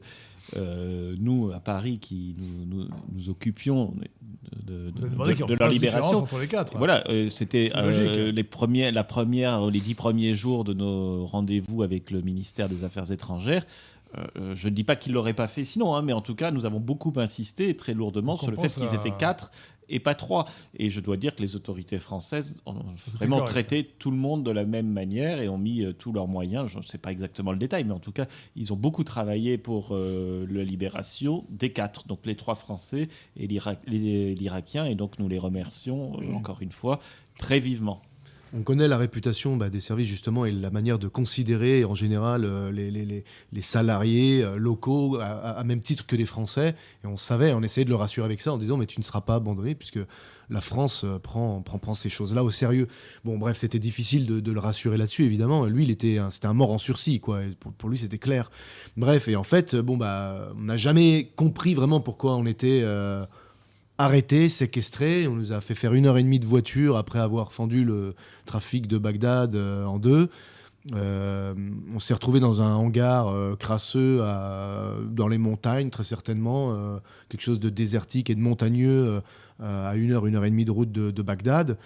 euh, 0.58 1.16
nous, 1.20 1.52
à 1.54 1.60
Paris, 1.60 2.00
qui 2.00 2.36
nous, 2.38 2.66
nous, 2.66 2.88
nous 3.14 3.30
occupions 3.30 3.94
de, 4.66 4.90
de- 4.92 5.56
leur 5.58 5.70
libération, 5.70 6.18
entre 6.20 6.40
les 6.40 6.48
quatre. 6.48 6.78
voilà, 6.78 7.08
euh, 7.10 7.30
c'était 7.30 7.72
euh, 7.76 7.86
logique. 7.86 8.36
les 8.36 8.44
premiers, 8.44 8.92
la 8.92 9.04
première, 9.04 9.66
les 9.70 9.80
dix 9.80 9.94
premiers 9.96 10.34
jours 10.34 10.64
de 10.64 10.74
nos 10.74 11.26
rendez-vous 11.26 11.84
avec 11.84 12.12
le 12.12 12.22
ministère 12.22 12.68
des 12.70 12.84
Affaires 12.84 13.12
étrangères. 13.12 13.66
Euh, 14.18 14.24
euh, 14.38 14.56
je 14.56 14.68
ne 14.68 14.74
dis 14.74 14.84
pas 14.84 14.98
qu'ils 14.98 15.14
l'auraient 15.14 15.34
pas 15.34 15.48
fait 15.48 15.64
sinon, 15.64 15.96
hein, 15.96 16.02
mais 16.02 16.12
en 16.12 16.20
tout 16.20 16.36
cas, 16.36 16.52
nous 16.52 16.66
avons 16.66 16.82
beaucoup 16.82 17.14
insisté 17.16 17.78
très 17.78 17.94
lourdement 17.94 18.34
Donc, 18.34 18.42
sur 18.42 18.52
le 18.52 18.58
fait 18.58 18.68
qu'ils 18.68 18.94
étaient 18.94 19.16
quatre 19.18 19.52
et 19.92 20.00
pas 20.00 20.16
trois. 20.16 20.46
Et 20.78 20.90
je 20.90 21.00
dois 21.00 21.18
dire 21.18 21.36
que 21.36 21.42
les 21.42 21.56
autorités 21.56 22.00
françaises 22.00 22.62
ont 22.66 22.76
vraiment 23.14 23.40
correct. 23.40 23.52
traité 23.52 23.84
tout 23.84 24.10
le 24.10 24.18
monde 24.18 24.44
de 24.44 24.52
la 24.52 24.66
même 24.66 24.88
manière 24.88 25.40
et 25.40 25.50
ont 25.50 25.58
mis 25.58 25.84
euh, 25.84 25.94
tous 25.94 26.12
leurs 26.12 26.28
moyens. 26.28 26.68
Je 26.70 26.78
ne 26.78 26.84
sais 26.84 26.98
pas 26.98 27.12
exactement 27.12 27.52
le 27.52 27.58
détail, 27.58 27.84
mais 27.84 27.94
en 27.94 28.00
tout 28.00 28.12
cas, 28.12 28.26
ils 28.56 28.74
ont 28.74 28.78
beaucoup 28.78 29.04
travaillé 29.04 29.58
pour 29.58 29.90
euh, 29.92 30.46
la 30.50 30.64
libération 30.64 31.46
des 31.50 31.72
quatre, 31.72 32.08
donc 32.08 32.20
les 32.26 32.36
trois 32.36 32.56
Français 32.56 33.10
et 33.38 33.48
l'Irakien. 33.48 34.86
Et 34.86 34.96
donc, 34.96 35.20
nous 35.20 35.28
les 35.28 35.40
remercions 35.40 36.20
euh, 36.20 36.34
encore 36.34 36.62
une 36.62 36.72
fois 36.72 37.00
très 37.38 37.60
vivement. 37.60 38.02
On 38.54 38.64
connaît 38.64 38.90
la 38.90 38.98
réputation 38.98 39.56
bah, 39.56 39.70
des 39.70 39.80
services 39.80 40.08
justement 40.08 40.46
et 40.46 40.52
la 40.52 40.72
manière 40.72 41.00
de 41.00 41.08
considérer 41.08 41.86
en 41.86 41.96
général 41.96 42.44
euh, 42.44 42.70
les, 42.72 43.62
salariés 43.62 44.44
euh, 44.44 44.58
locaux 44.58 45.20
à, 45.22 45.64
même 45.64 45.82
titre 45.82 46.06
que 46.06 46.18
les 46.18 46.26
Français. 46.26 46.76
Et 47.04 47.08
on 47.08 47.16
savait, 47.16 47.54
on 47.54 47.62
essayait 47.62 47.86
de 47.86 47.90
le 47.90 47.96
rassurer 47.96 48.26
avec 48.26 48.42
ça 48.42 48.52
en 48.52 48.58
disant 48.58 48.76
mais 48.76 48.88
tu 48.88 49.00
ne 49.00 49.06
seras 49.06 49.22
pas 49.22 49.36
abandonné 49.36 49.74
puisque 49.74 50.00
la 50.50 50.60
France 50.60 51.04
euh, 51.06 51.18
prend, 51.18 51.62
prend, 51.62 51.80
prend 51.80 51.96
ces 51.96 52.10
choses-là 52.10 52.44
au 52.44 52.52
sérieux. 52.52 52.88
Bon 53.24 53.38
bref, 53.38 53.56
c'était 53.56 53.80
difficile 53.80 54.26
de, 54.26 54.52
le 54.52 54.60
rassurer 54.60 54.98
là-dessus 54.98 55.24
évidemment. 55.24 55.66
Lui, 55.66 55.84
il 55.84 55.92
était, 55.92 56.20
c'était 56.30 56.48
un 56.48 56.54
mort 56.54 56.72
en 56.72 56.78
sursis 56.78 57.22
quoi. 57.22 57.40
Pour, 57.78 57.88
lui, 57.88 58.00
c'était 58.00 58.18
clair. 58.18 58.52
Bref, 58.98 59.30
et 59.30 59.38
en 59.38 59.44
fait, 59.44 59.78
bon 59.78 59.96
bah, 59.96 60.52
on 60.58 60.64
n'a 60.64 60.78
jamais 60.78 61.32
compris 61.38 61.74
vraiment 61.74 62.02
pourquoi 62.02 62.36
on 62.36 62.46
était 62.46 62.84
arrêté, 64.04 64.50
séquestré. 64.50 65.28
On 65.28 65.36
nous 65.36 65.52
a 65.52 65.62
fait 65.62 65.76
faire 65.76 65.94
une 65.94 66.06
heure 66.06 66.18
et 66.18 66.24
demie 66.24 66.40
de 66.40 66.46
voiture 66.46 66.98
après 66.98 67.20
avoir 67.20 67.54
fendu 67.54 67.84
le 67.84 68.14
trafic 68.46 68.88
de 68.88 68.98
Bagdad 68.98 69.56
euh, 69.56 69.86
en 69.86 70.00
deux. 70.00 70.30
Euh, 70.96 71.54
on 71.94 72.00
s'est 72.00 72.14
retrouvé 72.14 72.40
dans 72.40 72.62
un 72.62 72.74
hangar 72.74 73.28
euh, 73.28 73.56
crasseux 73.56 74.24
dans 75.10 75.28
les 75.28 75.38
montagnes, 75.38 75.90
très 75.90 76.04
certainement, 76.04 77.00
quelque 77.30 77.42
chose 77.42 77.60
de 77.60 77.70
désertique 77.70 78.30
et 78.30 78.36
de 78.36 78.40
montagneux 78.40 79.22
à 79.60 79.96
une 79.96 80.12
heure, 80.12 80.26
une 80.26 80.36
heure 80.36 80.46
et 80.46 80.50
demie 80.50 80.66
de 80.66 80.72
route 80.72 80.92
de, 80.92 81.22
Bagdad. 81.22 81.78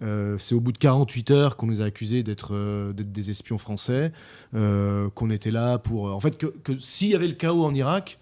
C'est 0.00 0.54
au 0.54 0.60
bout 0.60 0.72
de 0.72 0.78
48 0.78 1.30
heures 1.30 1.56
qu'on 1.56 1.66
nous 1.66 1.82
a 1.82 1.84
accusés 1.84 2.22
d'être 2.22 2.92
des 2.92 3.30
espions 3.30 3.58
français, 3.58 4.12
qu'on 4.52 5.30
était 5.30 5.50
là 5.50 5.78
pour... 5.78 6.06
En 6.06 6.20
fait, 6.20 6.36
que, 6.36 6.46
que 6.46 6.78
s'il 6.78 7.10
y 7.10 7.14
avait 7.14 7.28
le 7.28 7.34
chaos 7.34 7.64
en 7.64 7.74
Irak, 7.74 8.18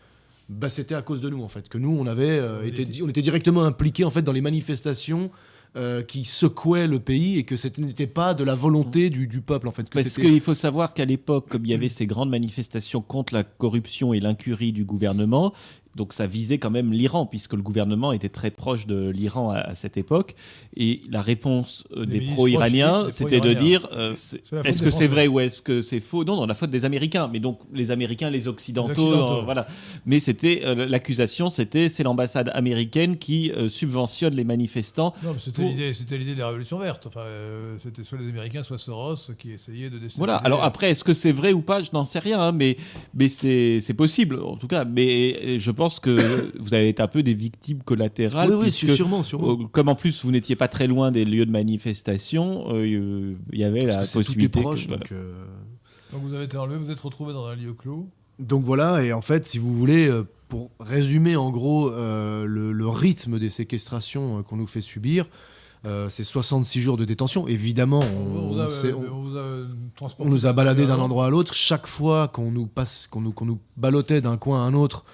bah, 0.48 0.68
c'était 0.68 0.94
à 0.94 1.02
cause 1.02 1.20
de 1.20 1.28
nous, 1.28 1.42
en 1.42 1.48
fait. 1.48 1.68
Que 1.68 1.78
nous, 1.78 1.96
on 1.98 2.06
avait 2.06 2.38
euh, 2.38 2.60
On 2.62 2.66
été, 2.66 2.82
était- 2.82 2.90
di- 2.92 3.02
on 3.02 3.08
était 3.08 3.22
directement 3.22 3.64
impliqués, 3.64 4.04
en 4.04 4.10
fait, 4.10 4.22
dans 4.22 4.32
les 4.32 4.40
manifestations 4.40 5.30
euh, 5.76 6.02
qui 6.02 6.24
secouaient 6.24 6.86
le 6.88 6.98
pays 6.98 7.36
et 7.38 7.44
que 7.44 7.56
ce 7.56 7.68
n'était 7.78 8.06
pas 8.06 8.32
de 8.32 8.42
la 8.42 8.54
volonté 8.54 9.10
du, 9.10 9.26
du 9.26 9.42
peuple, 9.42 9.68
en 9.68 9.72
fait. 9.72 9.88
Que 9.88 10.00
Parce 10.00 10.16
qu'il 10.16 10.40
faut 10.40 10.54
savoir 10.54 10.94
qu'à 10.94 11.04
l'époque, 11.04 11.48
comme 11.50 11.64
il 11.66 11.70
y 11.70 11.74
avait 11.74 11.90
ces 11.90 12.06
grandes 12.06 12.30
manifestations 12.30 13.02
contre 13.02 13.34
la 13.34 13.44
corruption 13.44 14.14
et 14.14 14.20
l'incurie 14.20 14.72
du 14.72 14.84
gouvernement, 14.86 15.52
donc 15.98 16.14
ça 16.14 16.26
visait 16.26 16.56
quand 16.58 16.70
même 16.70 16.92
l'Iran, 16.92 17.26
puisque 17.26 17.52
le 17.52 17.60
gouvernement 17.60 18.12
était 18.12 18.30
très 18.30 18.50
proche 18.50 18.86
de 18.86 19.10
l'Iran 19.10 19.50
à, 19.50 19.58
à 19.58 19.74
cette 19.74 19.96
époque. 19.98 20.34
Et 20.76 21.02
la 21.10 21.20
réponse 21.20 21.84
euh, 21.96 22.06
Des 22.06 22.20
pro-iraniens, 22.20 23.10
c'était 23.10 23.40
de 23.40 23.52
dire 23.52 23.88
euh, 23.92 24.14
est-ce 24.64 24.82
que 24.82 24.90
c'est 24.90 25.08
vrai 25.08 25.26
ou 25.26 25.40
est-ce 25.40 25.60
que 25.60 25.82
c'est 25.82 26.00
faux? 26.00 26.24
Non, 26.24 26.36
non, 26.36 26.46
la 26.46 26.54
faute 26.54 26.70
des 26.70 26.84
Américains. 26.86 27.28
Mais 27.32 27.40
donc 27.40 27.58
les 27.74 27.90
Américains, 27.90 28.30
les 28.30 28.48
Occidentaux, 28.48 28.94
Les 28.94 29.02
Occidentaux. 29.02 29.40
euh, 29.40 29.42
voilà. 29.42 29.66
Mais 30.06 30.20
c'était 30.20 30.62
euh, 30.64 30.86
l'accusation, 30.86 31.50
c'était 31.50 31.88
c'est 31.88 32.04
l'ambassade 32.04 32.50
américaine 32.54 33.18
qui 33.18 33.50
subventionne 33.68 34.34
les 34.34 34.44
manifestants 34.44 35.12
Non, 35.24 35.32
mais 35.34 35.40
c'était 35.40 35.62
Pour- 35.62 35.70
l'idée, 35.70 36.34
de 36.34 36.38
la 36.38 36.46
révolution 36.46 36.78
verte. 36.78 37.06
Enfin, 37.06 37.24
c'était 37.82 38.04
soit 38.04 38.18
les 38.18 38.28
Américains, 38.28 38.62
soit 38.62 38.78
Soros 38.78 39.16
qui 39.38 39.52
essayaient 39.52 39.90
de 39.90 39.98
déstabiliser. 39.98 40.18
Voilà. 40.18 40.36
Alors 40.36 40.62
après, 40.62 40.90
est-ce 40.90 41.02
que 41.04 41.12
c'est 41.14 41.32
vrai 41.32 41.52
ou 41.52 41.60
pas? 41.60 41.82
Je 41.82 41.90
n'en 41.92 42.04
sais 42.04 42.20
rien, 42.20 42.40
hein, 42.40 42.52
mais 42.52 42.76
mais 43.14 43.28
c'est 43.28 43.94
possible 43.96 44.40
en 44.40 44.56
tout 44.56 44.68
cas. 44.68 44.84
Mais 44.84 45.58
je 45.58 45.70
pense 45.72 45.87
que 46.00 46.52
vous 46.60 46.74
avez 46.74 46.88
été 46.88 47.02
un 47.02 47.08
peu 47.08 47.22
des 47.22 47.34
victimes 47.34 47.82
collatérales. 47.82 48.50
Oui, 48.50 48.66
oui, 48.66 48.72
sûrement, 48.72 49.22
sûrement. 49.22 49.52
euh, 49.52 49.66
comme 49.72 49.88
en 49.88 49.94
plus 49.94 50.24
vous 50.24 50.30
n'étiez 50.30 50.56
pas 50.56 50.68
très 50.68 50.86
loin 50.86 51.10
des 51.10 51.24
lieux 51.24 51.46
de 51.46 51.50
manifestation, 51.50 52.64
euh, 52.74 53.34
il 53.52 53.58
y 53.58 53.64
avait 53.64 53.80
la 53.80 53.96
Parce 53.96 54.12
que 54.12 54.22
c'est- 54.22 54.32
tout 54.34 54.40
est 54.44 54.48
possibilité. 54.48 54.58
que- 54.58 54.62
proche, 54.64 54.86
voilà. 54.86 55.00
donc, 55.00 55.12
euh, 55.12 55.44
Donc 56.12 56.22
vous 56.22 56.34
avez 56.34 56.44
été 56.44 56.56
enlevé, 56.56 56.78
vous 56.78 56.90
êtes 56.90 57.00
retrouvé 57.00 57.32
dans 57.32 57.46
un 57.46 57.54
lieu 57.56 57.72
clos. 57.72 58.08
Donc 58.38 58.62
voilà, 58.64 59.02
et 59.02 59.12
en 59.12 59.20
fait, 59.20 59.46
si 59.46 59.58
vous 59.58 59.74
voulez, 59.76 60.10
pour 60.48 60.70
résumer 60.80 61.36
en 61.36 61.50
gros 61.50 61.90
euh, 61.90 62.44
le, 62.46 62.72
le 62.72 62.88
rythme 62.88 63.38
des 63.38 63.50
séquestrations 63.50 64.42
qu'on 64.44 64.56
nous 64.56 64.66
fait 64.66 64.80
subir, 64.80 65.26
euh, 65.84 66.08
c'est 66.08 66.24
66 66.24 66.80
jours 66.80 66.96
de 66.96 67.04
détention. 67.04 67.46
Évidemment, 67.48 68.00
on, 68.00 68.36
On, 68.38 68.52
vous 68.52 68.58
a, 68.60 68.64
on 68.64 68.68
sait- 68.68 68.92
on 68.92 69.00
on- 69.12 69.22
vous 69.22 69.36
a 69.36 69.66
transporté 69.96 70.28
on 70.28 70.32
nous 70.34 70.46
a 70.46 70.52
baladé 70.52 70.82
d'un 70.86 70.92
endroit 70.94 71.04
endroit 71.04 71.26
à 71.26 71.30
l'autre. 71.30 71.52
Chaque 71.54 71.86
fois 71.86 72.28
qu'on 72.28 72.50
nous, 72.50 72.66
passe, 72.66 73.06
qu'on 73.06 73.20
nous, 73.20 73.32
qu'on 73.32 73.44
nous 73.46 73.58
ballottait 73.76 74.20
d'un 74.20 74.36
coin 74.38 74.60
à 74.60 74.62
un 74.66 74.74
autre, 74.74 75.04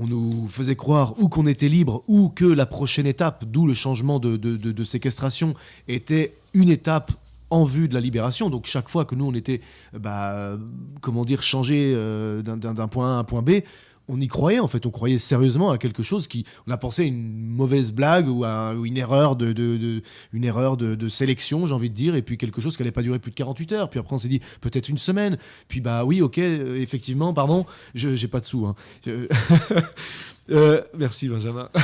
on 0.00 0.06
nous 0.06 0.46
faisait 0.48 0.76
croire 0.76 1.14
ou 1.18 1.28
qu'on 1.28 1.46
était 1.46 1.68
libre 1.68 2.02
ou 2.08 2.28
que 2.28 2.44
la 2.44 2.66
prochaine 2.66 3.06
étape, 3.06 3.44
d'où 3.44 3.66
le 3.66 3.74
changement 3.74 4.18
de, 4.18 4.84
séquestration, 4.84 5.54
était 5.88 6.34
une 6.54 6.68
étape 6.68 7.12
en 7.50 7.64
vue 7.64 7.88
de 7.88 7.94
la 7.94 8.00
libération. 8.00 8.50
Donc 8.50 8.66
chaque 8.66 8.88
fois 8.88 9.04
que 9.04 9.14
nous, 9.14 9.26
on 9.26 9.34
était, 9.34 9.60
bah, 9.98 10.56
comment 11.00 11.24
dire, 11.24 11.42
changé 11.42 11.92
euh, 11.94 12.42
d'un 12.42 12.88
point 12.88 13.12
A 13.12 13.16
à 13.16 13.18
un 13.18 13.24
point 13.24 13.42
B, 13.42 13.60
on 14.08 14.20
y 14.20 14.28
croyait 14.28 14.60
en 14.60 14.68
fait, 14.68 14.86
on 14.86 14.90
croyait 14.90 15.18
sérieusement 15.18 15.70
à 15.70 15.78
quelque 15.78 16.02
chose 16.02 16.28
qui, 16.28 16.44
on 16.66 16.70
a 16.72 16.76
pensé 16.76 17.02
à 17.02 17.04
une 17.06 17.46
mauvaise 17.48 17.92
blague 17.92 18.28
ou 18.28 18.44
à 18.44 18.74
une 18.84 18.96
erreur 18.96 19.36
de, 19.36 19.46
de- 19.52 19.76
de- 19.76 20.02
une 20.32 20.44
erreur 20.44 20.76
de, 20.76 20.94
de 20.94 21.08
sélection, 21.08 21.66
j'ai 21.66 21.74
envie 21.74 21.90
de 21.90 21.94
dire, 21.94 22.14
et 22.14 22.22
puis 22.22 22.38
quelque 22.38 22.60
chose 22.60 22.76
qui 22.76 22.82
n'allait 22.82 22.92
pas 22.92 23.02
durer 23.02 23.18
plus 23.18 23.30
de 23.32 23.36
48 23.36 23.72
heures. 23.72 23.90
Puis 23.90 23.98
après 23.98 24.14
on 24.14 24.18
s'est 24.18 24.28
dit 24.28 24.40
peut-être 24.60 24.88
une 24.88 24.98
semaine. 24.98 25.38
Puis 25.68 25.80
bah 25.80 26.04
oui, 26.04 26.22
ok, 26.22 26.38
euh, 26.38 26.80
effectivement, 26.80 27.32
pardon, 27.34 27.66
je 27.94 28.14
j'ai 28.14 28.28
pas 28.28 28.40
de 28.40 28.44
sous. 28.46 28.66
hein. 28.66 28.74
Je- 29.04 29.26
Euh, 30.48 30.80
merci 30.96 31.28
Benjamin. 31.28 31.68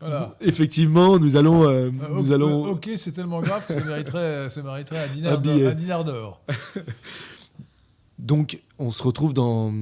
Voilà. 0.00 0.36
Effectivement, 0.42 1.18
nous 1.18 1.36
allons, 1.36 1.64
euh, 1.64 1.86
Euh, 1.86 1.90
nous 1.90 2.26
ok, 2.28 2.32
allons. 2.32 2.66
ok, 2.66 2.90
c'est 2.96 3.12
tellement 3.12 3.40
grave 3.40 3.66
que 3.66 3.72
ça 3.74 3.82
mériterait, 3.82 4.48
ça 4.50 4.62
mériterait 4.62 5.04
un 5.04 5.74
dinar 5.74 6.04
d'or. 6.04 6.40
Donc, 8.18 8.60
on 8.78 8.90
se 8.90 9.02
retrouve 9.02 9.32
dans, 9.34 9.72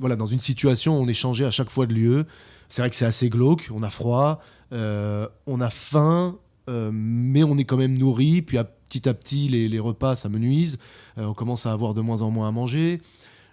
voilà, 0.00 0.16
dans 0.16 0.26
une 0.26 0.40
situation 0.40 0.98
où 0.98 1.02
on 1.02 1.08
est 1.08 1.14
changé 1.14 1.44
à 1.44 1.50
chaque 1.50 1.70
fois 1.70 1.86
de 1.86 1.94
lieu. 1.94 2.26
C'est 2.68 2.82
vrai 2.82 2.90
que 2.90 2.96
c'est 2.96 3.06
assez 3.06 3.28
glauque, 3.28 3.70
on 3.74 3.82
a 3.82 3.90
froid, 3.90 4.40
euh, 4.72 5.26
on 5.46 5.60
a 5.60 5.70
faim, 5.70 6.36
euh, 6.68 6.90
mais 6.92 7.42
on 7.42 7.56
est 7.56 7.64
quand 7.64 7.76
même 7.76 7.96
nourri. 7.96 8.42
Puis 8.42 8.58
petit 8.88 9.08
à 9.08 9.14
petit, 9.14 9.48
les, 9.48 9.78
repas, 9.78 10.16
ça 10.16 10.28
me 10.28 10.38
nuise. 10.38 10.78
Euh, 11.18 11.24
on 11.24 11.34
commence 11.34 11.66
à 11.66 11.72
avoir 11.72 11.94
de 11.94 12.00
moins 12.00 12.22
en 12.22 12.30
moins 12.30 12.48
à 12.48 12.52
manger. 12.52 13.00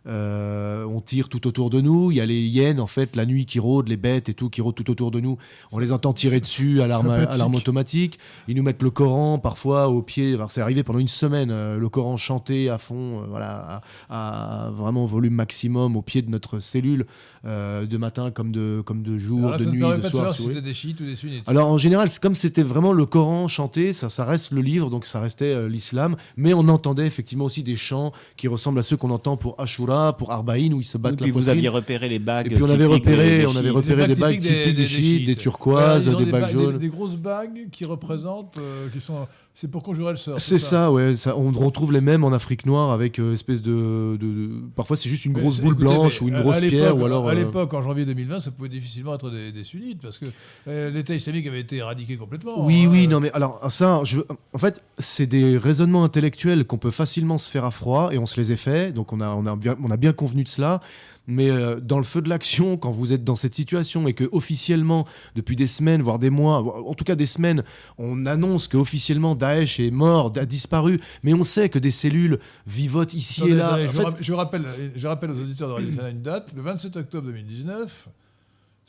Euh, 0.08 0.86
on 0.86 1.02
tire 1.02 1.30
tout 1.30 1.48
autour 1.48 1.70
de 1.70 1.82
nous. 1.82 2.12
Il 2.12 2.18
y 2.18 2.22
a 2.22 2.26
les 2.26 2.40
hyènes, 2.40 2.80
en 2.80 2.88
fait, 2.88 3.16
la 3.16 3.26
nuit 3.26 3.46
qui 3.46 3.60
rôdent, 3.60 3.88
les 3.88 3.98
bêtes 3.98 4.30
et 4.30 4.34
tout 4.34 4.50
qui 4.50 4.62
rôdent 4.62 4.76
tout 4.76 4.90
autour 4.92 5.12
de 5.12 5.20
nous. 5.20 5.38
On 5.72 5.80
les 5.80 5.92
entend 5.92 6.14
tirer 6.14 6.40
dessus 6.40 6.82
à 6.82 6.88
l'arme, 6.88 7.10
à 7.10 7.16
sympathique. 7.18 7.40
l'arme 7.40 7.56
automatique. 7.56 8.20
Ils 8.48 8.56
nous 8.56 8.64
mettent 8.64 8.84
le 8.84 8.92
Coran 8.92 9.40
parfois 9.40 9.88
au 9.88 10.02
pied. 10.02 10.38
C'est 10.50 10.62
arrivé 10.62 10.84
pendant 10.84 11.00
une 11.00 11.08
semaine, 11.08 11.50
euh, 11.52 11.78
le 11.78 11.90
Coran 11.90 12.18
chanté 12.18 12.70
à 12.70 12.78
fond, 12.78 13.22
euh, 13.22 13.26
voilà, 13.30 13.82
à, 14.10 14.68
à 14.68 14.70
vraiment 14.70 15.06
volume 15.06 15.34
maximum 15.34 15.96
au 15.96 16.02
pied 16.02 16.22
de 16.22 16.30
notre 16.30 16.60
cellule, 16.60 17.06
de 17.44 17.98
matin 17.98 18.32
comme 18.32 18.52
de, 18.52 18.82
comme 18.84 19.04
de 19.04 19.20
jour, 19.20 19.52
là, 19.52 19.58
de 19.58 19.66
nuit, 19.66 19.80
de 19.80 19.86
pas 19.98 20.10
de 20.10 20.16
soir. 20.16 20.36
si 20.36 20.44
c'était 20.48 20.62
des 20.62 20.74
chiites 20.74 21.00
ou 21.00 21.06
des 21.06 21.16
sunnites. 21.16 21.44
Alors 21.48 21.70
en 21.70 21.78
général, 21.78 22.10
c'est 22.10 22.22
comme 22.22 22.34
c'était 22.34 22.64
vraiment 22.64 22.92
le 22.92 23.06
Coran 23.06 23.48
chanté, 23.48 23.94
ça, 23.94 24.10
ça 24.10 24.26
reste 24.26 24.52
le 24.52 24.62
livre, 24.62 24.90
donc 24.90 25.06
ça 25.06 25.20
restait 25.20 25.70
l'islam, 25.70 26.16
mais 26.38 26.54
on 26.56 26.68
entendait 26.68 27.06
effectivement 27.06 27.46
aussi 27.46 27.62
des 27.62 27.76
chants 27.76 28.14
qui 28.36 28.48
ressemblent 28.48 28.80
à 28.80 28.84
ceux 28.84 28.98
qu'on 28.98 29.12
entend 29.12 29.38
pour 29.38 29.60
Ashura 29.60 29.95
Pour 30.18 30.32
Arbaïn 30.32 30.74
où 30.74 30.80
ils 30.80 30.86
se 30.86 30.98
battent 30.98 31.14
et 31.14 31.18
puis 31.18 31.32
vous 31.32 31.50
aviez 31.50 31.70
repéré 31.70 32.10
les 32.10 32.20
bagues. 32.20 32.52
Et 32.52 32.56
puis 32.56 32.64
on 32.64 32.70
avait 32.70 32.86
repéré, 32.86 33.46
on 33.46 33.56
avait 33.56 33.70
repéré 33.70 34.08
des 34.08 34.16
bagues 34.16 34.40
typiques 34.40 34.76
des 34.76 34.86
chiites, 34.86 35.26
des 35.26 35.36
turquoises, 35.36 36.08
des 36.08 36.26
bagues 36.26 36.50
jaunes. 36.50 36.78
Des 36.78 36.90
grosses 36.90 37.16
bagues 37.16 37.70
qui 37.72 37.86
représentent, 37.86 38.60
qui 38.94 39.02
sont 39.02 39.28
c'est 39.56 39.70
pour 39.70 39.84
conjurer 39.84 40.12
le 40.12 40.18
sort. 40.18 40.38
C'est 40.38 40.60
ça, 40.60 40.92
ouais. 40.92 41.16
Ça, 41.16 41.38
on 41.38 41.50
retrouve 41.52 41.94
les 41.94 42.02
mêmes 42.02 42.26
en 42.26 42.34
Afrique 42.34 42.66
noire 42.66 42.92
avec 42.92 43.20
euh, 43.20 43.32
espèce 43.32 43.62
de, 43.62 44.18
de, 44.20 44.50
Parfois, 44.76 44.98
c'est 44.98 45.08
juste 45.08 45.24
une 45.24 45.32
grosse 45.32 45.62
boule 45.62 45.76
blanche 45.76 46.22
ou 46.22 46.28
une 46.28 46.42
grosse 46.42 46.60
pierre. 46.60 46.98
Ou 46.98 47.06
alors, 47.06 47.30
à 47.30 47.32
euh, 47.32 47.36
l'époque, 47.36 47.74
en 47.74 47.82
janvier 47.82 48.04
2020, 48.04 48.42
ça 48.42 48.52
pouvait 48.52 48.68
difficilement 48.68 49.16
être 49.16 49.30
des, 49.30 49.64
sunnites 49.64 50.02
parce 50.02 50.18
que 50.18 50.26
euh, 50.68 50.92
l'État 50.92 51.16
islamique 51.16 51.48
avait 51.48 51.62
été 51.62 51.78
éradiqué 51.78 52.18
complètement. 52.18 52.66
Oui, 52.66 52.84
hein. 52.86 52.90
oui, 52.92 53.08
non, 53.08 53.22
mais 53.22 53.32
alors, 53.32 53.62
ça, 53.72 54.02
je, 54.04 54.20
en 54.54 54.58
fait, 54.58 54.84
c'est 55.00 55.26
des 55.26 55.58
raisonnements 55.58 56.04
intellectuels 56.04 56.66
qu'on 56.66 56.78
peut 56.78 56.92
facilement 56.92 57.38
se 57.38 57.50
faire 57.50 57.64
à 57.64 57.72
froid 57.72 58.10
et 58.12 58.18
on 58.18 58.26
se 58.26 58.42
les 58.42 58.52
a 58.52 58.58
fait. 58.58 58.92
Donc, 58.92 59.14
on 59.14 59.22
a, 59.22 59.30
on 59.30 59.46
a, 59.46 59.56
bien, 59.56 59.78
on 59.82 59.90
a 59.90 59.98
bien 59.98 60.12
convenu 60.12 60.44
de 60.44 60.50
cela. 60.50 60.82
Mais 61.28 61.50
euh, 61.50 61.80
dans 61.80 61.98
le 61.98 62.04
feu 62.04 62.22
de 62.22 62.30
l'action, 62.30 62.78
quand 62.78 62.92
vous 62.92 63.14
êtes 63.14 63.24
dans 63.24 63.36
cette 63.36 63.56
situation 63.56 64.08
et 64.08 64.14
que 64.14 64.28
officiellement, 64.32 65.06
depuis 65.36 65.56
des 65.56 65.68
semaines, 65.68 66.02
voire 66.02 66.20
des 66.20 66.30
mois, 66.30 66.60
en 66.60 66.94
tout 66.94 67.04
cas 67.04 67.16
des 67.16 67.26
semaines, 67.26 67.64
on 67.98 68.26
annonce 68.26 68.68
que 68.68 68.78
officiellement 68.78 69.36
Daesh 69.36 69.80
est 69.80 69.92
mort, 69.92 70.32
a 70.36 70.46
disparu, 70.46 71.00
mais 71.24 71.34
on 71.34 71.44
sait 71.44 71.70
que 71.70 71.80
des 71.80 71.92
cellules 71.92 72.40
vivotent 72.68 73.14
ici 73.14 73.44
et 73.48 73.54
là. 73.54 73.80
je, 74.20 74.34
rappelle, 74.34 74.64
je 74.96 75.08
rappelle 75.08 75.32
aux 75.32 75.42
auditeurs 75.42 75.70
de 75.70 75.74
Radio 75.74 75.90
une 76.10 76.22
date, 76.22 76.52
le 76.56 76.62
27 76.62 76.98
octobre 76.98 77.28
2019. 77.28 78.08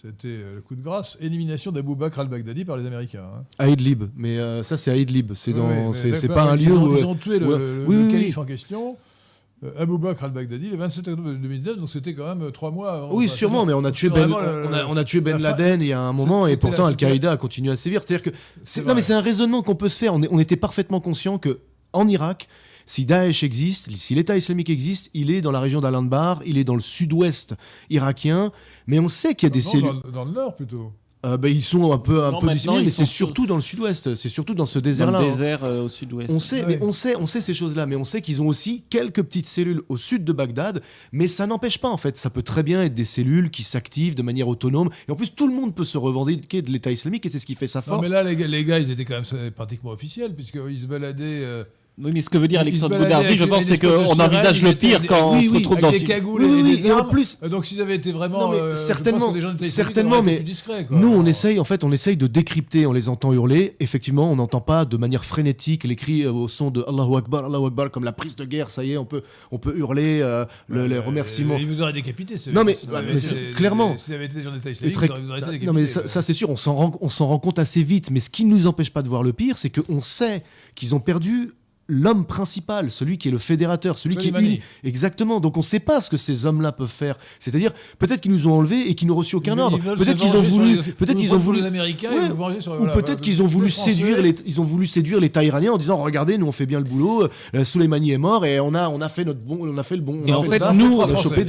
C'était 0.01 0.29
euh, 0.29 0.57
le 0.57 0.61
coup 0.61 0.77
de 0.77 0.83
grâce, 0.83 1.17
élimination 1.21 1.73
d'Abou 1.73 1.97
Bakr 1.97 2.21
al-Baghdadi 2.21 2.67
par 2.67 2.77
les 2.77 2.87
Américains. 2.87 3.25
Hein. 3.25 3.45
À 3.59 3.69
Idlib, 3.69 4.05
mais 4.15 4.39
euh, 4.39 4.63
ça 4.63 4.77
c'est 4.77 4.91
à 4.91 4.97
Idlib, 4.97 5.33
c'est 5.35 5.55
c'est 5.95 6.29
pas 6.29 6.53
un 6.53 6.57
lieu 6.57 6.77
où 6.77 6.97
ils 6.99 7.05
ont 7.05 7.15
tué 7.15 7.39
le, 7.39 8.11
calife 8.11 8.39
en 8.39 8.45
question. 8.45 8.97
Euh, 9.65 9.73
Abou 9.83 9.97
Bakr 9.97 10.25
al-Baghdadi 10.25 10.69
le 10.69 10.77
27 10.77 11.09
octobre 11.09 11.33
2009, 11.33 11.79
donc 11.79 11.89
c'était 11.89 12.15
quand 12.15 12.27
même 12.27 12.43
euh, 12.43 12.51
trois 12.51 12.71
mois 12.71 12.93
avant. 12.93 13.15
Oui, 13.15 13.29
sûrement, 13.29 13.65
mais 13.65 13.73
on 13.73 13.85
a 13.85 13.91
tué 13.91 14.11
Ben, 14.11 14.31
on 14.31 14.97
a, 14.97 15.05
tué 15.05 15.21
Ben 15.23 15.39
Laden 15.39 15.81
il 15.81 15.89
y 15.89 15.93
a 15.95 16.01
un 16.01 16.13
moment 16.13 16.47
et 16.47 16.57
pourtant 16.57 16.85
Al-Qaïda 16.85 17.33
a 17.33 17.37
continué 17.37 17.73
à 17.73 17.77
sévir. 17.77 18.03
C'est-à-dire 18.03 18.33
que 18.33 18.81
non, 18.87 18.95
mais 18.95 19.03
c'est 19.03 19.15
un 19.15 19.21
raisonnement 19.21 19.63
qu'on 19.63 19.75
peut 19.75 19.89
se 19.89 19.99
faire. 19.99 20.15
On, 20.15 20.21
on 20.31 20.39
était 20.39 20.57
parfaitement 20.57 21.01
conscient 21.01 21.39
que 21.39 21.61
en 21.95 22.07
Irak, 22.07 22.49
si 22.87 23.05
Daesh 23.05 23.43
existe, 23.43 23.91
si 23.97 24.15
l'État 24.15 24.37
islamique 24.37 24.71
existe, 24.71 25.11
il 25.13 25.31
est 25.31 25.41
dans 25.41 25.51
la 25.51 25.61
région 25.61 25.81
d'Al-Anbar, 25.81 26.41
il 26.47 26.57
est 26.57 26.65
dans 26.65 26.75
le 26.75 26.81
sud-ouest 26.81 27.55
irakien, 27.91 28.53
mais 28.87 29.01
on 29.01 29.09
sait 29.09 29.35
qu'il 29.35 29.49
y 29.49 29.51
a 29.51 29.55
des 29.55 29.61
cellules. 29.61 30.03
dans, 30.13 30.25
le 30.25 30.31
nord 30.31 30.55
plutôt. 30.55 30.93
Euh, 31.27 31.37
bah, 31.37 31.49
ils 31.49 31.63
sont 31.63 31.93
un 31.93 31.99
peu, 31.99 32.25
un 32.25 32.35
peu 32.35 32.49
dissimulés, 32.49 32.85
mais 32.85 32.91
c'est 32.91 33.05
surtout 33.05 33.47
dans 33.47 33.57
le 33.57 33.63
sud-ouest, 33.63 34.15
c'est 34.15 34.29
surtout 34.29 34.55
dans 34.55 34.65
ce 34.65 34.79
désert-là. 34.79 35.19
Dans 35.19 35.25
le 35.25 35.29
hein. 35.29 35.31
désert 35.33 35.65
euh, 35.65 35.85
au 35.85 35.89
sud-ouest. 35.89 36.31
On 36.31 36.39
sait, 36.39 36.65
mais 36.67 36.79
on 36.81 36.93
sait, 36.93 37.17
on 37.17 37.27
sait 37.27 37.41
ces 37.41 37.55
choses-là, 37.55 37.87
mais 37.87 37.97
on 37.97 38.05
sait 38.05 38.21
qu'ils 38.21 38.41
ont 38.41 38.47
aussi 38.47 38.85
quelques 38.91 39.23
petites 39.23 39.49
cellules 39.49 39.83
au 39.89 39.97
sud 39.97 40.25
de 40.25 40.33
Bagdad, 40.33 40.83
mais 41.13 41.27
ça 41.27 41.47
n'empêche 41.47 41.79
pas 41.79 41.89
en 41.89 41.97
fait. 41.97 42.17
Ça 42.17 42.31
peut 42.31 42.43
très 42.43 42.63
bien 42.63 42.83
être 42.83 42.95
des 42.95 43.05
cellules 43.05 43.51
qui 43.51 43.65
s'activent 43.65 44.15
de 44.15 44.23
manière 44.23 44.47
autonome, 44.47 44.91
et 45.09 45.13
en 45.13 45.17
plus 45.17 45.35
tout 45.35 45.49
le 45.49 45.55
monde 45.55 45.75
peut 45.75 45.85
se 45.85 45.99
revendiquer 45.99 46.63
de 46.63 46.71
l'État 46.71 46.93
islamique, 46.93 47.27
et 47.27 47.29
c'est 47.29 47.41
ce 47.41 47.47
qui 47.47 47.57
fait 47.57 47.67
sa 47.67 47.83
force. 47.83 47.97
Non, 47.97 48.03
mais 48.03 48.09
là, 48.09 48.23
les 48.23 48.65
gars, 48.65 48.79
ils 48.79 48.91
étaient 48.91 49.05
quand 49.05 49.21
même 49.21 49.51
pratiquement 49.51 49.91
officiels, 49.91 50.35
puisqu'ils 50.35 50.79
se 50.79 50.87
baladaient. 50.87 51.43
Euh, 51.43 51.65
oui, 51.99 52.11
mais 52.13 52.21
ce 52.21 52.29
que 52.29 52.37
veut 52.37 52.47
dire 52.47 52.61
Alexandre 52.61 52.99
Goudardi, 52.99 53.39
je 53.39 53.45
pense, 53.45 53.65
c'est 53.65 53.79
qu'on 53.79 54.19
envisage 54.21 54.63
le 54.63 54.75
pire 54.75 55.07
quand 55.07 55.31
on 55.31 55.41
se 55.41 55.53
retrouve 55.53 55.81
dans 55.81 55.91
des 55.91 56.05
cagoules 56.05 56.45
et, 56.45 56.93
en 56.93 57.05
plus, 57.05 57.39
euh, 57.43 57.49
donc 57.49 57.65
s'ils 57.65 57.81
avaient 57.81 57.97
été 57.97 58.13
vraiment, 58.13 58.53
euh, 58.53 58.75
certainement, 58.75 59.33
certainement, 59.63 60.23
mais 60.23 60.45
nous 60.91 61.09
on 61.09 61.25
essaye, 61.25 61.59
en 61.59 61.65
fait, 61.65 61.85
on 61.85 61.93
essaye 61.93 62.19
de 62.19 62.27
décrypter, 62.27 62.87
on 62.87 62.93
les 62.93 63.09
entend 63.09 63.33
hurler. 63.33 63.77
Effectivement, 63.81 64.31
on 64.31 64.37
n'entend 64.37 64.61
pas 64.61 64.85
de 64.85 64.97
manière 64.99 65.25
frénétique 65.25 65.85
les 65.85 65.97
cris 65.97 66.23
euh, 66.23 66.33
au 66.33 66.49
son 66.49 66.71
de 66.71 66.85
Allahu 66.87 67.17
Akbar, 67.17 67.47
Allahu 67.47 67.67
Akbar, 67.69 67.91
comme 67.91 68.05
la 68.05 68.13
prise 68.13 68.37
de 68.37 68.45
guerre. 68.45 68.71
Ça 68.71 68.85
y 68.85 68.93
est, 68.93 68.99
on 68.99 69.07
peut, 69.07 69.23
on 69.51 69.59
peut 69.59 69.75
hurler 69.77 70.23
les 70.69 70.99
remerciements. 70.99 71.57
Ils 71.57 71.67
vous 71.67 71.81
auraient 71.81 71.95
décapité. 71.95 72.35
Non, 72.53 72.65
mais, 72.65 72.77
clairement. 73.55 73.97
S'ils 73.97 74.15
avaient 74.15 74.27
été 74.27 74.35
des 74.35 74.43
gens 74.43 74.53
d'État 74.53 74.71
islamique, 74.71 74.97
ils 75.01 75.31
auraient 75.31 75.39
été 75.39 75.47
décapités. 75.47 75.67
Non, 75.67 75.73
mais 75.73 75.87
ça, 75.87 76.21
c'est 76.21 76.35
sûr, 76.35 76.51
on 76.51 76.57
s'en 76.57 76.75
rend 77.27 77.39
compte 77.39 77.59
assez 77.59 77.83
vite. 77.83 78.11
Mais 78.11 78.21
ce 78.21 78.29
qui 78.29 78.45
ne 78.45 78.53
nous 78.53 78.67
empêche 78.67 78.91
pas 78.91 79.03
de 79.03 79.09
voir 79.09 79.23
le 79.23 79.33
pire, 79.33 79.57
c'est 79.57 79.71
qu'on 79.71 80.03
sait 80.03 80.43
qu'ils 80.75 80.95
ont 80.95 81.01
perdu 81.01 81.53
l'homme 81.89 82.25
principal, 82.25 82.91
celui 82.91 83.19
qui 83.19 83.29
est 83.29 83.31
le 83.31 83.39
fédérateur, 83.39 83.99
celui 83.99 84.17
qui 84.17 84.29
est 84.29 84.39
uni. 84.39 84.61
Exactement. 84.85 85.41
Donc 85.41 85.57
on 85.57 85.61
ne 85.61 85.65
sait 85.65 85.81
pas 85.81 86.01
ce 86.01 86.11
que 86.11 86.17
ces 86.17 86.47
hommes-là 86.47 86.73
peuvent 86.73 86.89
faire. 86.89 87.17
C'est-à-dire 87.39 87.73
peut-être 87.99 88.21
qu'ils 88.21 88.33
nous 88.33 88.49
ont 88.49 88.55
enlevés 88.55 88.89
et 88.91 88.95
qu'ils 88.95 89.09
n'ont 89.09 89.17
reçu 89.17 89.37
aucun 89.37 89.59
ordre. 89.59 89.79
Peut-être 89.79 90.19
qu'ils 90.19 90.37
ont 90.37 90.43
voulu, 90.43 90.83
peut-être 90.95 91.17
qu'ils 91.17 91.35
ont 91.35 91.39
voulu, 91.39 91.65
Américains 91.65 92.11
ou 92.31 92.87
peut-être 92.95 93.21
qu'ils 93.21 93.43
ont 93.43 93.47
voulu 93.47 93.71
séduire 93.71 94.21
les, 94.21 94.35
ils 94.47 94.61
ont 94.61 94.65
voulu 94.65 94.87
séduire 94.87 95.21
l'État 95.21 95.43
iranien 95.45 95.73
en 95.73 95.79
disant 95.79 95.97
regardez, 95.97 96.39
nous 96.39 96.47
on 96.47 96.53
fait 96.53 96.67
bien 96.67 96.79
le 96.79 96.85
boulot. 96.85 97.29
Euh, 97.55 97.65
Soleimani 97.65 98.13
est 98.13 98.19
mort 98.19 98.45
et 98.45 98.61
on 98.61 98.75
a, 98.75 98.89
on 98.89 99.01
a 99.01 99.09
fait 99.09 99.25
notre 99.25 99.41
bon, 99.41 99.59
on 99.61 99.79
a 99.79 99.83
fait 99.83 99.97
le 99.97 100.03
bon. 100.03 100.25
Et 100.27 100.33
en 100.33 100.43
fait, 100.43 100.63
nous, 100.73 101.03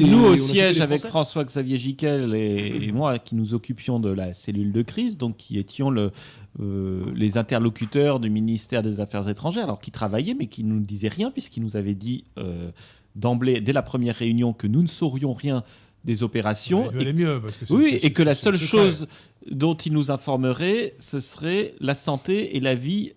nous 0.08 0.26
au 0.26 0.36
siège 0.36 0.82
avec 0.82 1.02
François-Xavier 1.06 1.78
Giquel 1.78 2.34
et 2.36 2.92
moi 2.92 3.20
qui 3.20 3.36
nous 3.36 3.54
occupions 3.54 4.00
de 4.00 4.10
la 4.10 4.34
cellule 4.34 4.72
de 4.72 4.82
crise, 4.82 5.18
donc 5.18 5.38
qui 5.38 5.58
étions 5.58 5.90
le 5.90 6.12
euh, 6.60 7.06
les 7.14 7.38
interlocuteurs 7.38 8.20
du 8.20 8.30
ministère 8.32 8.82
des 8.82 9.00
Affaires 9.00 9.30
étrangères, 9.30 9.66
alors 9.66 9.80
qui 9.80 9.92
travaillaient, 9.92 10.34
mais 10.34 10.48
qui 10.48 10.64
ne 10.64 10.74
nous 10.74 10.80
disaient 10.80 11.08
rien, 11.08 11.30
puisqu'ils 11.30 11.62
nous 11.62 11.78
avaient 11.78 11.94
dit 11.94 12.24
euh, 12.40 12.72
d'emblée, 13.16 13.62
dès 13.62 13.74
la 13.74 13.84
première 13.84 14.16
réunion, 14.16 14.54
que 14.54 14.66
nous 14.66 14.82
ne 14.82 14.88
saurions 14.88 15.34
rien 15.34 15.64
des 16.04 16.24
opérations. 16.24 16.92
et, 16.92 17.14
mieux, 17.14 17.42
oui, 17.70 18.00
et 18.02 18.12
que 18.12 18.24
la 18.24 18.34
seule 18.34 18.58
chose 18.58 19.08
dont 19.52 19.76
ils 19.76 19.94
nous 19.94 20.10
informaient, 20.10 20.96
ce 21.00 21.20
serait 21.20 21.76
la 21.80 21.94
santé 21.94 22.56
et 22.58 22.60
la 22.60 22.74
vie 22.74 23.14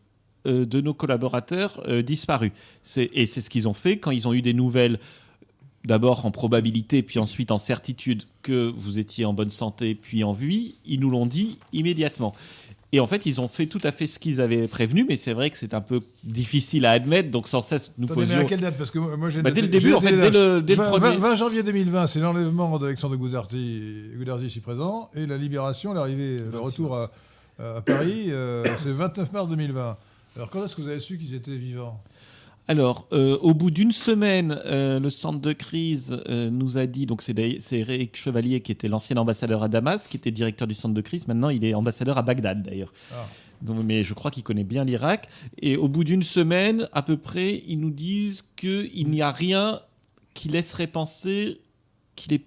euh, 0.46 0.66
de 0.66 0.80
nos 0.82 0.92
collaborateurs 0.92 1.82
disparus. 2.02 2.52
Et 2.96 3.24
c'est 3.26 3.40
ce 3.40 3.48
qu'ils 3.48 3.68
ont 3.68 3.74
fait 3.74 3.96
quand 3.96 4.10
ils 4.10 4.28
ont 4.28 4.34
eu 4.34 4.42
des 4.42 4.54
nouvelles 4.54 4.98
d'abord 5.84 6.26
en 6.26 6.30
probabilité, 6.30 7.02
puis 7.02 7.18
ensuite 7.18 7.50
en 7.50 7.58
certitude 7.58 8.24
que 8.42 8.72
vous 8.76 8.98
étiez 8.98 9.24
en 9.24 9.32
bonne 9.32 9.50
santé, 9.50 9.94
puis 9.94 10.24
en 10.24 10.32
vie, 10.32 10.76
ils 10.84 11.00
nous 11.00 11.10
l'ont 11.10 11.26
dit 11.26 11.58
immédiatement. 11.72 12.34
Et 12.92 12.98
en 12.98 13.06
fait, 13.06 13.24
ils 13.24 13.40
ont 13.40 13.46
fait 13.46 13.66
tout 13.66 13.80
à 13.84 13.92
fait 13.92 14.08
ce 14.08 14.18
qu'ils 14.18 14.40
avaient 14.40 14.66
prévenu, 14.66 15.06
mais 15.08 15.14
c'est 15.14 15.32
vrai 15.32 15.50
que 15.50 15.56
c'est 15.56 15.74
un 15.74 15.80
peu 15.80 16.00
difficile 16.24 16.84
à 16.86 16.90
admettre, 16.90 17.30
donc 17.30 17.46
sans 17.46 17.60
cesse 17.60 17.92
nous 17.98 18.08
posions... 18.08 18.36
Mais 18.36 18.42
à 18.42 18.44
quelle 18.44 18.60
date 18.60 18.76
Parce 18.76 18.90
que 18.90 18.98
moi, 18.98 19.30
j'ai 19.30 19.42
bah, 19.42 19.52
dès 19.52 19.62
le 19.62 19.68
début, 19.68 19.92
en 19.92 20.00
fait, 20.00 20.16
dès 20.16 20.30
le, 20.30 20.60
dès 20.60 20.74
20, 20.74 20.98
20, 20.98 21.34
janvier 21.36 21.62
2020, 21.62 22.08
c'est 22.08 22.18
l'enlèvement 22.18 22.78
d'Alexandre 22.80 23.14
Goudardi, 23.16 24.10
ici 24.42 24.60
présent, 24.60 25.08
et 25.14 25.26
la 25.26 25.36
libération, 25.36 25.92
l'arrivée, 25.92 26.38
le 26.52 26.58
retour 26.58 26.96
à, 26.96 27.10
Paris, 27.84 28.26
euh, 28.28 28.64
c'est 28.78 28.90
29 28.90 29.32
mars 29.32 29.48
2020. 29.48 29.96
Alors 30.36 30.50
quand 30.50 30.64
est-ce 30.64 30.74
que 30.74 30.80
vous 30.80 30.88
avez 30.88 31.00
su 31.00 31.18
qu'ils 31.18 31.34
étaient 31.34 31.56
vivants? 31.56 32.00
Alors, 32.68 33.08
euh, 33.12 33.36
au 33.38 33.52
bout 33.52 33.72
d'une 33.72 33.90
semaine, 33.90 34.60
euh, 34.64 35.00
le 35.00 35.10
centre 35.10 35.40
de 35.40 35.52
crise 35.52 36.22
euh, 36.28 36.50
nous 36.50 36.78
a 36.78 36.86
dit, 36.86 37.04
donc 37.04 37.20
c'est 37.20 37.34
Eric 37.72 38.16
Chevalier 38.16 38.60
qui 38.60 38.70
était 38.70 38.86
l'ancien 38.86 39.16
ambassadeur 39.16 39.64
à 39.64 39.68
Damas, 39.68 40.06
qui 40.06 40.16
était 40.16 40.30
directeur 40.30 40.68
du 40.68 40.74
centre 40.74 40.94
de 40.94 41.00
crise, 41.00 41.26
maintenant 41.26 41.48
il 41.48 41.64
est 41.64 41.74
ambassadeur 41.74 42.16
à 42.16 42.22
Bagdad 42.22 42.62
d'ailleurs. 42.62 42.92
Ah. 43.12 43.26
mais 43.84 44.04
je 44.04 44.14
crois 44.14 44.30
qu'il 44.30 44.44
connaît 44.44 44.62
bien 44.62 44.84
l'Irak. 44.84 45.28
Et 45.60 45.76
au 45.76 45.88
bout 45.88 46.04
d'une 46.04 46.22
semaine, 46.22 46.88
à 46.92 47.02
peu 47.02 47.16
près, 47.16 47.62
ils 47.66 47.80
nous 47.80 47.90
disent 47.90 48.44
qu'il 48.54 49.08
n'y 49.08 49.20
a 49.20 49.32
rien 49.32 49.80
qui 50.34 50.48
laisserait 50.48 50.86
penser 50.86 51.60
qu'il 52.14 52.34
est 52.34 52.44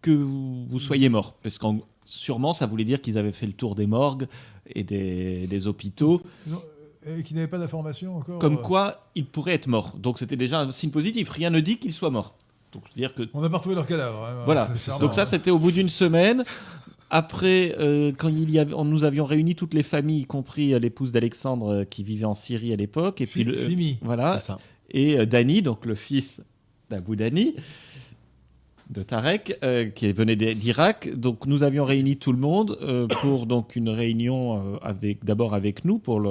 que 0.00 0.10
vous 0.10 0.80
soyez 0.80 1.08
mort. 1.08 1.34
Parce 1.34 1.58
que 1.58 1.66
sûrement, 2.04 2.52
ça 2.52 2.66
voulait 2.66 2.84
dire 2.84 3.00
qu'ils 3.00 3.16
avaient 3.16 3.30
fait 3.30 3.46
le 3.46 3.52
tour 3.52 3.76
des 3.76 3.86
morgues 3.86 4.26
et 4.74 4.82
des, 4.82 5.46
des 5.46 5.66
hôpitaux. 5.68 6.20
Et 7.06 7.22
qui 7.22 7.34
n'avait 7.34 7.48
pas 7.48 7.58
d'informations 7.58 8.16
encore 8.16 8.38
Comme 8.38 8.54
euh. 8.54 8.62
quoi, 8.62 9.08
il 9.14 9.26
pourrait 9.26 9.54
être 9.54 9.66
mort. 9.66 9.96
Donc 9.96 10.18
c'était 10.18 10.36
déjà 10.36 10.60
un 10.60 10.70
signe 10.70 10.90
positif. 10.90 11.28
Rien 11.30 11.50
ne 11.50 11.60
dit 11.60 11.78
qu'il 11.78 11.92
soit 11.92 12.10
mort. 12.10 12.34
Donc, 12.72 12.84
dire 12.96 13.14
que... 13.14 13.28
On 13.34 13.42
n'a 13.42 13.50
pas 13.50 13.58
retrouvé 13.58 13.74
leur 13.74 13.86
cadavre. 13.86 14.24
Hein. 14.24 14.42
voilà. 14.44 14.70
Donc 15.00 15.12
ça, 15.12 15.26
c'était 15.26 15.50
au 15.50 15.58
bout 15.58 15.72
d'une 15.72 15.90
semaine. 15.90 16.42
Après, 17.10 17.74
euh, 17.78 18.12
quand 18.16 18.28
il 18.28 18.50
y 18.50 18.58
avait, 18.58 18.74
nous 18.84 19.04
avions 19.04 19.26
réuni 19.26 19.54
toutes 19.54 19.74
les 19.74 19.82
familles, 19.82 20.20
y 20.20 20.24
compris 20.24 20.72
euh, 20.72 20.78
l'épouse 20.78 21.12
d'Alexandre 21.12 21.84
qui 21.84 22.02
vivait 22.02 22.24
en 22.24 22.32
Syrie 22.32 22.72
à 22.72 22.76
l'époque, 22.76 23.20
et 23.20 23.26
puis 23.26 23.44
le, 23.44 23.58
voilà, 24.00 24.38
et 24.88 25.26
Dani, 25.26 25.60
donc 25.60 25.84
le 25.84 25.94
fils 25.94 26.42
d'Abou 26.88 27.14
Dani, 27.14 27.54
de 28.92 29.02
Tarek, 29.02 29.58
euh, 29.64 29.88
qui 29.88 30.12
venait 30.12 30.36
d'Irak. 30.36 31.08
Donc 31.16 31.46
nous 31.46 31.62
avions 31.62 31.84
réuni 31.84 32.16
tout 32.16 32.32
le 32.32 32.38
monde 32.38 32.76
euh, 32.82 33.06
pour 33.06 33.46
donc 33.46 33.74
une 33.74 33.88
réunion 33.88 34.58
euh, 34.58 34.76
avec 34.82 35.24
d'abord 35.24 35.54
avec 35.54 35.84
nous 35.84 35.98
pour 35.98 36.22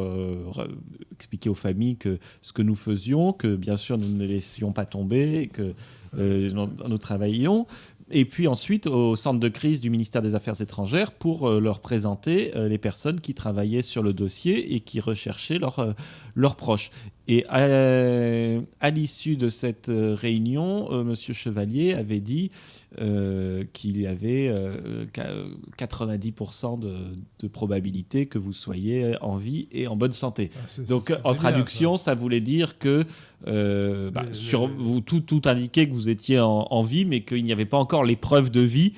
expliquer 1.12 1.50
aux 1.50 1.56
familles 1.56 1.98
que 1.98 2.20
ce 2.42 2.54
que 2.54 2.62
nous 2.62 2.76
faisions, 2.76 3.34
que 3.34 3.56
bien 3.56 3.76
sûr 3.76 3.98
nous 3.98 4.10
ne 4.10 4.26
laissions 4.26 4.72
pas 4.72 4.86
tomber, 4.86 5.50
que 5.52 5.74
nous, 6.18 6.98
travaillions. 6.98 7.66
Et 8.14 8.26
puis 8.26 8.48
ensuite 8.48 8.88
au 8.88 9.16
centre 9.16 9.40
de 9.40 9.48
crise 9.48 9.80
du 9.80 9.90
ministère 9.90 10.22
des 10.22 10.36
Affaires 10.36 10.62
étrangères 10.62 11.12
pour 11.14 11.50
leur 11.50 11.80
présenter 11.80 12.52
les 12.56 12.78
personnes 12.78 13.22
qui 13.22 13.34
travaillaient 13.34 13.82
sur 13.82 14.04
le 14.04 14.12
dossier 14.14 14.76
et 14.76 14.82
qui 14.82 15.00
recherchaient 15.00 15.60
leurs 16.36 16.56
proches. 16.56 16.92
Et 17.28 17.46
à, 17.48 18.90
l'issue 18.90 19.38
de 19.38 19.50
cette 19.50 19.88
euh, 19.88 20.16
réunion, 20.16 20.92
euh, 20.92 21.04
Monsieur 21.04 21.34
Chevalier 21.34 21.94
avait 21.94 22.20
dit 22.20 22.52
euh, 23.00 23.64
qu'il 23.72 24.02
y 24.02 24.08
avait 24.08 24.54
90% 25.14 26.80
de, 26.80 27.48
probabilité 27.48 28.26
que 28.26 28.38
vous 28.38 28.52
soyez 28.52 29.16
en 29.22 29.38
vie 29.38 29.70
et 29.72 29.88
en 29.88 29.96
bonne 29.96 30.12
santé. 30.12 30.50
Ah, 30.56 30.82
Donc, 30.82 31.14
en 31.24 31.34
traduction, 31.34 31.96
ça. 31.96 32.16
voulait 32.16 32.42
dire 32.42 32.78
que 32.78 33.06
bah, 33.46 34.26
sur, 34.34 34.68
vous 34.68 35.00
tout, 35.00 35.22
tout 35.22 35.42
indiquait 35.46 35.88
que 35.88 35.94
vous 35.94 36.10
étiez 36.10 36.40
en, 36.40 36.68
en 36.70 36.82
vie, 36.82 37.06
mais 37.06 37.22
qu'il 37.22 37.46
n'y 37.46 37.54
avait 37.54 37.66
pas 37.66 37.78
encore 37.78 38.04
les 38.04 38.18
preuves 38.18 38.50
de 38.50 38.60
vie 38.62 38.94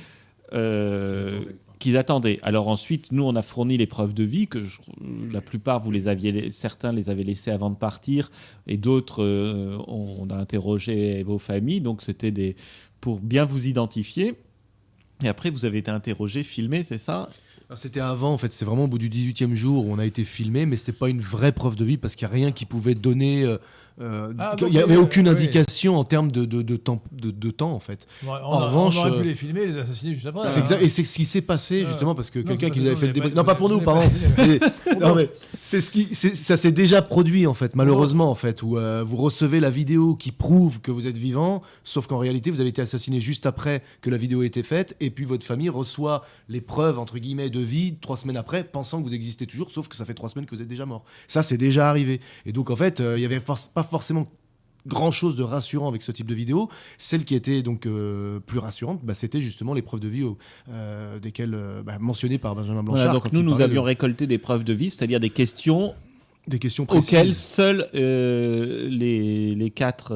qu'ils 1.84 1.98
attendaient. 1.98 2.40
Alors 2.44 2.70
ensuite, 2.70 3.12
nous, 3.12 3.24
on 3.24 3.36
a 3.36 3.42
fourni 3.42 3.76
les 3.76 3.88
preuves 3.88 4.14
de 4.14 4.24
vie 4.24 4.48
que 4.48 4.60
la 5.30 5.42
plupart, 5.42 5.82
vous 5.82 5.92
les 5.92 6.08
aviez, 6.08 6.50
certains 6.50 6.94
les 6.94 7.10
avaient 7.10 7.26
laissés 7.26 7.52
avant 7.52 7.70
de 7.70 7.76
partir, 7.76 8.32
et 8.68 8.78
d'autres, 8.78 9.22
euh, 9.22 9.78
on, 9.88 10.26
a 10.30 10.36
interrogé 10.36 11.24
vos 11.24 11.38
familles. 11.38 11.82
Donc 11.82 12.02
c'était 12.02 12.32
des 12.32 12.56
pour 13.02 13.20
bien 13.20 13.44
vous 13.44 13.68
identifier. 13.68 14.36
Et 15.26 15.28
après, 15.28 15.50
vous 15.50 15.66
avez 15.66 15.80
été 15.80 15.92
interrogé, 15.92 16.44
filmé, 16.44 16.84
c'est 16.84 16.98
ça? 16.98 17.28
C'était 17.76 18.00
avant, 18.00 18.32
en 18.34 18.38
fait, 18.38 18.54
c'est 18.54 18.66
vraiment 18.66 18.86
au 18.86 18.88
bout 18.88 18.98
du 18.98 19.10
18e 19.10 19.54
jour 19.54 19.86
où 19.86 19.92
on 19.92 20.00
a 20.00 20.06
été 20.06 20.24
filmé, 20.24 20.66
mais 20.66 20.78
c'était 20.78 20.92
pas 20.92 21.10
une 21.10 21.22
vraie 21.22 21.52
preuve 21.52 21.76
de 21.76 21.84
vie 21.84 21.98
parce 21.98 22.16
qu'il 22.16 22.28
n'y 22.28 22.34
a 22.34 22.36
rien 22.36 22.52
qui 22.52 22.66
pouvait 22.66 22.96
donner 22.96 23.46
euh, 24.02 24.34
ah, 24.40 24.56
il 24.60 24.70
n'y 24.70 24.80
avait 24.80 24.98
aucune 24.98 25.28
indication 25.28 25.98
en 25.98 26.04
termes 26.04 26.32
de, 26.32 26.46
de, 26.46 26.64
de, 26.64 26.78
temps, 26.78 27.04
de, 27.12 27.52
temps, 27.52 27.74
en 27.74 27.80
fait. 27.80 28.08
en 28.26 28.66
revanche, 28.66 28.96
on 28.98 29.02
aurait 29.02 29.12
pu 29.12 29.18
euh, 29.18 29.24
les 29.24 29.36
filmer 29.36 29.62
et 29.62 29.68
les 29.68 29.78
assassiner 29.78 30.16
juste 30.16 30.26
après. 30.26 30.48
Hein. 30.48 30.78
Et 30.82 30.90
c'est 30.90 31.04
ce 31.04 31.16
qui 31.16 31.26
s'est 31.26 31.42
passé 31.42 31.86
justement 31.86 32.16
parce 32.16 32.32
que 32.32 32.40
quelqu'un 32.40 32.72
qui 32.72 32.80
avait 32.80 32.96
fait 32.96 33.08
le 33.08 33.14
débat. 33.14 33.30
Non, 33.30 33.44
pas 33.44 33.54
pour 33.54 33.70
nous, 33.70 33.82
pardon. 33.82 34.10
c'est 35.62 35.80
ce 35.80 35.92
qui, 35.92 36.16
ça 36.16 36.58
s'est 36.58 36.72
déjà 36.72 37.04
produit 37.04 37.46
en 37.46 37.54
fait, 37.54 37.76
malheureusement 37.76 38.32
en 38.32 38.36
fait, 38.36 38.64
où 38.64 38.78
euh, 38.78 39.04
vous 39.06 39.18
recevez 39.18 39.60
la 39.60 39.70
vidéo 39.70 40.16
qui 40.16 40.32
prouve 40.32 40.82
que 40.82 40.92
vous 40.92 41.06
êtes 41.06 41.18
vivant, 41.18 41.62
sauf 41.84 42.08
qu'en 42.08 42.18
réalité 42.18 42.50
vous 42.50 42.62
avez 42.62 42.70
été 42.70 42.82
assassiné 42.82 43.20
juste 43.20 43.46
après 43.46 43.84
que 44.02 44.10
la 44.10 44.18
vidéo 44.18 44.42
ait 44.42 44.48
été 44.48 44.64
faite, 44.64 44.96
et 45.02 45.12
puis 45.12 45.26
votre 45.26 45.46
famille 45.46 45.70
reçoit 45.70 46.24
les 46.50 46.62
preuves 46.62 46.98
entre 46.98 47.20
guillemets 47.20 47.52
de 47.52 47.60
vie 47.60 47.98
trois 48.02 48.18
semaines 48.18 48.38
après, 48.38 48.64
pensant 48.64 49.02
que 49.02 49.08
vous 49.08 49.14
existez 49.14 49.46
toujours, 49.46 49.70
sauf 49.70 49.88
que 49.88 49.96
ça 49.96 50.06
fait 50.06 50.16
trois 50.16 50.30
semaines 50.30 50.48
que 50.48 50.56
vous 50.56 50.62
êtes 50.62 50.68
déjà 50.68 50.88
mort. 50.88 51.04
Ça 51.28 51.44
c'est 51.44 51.58
déjà 51.58 51.90
arrivé. 51.90 52.22
Et 52.48 52.52
donc 52.52 52.72
en 52.72 52.76
fait, 52.76 53.00
il 53.00 53.22
y 53.22 53.26
avait 53.26 53.40
pas 53.40 53.83
forcément 53.84 54.26
grand 54.88 55.12
chose 55.12 55.36
de 55.36 55.44
rassurant 55.44 55.88
avec 55.88 56.02
ce 56.02 56.12
type 56.12 56.28
de 56.28 56.36
vidéo. 56.36 56.70
Celle 56.98 57.26
qui 57.26 57.36
était 57.36 57.62
donc 57.62 57.86
euh, 57.86 58.40
plus 58.40 58.60
rassurante, 58.60 59.02
bah, 59.04 59.14
c'était 59.14 59.42
justement 59.42 59.74
les 59.74 59.82
preuves 59.82 60.00
de 60.00 60.08
vie 60.08 60.26
euh, 60.70 61.20
desquelles 61.20 61.54
euh, 61.54 61.84
bah, 61.84 61.98
mentionnées 62.00 62.38
par 62.38 62.56
Benjamin 62.56 62.84
Blanchard. 62.84 63.14
donc 63.14 63.32
nous, 63.32 63.44
nous 63.44 63.62
avions 63.62 63.82
récolté 63.82 64.28
des 64.28 64.38
preuves 64.38 64.64
de 64.64 64.74
vie, 64.74 64.90
c'est-à-dire 64.90 65.20
des 65.20 65.30
questions. 65.30 65.94
Des 66.46 66.60
questions 66.60 66.86
auxquelles 66.90 67.34
seuls 67.34 67.88
les, 67.94 69.56
les, 69.56 69.70
quatre 69.70 70.14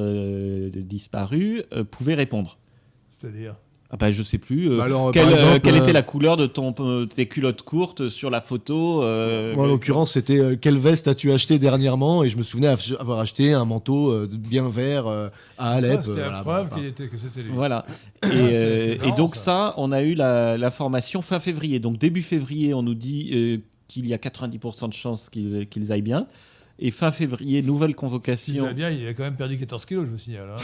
disparus 0.68 1.62
pouvaient 1.90 2.16
répondre. 2.16 2.58
C'est-à-dire 3.08 3.54
ah 3.90 3.96
bah, 3.96 4.12
je 4.12 4.22
sais 4.22 4.36
plus. 4.36 4.70
Euh, 4.70 4.76
bah 4.76 4.86
quelle, 5.14 5.32
euh, 5.32 5.58
quelle 5.58 5.76
était 5.76 5.90
euh, 5.90 5.92
la 5.94 6.02
couleur 6.02 6.36
de 6.36 6.46
ton, 6.46 6.74
tes 7.06 7.26
culottes 7.26 7.62
courtes 7.62 8.10
sur 8.10 8.28
la 8.28 8.42
photo 8.42 9.00
Moi, 9.00 9.64
en 9.64 9.66
l'occurrence, 9.66 10.12
c'était 10.12 10.58
quelle 10.60 10.76
veste 10.76 11.08
as-tu 11.08 11.32
acheté 11.32 11.58
dernièrement 11.58 12.22
Et 12.22 12.28
je 12.28 12.36
me 12.36 12.42
souvenais 12.42 12.68
avoir 12.98 13.20
acheté 13.20 13.54
un 13.54 13.64
manteau 13.64 14.26
bien 14.26 14.68
vert 14.68 15.06
à 15.56 15.70
Alep. 15.70 16.02
c'était 16.02 16.20
la 16.20 16.42
preuve 16.42 16.68
que 16.68 17.16
c'était 17.16 17.42
lui. 17.42 17.50
Voilà. 17.54 17.86
Et, 18.30 18.98
et 19.02 19.12
donc 19.16 19.34
ça. 19.36 19.74
on 19.78 19.90
a 19.90 20.02
eu 20.02 20.14
la, 20.14 20.70
formation 20.70 21.22
fin 21.22 21.40
février. 21.40 21.78
Donc 21.78 21.98
début 21.98 22.22
février, 22.22 22.74
on 22.74 22.82
nous 22.82 22.94
dit 22.94 23.62
qu'il 23.86 24.06
y 24.06 24.12
a 24.12 24.18
90% 24.18 24.88
de 24.88 24.92
chances 24.92 25.30
qu'ils 25.30 25.92
aillent 25.92 26.02
bien. 26.02 26.26
Et 26.80 26.92
fin 26.92 27.10
février, 27.10 27.60
nouvelle 27.62 27.96
convocation. 27.96 28.68
Il 28.68 28.74
bien, 28.74 28.90
il 28.90 29.06
a 29.08 29.14
quand 29.14 29.24
même 29.24 29.34
perdu 29.34 29.58
14 29.58 29.84
kilos, 29.84 30.06
je 30.06 30.12
me 30.12 30.18
signale. 30.18 30.48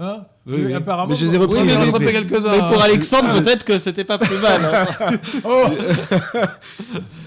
Hein. 0.00 0.14
Hein 0.20 0.26
oui, 0.46 0.72
Apparemment. 0.72 1.08
Mais 1.08 1.16
je 1.16 1.26
les 1.26 1.34
ai 1.34 1.38
repris, 1.38 1.58
mais, 1.64 2.12
quelques-uns. 2.12 2.52
Mais 2.52 2.72
pour 2.72 2.80
Alexandre, 2.80 3.42
peut-être 3.42 3.64
que 3.64 3.80
c'était 3.80 4.04
pas 4.04 4.16
plus 4.16 4.38
mal. 4.38 4.60
Hein. 4.64 5.18
oh 5.44 5.64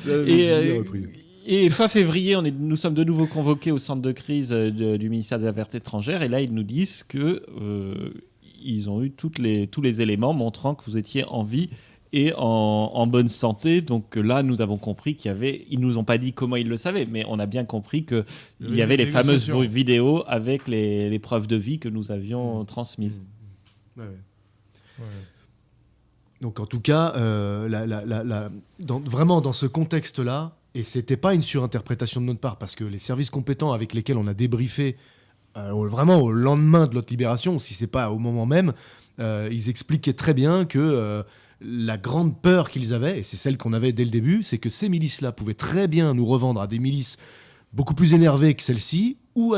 et, 0.07 0.49
euh, 0.49 0.83
et, 1.45 1.69
fin 1.69 1.89
février, 1.89 2.38
on 2.38 2.45
est, 2.45 2.53
nous 2.57 2.77
sommes 2.77 2.93
de 2.93 3.03
nouveau 3.03 3.27
convoqués 3.27 3.73
au 3.73 3.77
centre 3.77 4.01
de 4.01 4.13
crise 4.13 4.53
euh, 4.53 4.71
du 4.71 5.09
ministère 5.09 5.38
des 5.38 5.47
Affaires 5.47 5.67
étrangères. 5.73 6.21
Et 6.21 6.29
là, 6.29 6.39
ils 6.39 6.53
nous 6.53 6.63
disent 6.63 7.03
que 7.03 7.43
euh, 7.61 8.11
ils 8.63 8.89
ont 8.89 9.03
eu 9.03 9.11
toutes 9.11 9.38
les, 9.38 9.67
tous 9.67 9.81
les 9.81 10.01
éléments 10.01 10.31
montrant 10.31 10.73
que 10.73 10.85
vous 10.85 10.97
étiez 10.97 11.25
en 11.25 11.43
vie 11.43 11.69
et 12.13 12.33
en, 12.38 13.07
bonne 13.07 13.27
santé. 13.27 13.81
Donc 13.81 14.15
là, 14.15 14.43
nous 14.43 14.61
avons 14.61 14.77
compris 14.77 15.15
qu'il 15.15 15.29
y 15.29 15.31
avait. 15.31 15.65
Ils 15.69 15.79
nous 15.79 15.97
ont 15.97 16.03
pas 16.03 16.17
dit 16.17 16.33
comment 16.33 16.55
ils 16.55 16.67
le 16.67 16.77
savaient, 16.77 17.07
mais 17.09 17.23
on 17.27 17.39
a 17.39 17.45
bien 17.45 17.65
compris 17.65 18.05
qu'il 18.05 18.25
y 18.61 18.81
avait 18.81 18.97
les 18.97 19.05
fameuses 19.05 19.49
vidéos 19.49 20.23
avec 20.27 20.67
les, 20.67 21.19
preuves 21.19 21.47
de 21.47 21.55
vie 21.55 21.79
que 21.79 21.89
nous 21.89 22.11
avions 22.11 22.61
mmh. 22.61 22.65
transmises. 22.65 23.21
Mmh. 23.95 24.01
Donc 26.41 26.59
en 26.59 26.65
tout 26.65 26.79
cas, 26.79 27.13
euh, 27.15 28.49
vraiment 28.79 29.41
dans 29.41 29.53
ce 29.53 29.67
contexte-là, 29.67 30.57
et 30.73 30.83
c'était 30.83 31.17
pas 31.17 31.33
une 31.33 31.41
surinterprétation 31.41 32.19
de 32.19 32.25
notre 32.25 32.39
part, 32.39 32.57
parce 32.57 32.75
que 32.75 32.83
les 32.83 32.97
services 32.97 33.29
compétents 33.29 33.73
avec 33.73 33.93
lesquels 33.93 34.17
on 34.17 34.27
a 34.27 34.33
débriefé 34.33 34.97
euh, 35.57 35.71
vraiment 35.88 36.19
au 36.19 36.31
lendemain 36.31 36.88
de 36.88 36.95
notre 36.95 37.11
libération, 37.11 37.59
si 37.59 37.73
c'est 37.73 37.88
pas 37.88 38.09
au 38.09 38.17
moment 38.17 38.45
même, 38.45 38.73
euh, 39.19 39.49
ils 39.51 39.69
expliquaient 39.69 40.13
très 40.13 40.33
bien 40.33 40.65
que 40.65 41.23
la 41.61 41.97
grande 41.97 42.41
peur 42.41 42.69
qu'ils 42.69 42.93
avaient, 42.93 43.19
et 43.19 43.23
c'est 43.23 43.38
celle 43.38 43.57
qu'on 43.57 43.73
avait 43.73 43.93
dès 43.93 44.03
le 44.03 44.09
début, 44.09 44.43
c'est 44.43 44.57
que 44.57 44.69
ces 44.69 44.89
milices-là 44.89 45.31
pouvaient 45.31 45.53
très 45.53 45.88
bien 45.88 46.13
nous 46.13 46.25
revendre 46.25 46.61
à 46.61 46.67
des 46.67 46.79
milices 46.79 47.17
beaucoup 47.73 47.93
plus 47.93 48.13
énervées 48.13 48.53
que 48.55 48.63
celles-ci, 48.63 49.17
ou 49.35 49.55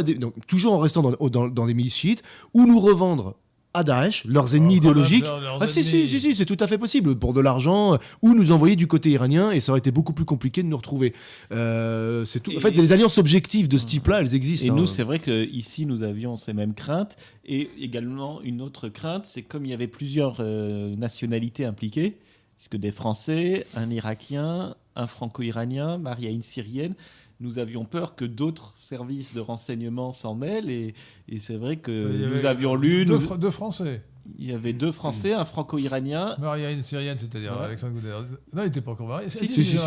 toujours 0.48 0.74
en 0.74 0.80
restant 0.80 1.02
dans, 1.02 1.48
dans 1.48 1.66
des 1.66 1.74
milices 1.74 1.96
chiites, 1.96 2.24
ou 2.54 2.66
nous 2.66 2.80
revendre 2.80 3.36
à 3.74 3.84
Daesh, 3.84 4.26
leurs 4.26 4.56
ennemis 4.56 4.76
idéologiques. 4.76 5.26
ah 5.60 5.66
si, 5.66 5.84
si, 5.84 6.08
si, 6.08 6.20
si 6.20 6.36
c'est 6.36 6.46
tout 6.46 6.58
à 6.60 6.68
fait 6.68 6.78
possible, 6.78 7.16
pour 7.18 7.34
de 7.34 7.42
l'argent, 7.42 7.98
ou 8.22 8.36
nous 8.36 8.52
envoyer 8.52 8.76
du 8.76 8.88
côté 8.88 9.10
iranien, 9.10 9.52
et 9.52 9.60
ça 9.60 9.72
aurait 9.72 9.80
été 9.80 9.92
beaucoup 9.92 10.14
plus 10.14 10.26
compliqué 10.26 10.62
de 10.62 10.68
nous 10.68 10.78
retrouver. 10.78 11.14
Euh, 11.52 12.24
c'est 12.24 12.40
tout. 12.40 12.56
en 12.56 12.60
fait, 12.60 12.72
les 12.72 12.92
alliances 12.92 13.18
objectives 13.18 13.68
de 13.68 13.78
ce 13.78 13.88
type-là, 13.88 14.22
elles 14.22 14.36
existent. 14.36 14.68
Et 14.68 14.70
nous, 14.70 14.84
hein. 14.84 14.92
c'est 14.92 15.04
vrai 15.04 15.20
qu'ici, 15.20 15.86
nous 15.86 16.04
avions 16.04 16.36
ces 16.36 16.54
mêmes 16.54 16.76
craintes, 16.76 17.18
et 17.46 17.70
également 17.80 18.42
une 18.42 18.62
autre 18.62 18.90
crainte, 18.90 19.26
c'est 19.26 19.42
comme 19.42 19.66
il 19.66 19.72
y 19.72 19.74
avait 19.74 19.88
plusieurs 19.88 20.38
euh, 20.40 20.96
nationalités 20.96 21.66
impliquées, 21.66 22.18
puisque 22.58 22.78
des 22.78 22.92
Français, 22.92 23.66
un 23.76 23.90
Irakien, 23.90 24.76
un 24.96 25.08
Franco-Iranien, 25.08 25.98
Maria 25.98 26.30
une 26.30 26.44
Syrienne, 26.44 26.94
nous 27.40 27.60
avions 27.60 27.86
peur 27.86 28.16
que 28.16 28.26
d'autres 28.26 28.74
services 28.76 29.34
de 29.34 29.42
renseignement 29.42 30.12
s'en 30.12 30.36
mêlent. 30.36 30.70
Et, 30.70 30.94
c'est 31.40 31.58
vrai 31.58 31.78
que 31.78 31.92
nous 31.92 32.46
avions 32.46 32.76
lu. 32.76 33.06
Deux, 33.06 33.38
deux 33.38 33.52
Français. 33.52 34.04
Il 34.40 34.50
y 34.50 34.54
avait 34.54 34.72
deux 34.72 34.94
Français, 34.94 35.34
un 35.34 35.44
franco-iranien. 35.44 36.36
Maria, 36.40 36.72
une 36.72 36.84
syrienne, 36.84 37.18
c'est-à-dire 37.20 37.54
Alexandre 37.54 37.94
Goudet. 37.94 38.10
Non, 38.54 38.62
il 38.62 38.66
n'était 38.66 38.80
pas 38.80 38.92
encore 38.92 39.08
marié. 39.08 39.30
Si, 39.30 39.48
si, 39.48 39.64
si, 39.64 39.78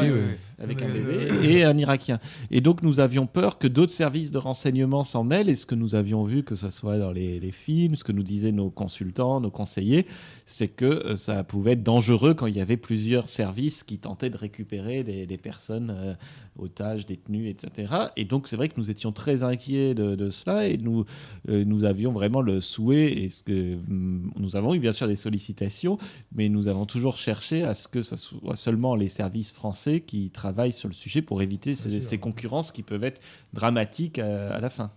avec 0.59 0.83
un 0.83 0.89
bébé 0.89 1.29
et 1.43 1.65
un 1.65 1.77
irakien. 1.77 2.19
Et 2.51 2.61
donc, 2.61 2.83
nous 2.83 3.01
avions 3.01 3.27
peur 3.27 3.59
que 3.59 3.67
d'autres 3.67 3.93
services 3.93 4.31
de 4.31 4.39
renseignement 4.39 5.05
s'en 5.05 5.25
mêlent. 5.25 5.49
Et 5.49 5.55
ce 5.55 5.65
que 5.65 5.75
nous 5.75 5.95
avions 5.95 6.25
vu, 6.25 6.43
que 6.43 6.55
ce 6.55 6.69
soit 6.69 6.99
dans 6.99 7.13
les, 7.13 7.51
films, 7.51 7.97
ce 7.97 8.05
que 8.05 8.13
nous 8.13 8.23
disaient 8.23 8.53
nos 8.53 8.69
consultants, 8.69 9.41
nos 9.41 9.51
conseillers, 9.51 10.07
c'est 10.45 10.69
que 10.69 10.85
euh, 10.85 11.17
ça 11.17 11.43
pouvait 11.43 11.73
être 11.73 11.83
dangereux 11.83 12.35
quand 12.35 12.47
il 12.47 12.57
y 12.57 12.61
avait 12.61 12.77
plusieurs 12.77 13.29
services 13.29 13.85
qui 13.85 13.99
tentaient 13.99 14.31
de 14.31 14.37
récupérer 14.37 15.03
des, 15.03 15.39
personnes 15.39 15.95
euh, 15.97 16.15
otages, 16.59 17.07
détenues, 17.07 17.49
etc. 17.49 17.95
Et 18.17 18.25
donc, 18.25 18.49
c'est 18.49 18.57
vrai 18.57 18.69
que 18.69 18.75
nous 18.77 18.91
étions 18.91 19.13
très 19.13 19.43
inquiets 19.43 19.95
de, 19.95 20.31
cela 20.31 20.67
et 20.69 20.77
nous, 20.77 21.05
euh, 21.49 21.65
nous 21.65 21.85
avions 21.85 22.13
vraiment 22.13 22.43
le 22.43 22.61
souhait 22.61 23.13
et 23.13 23.31
ce 23.31 23.43
que 23.43 23.75
hum, 23.75 24.26
nous 24.37 24.57
avons 24.57 24.75
eu 24.75 24.79
bien 24.79 24.93
sûr 24.93 25.07
des 25.07 25.17
sollicitations, 25.17 25.99
mais 26.35 26.49
nous 26.49 26.69
avons 26.69 26.87
toujours 26.87 27.17
cherché 27.17 27.63
à 27.63 27.75
ce 27.75 27.89
que 27.89 28.03
ce 28.03 28.17
soit 28.17 28.57
seulement 28.57 28.95
les 28.95 29.09
services 29.09 29.53
français 29.53 30.01
qui 30.01 30.31
travaillent 30.31 30.73
sur 30.73 30.89
le 30.89 30.95
sujet 30.95 31.23
pour 31.23 31.43
éviter 31.43 31.75
ces, 31.75 32.19
concurrences 32.19 32.73
qui 32.73 32.83
peuvent 32.83 33.05
être 33.05 33.21
dramatiques 33.53 34.19
à, 34.19 34.61
la 34.61 34.71
fin. 34.71 34.91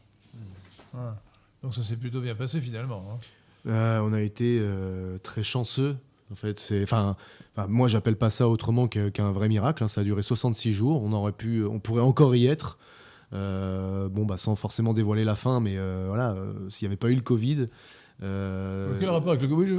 Donc 1.61 1.75
ça 1.75 1.83
s'est 1.83 1.97
plutôt 1.97 2.21
bien 2.21 2.35
passé 2.35 2.61
finalement. 2.61 3.03
Hein. 3.11 3.19
Euh, 3.67 3.99
on 3.99 4.13
a 4.13 4.21
été 4.21 4.57
euh, 4.59 5.17
très 5.19 5.43
chanceux. 5.43 5.97
En 6.31 6.35
fait, 6.35 6.59
c'est, 6.59 6.83
enfin, 6.83 7.15
moi 7.67 7.87
j'appelle 7.87 8.15
pas 8.15 8.29
ça 8.29 8.47
autrement 8.47 8.87
qu'un 8.87 9.31
vrai 9.31 9.49
miracle. 9.49 9.83
Hein. 9.83 9.87
Ça 9.87 10.01
a 10.01 10.03
duré 10.03 10.21
66 10.21 10.73
jours. 10.73 11.01
On 11.03 11.11
aurait 11.11 11.31
pu, 11.31 11.65
on 11.65 11.79
pourrait 11.79 12.03
encore 12.03 12.35
y 12.35 12.47
être. 12.47 12.77
Euh, 13.33 14.09
bon, 14.09 14.25
bah, 14.25 14.37
sans 14.37 14.55
forcément 14.55 14.93
dévoiler 14.93 15.23
la 15.23 15.35
fin, 15.35 15.59
mais 15.59 15.75
voilà, 15.75 16.35
s'il 16.69 16.87
n'y 16.87 16.91
avait 16.91 16.97
pas 16.97 17.09
eu 17.09 17.15
le 17.15 17.21
Covid, 17.21 17.67
euh... 18.21 18.97
Quel 18.99 19.09
rapport 19.09 19.29
avec 19.29 19.41
le 19.41 19.47
Covid 19.47 19.73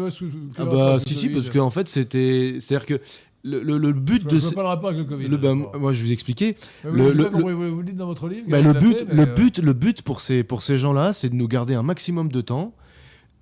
ah 0.59 0.65
bah, 0.65 0.99
Si, 0.99 1.15
si, 1.15 1.29
parce 1.29 1.51
qu'en 1.51 1.67
en 1.67 1.71
fait, 1.71 1.89
c'était. 1.89 2.57
C'est-à-dire 2.59 2.87
que 2.87 3.01
le, 3.43 3.63
le, 3.63 3.79
le, 3.79 3.93
but 3.93 4.27
de. 4.27 4.39
Je 4.39 4.51
pas 4.51 4.63
le 4.63 4.69
rapport 4.69 4.91
avec 4.91 5.01
le 5.01 5.07
Covid. 5.07 5.29
Le, 5.29 5.37
ben, 5.37 5.55
moi, 5.55 5.93
je 5.93 6.03
vous 6.05 6.13
expliquer. 6.13 6.57
le, 6.85 7.13
le, 7.13 7.25
vous, 7.25 7.75
vous, 7.77 7.83
dites 7.83 7.97
dans 7.97 8.07
votre 8.07 8.29
livre. 8.29 8.47
Ben, 8.49 8.65
le, 8.65 8.79
but, 8.79 9.07
le, 9.11 9.25
but, 9.25 9.59
le 9.59 9.73
but 9.73 10.03
pour 10.03 10.21
ces, 10.21 10.43
pour 10.43 10.63
ces 10.63 10.79
gens-là, 10.79 11.13
c'est 11.13 11.29
de 11.29 11.35
nous 11.35 11.49
garder 11.49 11.75
un 11.75 11.83
maximum 11.83 12.31
de 12.31 12.41
temps 12.41 12.75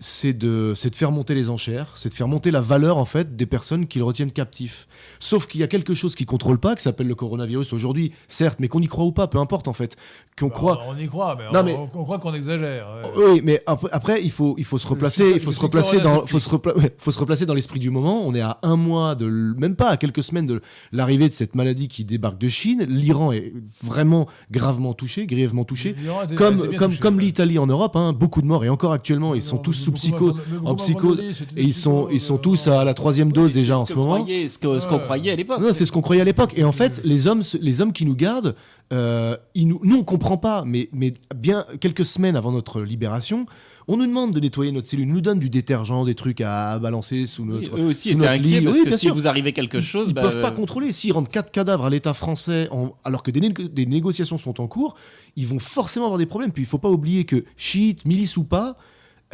c'est 0.00 0.32
de, 0.32 0.74
de 0.80 0.94
faire 0.94 1.10
monter 1.10 1.34
les 1.34 1.50
enchères, 1.50 1.92
c'est 1.96 2.08
de 2.08 2.14
faire 2.14 2.28
monter 2.28 2.50
la 2.52 2.60
valeur 2.60 2.98
en 2.98 3.04
fait 3.04 3.34
des 3.34 3.46
personnes 3.46 3.86
qu'ils 3.88 4.02
retiennent 4.04 4.30
captifs. 4.30 4.86
Sauf 5.18 5.46
qu'il 5.48 5.60
y 5.60 5.64
a 5.64 5.66
quelque 5.66 5.92
chose 5.94 6.14
qui 6.14 6.24
contrôle 6.24 6.58
pas, 6.58 6.76
qui 6.76 6.82
s'appelle 6.84 7.08
le 7.08 7.14
coronavirus 7.16 7.72
aujourd'hui, 7.72 8.12
certes, 8.28 8.58
mais 8.60 8.68
qu'on 8.68 8.80
y 8.80 8.86
croit 8.86 9.04
ou 9.06 9.12
pas, 9.12 9.26
peu 9.26 9.38
importe 9.38 9.66
en 9.66 9.72
fait. 9.72 9.96
Qu'on 10.38 10.46
Bah, 10.48 10.54
croit. 10.54 10.82
On 10.88 10.96
y 10.96 11.06
croit, 11.08 11.36
mais, 11.36 11.44
Non, 11.52 11.60
on, 11.60 11.64
mais- 11.64 11.90
on 11.94 12.04
croit 12.04 12.18
qu'on 12.18 12.32
exagère. 12.32 12.86
ouais. 12.88 13.10
Oui, 13.32 13.40
mais 13.42 13.60
après, 13.66 13.88
après, 13.90 14.20
il 14.22 14.30
faut 14.30 14.54
il 14.56 14.64
faut 14.64 14.78
se 14.78 14.86
replacer, 14.86 15.30
il 15.34 15.40
faut 15.40 15.50
se 15.52 15.60
replacer 15.60 15.98
dans, 16.00 16.24
faut 16.26 16.38
se 16.38 16.48
repla- 16.48 16.90
faut 16.98 17.10
se 17.10 17.18
replacer 17.18 17.44
dans 17.44 17.54
l'esprit 17.54 17.80
du 17.80 17.90
moment. 17.90 18.22
On 18.24 18.34
est 18.34 18.40
à 18.40 18.58
un 18.62 18.76
mois 18.76 19.16
de, 19.16 19.26
même 19.26 19.74
pas 19.74 19.88
à 19.88 19.96
quelques 19.96 20.22
semaines 20.22 20.46
de 20.46 20.60
l'arrivée 20.92 21.28
de 21.28 21.34
cette 21.34 21.56
maladie 21.56 21.88
qui 21.88 22.04
débarque 22.04 22.38
de 22.38 22.48
Chine. 22.48 22.84
L'Iran 22.88 23.32
est 23.32 23.52
vraiment 23.82 24.28
gravement 24.52 24.94
touché, 24.94 25.26
grièvement 25.26 25.64
touché. 25.64 25.96
Comme, 26.36 26.76
comme, 26.76 26.96
comme 26.96 27.18
l'Italie 27.18 27.58
en 27.58 27.66
Europe, 27.66 27.96
hein, 27.96 28.12
beaucoup 28.12 28.42
de 28.42 28.46
morts 28.46 28.64
et 28.64 28.68
encore 28.68 28.92
actuellement, 28.92 29.34
ils 29.34 29.42
sont 29.42 29.58
tous 29.58 29.87
sous 29.88 29.92
psycho, 29.92 30.34
en 30.64 30.74
psycho, 30.74 31.16
et 31.56 31.62
ils 31.62 31.74
sont, 31.74 32.08
ils 32.10 32.20
sont 32.20 32.34
euh, 32.36 32.38
tous 32.38 32.68
à 32.68 32.84
la 32.84 32.94
troisième 32.94 33.32
dose 33.32 33.52
déjà 33.52 33.78
en 33.78 33.86
ce 33.86 33.94
moment. 33.94 34.26
ce 34.26 34.88
qu'on 34.88 34.98
croyait 34.98 35.30
à 35.32 35.36
l'époque. 35.36 35.60
Non, 35.60 35.68
c'est 35.72 35.84
ce 35.84 35.92
qu'on 35.92 36.00
croyait 36.02 36.22
à 36.22 36.24
l'époque. 36.24 36.52
Et 36.56 36.64
en 36.64 36.72
fait, 36.72 37.00
les 37.04 37.26
hommes, 37.26 37.42
les 37.60 37.80
hommes 37.80 37.92
qui 37.92 38.04
nous 38.04 38.14
gardent, 38.16 38.54
euh, 38.92 39.36
nous, 39.56 39.80
nous 39.82 39.96
on 39.98 40.04
comprend 40.04 40.38
pas, 40.38 40.64
mais, 40.66 40.88
mais 40.92 41.12
bien 41.36 41.64
quelques 41.80 42.04
semaines 42.04 42.36
avant 42.36 42.52
notre 42.52 42.80
libération, 42.80 43.46
on 43.90 43.96
nous 43.96 44.06
demande 44.06 44.32
de 44.34 44.40
nettoyer 44.40 44.70
notre 44.72 44.86
cellule, 44.86 45.08
nous 45.08 45.20
donnent 45.22 45.38
du 45.38 45.48
détergent, 45.50 46.04
des 46.04 46.14
trucs 46.14 46.40
à, 46.42 46.78
balancer 46.78 47.24
sous 47.26 47.42
Oui, 47.42 47.48
notre. 47.48 47.78
eux 47.78 47.86
aussi 47.86 48.10
sous 48.10 48.14
étaient 48.16 48.30
notre 48.30 48.42
lit. 48.42 48.60
parce 48.60 48.76
Oui, 48.76 48.84
que 48.84 48.90
si 48.92 48.98
sûr. 49.06 49.14
vous 49.14 49.26
arrivait 49.26 49.52
quelque 49.52 49.80
chose, 49.80 50.08
Ils 50.10 50.14
bah, 50.14 50.22
peuvent 50.22 50.40
pas 50.42 50.48
euh, 50.48 50.52
contrôler. 50.52 50.92
S'ils 50.92 51.12
rendent 51.12 51.28
quatre 51.28 51.50
cadavres 51.50 51.84
à 51.86 51.90
l'État 51.90 52.12
français, 52.14 52.68
en- 52.70 52.92
alors 53.04 53.22
que 53.22 53.30
des, 53.30 53.40
né- 53.40 53.48
des 53.48 53.86
négociations 53.86 54.36
sont 54.38 54.60
en 54.60 54.66
cours, 54.66 54.94
ils 55.36 55.46
vont 55.46 55.58
forcément 55.58 56.04
avoir 56.06 56.18
des 56.18 56.26
problèmes. 56.26 56.52
Puis 56.52 56.62
il 56.64 56.66
faut 56.66 56.78
pas 56.78 56.90
oublier 56.90 57.24
que 57.24 57.44
chiites, 57.56 58.04
milices 58.04 58.36
ou 58.36 58.44
pas, 58.44 58.76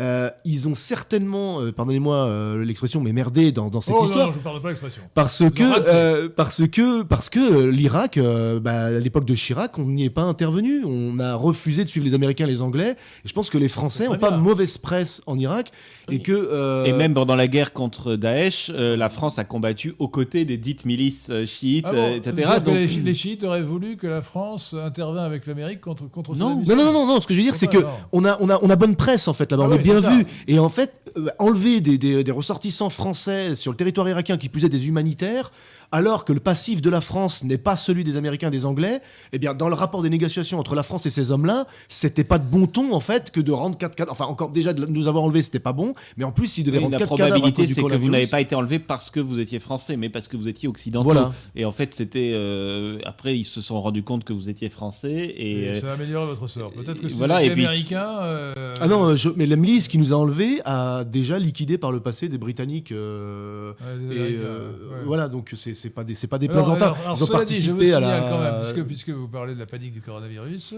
euh, 0.01 0.29
ils 0.45 0.67
ont 0.69 0.75
certainement, 0.75 1.61
euh, 1.61 1.71
pardonnez-moi 1.71 2.17
euh, 2.17 2.65
l'expression, 2.65 3.01
mais 3.01 3.13
merdé 3.13 3.53
dans, 3.53 3.69
dans 3.71 3.81
cette 3.81 3.95
Oh, 3.95 4.01
non, 4.01 4.05
histoire. 4.07 4.27
non, 4.27 4.33
je 4.33 4.39
parle 4.41 4.61
pas 4.61 4.69
l'expression. 4.69 5.03
Parce 5.15 5.43
que, 5.55 5.89
euh, 5.89 6.29
parce 6.35 6.67
que, 6.67 7.03
parce 7.03 7.29
que 7.31 7.39
euh, 7.39 7.71
l'Irak, 7.71 8.17
euh, 8.19 8.59
bah, 8.59 8.87
à 8.87 8.91
l'époque 8.91 9.25
de 9.25 9.35
Chirac, 9.35 9.79
on 9.79 9.85
n'y 9.85 10.05
est 10.05 10.11
pas 10.11 10.23
intervenu. 10.23 10.85
On 10.85 11.19
a 11.21 11.35
refusé 11.37 11.85
de 11.85 11.89
suivre 11.89 12.07
les 12.07 12.15
Américains, 12.15 12.47
les 12.47 12.61
Anglais. 12.61 12.97
Et 13.25 13.29
je 13.29 13.33
pense 13.33 13.51
que 13.51 13.59
les 13.59 13.69
Français 13.69 14.09
n'ont 14.09 14.19
pas 14.19 14.31
bien. 14.31 14.39
mauvaise 14.39 14.79
presse 14.79 15.23
en 15.27 15.39
Irak 15.39 15.71
et 16.11 16.19
que. 16.21 16.33
euh, 16.33 16.85
Et 16.87 16.93
même 16.93 17.15
pendant 17.15 17.37
la 17.37 17.47
guerre 17.47 17.73
contre 17.73 18.17
Daesh, 18.17 18.73
euh, 18.75 18.97
la 18.97 19.09
France 19.09 19.39
a 19.39 19.45
combattu 19.45 19.95
aux 20.01 20.09
côtés 20.09 20.45
des 20.45 20.59
dites 20.59 20.87
milices 20.87 21.31
chiites, 21.47 21.85
Ah 21.89 21.93
bon, 21.93 21.99
euh, 21.99 22.17
etc. 22.17 22.33
que 22.57 22.65
Donc- 22.65 22.75
les, 22.75 22.89
chi- 22.89 23.01
les 23.01 23.15
chiites 23.15 23.45
auraient 23.45 23.63
voulu 23.63 23.97
que 23.97 24.07
la 24.09 24.23
France 24.23 24.75
intervienne 24.75 25.23
avec 25.25 25.47
l'Amérique 25.47 25.81
contre, 25.81 26.11
contre 26.11 26.35
Non. 26.37 26.59
Saddam 26.61 26.77
Non, 26.79 26.85
non, 26.85 26.93
non, 26.93 27.07
non, 27.07 27.21
ce 27.21 27.27
que 27.29 27.35
je 27.35 27.39
veux 27.39 27.45
dire, 27.45 27.55
c'est 27.55 27.69
que 27.69 27.79
alors? 27.79 28.01
on 28.13 28.25
a, 28.25 28.37
on, 28.41 28.51
a, 28.51 28.59
on 28.63 28.71
a 28.71 28.77
bonne 28.77 28.97
presse, 28.97 29.29
en 29.29 29.33
fait, 29.33 29.51
là-bas, 29.53 29.65
Ah 29.71 29.77
bien 29.85 30.01
vu. 30.01 30.27
Et 30.49 30.59
en 30.59 30.69
fait, 30.69 30.93
euh, 31.17 31.29
enlever 31.39 31.81
des, 31.81 31.99
des, 31.99 32.25
des 32.25 32.33
ressortissants 32.33 32.91
français 32.91 33.55
sur 33.55 33.71
le 33.71 33.77
territoire 33.77 34.09
irakien, 34.09 34.37
qui 34.37 34.49
plus 34.49 34.65
est 34.65 34.69
des 34.69 34.89
humanitaires, 34.89 35.53
alors 35.93 36.25
que 36.25 36.33
le 36.33 36.41
passif 36.41 36.83
de 36.83 36.91
la 36.91 37.01
France 37.01 37.45
n'est 37.45 37.59
pas 37.59 37.77
celui 37.77 38.05
des 38.05 38.17
Américains 38.17 38.49
et 38.49 38.51
des 38.51 38.67
Anglais, 38.67 39.01
eh 39.33 39.39
bien, 39.39 39.55
dans 39.55 39.69
le 39.69 39.75
rapport 39.75 40.03
des 40.03 40.11
négociations 40.11 40.59
entre 40.59 40.75
la 40.75 40.83
France 40.83 41.07
et 41.07 41.11
ces 41.11 41.31
hommes-là, 41.31 41.67
c'était 41.89 42.25
pas 42.25 42.39
de 42.39 42.45
bon 42.45 42.67
ton, 42.67 42.93
en 42.95 43.01
fait, 43.01 43.31
que 43.31 43.41
de 43.41 43.53
rendre 43.53 43.77
4 43.79 43.95
cadavres. 43.97 44.13
Enfin, 44.13 44.31
encore, 44.31 44.51
déjà, 44.51 44.73
de 44.73 44.85
nous 44.87 45.09
avoir 45.09 45.25
enlevés, 45.25 45.43
c'était 45.43 45.59
pas 45.61 45.73
bon, 45.73 45.93
mais 46.17 46.25
en 46.25 46.33
plus, 46.33 46.59
ils 46.59 46.65
devaient 46.65 46.79
Oui, 46.79 46.85
rendre 46.85 46.95
la 46.95 46.99
4 47.01 47.11
cadavres 47.17 47.35
à 47.35 47.39
probabilité, 47.39 47.67
c'est 47.75 47.83
que 47.83 47.97
vous 47.97 48.11
n'avez 48.11 48.27
pas 48.27 48.41
été 48.41 48.55
enlevé 48.55 48.79
parce 48.79 49.11
que 49.11 49.21
vous 49.21 49.39
étiez 49.39 49.61
français, 49.61 49.97
mais 49.97 50.09
parce 50.09 50.29
que 50.29 50.37
vous 50.37 50.49
étiez 50.49 50.69
occidentaux. 50.69 51.05
Voilà. 51.05 51.33
Et 51.55 51.65
en 51.65 51.73
fait, 51.73 51.95
c'était. 51.95 52.33
euh, 52.35 52.99
après, 53.05 53.37
ils 53.39 53.45
se 53.45 53.61
sont 53.61 53.81
rendus 53.81 54.03
compte 54.03 54.25
que 54.25 54.33
vous 54.33 54.49
étiez 54.51 54.69
français. 54.69 55.13
Et, 55.13 55.63
Et 55.65 55.69
euh, 55.69 55.81
ça 55.81 55.91
a 55.91 55.95
amélioré 55.95 56.27
votre 56.27 56.49
sort. 56.49 56.73
Peut-être 56.73 57.01
que 57.01 57.09
c'est 57.09 57.15
voilà, 57.15 57.43
et 57.43 57.51
puis- 57.51 57.65
Américains. 57.65 58.19
euh, 58.23 58.75
Ah 58.81 58.87
non, 58.89 59.15
je- 59.17 59.29
mais 59.37 59.47
la 59.47 59.57
milice 59.57 59.89
qui 59.89 59.99
nous 59.99 60.13
a 60.13 60.17
enlevés 60.17 60.61
a 60.65 61.05
déjà 61.05 61.39
liquidé 61.39 61.79
par 61.79 61.93
le 61.93 62.01
passé 62.01 62.29
des 62.29 62.39
Britanniques. 62.39 62.93
euh, 62.93 63.73
ouais, 63.73 64.09
des 64.09 64.15
et 64.15 64.19
Américains, 64.19 64.41
euh, 64.45 64.71
ouais. 64.71 65.05
voilà, 65.07 65.29
donc 65.29 65.53
c'est 65.55 65.84
c'est 65.85 65.91
pas 65.91 66.05
des 66.05 66.15
c'est 66.15 66.29
pas 66.29 66.39
des 66.39 66.49
Alors, 66.49 66.71
alors, 66.73 66.99
alors, 66.99 67.17
Ils 67.19 67.23
ont 67.23 67.27
cela 67.27 67.45
dit, 67.45 67.61
je 67.61 67.71
vous 67.71 67.83
à 67.95 68.01
la. 68.01 68.21
quand 68.29 68.41
même, 68.43 68.61
puisque, 68.61 68.85
puisque 68.85 69.11
vous 69.11 69.29
parlez 69.29 69.55
de 69.55 69.59
la 69.59 69.67
panique 69.67 69.93
du 69.93 70.01
coronavirus, 70.01 70.77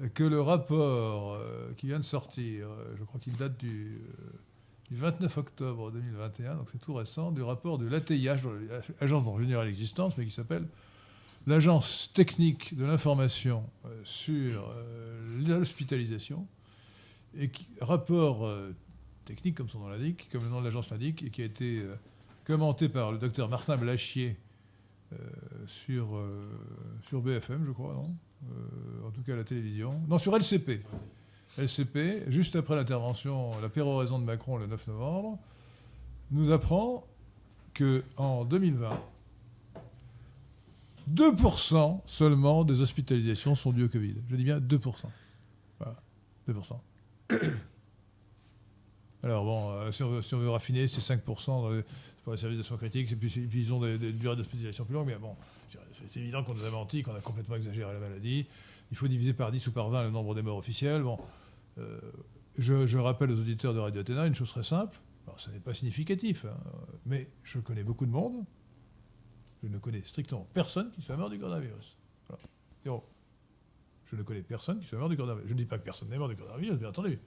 euh, 0.00 0.08
que 0.12 0.24
le 0.24 0.40
rapport 0.40 1.34
euh, 1.34 1.72
qui 1.76 1.86
vient 1.86 1.98
de 1.98 2.04
sortir, 2.04 2.66
euh, 2.66 2.94
je 2.98 3.04
crois 3.04 3.20
qu'il 3.20 3.36
date 3.36 3.56
du, 3.58 4.00
euh, 4.20 4.32
du 4.90 4.96
29 4.96 5.38
octobre 5.38 5.92
2021, 5.92 6.56
donc 6.56 6.68
c'est 6.72 6.80
tout 6.80 6.94
récent, 6.94 7.30
du 7.30 7.42
rapport 7.42 7.78
de 7.78 7.86
l'ATIH, 7.86 8.42
agence 9.00 9.24
dont 9.24 9.38
j'ignore 9.38 9.62
l'existence, 9.62 10.18
mais 10.18 10.24
qui 10.26 10.32
s'appelle 10.32 10.66
l'Agence 11.46 12.10
technique 12.14 12.76
de 12.76 12.84
l'information 12.84 13.64
euh, 13.84 14.00
sur 14.04 14.68
euh, 14.70 15.26
l'hospitalisation, 15.46 16.46
et 17.36 17.50
qui, 17.50 17.68
rapport 17.80 18.46
euh, 18.46 18.74
technique, 19.24 19.56
comme 19.56 19.68
son 19.68 19.80
nom 19.80 19.88
l'indique, 19.88 20.28
comme 20.30 20.42
le 20.42 20.48
nom 20.48 20.60
de 20.60 20.64
l'agence 20.64 20.90
l'indique, 20.90 21.22
et 21.22 21.30
qui 21.30 21.42
a 21.42 21.44
été 21.44 21.80
euh, 21.80 21.94
commenté 22.44 22.88
par 22.88 23.12
le 23.12 23.18
docteur 23.18 23.48
Martin 23.48 23.76
Blachier 23.76 24.36
euh, 25.12 25.16
sur, 25.66 26.16
euh, 26.16 26.50
sur 27.08 27.20
BFM, 27.22 27.64
je 27.66 27.72
crois, 27.72 27.94
non? 27.94 28.14
Euh, 28.50 29.06
En 29.06 29.10
tout 29.10 29.22
cas 29.22 29.34
la 29.36 29.44
télévision. 29.44 30.00
Non, 30.08 30.18
sur 30.18 30.36
LCP. 30.36 30.80
LCP, 31.58 32.24
juste 32.30 32.56
après 32.56 32.74
l'intervention, 32.76 33.58
la 33.60 33.68
péroraison 33.68 34.18
de 34.18 34.24
Macron 34.24 34.56
le 34.58 34.66
9 34.66 34.86
novembre, 34.88 35.38
nous 36.30 36.50
apprend 36.50 37.06
que 37.74 38.02
en 38.16 38.44
2020, 38.44 38.98
2% 41.12 42.00
seulement 42.06 42.64
des 42.64 42.80
hospitalisations 42.80 43.54
sont 43.54 43.72
dues 43.72 43.84
au 43.84 43.88
Covid. 43.88 44.14
Je 44.28 44.36
dis 44.36 44.44
bien 44.44 44.58
2%. 44.58 44.80
Voilà, 45.78 45.96
2%. 46.48 46.76
Alors 49.22 49.44
bon, 49.44 49.92
si, 49.92 50.02
on 50.02 50.10
veut, 50.38 50.50
raffiner, 50.50 50.86
c'est 50.86 51.00
5% 51.00 51.46
dans 51.46 51.70
les- 51.70 51.84
pour 52.24 52.32
les 52.32 52.38
services 52.38 52.58
de 52.58 52.62
soins 52.62 52.78
critiques, 52.78 53.12
et 53.12 53.16
puis, 53.16 53.50
ils 53.54 53.72
ont 53.72 53.80
des, 53.80 53.98
des 53.98 54.12
durées 54.12 54.34
d'hospitalisation 54.34 54.84
plus 54.84 54.94
longues, 54.94 55.08
mais 55.08 55.16
bon, 55.16 55.36
c'est 55.92 56.20
évident 56.20 56.42
qu'on 56.42 56.54
nous 56.54 56.64
a 56.64 56.70
menti, 56.70 57.02
qu'on 57.02 57.14
a 57.14 57.20
complètement 57.20 57.56
exagéré 57.56 57.92
la 57.92 58.00
maladie. 58.00 58.46
Il 58.90 58.96
faut 58.96 59.08
diviser 59.08 59.32
par 59.32 59.52
10 59.52 59.66
ou 59.66 59.72
par 59.72 59.90
20 59.90 60.04
le 60.04 60.10
nombre 60.10 60.34
des 60.34 60.42
morts 60.42 60.56
officiels. 60.56 61.02
Bon, 61.02 61.18
euh, 61.78 62.00
je, 62.58 62.98
rappelle 62.98 63.30
aux 63.30 63.38
auditeurs 63.38 63.74
de 63.74 63.78
Radio 63.78 64.00
Athéna 64.00 64.26
une 64.26 64.34
chose 64.34 64.50
très 64.50 64.62
simple. 64.62 64.98
Alors, 65.26 65.40
ça 65.40 65.50
n'est 65.50 65.60
pas 65.60 65.74
significatif, 65.74 66.44
hein, 66.44 66.56
mais 67.06 67.28
je 67.42 67.58
connais 67.58 67.82
beaucoup 67.82 68.06
de 68.06 68.10
monde. 68.10 68.44
Je 69.62 69.68
ne 69.68 69.78
connais 69.78 70.02
strictement 70.04 70.46
personne 70.52 70.90
qui 70.92 71.02
soit 71.02 71.16
mort 71.16 71.30
du 71.30 71.38
coronavirus. 71.38 71.96
Voilà. 72.28 72.42
Zéro. 72.84 73.04
Je 74.04 74.16
ne 74.16 74.22
connais 74.22 74.42
personne 74.42 74.80
qui 74.80 74.86
soit 74.86 74.98
mort 74.98 75.08
du 75.08 75.16
coronavirus. 75.16 75.48
Je 75.48 75.54
ne 75.54 75.58
dis 75.58 75.64
pas 75.64 75.78
que 75.78 75.84
personne 75.84 76.08
n'est 76.10 76.18
mort 76.18 76.28
du 76.28 76.36
coronavirus, 76.36 76.78
bien 76.78 76.90
entendu. 76.90 77.18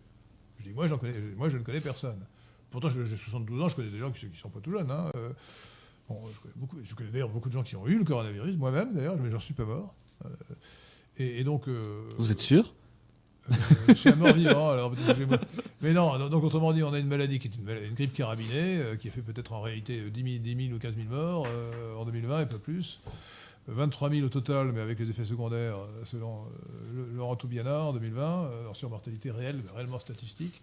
Je 0.60 0.64
dis, 0.64 0.74
moi, 0.74 0.88
connais, 0.98 1.20
moi 1.36 1.50
je 1.50 1.58
ne 1.58 1.64
connais 1.64 1.82
personne. 1.82 2.24
Pourtant, 2.72 2.90
j'ai 2.90 3.06
72 3.16 3.62
ans, 3.62 3.70
je 3.70 3.76
connais 3.76 3.90
des 3.90 4.00
gens 4.00 4.12
qui 4.12 4.26
ne 4.28 4.34
sont 4.36 4.50
pas 4.50 4.60
tout 4.60 4.72
jeunes. 4.72 4.92
hein, 4.92 5.10
euh, 5.16 5.32
bon, 6.10 6.20
je 6.34 6.40
connais, 6.40 6.54
beaucoup, 6.58 6.78
je 6.84 6.96
connais 6.96 7.10
d'ailleurs 7.12 7.30
beaucoup 7.30 7.48
de 7.50 7.54
gens 7.54 7.64
qui 7.64 7.76
ont 7.76 7.88
eu 7.88 7.98
le 7.98 8.04
coronavirus, 8.04 8.56
moi-même 8.58 8.94
d'ailleurs, 8.94 9.16
mais 9.18 9.30
j'en 9.32 9.40
suis 9.40 9.54
pas 9.54 9.66
mort. 9.66 9.94
Euh, 10.26 10.30
et, 11.18 11.40
et 11.40 11.44
donc. 11.44 11.68
euh, 11.68 12.02
Vous 12.18 12.32
êtes 12.32 12.40
sûr? 12.40 12.74
euh, 13.50 13.54
je 13.88 13.94
suis 13.94 14.10
un 14.10 14.16
mort-vivant. 14.16 14.70
alors, 14.72 14.94
Mais 15.82 15.94
non, 15.94 16.28
donc 16.30 16.44
autrement 16.44 16.74
dit, 16.74 16.84
on 16.84 16.92
a 16.94 17.00
une 17.00 17.08
maladie 17.08 17.40
qui 17.40 17.48
est 17.48 17.56
une, 17.56 17.64
maladie- 17.64 17.88
une 17.88 17.94
grippe 17.96 18.14
carabinée, 18.14 18.78
euh, 18.82 18.96
qui 18.98 19.08
a 19.08 19.12
fait 19.12 19.22
peut-être 19.22 19.54
en 19.54 19.62
réalité 19.62 20.00
euh, 20.02 20.10
10 20.10 20.24
000, 20.24 20.44
10 20.44 20.66
000 20.68 20.76
ou 20.76 20.80
15 20.80 20.96
000 20.96 21.08
morts 21.08 21.48
en 21.98 22.04
2020 22.06 22.42
et 22.42 22.46
pas 22.48 22.58
plus. 22.60 23.00
Euh, 23.08 23.12
23 23.70 24.10
000 24.10 24.26
au 24.26 24.30
total, 24.30 24.72
mais 24.74 24.82
avec 24.82 25.00
les 25.00 25.10
effets 25.10 25.26
secondaires, 25.26 25.78
selon 26.06 26.44
Laurent 27.16 27.36
Toubiana 27.38 27.82
en 27.84 27.94
2020, 27.94 28.44
euh, 28.46 28.74
sur 28.74 28.90
mortalité 28.90 29.32
réelle, 29.32 29.62
réellement 29.76 30.00
statistique. 30.00 30.62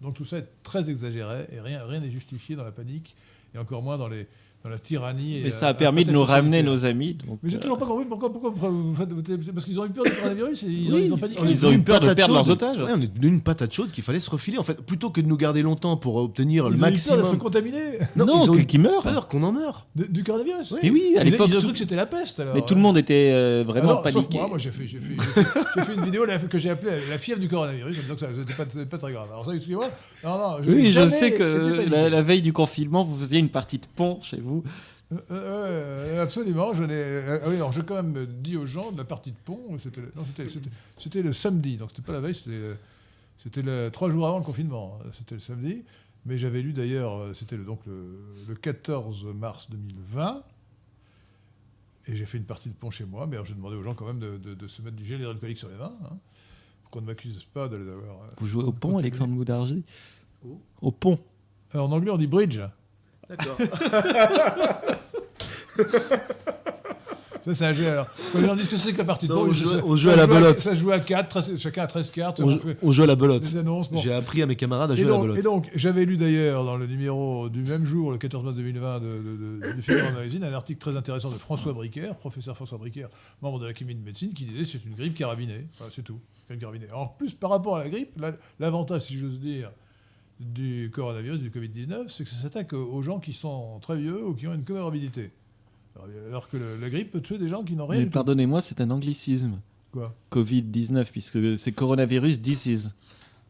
Donc 0.00 0.14
tout 0.14 0.24
ça 0.24 0.38
est 0.38 0.48
très 0.62 0.90
exagéré 0.90 1.46
et 1.50 1.60
rien 1.60 1.84
rien 1.84 2.00
n'est 2.00 2.10
justifié 2.10 2.56
dans 2.56 2.64
la 2.64 2.72
panique 2.72 3.16
et 3.54 3.58
encore 3.58 3.82
moins 3.82 3.98
dans, 3.98 4.08
les, 4.08 4.26
dans 4.64 4.70
la 4.70 4.78
tyrannie. 4.78 5.38
et 5.38 5.42
Mais 5.42 5.48
la- 5.50 5.54
ça 5.56 5.68
a 5.68 5.74
permis 5.74 6.04
de 6.04 6.12
nous 6.12 6.22
ramener 6.22 6.62
nos 6.62 6.84
amis. 6.84 7.14
donc, 7.28 7.38
Mais 7.42 7.50
j'ai 7.50 7.56
euh, 7.56 7.60
toujours 7.60 7.78
pas 7.78 7.86
compris 7.86 8.04
pourquoi, 8.04 8.30
pourquoi, 8.30 8.52
pourquoi 8.52 8.70
vous 8.70 8.94
faites. 8.94 9.08
c'est 9.42 9.52
Parce 9.52 9.66
qu'ils 9.66 9.78
ont 9.80 9.86
eu 9.86 9.90
peur 9.90 10.04
du 10.04 10.12
coronavirus 10.12 10.62
et 10.62 10.66
ils, 10.66 10.92
ont, 10.92 10.96
Oui, 10.96 11.02
ils 11.06 11.12
ont 11.12 11.18
paniqué. 11.18 11.40
Ils 11.48 11.66
ont 11.66 11.70
eu 11.70 11.74
Une 11.74 11.84
peur 11.84 11.98
de 12.00 12.12
perdre 12.14 12.34
leurs 12.34 12.44
chaude. 12.44 12.52
otages. 12.62 12.76
Ouais, 12.78 12.92
on 12.96 13.00
est 13.00 13.12
devenu 13.12 13.28
une 13.34 13.40
patate 13.40 13.72
chaude 13.72 13.90
qu'il 13.90 14.04
fallait 14.04 14.20
se 14.20 14.30
refiler. 14.30 14.58
En 14.58 14.62
fait, 14.62 14.80
plutôt 14.80 15.10
que 15.10 15.20
de 15.20 15.26
nous 15.26 15.36
garder 15.36 15.62
longtemps 15.62 15.96
pour 15.96 16.16
obtenir 16.16 16.68
le 16.68 16.76
Ils 16.76 16.84
ont 16.84 16.86
eu 16.86 16.90
peur 16.90 16.90
d'être 16.90 17.16
maximum. 17.18 17.38
contaminés 17.38 17.78
Non, 18.14 18.24
Non, 18.26 18.44
ils 18.44 18.50
ont 18.50 18.52
que- 18.54 18.58
eu 18.60 18.66
qui 18.66 18.78
meurt. 18.78 19.02
peur 19.02 19.28
qu'on 19.28 19.42
en 19.42 19.52
meure. 19.52 19.86
de- 19.96 20.04
du 20.04 20.22
coronavirus. 20.24 20.74
Mais 20.82 20.90
oui, 20.90 21.14
à 21.18 21.22
Ils, 21.24 21.30
l'époque, 21.30 21.48
ils 21.50 21.56
ont 21.56 21.60
tout- 21.60 21.64
cru 21.66 21.72
que 21.72 21.78
c'était 21.78 21.96
la 21.96 22.06
peste. 22.06 22.40
Alors, 22.40 22.54
mais 22.54 22.62
tout 22.62 22.74
le 22.74 22.80
monde 22.80 22.96
était 22.98 23.30
euh, 23.32 23.64
vraiment 23.66 23.94
non, 23.94 24.02
sauf 24.04 24.12
paniqué. 24.14 24.38
moi, 24.38 24.48
moi 24.48 24.58
j'ai 24.58 24.70
fait, 24.70 24.86
j'ai 24.86 24.98
fait, 25.00 25.14
j'ai 25.76 25.82
fait, 25.82 25.94
une 25.94 26.04
vidéo 26.04 26.22
que 26.48 26.58
j'ai 26.58 26.70
appelée 26.70 26.92
la 27.10 27.18
fièvre 27.18 27.40
du 27.40 27.48
coronavirus, 27.48 27.96
que 27.98 28.16
ça 28.18 28.28
n'était 28.28 28.54
pas, 28.54 28.64
c'était 28.68 28.86
pas 28.86 28.98
très 28.98 29.12
grave. 29.12 29.28
Alors 29.32 29.44
ça, 29.44 29.52
excusez-moi. 29.54 29.90
Non, 30.24 30.38
non, 30.38 30.60
n'ai 30.60 30.68
Oui, 30.72 30.92
je 30.92 31.08
sais 31.08 31.32
que 31.32 31.84
la 32.10 32.22
veille 32.22 32.42
du 32.42 32.52
confinement, 32.52 33.04
vous 33.04 33.18
faisiez 33.18 33.38
une 33.38 33.48
partie 33.48 33.78
de 33.78 33.86
pont 33.96 34.18
chez 34.22 34.36
vous. 34.38 34.51
Euh, 35.12 35.18
euh, 35.30 36.22
absolument, 36.22 36.72
je 36.74 36.84
n'ai. 36.84 36.94
euh, 36.94 37.38
oui, 37.48 37.56
alors 37.56 37.72
j'ai 37.72 37.82
quand 37.82 38.02
même 38.02 38.26
dit 38.26 38.56
aux 38.56 38.66
gens 38.66 38.92
de 38.92 38.98
la 38.98 39.04
partie 39.04 39.30
de 39.30 39.36
pont, 39.44 39.60
c'était, 39.78 40.00
le- 41.22 41.32
samedi, 41.32 41.76
donc 41.76 41.90
c'était 41.90 42.02
pas 42.02 42.12
la 42.12 42.20
veille, 42.20 42.34
c'était, 42.34 42.72
euh, 43.68 43.90
trois 43.90 44.10
jours 44.10 44.26
avant 44.26 44.38
le 44.38 44.44
confinement, 44.44 44.98
hein, 45.04 45.08
c'était 45.16 45.34
le 45.34 45.40
samedi. 45.40 45.84
Mais 46.24 46.38
j'avais 46.38 46.62
lu 46.62 46.72
d'ailleurs, 46.72 47.16
euh, 47.18 47.32
c'était 47.34 47.56
le, 47.56 47.64
donc 47.64 47.80
le, 47.86 48.18
le 48.48 48.54
14 48.54 49.24
mars 49.34 49.68
2020, 49.70 50.42
et 52.08 52.16
j'ai 52.16 52.24
fait 52.26 52.38
une 52.38 52.44
partie 52.44 52.68
de 52.68 52.74
pont 52.74 52.90
chez 52.90 53.04
moi, 53.04 53.26
mais 53.26 53.34
alors 53.36 53.44
j'ai 53.46 53.54
demandé 53.54 53.76
aux 53.76 53.82
gens 53.82 53.94
quand 53.94 54.06
même 54.06 54.18
de, 54.20 54.36
de- 54.38 54.54
de 54.54 54.66
se 54.68 54.82
mettre 54.82 54.96
du 54.96 55.04
gel 55.04 55.18
hydroalcoolique 55.20 55.58
sur 55.58 55.68
les 55.68 55.76
mains, 55.76 55.92
hein, 56.04 56.16
pour 56.82 56.90
qu'on 56.92 57.00
ne 57.00 57.06
m'accuse 57.06 57.44
pas 57.52 57.68
de 57.68 57.76
les 57.76 57.88
avoir. 57.90 58.22
euh, 58.22 58.26
Vous 58.38 58.46
jouez 58.46 58.64
au 58.64 58.72
pont. 58.72 58.98
Alexandre 58.98 59.34
Goudargy 59.34 59.84
Au 60.80 60.90
pont. 60.90 61.18
Alors, 61.72 61.88
en 61.88 61.92
anglais, 61.92 62.10
on 62.10 62.18
dit 62.18 62.26
bridge. 62.26 62.60
D'accord. 63.36 63.58
Ça, 67.44 67.54
c'est 67.54 67.64
un 67.64 67.74
jeu. 67.74 67.88
Alors, 67.88 68.06
quand 68.32 68.40
leur 68.40 68.54
dis 68.54 68.62
ce 68.64 68.68
que 68.68 68.76
c'est 68.76 68.92
que 68.92 68.98
la 68.98 69.04
partie 69.04 69.26
de 69.26 69.32
Non, 69.32 69.40
pont, 69.46 69.50
on 69.50 69.52
joue- 69.52 69.80
on 69.84 70.08
à 70.10 70.14
la 70.14 70.28
belote. 70.28 70.60
Ça 70.60 70.76
joue 70.76 70.92
à 70.92 71.00
4, 71.00 71.58
chacun 71.58 71.82
à 71.82 71.86
13 71.88 72.12
cartes. 72.12 72.38
On, 72.38 72.46
on 72.46 72.56
fait 72.58 72.76
on 72.80 72.92
joue 72.92 73.02
à 73.02 73.06
la 73.06 73.16
belote. 73.16 73.44
J'ai 74.00 74.12
appris 74.12 74.42
à 74.42 74.46
mes 74.46 74.54
camarades 74.54 74.92
à 74.92 74.94
Et 74.94 74.96
jouer 74.98 75.08
à 75.10 75.14
la 75.14 75.18
belote. 75.22 75.38
et 75.38 75.42
donc, 75.42 75.68
j'avais 75.74 76.04
lu 76.04 76.16
d'ailleurs 76.16 76.64
dans 76.64 76.76
le 76.76 76.86
numéro 76.86 77.48
du 77.48 77.62
même 77.64 77.84
jour, 77.84 78.12
le 78.12 78.18
14 78.18 78.44
mars 78.44 78.54
2020, 78.56 79.00
de, 79.00 79.06
de, 79.06 79.12
de, 79.16 79.76
de 79.76 79.82
Figaro 79.82 80.12
Magazine, 80.12 80.44
un 80.44 80.52
article 80.52 80.78
très 80.78 80.96
intéressant 80.96 81.30
de 81.30 81.34
François 81.38 81.72
Bricaire, 81.72 82.14
professeur 82.14 82.54
François 82.54 82.78
Bricaire, 82.78 83.08
membre 83.40 83.58
de 83.58 83.66
l'Académie 83.66 83.96
de 83.96 84.04
médecine, 84.04 84.32
qui 84.32 84.44
disait 84.44 84.64
c'est 84.64 84.84
une 84.88 84.94
grippe 84.94 85.16
carabinée. 85.16 85.66
C'est 85.92 86.02
tout. 86.02 86.20
Grippe 86.48 86.60
carabinée. 86.60 86.86
En 86.94 87.06
plus, 87.08 87.32
par 87.32 87.50
rapport 87.50 87.74
à 87.76 87.80
la 87.82 87.90
grippe, 87.90 88.10
la- 88.20 88.34
l'avantage, 88.60 89.00
si 89.02 89.18
j'ose 89.18 89.40
dire, 89.40 89.72
du 90.40 90.90
coronavirus, 90.92 91.38
du 91.40 91.50
Covid-19, 91.50 92.08
c'est 92.08 92.24
que 92.24 92.30
ça 92.30 92.36
s'attaque 92.42 92.72
aux 92.72 93.02
gens 93.02 93.20
qui 93.20 93.32
sont 93.32 93.78
très 93.80 93.96
vieux 93.96 94.26
ou 94.26 94.34
qui 94.34 94.46
ont 94.46 94.54
une 94.54 94.64
comorbidité. 94.64 95.30
Alors, 95.94 96.08
alors 96.28 96.48
que 96.48 96.56
le- 96.56 96.76
la 96.80 96.88
grippe 96.90 97.10
peut 97.12 97.20
tuer 97.20 97.38
des 97.38 97.48
gens 97.48 97.62
qui 97.62 97.74
n'ont 97.74 97.86
rien 97.86 98.00
Mais 98.00 98.06
pardonnez-moi, 98.06 98.60
c'est 98.60 98.80
un 98.80 98.90
anglicisme. 98.90 99.58
Quoi? 99.92 100.14
Covid-19, 100.30 101.10
puisque 101.12 101.58
c'est 101.58 101.72
coronavirus 101.72 102.40
disease. 102.40 102.94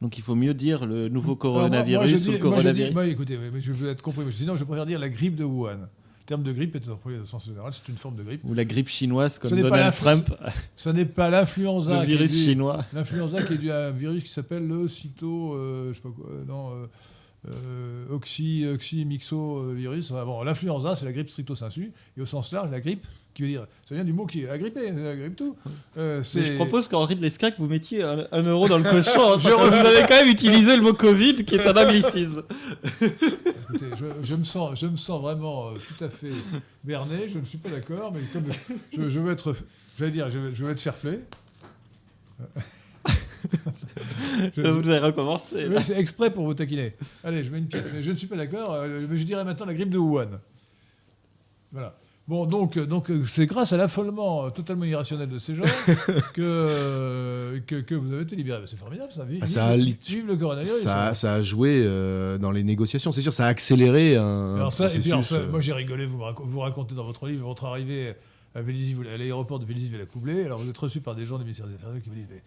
Donc 0.00 0.18
il 0.18 0.22
faut 0.22 0.34
mieux 0.34 0.52
dire 0.54 0.84
le 0.84 1.08
nouveau 1.08 1.28
moi- 1.28 1.36
coronavirus 1.38 1.98
moi, 2.00 2.06
je 2.08 2.14
ou 2.14 2.18
dis- 2.18 2.24
le 2.24 2.30
moi, 2.32 2.36
dis- 2.38 2.42
coronavirus. 2.56 2.92
moi, 2.94 3.06
écoutez, 3.06 3.38
mais 3.38 3.60
je 3.60 3.72
veux 3.72 3.88
être 3.88 4.02
compris. 4.02 4.24
Sinon, 4.32 4.56
je 4.56 4.64
préfère 4.64 4.84
dire 4.86 4.98
la 4.98 5.08
grippe 5.08 5.36
de 5.36 5.44
Wuhan. 5.44 5.88
Le 6.22 6.26
terme 6.26 6.42
de 6.44 6.52
grippe 6.52 6.76
est 6.76 6.88
employé 6.88 7.18
au 7.18 7.26
sens 7.26 7.46
général, 7.46 7.72
c'est 7.72 7.90
une 7.90 7.98
forme 7.98 8.14
de 8.16 8.22
grippe. 8.22 8.42
Ou 8.44 8.54
la 8.54 8.64
grippe 8.64 8.88
chinoise 8.88 9.38
comme 9.40 9.50
pas 9.50 9.56
Donald 9.56 9.86
l'influ- 9.92 10.02
Trump, 10.22 10.34
Ce 10.76 10.88
n'est 10.88 11.04
pas 11.04 11.28
l'influenza. 11.30 11.98
le 12.00 12.06
qui 12.06 12.12
est 12.12 12.14
virus 12.14 12.32
dû- 12.32 12.44
chinois. 12.44 12.84
L'influenza 12.94 13.42
qui 13.42 13.54
est 13.54 13.58
dû 13.58 13.70
à 13.72 13.88
un 13.88 13.90
virus 13.90 14.22
qui 14.22 14.30
s'appelle 14.30 14.66
le 14.68 14.86
cyto, 14.86 15.54
euh, 15.54 15.88
je 15.90 15.96
sais 15.96 16.00
pas 16.02 16.10
quoi, 16.10 16.30
euh, 16.30 16.44
non, 16.46 16.70
euh, 17.48 17.50
euh, 18.08 18.14
oxy, 18.14 18.64
oxymixo 18.72 19.58
euh, 19.58 19.72
virus. 19.74 20.10
Bon, 20.12 20.42
l'influenza, 20.44 20.94
c'est 20.94 21.04
la 21.04 21.12
grippe 21.12 21.28
stricto 21.30 21.54
sensu, 21.56 21.92
et 22.16 22.20
au 22.20 22.26
sens 22.26 22.52
large, 22.52 22.70
la 22.70 22.80
grippe, 22.80 23.04
qui 23.34 23.42
veut 23.42 23.48
dire, 23.48 23.66
ça 23.88 23.94
vient 23.96 24.04
du 24.04 24.12
mot 24.12 24.26
qui 24.26 24.42
est 24.42 24.48
agrippé, 24.48 24.80
c'est 24.86 24.92
la 25.02 25.16
grippe 25.16 25.34
tout. 25.36 25.56
Euh, 25.96 26.22
c'est- 26.22 26.44
je 26.44 26.54
propose 26.54 26.86
qu'Henri 26.88 27.16
de 27.16 27.22
l'Escac, 27.22 27.54
vous 27.58 27.66
mettiez 27.66 28.02
un, 28.02 28.26
un 28.30 28.42
euro 28.42 28.68
dans 28.68 28.78
le 28.78 28.84
cochon. 28.84 29.32
hein, 29.32 29.38
Je 29.40 29.48
parce 29.48 29.56
que 29.56 29.68
vous 29.70 29.86
avez 29.86 30.00
quand 30.06 30.14
même 30.22 30.28
utilisé 30.28 30.76
le 30.76 30.82
mot 30.82 30.92
Covid, 30.92 31.44
qui 31.44 31.56
est 31.56 31.66
un 31.66 31.76
anglicisme. 31.84 32.42
Écoutez, 33.00 33.86
je, 33.98 34.06
je 34.22 34.34
me 34.34 34.44
sens, 34.44 34.78
je 34.78 34.86
me 34.86 34.96
sens 34.96 35.20
vraiment 35.20 35.68
euh, 35.70 35.74
tout 35.96 36.04
à 36.04 36.08
fait 36.08 36.30
berné. 36.84 37.28
Je 37.28 37.38
ne 37.38 37.44
suis 37.44 37.58
pas 37.58 37.70
d'accord, 37.70 38.12
mais 38.12 38.20
comme 38.32 38.44
je, 38.96 39.08
je 39.08 39.18
veux 39.20 39.32
être, 39.32 39.54
j'allais 39.98 40.10
dire, 40.12 40.30
je 40.30 40.38
veux, 40.38 40.52
je 40.54 40.64
veux 40.64 40.70
être 40.70 40.80
fair 40.80 40.94
play. 40.94 41.18
Je- 44.56 44.60
Vous 44.62 44.88
avez 44.88 44.98
recommencé. 44.98 45.68
C'est 45.82 45.98
exprès 45.98 46.30
pour 46.30 46.44
vous 46.44 46.54
taquiner. 46.54 46.94
Allez, 47.24 47.44
je 47.44 47.50
mets 47.50 47.58
une 47.58 47.66
pièce. 47.68 47.90
Mais 47.92 48.02
je 48.02 48.10
ne 48.12 48.16
suis 48.16 48.26
pas 48.26 48.36
d'accord. 48.36 48.72
euh, 48.74 49.06
Mais 49.08 49.18
je 49.18 49.24
dirais 49.24 49.44
maintenant 49.44 49.66
la 49.66 49.74
grippe 49.74 49.90
de 49.90 49.98
Wuhan. 49.98 50.28
Voilà. 51.72 51.96
Bon, 52.28 52.46
donc, 52.46 52.76
euh, 52.76 52.86
donc 52.86 53.10
euh, 53.10 53.24
c'est 53.24 53.46
grâce 53.46 53.72
à 53.72 53.76
l'affolement 53.76 54.48
totalement 54.52 54.84
irrationnel 54.84 55.28
de 55.28 55.38
ces 55.38 55.56
gens 55.56 55.64
que, 56.34 57.60
que, 57.66 57.76
que 57.80 57.94
vous 57.96 58.12
avez 58.12 58.22
été 58.22 58.36
libéré. 58.36 58.62
C'est 58.66 58.76
formidable, 58.78 59.12
ça. 59.12 59.24
Vive, 59.24 59.40
Ah, 59.42 59.46
ça 59.46 59.66
a 59.66 59.76
vive- 59.76 59.86
lit- 59.86 59.98
vive 60.08 60.26
le 60.28 60.36
coronavirus. 60.36 60.82
Ça, 60.82 61.14
ça 61.14 61.34
a 61.34 61.42
joué 61.42 61.82
euh, 61.84 62.38
dans 62.38 62.52
les 62.52 62.62
négociations, 62.62 63.10
c'est 63.10 63.22
sûr, 63.22 63.32
ça 63.32 63.46
a 63.46 63.48
accéléré 63.48 64.16
un. 64.16 64.54
Alors 64.54 64.72
ça, 64.72 64.86
et 64.86 64.98
puis 65.00 65.10
alors 65.10 65.20
processus, 65.20 65.36
ça, 65.36 65.42
euh, 65.42 65.50
moi 65.50 65.60
j'ai 65.60 65.72
rigolé, 65.72 66.06
vous, 66.06 66.20
vous 66.44 66.60
racontez 66.60 66.94
dans 66.94 67.04
votre 67.04 67.26
livre 67.26 67.44
votre 67.44 67.64
arrivée 67.64 68.14
à, 68.54 68.62
Vélizy, 68.62 68.94
à 69.12 69.16
l'aéroport 69.16 69.58
de 69.58 69.64
Vélizy-Villacoublay. 69.64 70.44
Alors 70.44 70.60
vous 70.60 70.70
êtes 70.70 70.78
reçu 70.78 71.00
par 71.00 71.16
des 71.16 71.26
gens 71.26 71.38
du 71.38 71.42
ministère 71.44 71.66
des 71.66 71.74
Affaires 71.74 71.90
qui 72.02 72.08
vous 72.08 72.14
disent 72.14 72.28
mais, 72.30 72.42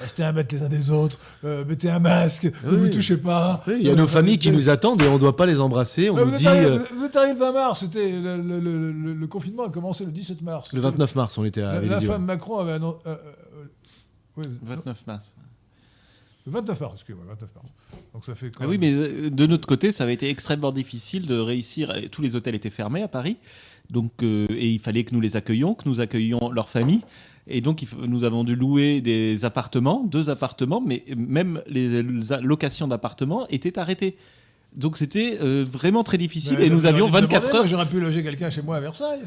Restez 0.00 0.22
un 0.24 0.32
mètre 0.32 0.54
les 0.54 0.62
uns 0.62 0.68
des 0.68 0.90
autres, 0.90 1.18
euh, 1.44 1.64
mettez 1.64 1.90
un 1.90 1.98
masque, 1.98 2.44
ne 2.64 2.76
vous 2.76 2.88
touchez 2.88 3.16
pas. 3.16 3.62
oui, 3.66 3.76
Il 3.80 3.86
y 3.86 3.90
a 3.90 3.94
nos 3.94 4.06
familles 4.06 4.38
qui 4.38 4.50
nous 4.50 4.68
attendent 4.68 5.02
et 5.02 5.08
on 5.08 5.14
ne 5.14 5.18
doit 5.18 5.36
pas 5.36 5.46
les 5.46 5.58
embrasser. 5.60 6.08
On 6.10 6.16
Ah, 6.16 6.20
nous 6.20 6.26
vous, 6.28 6.34
êtes 6.34 6.40
dit 6.40 6.46
arrivé, 6.46 6.66
euh, 6.66 6.78
vous 6.96 7.04
êtes 7.04 7.16
arrivé 7.16 7.32
le 7.34 7.38
20 7.40 7.52
mars, 7.52 7.80
c'était 7.80 8.10
le, 8.10 8.36
le- 8.40 8.60
le- 8.60 8.92
le- 8.92 9.14
le 9.14 9.26
confinement 9.26 9.64
a 9.64 9.70
commencé 9.70 10.04
le 10.04 10.12
17 10.12 10.42
mars. 10.42 10.72
le 10.72 10.80
29 10.80 11.14
mars, 11.16 11.36
on 11.38 11.44
était 11.44 11.62
à 11.62 11.74
La, 11.74 11.80
la 11.82 12.00
femme 12.00 12.24
Macron 12.24 12.58
avait 12.58 12.72
annoncé. 12.72 12.98
euh, 13.06 13.16
euh, 13.16 13.64
oui, 14.36 14.44
29 14.62 15.06
mars. 15.06 15.34
le 16.46 16.52
29 16.52 16.80
mars, 16.80 16.92
excusez-moi, 16.94 17.24
29 17.28 17.50
mars. 17.56 17.66
Donc 18.14 18.24
ça 18.24 18.34
fait 18.34 18.50
quand 18.50 18.64
Ah 18.64 18.68
oui, 18.68 18.78
mais 18.78 18.92
euh, 18.92 19.30
de 19.30 19.46
notre 19.46 19.66
côté, 19.66 19.92
ça 19.92 20.04
avait 20.04 20.14
été 20.14 20.30
extrêmement 20.30 20.72
difficile 20.72 21.26
de 21.26 21.38
réussir. 21.38 21.92
Tous 22.12 22.22
les 22.22 22.36
hôtels 22.36 22.54
étaient 22.54 22.70
fermés 22.70 23.02
à 23.02 23.08
Paris, 23.08 23.36
donc 23.90 24.12
euh, 24.22 24.46
et 24.50 24.68
il 24.70 24.78
fallait 24.80 25.04
que 25.04 25.14
nous 25.14 25.20
les 25.20 25.36
accueillions, 25.36 25.74
que 25.74 25.88
nous 25.88 26.00
accueillions 26.00 26.50
leurs 26.50 26.68
familles. 26.68 27.02
Et 27.48 27.60
donc, 27.60 27.84
nous 27.98 28.24
avons 28.24 28.44
dû 28.44 28.54
louer 28.54 29.00
des 29.00 29.44
appartements, 29.44 30.04
deux 30.04 30.30
appartements, 30.30 30.80
mais 30.80 31.04
même 31.16 31.62
les 31.66 32.02
locations 32.42 32.88
d'appartements 32.88 33.46
étaient 33.48 33.78
arrêtées. 33.78 34.16
Donc, 34.74 34.96
c'était 34.96 35.38
euh, 35.40 35.64
vraiment 35.70 36.04
très 36.04 36.18
difficile. 36.18 36.56
Mais 36.58 36.66
et 36.66 36.70
nous 36.70 36.86
avions 36.86 37.06
dû 37.06 37.12
24 37.12 37.28
demander, 37.28 37.48
moi, 37.48 37.60
heures. 37.60 37.66
J'aurais 37.66 37.86
pu 37.86 38.00
loger 38.00 38.22
quelqu'un 38.22 38.50
chez 38.50 38.62
moi 38.62 38.76
à 38.76 38.80
Versailles. 38.80 39.20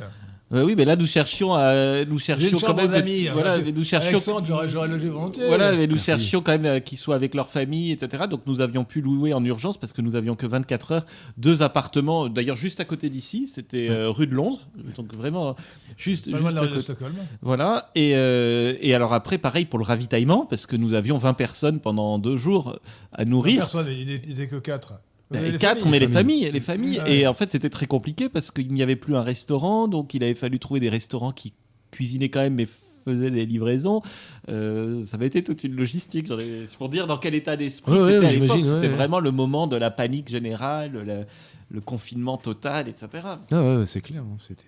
Euh, 0.53 0.65
oui, 0.65 0.76
mais 0.76 0.84
là, 0.84 0.95
nous 0.95 1.06
cherchions, 1.06 1.53
à, 1.53 2.03
nous 2.06 2.19
cherchions 2.19 2.60
quand 2.60 2.73
même. 2.73 2.91
d'amis. 2.91 3.28
Voilà, 3.28 3.53
hein, 3.53 3.61
mais 3.64 3.72
nous 3.72 3.86
cherchions. 3.86 4.10
Alexandre, 4.10 4.45
j'aurais, 4.48 4.68
j'aurais 4.68 4.88
logé 4.90 5.07
volontiers. 5.07 5.48
Voilà, 5.48 5.72
mais 5.72 5.88
nous 5.88 5.94
Merci. 5.94 6.06
cherchions 6.06 6.41
quand 6.41 6.52
même 6.52 6.65
euh, 6.65 6.80
qu'ils 6.80 6.98
soient 6.98 7.15
avec 7.15 7.34
leur 7.36 7.49
famille, 7.49 7.91
etc. 7.91 8.23
Donc 8.30 8.41
nous 8.45 8.60
avions 8.60 8.84
pu 8.84 9.02
louer 9.02 9.34
en 9.34 9.44
urgence 9.45 9.78
parce 9.78 9.94
que 9.94 10.02
nous 10.02 10.15
avions 10.15 10.36
que 10.36 10.45
24 10.45 10.91
heures, 10.91 11.06
deux 11.38 11.61
appartements, 11.61 12.28
d'ailleurs 12.28 12.57
juste 12.57 12.80
à 12.80 12.86
côté 12.86 13.10
d'ici, 13.10 13.48
c'était 13.48 13.90
euh, 13.90 14.10
rue 14.10 14.28
de 14.28 14.36
Londres, 14.36 14.60
donc 14.95 15.15
vraiment 15.15 15.56
juste, 15.98 16.30
Pas 16.30 16.38
loin 16.40 16.52
de 16.52 16.57
juste 16.57 16.64
la 16.65 16.69
rue 16.69 16.78
de. 16.78 16.82
Stockholm. 16.82 17.14
Voilà, 17.41 17.90
et, 17.95 18.11
euh, 18.15 18.76
et 18.82 18.94
alors 18.94 19.14
après, 19.14 19.38
pareil 19.38 19.65
pour 19.65 19.80
le 19.80 19.86
ravitaillement, 19.86 20.45
parce 20.45 20.65
que 20.65 20.76
nous 20.76 20.94
avions 20.94 21.18
20 21.18 21.34
personnes 21.34 21.80
pendant 21.80 22.19
deux 22.19 22.36
jours 22.36 22.78
à 23.14 23.23
nourrir. 23.23 23.60
Personne, 23.60 23.88
il 23.90 24.07
n'était 24.07 24.48
que 24.48 24.57
4. 24.57 24.95
Ben, 25.32 25.58
quatre, 25.58 25.88
mais 25.88 25.99
les 25.99 26.08
familles, 26.08 26.52
les 26.52 26.60
familles. 26.60 26.99
Ah 26.99 27.06
ouais. 27.06 27.18
Et 27.18 27.28
en 27.28 27.34
fait, 27.34 27.49
c'était 27.52 27.70
très 27.70 27.88
compliqué 27.88 28.30
parce 28.30 28.52
qu'il 28.52 28.74
n'y 28.74 28.84
avait 28.84 28.95
plus 28.95 29.16
un 29.16 29.24
restaurant, 29.24 29.88
donc 29.88 30.14
il 30.14 30.24
avait 30.24 30.36
fallu 30.36 30.60
trouver 30.60 30.80
des 30.80 30.90
restaurants 30.90 31.32
qui 31.32 31.53
cuisinaient 31.91 32.30
quand 32.30 32.41
même, 32.41 32.56
mais 32.56 32.68
faisaient 33.06 33.32
des 33.32 33.45
livraisons. 33.45 34.02
Euh, 34.49 35.06
ça 35.06 35.18
avait 35.18 35.28
été 35.28 35.44
toute 35.44 35.64
une 35.64 35.76
logistique. 35.76 36.28
C'est 36.68 36.78
pour 36.78 36.90
dire 36.90 37.08
dans 37.08 37.18
quel 37.18 37.36
état 37.36 37.56
d'esprit 37.56 37.91
Ouais, 37.91 37.99
ouais, 37.99 38.14
c'était 38.14 38.26
à 38.26 38.32
l'époque. 38.32 38.58
C'était 38.58 38.80
ouais. 38.80 38.88
vraiment 38.88 39.20
le 39.20 39.32
moment 39.32 39.68
de 39.68 39.76
la 39.76 39.91
panique 39.91 40.30
générale, 40.30 40.91
le, 41.06 41.26
le 41.72 41.80
confinement 41.81 42.38
total, 42.38 42.88
etc. 42.89 43.07
Ah 43.52 43.64
ouais, 43.77 43.85
c'est 43.85 44.02
clair. 44.02 44.22
hein, 44.23 44.38
C'était... 44.45 44.65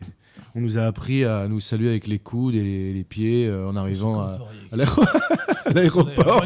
On 0.55 0.61
nous 0.61 0.77
a 0.79 0.83
appris 0.83 1.25
à 1.25 1.47
nous 1.47 1.59
saluer 1.59 1.89
avec 1.89 2.07
les 2.07 2.17
coudes 2.17 2.55
et 2.55 2.63
les, 2.63 2.93
les 2.93 3.03
pieds 3.03 3.45
euh, 3.47 3.67
en 3.67 3.75
arrivant 3.75 4.19
à, 4.21 4.39
à 4.71 4.75
l'aéro- 4.75 5.03
à 5.65 5.69
l'aéroport. 5.71 6.43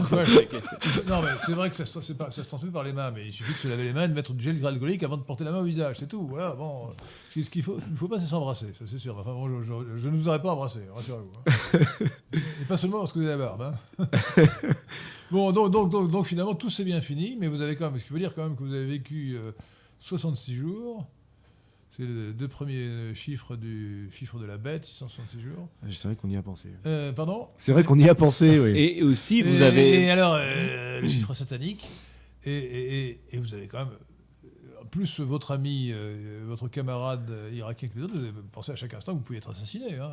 Non, 1.08 1.22
mais 1.22 1.30
c'est 1.46 1.54
vrai 1.54 1.70
que 1.70 1.76
ça, 1.76 1.86
se- 1.86 2.02
ça 2.02 2.44
transmet 2.44 2.70
par 2.72 2.84
les 2.84 2.92
mains, 2.92 3.12
mais 3.12 3.28
il 3.28 3.32
suffit 3.32 3.54
de 3.54 3.58
se 3.58 3.68
laver 3.68 3.84
les 3.86 3.94
mains, 3.94 4.08
de 4.08 4.14
mettre 4.14 4.34
du 4.34 4.44
gel 4.44 4.66
alcoolique 4.66 5.04
avant 5.04 5.16
de 5.18 5.22
porter 5.24 5.44
la 5.46 5.52
main 5.52 5.60
au 5.60 5.64
visage, 5.64 5.98
c'est 6.00 6.08
tout. 6.08 6.28
Voilà, 6.28 6.54
bon. 6.54 6.90
Ce 7.34 7.40
qu'il 7.50 7.64
faut, 7.64 7.78
il 7.86 7.92
ne 7.94 7.98
faut 7.98 8.08
pas, 8.08 8.20
c'est 8.20 8.26
s'embrasser, 8.26 8.68
ça 8.78 8.86
c'est 8.92 9.00
sûr. 9.00 9.18
Enfin, 9.18 9.32
bon, 9.32 9.48
je, 9.62 9.68
je- 9.68 9.98
je 10.02 10.10
ne 10.10 10.18
vous 10.18 10.28
aurais 10.28 10.42
pas 10.42 10.52
embrassé, 10.52 10.80
rassurez-vous. 10.94 11.32
hein. 11.46 12.08
Et 12.62 12.66
pas 12.68 12.76
seulement 12.78 13.00
parce 13.00 13.14
que 13.14 13.20
vous 13.20 13.28
avez 13.28 13.38
la 13.38 13.46
barbe. 13.56 13.74
hein. 14.00 14.06
bon, 15.32 15.52
donc, 15.52 15.72
donc, 15.72 15.90
donc, 15.90 16.12
donc, 16.12 16.26
finalement, 16.26 16.56
tout 16.56 16.70
s'est 16.70 16.84
bien 16.84 17.02
fini, 17.02 17.38
mais 17.40 17.48
vous 17.48 17.62
avez 17.62 17.76
quand 17.76 17.90
même, 17.90 18.00
ce 18.00 18.06
qui 18.06 18.14
veut 18.14 18.20
dire 18.20 18.34
quand 18.36 18.44
même 18.44 18.56
que 18.56 18.64
vous 18.64 18.74
avez 18.74 18.86
vécu 18.86 19.36
euh, 19.38 19.52
66 20.08 20.56
jours. 20.56 21.08
C'est 21.90 22.04
les 22.04 22.34
deux 22.34 22.48
premiers 22.48 23.14
chiffres 23.16 23.56
du 23.56 24.10
chiffre 24.12 24.38
de 24.40 24.46
la 24.46 24.58
bête, 24.58 24.86
666 24.86 25.42
jours. 25.42 25.68
C'est 25.90 26.08
vrai 26.08 26.16
qu'on 26.16 26.30
y 26.30 26.38
a 26.38 26.44
pensé. 26.44 26.70
Euh, 26.86 27.12
pardon? 27.12 27.48
C'est 27.58 27.72
vrai 27.74 27.84
qu'on 27.84 27.98
y 27.98 28.08
a 28.08 28.14
pensé, 28.16 28.60
oui. 28.60 28.78
Et 28.78 29.04
aussi, 29.04 29.42
vous 29.42 29.62
et, 29.64 29.66
avez. 29.66 30.04
et 30.04 30.12
alors, 30.12 30.36
euh, 30.36 31.02
le 31.02 31.08
chiffre 31.08 31.34
satanique. 31.34 31.88
Et, 32.46 32.52
et- 32.54 33.10
et- 33.10 33.20
et 33.32 33.38
vous 33.40 33.54
avez 33.54 33.68
quand 33.68 33.80
même. 33.80 33.90
euh, 34.46 34.82
En 34.84 34.86
plus, 34.86 35.20
votre 35.20 35.52
ami, 35.52 35.92
votre 36.44 36.68
camarade 36.70 37.30
irakien 37.52 37.90
que 37.90 37.98
les 37.98 38.04
autres, 38.04 38.14
vous 38.16 38.24
avez 38.24 38.32
pensé 38.52 38.72
à 38.72 38.76
chaque 38.76 38.94
instant 38.94 39.14
que 39.14 39.18
vous 39.18 39.24
pouviez 39.24 39.40
être 39.40 39.50
assassiné. 39.50 39.96
Hein, 39.96 40.12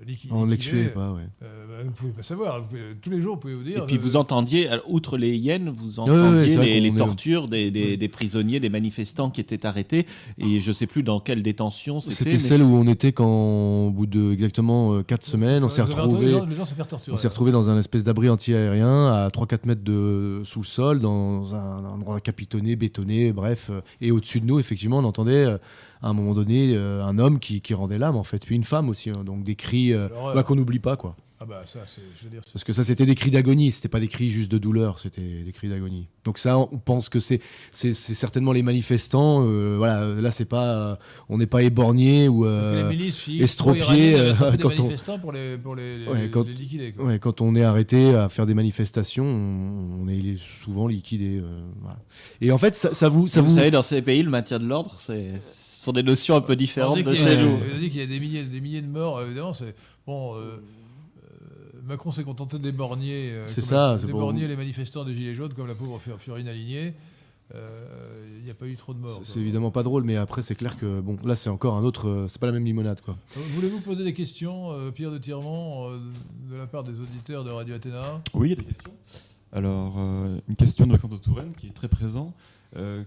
euh, 0.00 0.04
liqui- 0.06 0.28
On 0.30 0.44
liquidé. 0.46 0.70
tuait 0.70 0.88
pas, 0.88 1.12
ouais. 1.12 1.22
Euh, 1.42 1.66
bah, 1.68 1.74
vous 1.82 1.86
ne 1.86 1.92
pouvez 1.92 2.12
pas 2.12 2.22
savoir. 2.22 2.62
Pouvez- 2.64 2.80
tous 3.02 3.10
les 3.10 3.20
jours, 3.20 3.34
vous 3.34 3.40
pouvez 3.40 3.54
vous 3.54 3.62
dire. 3.64 3.82
Et 3.82 3.86
puis 3.86 3.96
euh, 3.96 4.00
vous 4.00 4.16
entendiez, 4.16 4.68
outre 4.88 5.16
les 5.18 5.36
hyènes, 5.36 5.70
vous 5.70 6.00
ouais, 6.00 6.10
ouais, 6.10 6.18
entendiez 6.20 6.56
vrai 6.56 6.66
les, 6.66 6.80
les 6.80 6.88
qu'on 6.90 6.94
est- 6.94 6.98
tortures 6.98 7.48
des, 7.48 7.70
des- 7.70 7.96
des 7.96 8.08
prisonniers, 8.08 8.60
des 8.60 8.68
manifestants 8.70 9.30
qui 9.30 9.40
étaient 9.40 9.66
arrêtés. 9.66 10.06
Et 10.38 10.60
je 10.60 10.68
ne 10.68 10.74
sais 10.74 10.86
plus 10.86 11.02
dans 11.02 11.20
quelle 11.20 11.42
détention 11.42 12.00
c'était. 12.00 12.14
C'était 12.14 12.30
mais- 12.32 12.38
celle 12.38 12.62
où 12.62 12.74
on 12.76 12.86
était 12.86 13.12
quand, 13.12 13.86
au 13.86 13.90
bout 13.90 14.06
de 14.06 14.32
exactement 14.32 15.02
4 15.02 15.24
semaines, 15.24 15.64
on 15.64 15.68
s'est 15.68 15.82
retrouvé. 15.82 16.26
Les 16.26 16.32
gens, 16.32 16.46
les 16.46 16.56
gens 16.56 16.64
se 16.64 16.74
faire 16.74 16.88
torturer. 16.88 17.14
On 17.14 17.16
s'est 17.16 17.28
retrouvé 17.28 17.52
dans 17.52 17.70
un 17.70 17.78
espèce 17.78 18.04
d'abri 18.04 18.28
anti-aérien 18.28 19.12
à 19.12 19.28
3-4 19.30 19.66
mètres 19.66 19.84
de, 19.84 20.42
sous 20.44 20.60
le 20.60 20.64
sol, 20.66 21.00
dans 21.00 21.54
un 21.54 21.84
endroit 21.84 22.20
capitonné, 22.20 22.76
bétonné, 22.76 23.32
bref. 23.32 23.68
euh, 23.70 23.80
Et 24.00 24.10
au-dessus 24.10 24.40
de 24.40 24.46
nous, 24.46 24.58
effectivement, 24.58 24.98
on 24.98 25.04
entendait 25.04 25.44
euh, 25.44 25.58
à 26.02 26.08
un 26.08 26.12
moment 26.12 26.34
donné 26.34 26.74
euh, 26.74 27.04
un 27.04 27.18
homme 27.18 27.38
qui, 27.38 27.60
qui 27.60 27.74
rendait 27.74 27.98
l'âme, 27.98 28.16
en 28.16 28.24
fait, 28.24 28.44
puis 28.44 28.56
une 28.56 28.64
femme 28.64 28.88
aussi. 28.88 29.10
hein, 29.10 29.24
donc 29.24 29.44
des 29.44 29.56
cris 29.56 29.92
euh, 29.92 30.08
euh, 30.12 30.34
bah, 30.34 30.42
qu'on 30.42 30.56
n'oublie 30.56 30.78
pas, 30.78 30.96
quoi. 30.96 31.16
Ah 31.40 31.44
bah 31.44 31.62
ça, 31.66 31.78
je 32.18 32.24
veux 32.24 32.30
dire, 32.30 32.40
Parce 32.52 32.64
que 32.64 32.72
ça, 32.72 32.82
c'était 32.82 33.06
des 33.06 33.14
cris 33.14 33.30
d'agonie, 33.30 33.70
c'était 33.70 33.88
pas 33.88 34.00
des 34.00 34.08
cris 34.08 34.28
juste 34.28 34.50
de 34.50 34.58
douleur, 34.58 34.98
c'était 34.98 35.44
des 35.44 35.52
cris 35.52 35.68
d'agonie. 35.68 36.08
Donc 36.24 36.36
ça, 36.36 36.58
on 36.58 36.66
pense 36.78 37.08
que 37.08 37.20
c'est 37.20 37.40
c'est 37.70 37.92
certainement 37.92 38.50
les 38.50 38.64
manifestants. 38.64 39.44
Euh, 39.46 39.76
voilà, 39.78 40.20
là, 40.20 40.32
c'est 40.32 40.46
pas, 40.46 40.98
on 41.28 41.38
n'est 41.38 41.46
pas 41.46 41.62
éborgné 41.62 42.26
ou 42.26 42.44
euh, 42.44 42.90
estropié 43.38 44.16
euh, 44.16 44.34
quand 44.60 44.80
on 44.80 45.18
pour 45.18 45.30
les, 45.30 45.56
pour 45.56 45.76
les, 45.76 46.28
quand, 46.32 46.44
liquider. 46.44 46.92
Ouais, 46.98 47.20
quand 47.20 47.40
on 47.40 47.54
est 47.54 47.62
arrêté 47.62 48.16
à 48.16 48.28
faire 48.28 48.46
des 48.46 48.54
manifestations, 48.54 49.24
on, 49.24 50.08
est 50.08 50.36
souvent 50.36 50.88
liquidé. 50.88 51.40
Voilà. 51.80 52.00
Et 52.40 52.50
en 52.50 52.58
fait, 52.58 52.74
ça, 52.74 52.94
ça 52.94 53.08
vous, 53.08 53.28
ça 53.28 53.42
vous, 53.42 53.50
vous 53.50 53.54
savez, 53.54 53.70
dans 53.70 53.82
ces 53.82 54.02
pays, 54.02 54.24
le 54.24 54.30
maintien 54.30 54.58
de 54.58 54.66
l'ordre, 54.66 54.96
c'est 54.98 55.34
sont 55.88 55.92
des 55.92 56.02
notions 56.02 56.36
un 56.36 56.40
peu 56.40 56.56
différentes 56.56 57.02
de 57.02 57.14
chez 57.14 57.36
nous. 57.36 57.58
On 57.74 57.78
dit 57.78 57.90
qu'il 57.90 58.00
y 58.00 58.04
a 58.04 58.06
des 58.06 58.20
milliers, 58.20 58.44
des 58.44 58.60
milliers 58.60 58.82
de 58.82 58.88
morts, 58.88 59.20
évidemment. 59.22 59.52
C'est 59.52 59.74
bon. 60.06 60.34
Macron 61.88 62.10
s'est 62.10 62.22
contenté 62.22 62.58
d'éborgner 62.58 63.30
euh, 63.30 63.46
c'est 63.48 63.62
ça, 63.62 63.96
les 63.96 64.56
manifestants 64.56 65.04
des 65.04 65.14
Gilets 65.14 65.34
jaunes, 65.34 65.54
comme 65.54 65.66
la 65.66 65.74
pauvre 65.74 65.98
Fiorine 66.18 66.46
Aligné. 66.46 66.92
Euh, 67.54 68.36
il 68.38 68.44
n'y 68.44 68.50
a 68.50 68.54
pas 68.54 68.66
eu 68.66 68.76
trop 68.76 68.92
de 68.92 68.98
morts. 68.98 69.22
C'est 69.24 69.40
évidemment 69.40 69.70
pas 69.70 69.82
drôle, 69.82 70.04
mais 70.04 70.16
après, 70.16 70.42
c'est 70.42 70.54
clair 70.54 70.76
que 70.76 71.00
bon, 71.00 71.16
là, 71.24 71.34
c'est 71.34 71.48
encore 71.48 71.76
un 71.76 71.82
autre. 71.82 72.06
Euh, 72.06 72.28
c'est 72.28 72.38
pas 72.38 72.46
la 72.46 72.52
même 72.52 72.66
limonade, 72.66 73.00
quoi. 73.00 73.16
Voulez-vous 73.54 73.80
poser 73.80 74.04
des 74.04 74.12
questions, 74.12 74.70
Pierre 74.94 75.10
de 75.10 75.16
Tirement, 75.16 75.90
de 75.90 76.56
la 76.56 76.66
part 76.66 76.84
des 76.84 77.00
auditeurs 77.00 77.42
de 77.42 77.50
Radio 77.50 77.74
Athéna? 77.74 78.22
Oui, 78.34 78.48
il 78.48 78.50
y 78.50 78.52
a 78.52 78.56
des 78.56 78.64
questions. 78.64 78.92
Alors, 79.50 79.96
une 79.96 80.56
question 80.56 80.84
de 80.84 80.90
Alexandre 80.90 81.16
de 81.16 81.22
Touraine 81.22 81.54
qui 81.58 81.68
est 81.68 81.74
très 81.74 81.88
présent. 81.88 82.34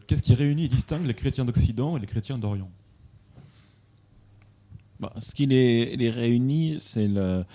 Qu'est-ce 0.08 0.24
qui 0.24 0.34
réunit 0.34 0.66
et 0.66 0.68
distingue 0.68 1.06
les 1.06 1.14
chrétiens 1.14 1.46
d'Occident 1.46 1.98
et 1.98 2.00
les 2.00 2.08
chrétiens 2.08 2.38
d'Orient 2.38 2.72
bah, 5.00 5.14
Ce 5.20 5.34
qui 5.34 5.46
les, 5.46 5.96
les 5.96 6.10
réunit, 6.10 6.78
c'est 6.80 7.08
le 7.08 7.46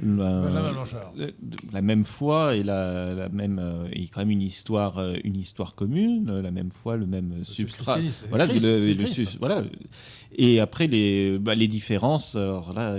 la, 0.00 1.82
même 1.82 2.04
foi 2.04 2.56
et 2.56 2.62
la, 2.62 3.28
même 3.30 3.58
euh, 3.58 3.88
et 3.92 4.08
quand 4.08 4.20
même 4.20 4.30
une 4.30 4.42
histoire 4.42 4.98
euh, 4.98 5.16
une 5.22 5.36
histoire 5.36 5.74
commune 5.74 6.40
la 6.40 6.50
même 6.50 6.70
foi 6.70 6.96
le 6.96 7.06
même 7.06 7.44
substrat 7.44 7.98
voilà 8.28 8.46
voilà. 9.38 9.64
Et 10.34 10.60
après 10.60 10.86
les 10.86 11.38
bah, 11.38 11.54
les 11.54 11.68
différences 11.68 12.36
alors 12.36 12.72
là 12.72 12.96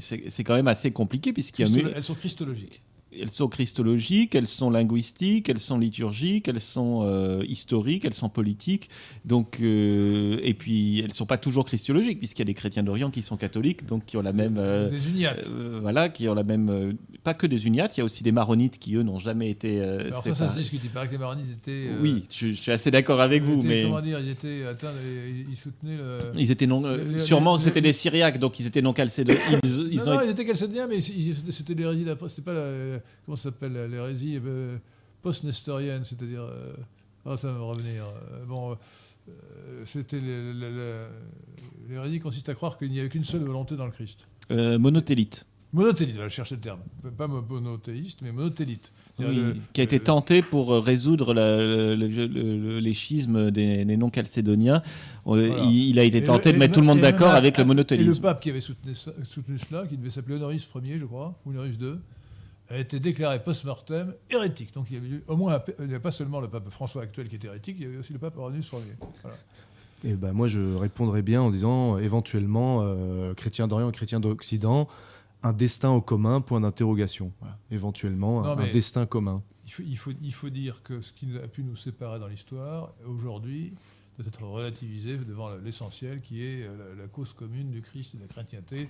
c'est 0.00 0.44
quand 0.44 0.54
même 0.54 0.68
assez 0.68 0.92
compliqué 0.92 1.32
puisqu'il 1.32 1.66
y 1.66 1.80
a 1.80 1.92
elles 1.94 2.02
sont 2.02 2.14
christologiques 2.14 2.82
elles 3.20 3.30
sont 3.30 3.48
christologiques, 3.48 4.34
elles 4.34 4.46
sont 4.46 4.70
linguistiques, 4.70 5.48
elles 5.48 5.60
sont 5.60 5.78
liturgiques, 5.78 6.48
elles 6.48 6.60
sont 6.60 7.02
euh, 7.04 7.42
historiques, 7.48 8.04
elles 8.04 8.14
sont 8.14 8.28
politiques. 8.28 8.88
Donc, 9.24 9.58
euh, 9.60 10.38
et 10.42 10.54
puis, 10.54 11.00
elles 11.00 11.08
ne 11.08 11.14
sont 11.14 11.26
pas 11.26 11.38
toujours 11.38 11.64
christologiques, 11.64 12.18
puisqu'il 12.18 12.42
y 12.42 12.42
a 12.42 12.46
des 12.46 12.54
chrétiens 12.54 12.82
d'Orient 12.82 13.10
qui 13.10 13.22
sont 13.22 13.36
catholiques, 13.36 13.86
donc 13.86 14.04
qui 14.06 14.16
ont 14.16 14.22
la 14.22 14.32
même. 14.32 14.56
Euh, 14.58 14.88
des 14.88 15.08
uniates. 15.08 15.50
voilà, 15.80 16.08
qui 16.08 16.28
ont 16.28 16.34
la 16.34 16.44
même. 16.44 16.96
pas 17.22 17.34
que 17.34 17.46
des 17.46 17.66
uniates, 17.66 17.96
il 17.96 18.00
y 18.00 18.02
a 18.02 18.04
aussi 18.04 18.22
des 18.22 18.32
maronites 18.32 18.78
qui, 18.78 18.94
eux, 18.94 19.02
n'ont 19.02 19.18
jamais 19.18 19.50
été. 19.50 19.80
Alors, 19.80 20.24
ça, 20.24 20.34
ça 20.34 20.48
se 20.48 20.54
discute. 20.54 20.80
Il 20.84 20.90
paraît 20.90 21.06
que 21.06 21.12
les 21.12 21.18
maronites 21.18 21.50
étaient. 21.50 21.90
oui, 22.00 22.24
je, 22.30 22.52
suis 22.52 22.72
assez 22.72 22.90
d'accord 22.90 23.20
avec 23.20 23.42
vous. 23.42 23.62
mais... 23.62 23.82
Comment 23.82 24.00
dire 24.00 24.20
Ils 24.20 24.30
étaient 24.30 24.64
atteints, 24.66 24.92
ils 25.48 25.56
soutenaient 25.56 25.96
le. 25.96 26.18
Ils 26.36 26.50
étaient 26.50 26.66
non. 26.66 26.82
sûrement 27.18 27.56
que 27.56 27.62
c'était 27.62 27.80
des 27.80 27.92
Syriaques, 27.92 28.38
donc 28.38 28.60
ils 28.60 28.66
étaient 28.66 28.82
non 28.82 28.92
calcédoniens. 28.96 29.40
Ils, 29.62 29.88
ils, 29.92 29.98
non, 30.04 30.20
ils 30.22 30.30
étaient 30.30 30.44
calcédoniens, 30.44 30.86
mais 30.86 31.00
c'était 31.00 31.74
des 31.74 31.86
résidus 31.86 32.10
C'était 32.28 32.42
pas 32.42 32.52
la 32.52 33.00
comment 33.24 33.36
s'appelle 33.36 33.72
l'hérésie 33.90 34.40
euh, 34.44 34.78
post-nestorienne, 35.22 36.04
c'est-à-dire, 36.04 36.42
euh, 36.42 36.74
ah, 37.24 37.36
ça 37.36 37.48
va 37.48 37.54
me 37.54 37.62
revenir. 37.62 38.04
Euh, 38.04 38.44
bon, 38.46 38.76
c'était 39.84 40.20
l'hérésie 41.88 42.20
consiste 42.20 42.48
à 42.48 42.54
croire 42.54 42.78
qu'il 42.78 42.90
n'y 42.90 43.00
avait 43.00 43.08
qu'une 43.08 43.24
seule 43.24 43.42
volonté 43.42 43.76
dans 43.76 43.86
le 43.86 43.92
Christ. 43.92 44.26
monotélite. 44.50 45.46
Monotélite, 45.72 46.16
je 46.22 46.28
chercher 46.28 46.54
le 46.54 46.60
terme. 46.60 46.80
Pas 47.18 47.26
monothéiste, 47.26 48.20
mais 48.22 48.32
monotélite. 48.32 48.92
qui 49.72 49.80
a 49.80 49.84
été 49.84 49.98
tenté 50.00 50.40
pour 50.40 50.70
résoudre 50.70 51.34
le, 51.34 52.92
schismes 52.92 53.50
des, 53.50 53.84
non-calcédoniens. 53.84 54.82
Il, 55.26 55.98
a 55.98 56.04
été 56.04 56.22
tenté 56.22 56.52
de 56.52 56.58
mettre 56.58 56.74
tout 56.74 56.80
le 56.80 56.86
monde 56.86 57.00
d'accord 57.00 57.34
avec 57.34 57.58
le 57.58 57.64
monothéisme. 57.64 58.04
Et 58.04 58.06
le 58.06 58.14
pape 58.14 58.40
qui 58.40 58.50
avait 58.50 58.60
soutenu, 58.60 58.94
soutenu 58.94 59.58
cela, 59.58 59.86
qui 59.86 59.96
devait 59.96 60.10
s'appeler 60.10 60.36
Honoris 60.36 60.68
Ier, 60.82 60.98
je 60.98 61.04
crois, 61.04 61.38
ou 61.44 61.50
Honoris 61.50 61.76
II, 61.80 61.96
a 62.68 62.78
été 62.78 63.00
déclaré 63.00 63.42
post-mortem 63.42 64.14
hérétique. 64.30 64.74
Donc 64.74 64.90
il 64.90 64.94
y 64.94 64.96
avait 64.96 65.22
au 65.28 65.36
moins, 65.36 65.62
il 65.78 65.86
n'y 65.86 65.94
a 65.94 66.00
pas 66.00 66.10
seulement 66.10 66.40
le 66.40 66.48
pape 66.48 66.68
François 66.70 67.02
actuel 67.02 67.28
qui 67.28 67.36
est 67.36 67.44
hérétique, 67.44 67.76
il 67.78 67.84
y 67.84 67.86
avait 67.86 67.98
aussi 67.98 68.12
le 68.12 68.18
pape 68.18 68.36
Oranius 68.36 68.70
Ier. 68.72 68.96
Voilà. 69.22 69.36
Et 70.04 70.14
ben 70.14 70.32
moi 70.32 70.48
je 70.48 70.74
répondrais 70.74 71.22
bien 71.22 71.42
en 71.42 71.50
disant 71.50 71.98
éventuellement 71.98 72.80
euh, 72.82 73.34
chrétien 73.34 73.66
d'Orient 73.66 73.88
et 73.88 73.92
chrétien 73.92 74.20
d'Occident, 74.20 74.88
un 75.42 75.52
destin 75.52 75.90
au 75.90 76.00
commun, 76.00 76.40
point 76.40 76.60
d'interrogation. 76.60 77.32
Éventuellement 77.70 78.44
un, 78.44 78.72
destin 78.72 79.06
commun. 79.06 79.42
Il 79.64 79.72
faut, 79.72 79.82
il, 79.82 79.96
faut, 79.96 80.12
il 80.22 80.34
faut 80.34 80.50
dire 80.50 80.82
que 80.82 81.00
ce 81.00 81.12
qui 81.12 81.28
a 81.42 81.48
pu 81.48 81.62
nous 81.62 81.76
séparer 81.76 82.20
dans 82.20 82.28
l'histoire, 82.28 82.92
aujourd'hui, 83.06 83.72
doit 84.16 84.26
être 84.26 84.42
relativisé 84.44 85.16
devant 85.16 85.50
l'essentiel 85.56 86.20
qui 86.20 86.42
est 86.42 86.62
euh, 86.62 86.94
la, 86.94 87.02
la, 87.02 87.08
cause 87.08 87.32
commune 87.32 87.70
du 87.70 87.82
Christ 87.82 88.14
et 88.14 88.16
de 88.18 88.22
la 88.22 88.28
chrétienté 88.28 88.88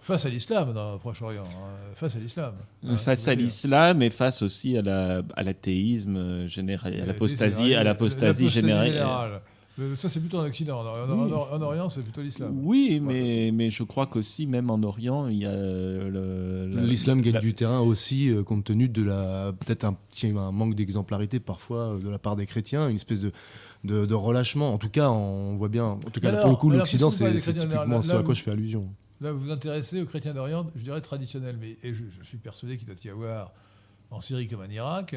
Face 0.00 0.26
à 0.26 0.28
l'islam 0.28 0.72
dans 0.72 0.92
le 0.94 0.98
Proche-Orient, 0.98 1.44
hein. 1.44 1.92
face 1.94 2.16
à 2.16 2.18
l'islam. 2.18 2.54
Hein, 2.84 2.96
face 2.96 3.28
à 3.28 3.34
l'islam 3.34 4.02
et 4.02 4.10
face 4.10 4.42
aussi 4.42 4.76
à 4.76 4.82
l'athéisme 4.82 6.38
la, 6.38 6.44
à 6.44 6.46
général, 6.46 6.94
à 7.00 7.06
l'apostasie, 7.06 7.74
à 7.74 7.84
l'apostasie 7.84 8.48
générale. 8.48 9.40
Ça, 9.96 10.08
c'est 10.08 10.18
plutôt 10.18 10.38
en 10.38 10.44
Occident. 10.44 10.80
En, 10.80 11.62
Orient, 11.62 11.88
c'est 11.88 12.02
plutôt 12.02 12.20
l'islam. 12.20 12.58
Oui, 12.64 13.00
mais, 13.00 13.50
mais 13.52 13.70
je 13.70 13.84
crois 13.84 14.06
qu'aussi, 14.06 14.46
même 14.46 14.70
en 14.70 14.82
Orient, 14.82 15.28
il 15.28 15.38
y 15.38 15.46
a. 15.46 15.54
L'islam 16.82 17.20
gagne 17.20 17.38
du 17.38 17.54
terrain 17.54 17.80
aussi, 17.80 18.28
euh, 18.28 18.42
compte 18.42 18.64
tenu 18.64 18.88
de 18.88 19.02
la. 19.02 19.52
Peut-être 19.60 19.84
un, 19.84 19.96
un 20.24 20.52
manque 20.52 20.74
d'exemplarité 20.74 21.38
parfois 21.38 21.94
euh, 21.94 21.98
de 21.98 22.08
la 22.08 22.18
part 22.18 22.34
des 22.34 22.46
chrétiens, 22.46 22.88
une 22.88 22.96
espèce 22.96 23.20
de. 23.20 23.32
De, 23.84 24.14
relâchement. 24.14 24.74
En 24.74 24.78
tout 24.78 24.88
cas, 24.88 25.08
on 25.10 25.56
voit 25.56 25.68
bien. 25.68 25.84
En 25.84 25.98
tout 25.98 26.20
cas, 26.20 26.32
pour 26.40 26.50
le 26.50 26.56
coup, 26.56 26.70
l'Occident, 26.70 27.10
c'est 27.10 27.32
typiquement 27.36 28.02
ce 28.02 28.12
à 28.12 28.22
quoi 28.22 28.34
je 28.34 28.42
fais 28.42 28.50
allusion. 28.50 28.88
Là, 29.20 29.32
vous 29.32 29.40
vous 29.40 29.50
intéressez 29.50 30.00
aux 30.00 30.06
chrétiens 30.06 30.32
d'Orient, 30.32 30.70
je 30.76 30.82
dirais 30.82 31.00
traditionnels, 31.00 31.56
mais 31.60 31.76
et 31.82 31.92
je, 31.92 32.04
je, 32.18 32.24
suis 32.24 32.38
persuadé 32.38 32.76
qu'il 32.76 32.86
doit 32.86 32.96
y 33.04 33.08
avoir 33.08 33.52
en 34.10 34.20
Syrie 34.20 34.46
comme 34.46 34.60
en 34.60 34.70
Irak 34.70 35.16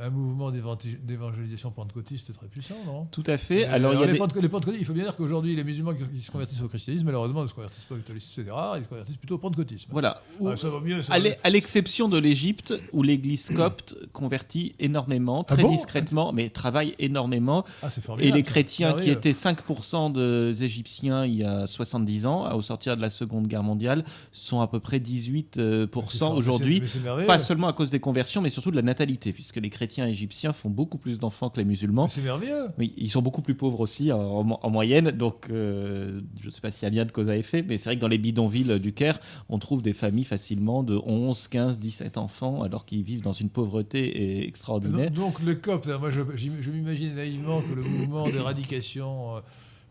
un 0.00 0.10
mouvement 0.10 0.50
d'évangélisation 0.50 1.70
pentecôtiste 1.70 2.32
très 2.34 2.46
puissant, 2.46 2.76
non? 2.86 3.06
Tout 3.10 3.24
à 3.26 3.36
fait. 3.36 3.64
Alors, 3.66 3.92
il, 3.94 4.00
y 4.00 4.02
a 4.02 4.06
les, 4.06 4.18
pentecôtistes, 4.18 4.80
il 4.80 4.84
faut 4.84 4.92
bien 4.92 5.04
dire 5.04 5.16
qu'aujourd'hui, 5.16 5.54
les 5.54 5.64
musulmans 5.64 5.92
qui, 5.94 6.20
se 6.20 6.30
convertissent 6.30 6.62
au 6.62 6.68
christianisme, 6.68 7.06
malheureusement, 7.06 7.42
ne 7.42 7.48
se 7.48 7.54
convertissent 7.54 7.84
pas 7.84 7.94
au 7.94 7.98
catholicisme, 7.98 8.42
c'est 8.44 8.50
rare, 8.50 8.78
ils 8.78 8.84
se 8.84 8.88
convertissent 8.88 9.16
plutôt 9.16 9.34
au 9.34 9.38
pentecôtisme. 9.38 9.90
Voilà. 9.90 10.22
Ah, 10.44 10.56
ça 10.56 10.70
va 10.70 10.80
mieux. 10.80 11.00
à 11.10 11.50
l'exception 11.50 12.08
de 12.08 12.18
l'Égypte, 12.18 12.74
où 12.92 13.02
l'église 13.02 13.50
copte 13.50 13.94
convertit 14.12 14.72
énormément, 14.78 15.44
ah 15.48 15.54
très 15.54 15.68
discrètement, 15.68 16.32
mais 16.32 16.48
travaille 16.48 16.94
énormément. 16.98 17.64
Ah, 17.82 17.88
et 18.18 18.32
les 18.32 18.42
chrétiens, 18.42 18.94
qui 18.94 19.10
étaient 19.10 19.32
5% 19.32 20.12
des 20.12 20.64
Égyptiens 20.64 21.24
il 21.24 21.34
y 21.34 21.44
a 21.44 21.66
70 21.66 22.26
ans, 22.26 22.54
au 22.54 22.62
sortir 22.62 22.96
de 22.96 23.02
la 23.02 23.10
Seconde 23.10 23.46
Guerre 23.46 23.62
mondiale, 23.62 24.04
sont 24.32 24.60
à 24.60 24.66
peu 24.66 24.80
près 24.80 24.98
18% 24.98 26.34
aujourd'hui. 26.34 26.82
Pas 27.26 27.38
seulement 27.38 27.68
à 27.68 27.72
cause 27.72 27.90
des 27.90 28.00
conversions, 28.00 28.40
mais 28.40 28.50
surtout 28.50 28.70
de 28.70 28.76
la 28.76 28.82
natalité, 28.82 29.32
puisque 29.32 29.56
les 29.56 29.70
chrétiens 29.70 29.81
chrétiens 29.82 30.06
égyptiens 30.06 30.52
font 30.52 30.70
beaucoup 30.70 30.96
plus 30.96 31.18
d'enfants 31.18 31.50
que 31.50 31.58
les 31.58 31.64
musulmans. 31.64 32.06
C'est 32.06 32.20
merveilleux. 32.20 32.68
Oui, 32.78 32.94
ils 32.96 33.10
sont 33.10 33.20
beaucoup 33.20 33.42
plus 33.42 33.56
pauvres 33.56 33.80
aussi 33.80 34.12
en, 34.12 34.70
moyenne. 34.70 35.10
Donc, 35.10 35.48
euh, 35.50 36.20
je 36.40 36.46
ne 36.46 36.50
sais 36.52 36.60
pas 36.60 36.70
s'il 36.70 36.84
y 36.84 36.86
a 36.86 36.90
lien 36.94 37.04
de 37.04 37.10
cause 37.10 37.30
à 37.30 37.36
effet, 37.36 37.64
mais 37.66 37.78
c'est 37.78 37.86
vrai 37.86 37.96
que 37.96 38.00
dans 38.00 38.06
les 38.06 38.18
bidonvilles 38.18 38.78
du 38.78 38.92
Caire, 38.92 39.18
on 39.48 39.58
trouve 39.58 39.82
des 39.82 39.92
familles 39.92 40.22
facilement 40.22 40.84
de 40.84 41.00
11, 41.04 41.48
15, 41.48 41.80
17 41.80 42.16
enfants, 42.16 42.62
alors 42.62 42.84
qu'ils 42.84 43.02
vivent 43.02 43.22
dans 43.22 43.32
une 43.32 43.48
pauvreté 43.48 44.46
extraordinaire. 44.46 45.10
Donc, 45.10 45.40
le 45.40 45.56
COP, 45.56 45.88
moi 45.98 46.10
je, 46.10 46.20
je 46.36 46.70
m'imagine 46.70 47.16
naïvement 47.16 47.60
que 47.60 47.74
le 47.74 47.82
mouvement 47.82 48.28
d'éradication 48.28 49.42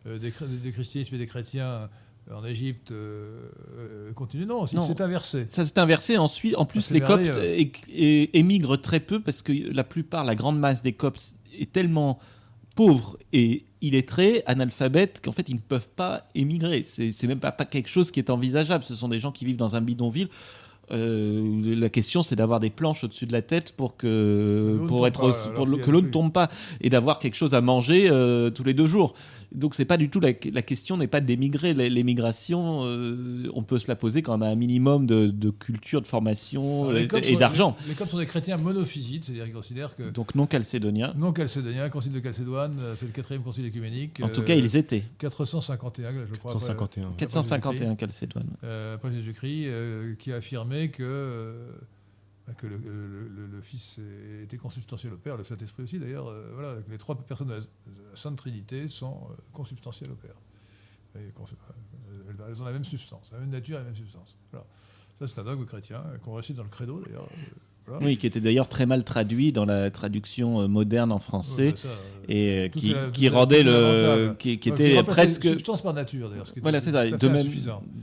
euh, 0.08 0.18
des, 0.18 0.32
des 0.64 0.72
christianismes 0.72 1.16
et 1.16 1.18
des 1.18 1.28
chrétiens 1.28 1.90
en 2.34 2.46
Égypte 2.46 2.92
euh, 2.92 3.50
euh, 3.78 4.14
continue. 4.14 4.46
Non, 4.46 4.66
c'est 4.68 5.02
inversé. 5.02 5.46
Ça 5.50 5.66
s'est 5.66 5.80
inversé. 5.80 6.18
Ensuite, 6.18 6.56
en 6.58 6.66
plus, 6.66 6.92
les 6.92 7.02
Coptes 7.02 7.38
émigrent 7.94 8.78
très 8.78 9.00
peu 9.00 9.20
parce 9.20 9.42
que 9.42 9.52
la 9.74 9.84
plupart, 9.84 10.24
la 10.24 10.36
grande 10.36 10.60
masse 10.60 10.82
des 10.82 10.94
Coptes 10.94 11.36
est 11.58 11.72
tellement 11.72 12.20
pauvre 12.76 13.18
et 13.34 13.66
illettrés, 13.82 14.44
analphabètes, 14.46 15.22
qu'en 15.24 15.32
fait 15.32 15.50
ils 15.50 15.56
ne 15.56 15.60
peuvent 15.60 15.90
pas 15.90 16.26
émigrer. 16.36 16.86
C'est 16.88 17.28
même 17.28 17.40
pas, 17.40 17.52
pas 17.52 17.66
quelque 17.66 17.90
chose 17.90 18.12
qui 18.12 18.20
est 18.20 18.30
envisageable. 18.30 18.84
Ce 18.84 18.96
sont 18.96 19.10
des 19.10 19.20
gens 19.20 19.32
qui 19.32 19.46
vivent 19.46 19.58
dans 19.58 19.76
un 19.76 19.82
bidonville. 19.82 20.30
Euh, 20.92 21.76
la 21.76 21.90
question, 21.90 22.22
c'est 22.22 22.36
d'avoir 22.36 22.60
des 22.60 22.70
planches 22.70 23.04
au-dessus 23.04 23.26
de 23.26 23.34
la 23.34 23.42
tête 23.42 23.74
pour 23.74 23.98
que, 23.98 24.78
pour 24.88 25.08
être 25.08 25.54
pour 25.54 25.66
que 25.66 25.92
l'eau 25.92 26.02
ne 26.02 26.10
tombe 26.10 26.32
pas 26.32 26.50
et 26.82 26.90
d'avoir 26.90 27.20
quelque 27.20 27.36
chose 27.36 27.54
à 27.54 27.62
manger 27.62 28.08
tous 28.56 28.64
les 28.64 28.74
deux 28.74 28.88
jours. 28.88 29.16
Donc 29.54 29.76
c'est 29.76 29.86
pas 29.86 29.98
du 29.98 30.10
tout 30.10 30.20
la, 30.20 30.34
question 30.34 30.98
n'est 30.98 31.08
pas 31.08 31.20
d'émigrer. 31.20 31.74
L'émigration, 31.74 32.82
euh, 32.86 33.50
on 33.54 33.64
peut 33.64 33.80
se 33.80 33.88
la 33.88 33.96
poser 33.96 34.22
quand 34.22 34.38
on 34.38 34.42
a 34.42 34.48
un 34.48 34.56
minimum 34.56 35.06
de, 35.06 35.50
culture, 35.50 36.02
de 36.02 36.08
formation 36.08 36.96
et, 36.96 37.08
d'argent. 37.36 37.76
Les, 37.88 37.96
Coptes 37.96 38.12
sont 38.12 38.18
des 38.18 38.26
chrétiens 38.26 38.58
monophysites, 38.58 39.26
c'est-à-dire 39.26 39.46
qu'ils 39.46 39.54
considèrent 39.54 39.96
que 39.96 40.04
donc 40.04 40.36
non 40.36 40.46
calcédoniens. 40.46 41.14
Non 41.18 41.34
calcédoniens, 41.34 41.90
concile 41.90 42.14
de 42.14 42.20
Calcédoine, 42.20 42.78
euh, 42.80 42.96
c'est 42.96 43.06
le 43.06 43.12
quatrième 43.12 43.42
concile 43.42 43.66
écuménique. 43.66 44.22
En 44.24 44.30
tout 44.30 44.44
cas, 44.44 44.56
ils 44.56 44.78
étaient. 44.78 45.04
451, 45.18 46.12
je 46.32 46.36
crois. 46.38 46.54
451. 46.54 47.12
451 47.18 47.96
Calcédoine. 47.96 48.48
après 48.94 49.12
Jésus-Christ, 49.12 49.68
qui 50.20 50.32
a 50.32 50.38
affirmé 50.38 50.52
affirmé 50.52 50.92
que, 52.58 52.68
bah, 52.68 52.78
que 52.84 52.88
le, 52.88 53.62
Fils 53.62 54.00
était 54.44 54.58
consubstantiel 54.58 55.14
au 55.14 55.18
Père, 55.18 55.38
le 55.38 55.44
Saint-Esprit 55.44 55.84
aussi 55.84 56.00
d'ailleurs. 56.00 56.34
voilà, 56.54 56.76
les 56.88 56.98
trois 56.98 57.16
personnes 57.16 57.48
de 57.48 57.56
la, 57.56 57.62
Sainte 58.16 58.38
Trinité 58.38 58.88
sont 58.88 59.28
consubstantielles 59.52 60.12
au 60.12 60.16
Père. 60.16 60.36
elles 61.16 62.62
ont 62.62 62.66
la 62.66 62.72
même 62.72 62.86
substance, 62.86 63.32
la 63.32 63.40
même 63.40 63.50
nature, 63.50 63.78
la 63.78 63.86
même 63.86 63.96
substance. 63.96 64.36
Voilà. 64.52 64.66
Ça, 65.20 65.28
c'est 65.28 65.40
un 65.40 65.44
dogme 65.44 65.66
chrétien 65.66 66.04
qu'on 66.24 66.34
récite 66.34 66.56
dans 66.56 66.64
le 66.64 66.70
credo 66.70 67.00
d'ailleurs. 67.02 67.30
Oui, 68.02 68.18
qui 68.18 68.28
était 68.28 68.40
d'ailleurs 68.40 68.70
très 68.70 68.86
mal 68.86 69.04
traduit 69.04 69.52
dans 69.52 69.66
la 69.66 69.92
traduction 69.92 70.62
euh, 70.62 70.68
moderne 70.68 71.12
en 71.12 71.20
français 71.20 71.74
bah 71.84 71.90
et 72.30 72.60
euh, 72.60 72.68
qui, 72.70 72.96
qui 73.12 73.28
rendait 73.28 73.64
le, 73.64 74.34
qui, 74.38 74.60
qui 74.60 74.70
était 74.70 75.02
presque 75.04 75.44
substance 75.44 75.82
par 75.82 75.94
nature 75.94 76.30
d'ailleurs. 76.30 76.46
Voilà, 76.62 76.80
c'est 76.80 76.92
ça, 76.92 77.10
de 77.10 77.28
même, 77.28 77.48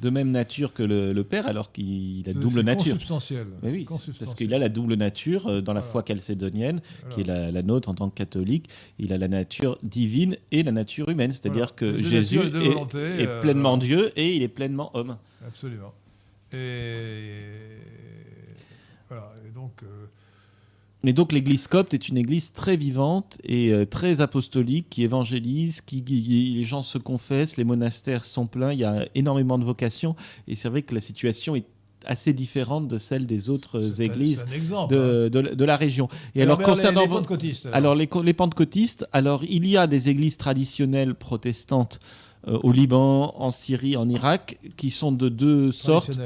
de 0.02 0.10
même 0.10 0.30
nature 0.30 0.74
que 0.74 0.82
le, 0.82 1.24
père, 1.24 1.46
alors 1.46 1.72
qu'il 1.72 2.28
a 2.28 2.32
double 2.32 2.60
nature. 2.60 2.92
Consubstantiel. 2.92 3.46
oui, 3.62 3.86
parce 4.18 4.34
qu'il 4.34 4.52
a 4.52 4.58
la 4.58 4.68
double 4.68 4.94
nature 4.94 5.46
euh, 5.46 5.60
dans 5.60 5.72
la 5.72 5.82
foi 5.82 6.04
chalcédonienne, 6.06 6.80
qui 7.10 7.22
est 7.22 7.24
la, 7.24 7.62
nôtre 7.62 7.88
en 7.88 7.94
tant 7.94 8.10
que 8.10 8.14
catholique. 8.14 8.68
Il 8.98 9.12
a 9.12 9.18
la 9.18 9.28
nature 9.28 9.78
divine 9.82 10.36
et 10.52 10.62
la 10.62 10.72
nature 10.72 11.08
humaine, 11.08 11.32
c'est-à-dire 11.32 11.74
que 11.74 12.02
Jésus 12.02 12.40
est, 12.40 13.22
est 13.22 13.40
pleinement 13.40 13.78
Dieu 13.78 14.10
et 14.16 14.34
il 14.34 14.42
est 14.42 14.48
pleinement 14.48 14.90
homme. 14.94 15.16
Absolument. 15.46 15.94
Et 16.52 17.38
voilà. 19.08 19.32
Et 19.46 19.50
donc. 19.50 19.72
Euh, 19.82 20.06
Mais 21.02 21.12
donc 21.12 21.32
l'église 21.32 21.66
copte 21.66 21.94
est 21.94 22.08
une 22.08 22.18
église 22.18 22.52
très 22.52 22.76
vivante 22.76 23.38
et 23.44 23.72
euh, 23.72 23.84
très 23.84 24.20
apostolique 24.20 24.88
qui 24.90 25.02
évangélise, 25.02 25.80
qui, 25.80 26.02
les 26.02 26.64
gens 26.64 26.82
se 26.82 26.98
confessent, 26.98 27.56
les 27.56 27.64
monastères 27.64 28.24
sont 28.24 28.46
pleins, 28.46 28.72
il 28.72 28.80
y 28.80 28.84
a 28.84 29.08
énormément 29.14 29.58
de 29.58 29.64
vocations 29.64 30.16
et 30.46 30.54
c'est 30.54 30.68
vrai 30.68 30.82
que 30.82 30.94
la 30.94 31.00
situation 31.00 31.56
est 31.56 31.66
assez 32.06 32.32
différente 32.32 32.88
de 32.88 32.96
celle 32.96 33.26
des 33.26 33.50
autres 33.50 34.00
églises 34.00 34.44
exemple, 34.52 34.94
de, 34.94 35.30
hein. 35.34 35.54
de, 35.54 35.64
la 35.64 35.76
région. 35.76 36.08
Et, 36.34 36.42
alors, 36.42 36.58
concernant 36.58 37.02
les, 37.02 37.08
pentecôtistes, 37.08 37.68
alors, 37.72 37.94
les, 37.94 38.08
les, 38.22 38.32
pentecôtistes, 38.32 39.06
alors 39.12 39.44
il 39.44 39.66
y 39.66 39.76
a 39.76 39.86
des 39.86 40.08
églises 40.08 40.36
traditionnelles 40.36 41.14
protestantes 41.14 42.00
euh, 42.46 42.58
au 42.62 42.72
Liban, 42.72 43.34
en 43.36 43.50
Syrie, 43.50 43.96
en 43.96 44.08
Irak, 44.08 44.58
qui 44.76 44.90
sont 44.90 45.10
de 45.10 45.28
deux 45.28 45.72
sortes. 45.72 46.18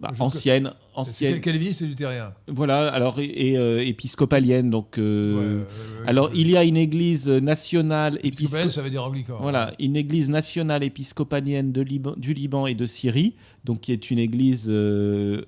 Bah, 0.00 0.12
ancienne, 0.18 0.72
ancienne. 0.94 1.40
Calviniste 1.40 1.82
et 1.82 1.86
luthérien. 1.86 2.34
Voilà, 2.48 2.88
alors 2.88 3.20
et, 3.20 3.56
euh, 3.56 3.84
épiscopalienne. 3.84 4.68
Donc, 4.68 4.98
euh, 4.98 5.64
alors 6.06 6.30
il 6.34 6.50
y 6.50 6.56
a 6.56 6.64
une 6.64 6.76
église 6.76 7.28
nationale 7.28 8.18
épiscopalienne, 8.24 8.70
ça 8.70 8.82
veut 8.82 8.90
dire 8.90 9.04
anglican. 9.04 9.38
Voilà, 9.40 9.72
une 9.78 9.96
église 9.96 10.28
nationale 10.28 10.82
épiscopalienne 10.82 11.70
de 11.70 11.80
Liban, 11.80 12.14
du 12.16 12.34
Liban 12.34 12.66
et 12.66 12.74
de 12.74 12.86
Syrie, 12.86 13.36
donc 13.64 13.82
qui 13.82 13.92
est 13.92 14.10
une 14.10 14.18
église 14.18 14.66
euh, 14.68 15.42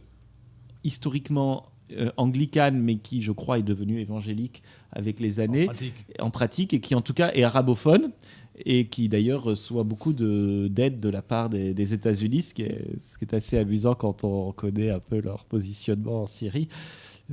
historiquement 0.85 1.67
anglicane, 2.17 2.81
mais 2.81 2.97
qui, 2.97 3.23
je 3.23 3.31
crois, 3.31 3.61
est 3.61 3.63
devenue 3.63 4.01
évangélique 4.01 4.65
avec 4.91 5.21
les 5.21 5.39
années, 5.39 5.69
en 6.19 6.31
pratique, 6.31 6.75
et 6.75 6.81
qui 6.81 6.97
en 6.97 7.01
tout 7.01 7.15
cas 7.15 7.31
est 7.33 7.45
arabophone 7.45 8.11
et 8.65 8.87
qui 8.87 9.09
d'ailleurs 9.09 9.43
reçoit 9.43 9.85
beaucoup 9.85 10.13
d'aide 10.13 11.01
de, 11.01 11.09
la 11.09 11.23
part 11.23 11.51
des, 11.51 11.95
États-Unis, 11.95 12.43
ce, 12.43 12.55
qui 12.55 12.63
est 12.63 13.35
assez 13.35 13.59
amusant 13.59 13.95
quand 13.95 14.25
on 14.25 14.53
connaît 14.53 14.91
un 14.91 15.01
peu 15.01 15.21
leur 15.21 15.45
positionnement 15.45 16.23
en 16.23 16.27
Syrie. 16.27 16.69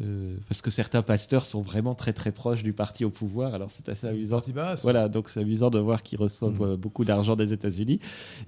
Euh, 0.02 0.38
parce 0.50 0.64
que 0.64 0.72
certains 0.72 1.04
pasteurs 1.04 1.46
sont 1.46 1.62
vraiment 1.62 1.94
très 1.94 2.14
très 2.14 2.32
proches 2.32 2.64
du 2.64 2.74
parti 2.74 3.06
au 3.06 3.12
pouvoir, 3.12 3.54
alors 3.54 3.70
c'est 3.70 3.90
assez 3.90 4.08
amusant. 4.08 4.42
Voilà, 4.82 5.08
donc 5.08 5.30
c'est 5.30 5.42
amusant 5.42 5.70
de 5.70 5.78
voir 5.78 6.02
qu'ils 6.02 6.18
reçoivent 6.18 6.60
mm. 6.60 6.64
euh, 6.64 6.78
beaucoup 6.78 7.06
d'argent 7.06 7.36
des 7.36 7.54
États-Unis. 7.54 8.00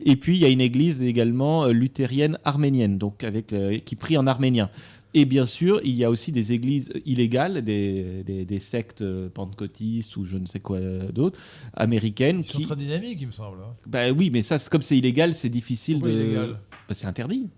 Et 0.04 0.16
puis 0.16 0.38
il 0.38 0.42
y 0.42 0.46
a 0.46 0.50
une 0.50 0.62
église 0.62 1.04
également 1.04 1.66
euh, 1.66 1.72
luthérienne 1.72 2.40
arménienne, 2.46 2.98
donc 2.98 3.24
avec 3.24 3.54
qui 3.86 3.96
prie 3.96 4.18
en 4.18 4.26
arménien. 4.26 4.70
Et 5.18 5.24
bien 5.24 5.46
sûr, 5.46 5.80
il 5.86 5.96
y 5.96 6.04
a 6.04 6.10
aussi 6.10 6.34
des 6.34 6.52
églises 6.52 6.92
illégales, 7.06 7.64
des, 7.64 8.24
des, 8.24 8.60
sectes 8.60 9.02
pentecôtistes 9.30 10.18
ou 10.18 10.26
je 10.26 10.36
ne 10.36 10.46
sais 10.46 10.60
quoi 10.60 10.82
d'autre, 10.82 11.40
américaines. 11.74 12.40
Ils 12.40 12.44
qui 12.44 12.64
sont 12.64 12.76
très 12.76 12.76
dynamiques, 12.76 13.20
il 13.22 13.28
me 13.28 13.32
semble. 13.32 13.60
Hein. 13.62 13.76
Bah 13.88 14.12
oui, 14.12 14.30
mais 14.30 14.42
ça, 14.42 14.60
comme 14.70 14.82
c'est 14.82 14.98
illégal, 14.98 15.34
c'est 15.34 15.48
difficile 15.48 16.00
Pourquoi 16.00 16.18
de. 16.18 16.22
illégal? 16.22 16.60
Bah, 16.90 16.94
C'est 16.94 17.08
interdit. 17.08 17.50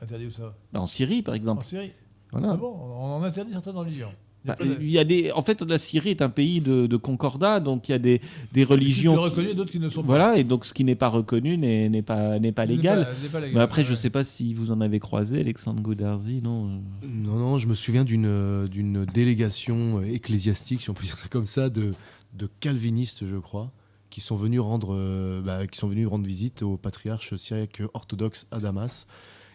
Interdit 0.00 0.26
où 0.28 0.30
ça? 0.30 0.56
Bah, 0.72 0.80
En 0.80 0.86
Syrie, 0.86 1.22
par 1.22 1.34
exemple. 1.34 1.60
En 1.60 1.62
Syrie? 1.62 1.92
Voilà. 2.32 2.52
Ah 2.52 2.56
bon? 2.56 2.74
On 2.74 3.16
en 3.16 3.22
interdit 3.22 3.52
certaines 3.52 3.76
religions. 3.76 4.10
Bah, 4.44 4.56
il 4.60 4.90
y 4.90 4.98
a 4.98 5.04
des, 5.04 5.32
en 5.32 5.42
fait, 5.42 5.62
la 5.62 5.78
Syrie 5.78 6.10
est 6.10 6.20
un 6.20 6.28
pays 6.28 6.60
de, 6.60 6.96
concordat, 6.96 7.60
donc 7.60 7.88
il 7.88 7.92
y 7.92 7.94
a 7.94 7.98
des, 7.98 8.20
des 8.52 8.64
religions. 8.64 9.14
reconnues, 9.14 9.54
d'autres 9.54 9.70
qui 9.70 9.78
ne 9.78 9.88
sont 9.88 10.02
pas. 10.02 10.06
Voilà, 10.06 10.36
et 10.36 10.44
donc 10.44 10.66
ce 10.66 10.74
qui 10.74 10.84
n'est 10.84 10.94
pas 10.94 11.08
reconnu 11.08 11.56
n'est 11.56 12.02
pas, 12.02 12.38
n'est 12.38 12.52
pas 12.52 12.66
légal. 12.66 13.08
Mais 13.54 13.60
après, 13.60 13.84
je 13.84 13.92
ne 13.92 13.96
sais 13.96 14.10
pas 14.10 14.24
si 14.24 14.52
vous 14.52 14.70
en 14.70 14.80
avez 14.80 15.00
croisé, 15.00 15.40
Alexandre 15.40 15.82
Goudarzi, 15.82 16.40
non 16.42 16.82
Non, 17.02 17.36
non, 17.36 17.58
je 17.58 17.68
me 17.68 17.74
souviens 17.74 18.04
d'une, 18.04 18.68
d'une 18.68 19.06
délégation 19.06 20.02
ecclésiastique, 20.02 20.82
si 20.82 20.90
on 20.90 20.94
peut 20.94 21.04
dire 21.04 21.16
ça 21.16 21.28
comme 21.28 21.46
ça, 21.46 21.70
de, 21.70 21.92
de 22.34 22.48
calvinistes, 22.60 23.26
je 23.26 23.36
crois, 23.36 23.72
qui 24.10 24.20
sont 24.20 24.36
venus 24.36 24.60
rendre, 24.60 24.94
euh, 24.94 25.40
bah, 25.42 25.66
qui 25.66 25.78
sont 25.78 25.88
venus 25.88 26.06
rendre 26.06 26.26
visite 26.26 26.62
au 26.62 26.76
patriarche 26.76 27.34
syriaque 27.36 27.82
orthodoxe 27.94 28.46
à 28.50 28.60
Damas. 28.60 29.06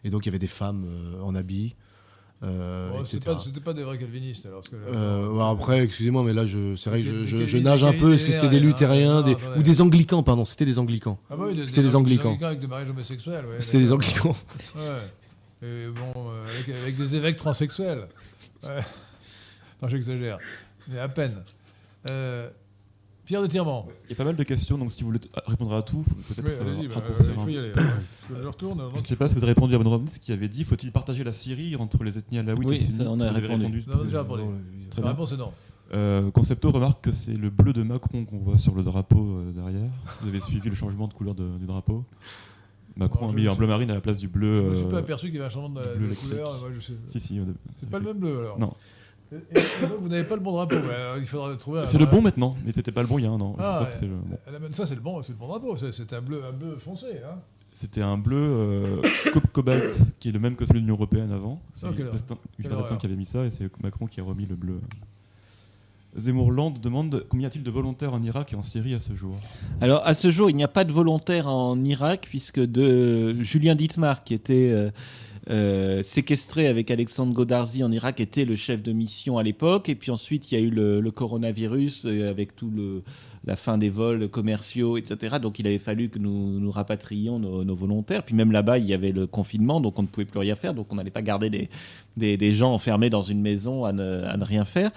Et 0.04 0.10
donc 0.10 0.26
il 0.26 0.28
y 0.28 0.30
avait 0.30 0.40
des 0.40 0.48
femmes 0.48 0.86
euh, 0.86 1.22
en 1.22 1.36
habit. 1.36 1.76
Euh, 2.42 3.04
c'était 3.06 3.60
pas, 3.60 3.74
des 3.74 3.84
vrais 3.84 3.98
calvinistes. 3.98 4.46
Alors, 4.46 4.64
euh, 4.74 5.40
après, 5.40 5.84
excusez-moi, 5.84 6.24
mais 6.24 6.34
là, 6.34 6.46
c'est 6.78 6.90
vrai 6.90 7.02
que 7.02 7.26
je, 7.26 7.58
nage 7.58 7.84
un 7.84 7.94
peu. 7.94 8.14
Est-ce 8.14 8.24
que 8.26 8.32
c'était 8.32 8.50
des 8.50 8.60
luthériens 8.60 9.24
ou 9.58 9.64
des 9.64 9.82
anglicans 9.82 10.24
Pardon, 10.24 10.46
c'était 10.46 10.66
des 10.66 10.80
anglicans. 10.80 11.20
Ah 11.30 11.36
bah 11.36 11.46
oui, 11.48 11.62
c'était 11.68 11.82
des, 11.82 11.96
anglicans. 11.96 12.38
avec 12.42 12.60
des 12.60 12.68
mariages 12.68 12.90
homosexuels. 12.90 13.46
c'était 13.60 13.84
des 13.84 13.92
anglicans. 13.92 14.36
Ouais. 14.76 14.82
Et 15.62 15.88
bon, 15.88 16.32
euh, 16.32 16.46
avec, 16.84 16.96
des 16.96 17.16
évêques 17.16 17.36
transsexuels. 17.36 18.08
Ouais. 18.64 18.82
Non, 19.82 19.90
j'exagère. 19.90 20.38
Mais 20.88 21.00
à 21.00 21.10
peine. 21.10 21.36
Euh, 23.30 23.32
Pierre 23.32 23.42
de 23.44 23.48
Tirement. 23.48 23.88
Il 24.06 24.10
y 24.12 24.14
a 24.14 24.16
pas 24.16 24.24
mal 24.24 24.36
de 24.36 24.44
questions, 24.44 24.78
donc 24.78 24.92
si 24.92 25.02
vous 25.02 25.08
voulez 25.08 25.20
répondre 25.46 25.74
à 25.76 25.84
tout, 25.84 26.04
peut-être. 26.28 26.50
Oui, 26.66 26.88
bah, 26.88 27.02
il 27.20 27.34
faut 27.36 27.50
y 27.50 27.58
aller. 27.58 27.74
je 28.30 28.48
retourne. 28.48 28.82
Je 28.96 29.02
ne 29.02 29.06
sais 29.06 29.16
pas 29.16 29.28
si 29.28 29.36
vous 29.36 29.44
avez 29.44 29.54
répondu 29.54 29.76
à 29.76 29.78
Benoît 29.78 30.02
qui 30.20 30.32
avait 30.32 30.50
dit 30.50 30.64
faut-il 30.64 30.92
partager 30.92 31.24
la 31.24 31.34
Syrie 31.34 31.76
entre 31.76 32.04
les 32.04 32.18
ethnies 32.18 32.40
alaouites 32.40 32.70
oui, 32.70 32.76
et 32.76 32.80
sunnites 32.80 33.02
on 33.08 33.20
a 33.20 33.32
répondu. 33.32 33.84
Non, 33.88 34.04
déjà 34.04 34.22
répondu. 34.24 34.44
Très 34.90 35.02
la 35.02 35.10
réponse 35.10 35.32
est 35.32 35.38
non. 35.38 35.52
Euh, 35.92 36.30
Concepto 36.32 36.72
remarque 36.72 37.06
que 37.06 37.12
c'est 37.12 37.34
le 37.34 37.50
bleu 37.50 37.74
de 37.74 37.82
Macron 37.82 38.24
qu'on 38.26 38.38
voit 38.38 38.58
sur 38.58 38.76
le 38.76 38.84
drapeau 38.84 39.38
euh, 39.38 39.52
derrière. 39.52 39.90
Vous 40.22 40.28
avez 40.28 40.40
suivi 40.40 40.70
le 40.70 40.76
changement 40.76 41.08
de 41.08 41.14
couleur 41.14 41.34
du 41.34 41.66
drapeau 41.66 42.06
Macron 42.96 43.30
a 43.30 43.34
mis 43.34 43.48
un 43.48 43.56
bleu 43.56 43.66
marine 43.66 43.90
à 43.92 43.96
la 43.96 44.02
place 44.02 44.18
du 44.18 44.28
bleu. 44.28 44.60
Je 44.60 44.66
ne 44.66 44.70
me 44.70 44.76
suis 44.76 44.86
pas 44.86 44.98
euh, 44.98 45.00
aperçu 45.00 45.28
qu'il 45.28 45.36
y 45.36 45.38
avait 45.38 45.48
un 45.48 45.50
changement 45.50 45.70
de, 45.70 46.08
de 46.08 46.14
couleur. 46.16 46.60
Moi, 46.60 46.70
je 46.76 46.80
sais. 46.80 46.94
Si, 47.08 47.20
si. 47.20 47.40
C'est 47.78 47.90
pas 47.90 48.00
le 48.00 48.06
même 48.06 48.20
bleu 48.20 48.40
alors 48.40 48.60
Non. 48.60 48.74
Et, 49.32 49.62
vous 50.00 50.08
n'avez 50.08 50.24
pas 50.24 50.36
le 50.36 50.42
bon 50.42 50.54
drapeau. 50.54 50.76
il 51.18 51.26
faudra 51.26 51.56
trouver. 51.56 51.86
C'est 51.86 51.98
le 51.98 52.06
bon 52.06 52.22
maintenant, 52.22 52.56
mais 52.66 52.72
c'était 52.72 52.92
pas 52.92 53.02
le 53.02 53.08
bon 53.08 53.20
il 53.20 53.26
y 53.26 53.28
a 53.28 53.32
un 53.32 53.42
an. 53.42 53.56
Ah, 53.60 53.88
Ça 54.72 54.86
c'est 54.86 54.96
le 54.96 55.02
bon, 55.02 55.22
c'est 55.22 55.34
le 55.34 55.38
bon 55.38 55.48
drapeau. 55.48 55.76
C'est 55.78 56.14
un 56.14 56.22
bleu, 56.22 56.44
un 56.46 56.54
bleu 56.54 56.76
foncé. 56.78 57.08
Hein. 57.26 57.38
C'était 57.72 58.02
un 58.02 58.18
bleu 58.18 58.38
euh, 58.38 59.02
cobalt 59.54 60.02
qui 60.20 60.30
est 60.30 60.32
le 60.32 60.40
même 60.40 60.56
que 60.56 60.66
celui 60.66 60.80
de 60.80 60.86
l'Union 60.86 60.96
européenne 60.96 61.32
avant. 61.32 61.62
C'est 61.74 61.88
oh, 61.88 61.92
qui 61.92 63.06
avait 63.06 63.16
mis 63.16 63.26
ça 63.26 63.46
et 63.46 63.52
c'est 63.52 63.70
Macron 63.84 64.08
qui 64.08 64.20
a 64.20 64.24
remis 64.24 64.46
le 64.46 64.56
bleu. 64.56 64.80
Zemmourland 66.18 66.72
demande 66.72 67.26
combien 67.30 67.46
y 67.46 67.48
a-t-il 67.48 67.64
de 67.64 67.70
volontaires 67.70 68.14
en 68.14 68.24
Irak 68.24 68.54
et 68.54 68.56
en 68.56 68.64
Syrie 68.64 68.96
à 68.96 69.00
ce 69.00 69.14
jour? 69.16 69.36
Alors 69.80 70.06
à 70.06 70.16
ce 70.16 70.32
jour, 70.32 70.50
il 70.50 70.56
n'y 70.56 70.64
a 70.64 70.68
pas 70.68 70.84
de 70.84 70.92
volontaires 70.92 71.48
en 71.48 71.80
Irak 71.86 72.26
puisque 72.30 72.60
de 72.60 73.42
Julien 73.44 73.76
Dittmar 73.76 74.24
qui 74.24 74.34
était 74.34 74.72
euh, 74.72 74.90
euh, 75.50 76.04
séquestré 76.04 76.68
avec 76.68 76.92
Alexandre 76.92 77.34
Godarzi 77.34 77.84
en 77.84 77.92
Irak, 77.92 78.20
était 78.20 78.46
le 78.46 78.56
chef 78.56 78.84
de 78.84 78.92
mission 78.92 79.38
à 79.38 79.44
l'époque. 79.44 79.90
Et 79.90 79.96
puis 79.96 80.12
ensuite, 80.12 80.52
il 80.52 80.60
y 80.60 80.62
a 80.62 80.64
eu 80.64 80.70
le, 80.70 81.10
coronavirus 81.12 82.06
euh, 82.06 82.30
avec 82.30 82.56
tout 82.56 82.70
le, 82.70 83.04
la 83.50 83.56
fin 83.56 83.80
des 83.80 83.90
vols 83.90 84.30
commerciaux, 84.30 84.96
etc. 84.96 85.38
Donc 85.42 85.58
il 85.58 85.66
avait 85.66 85.80
fallu 85.80 86.10
que 86.10 86.20
nous, 86.20 86.60
nous 86.60 86.70
rapatrions 86.70 87.40
nos, 87.40 87.64
nos 87.64 87.76
volontaires. 87.76 88.22
Puis 88.22 88.36
même 88.36 88.52
là-bas, 88.52 88.78
il 88.78 88.86
y 88.86 88.94
avait 88.94 89.12
le 89.12 89.26
confinement, 89.26 89.82
donc 89.82 89.98
on 89.98 90.04
ne 90.04 90.08
pouvait 90.08 90.26
plus 90.26 90.40
rien 90.40 90.56
faire. 90.56 90.76
Donc 90.76 90.94
on 90.94 90.96
n'allait 90.96 91.10
pas 91.10 91.24
garder 91.24 91.50
des, 91.50 91.68
des, 92.20 92.54
gens 92.54 92.74
enfermés 92.74 93.10
dans 93.10 93.22
une 93.22 93.42
maison 93.42 93.86
à 93.86 93.94
ne, 93.94 94.44
rien 94.44 94.66
faire. 94.66 94.92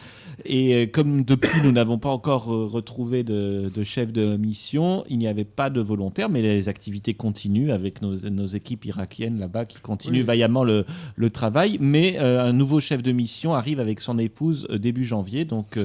Et 0.44 0.74
euh, 0.74 0.86
comme 0.86 1.24
depuis, 1.24 1.60
nous 1.62 1.72
n'avons 1.72 1.98
pas 1.98 2.10
encore 2.10 2.52
euh, 2.52 2.66
retrouvé 2.66 3.22
de, 3.22 3.70
chef 3.84 4.12
de 4.12 4.36
mission, 4.36 5.04
il 5.08 5.18
n'y 5.18 5.26
avait 5.26 5.44
pas 5.44 5.70
de 5.70 5.80
volontaires, 5.80 6.28
mais 6.28 6.42
les 6.42 6.68
activités 6.68 7.14
continuent 7.14 7.70
avec 7.70 8.02
nos, 8.02 8.46
équipes 8.46 8.84
irakiennes 8.84 9.38
là-bas 9.38 9.64
qui 9.64 9.80
continuent 9.80 10.22
vaillamment 10.22 10.64
le, 10.64 10.84
travail. 11.32 11.78
Mais 11.80 12.16
euh, 12.18 12.44
un 12.44 12.52
nouveau 12.52 12.80
chef 12.80 13.02
de 13.02 13.12
mission 13.12 13.54
arrive 13.54 13.80
avec 13.80 14.00
son 14.00 14.18
épouse 14.18 14.66
début 14.68 15.04
janvier. 15.04 15.44
Donc 15.44 15.78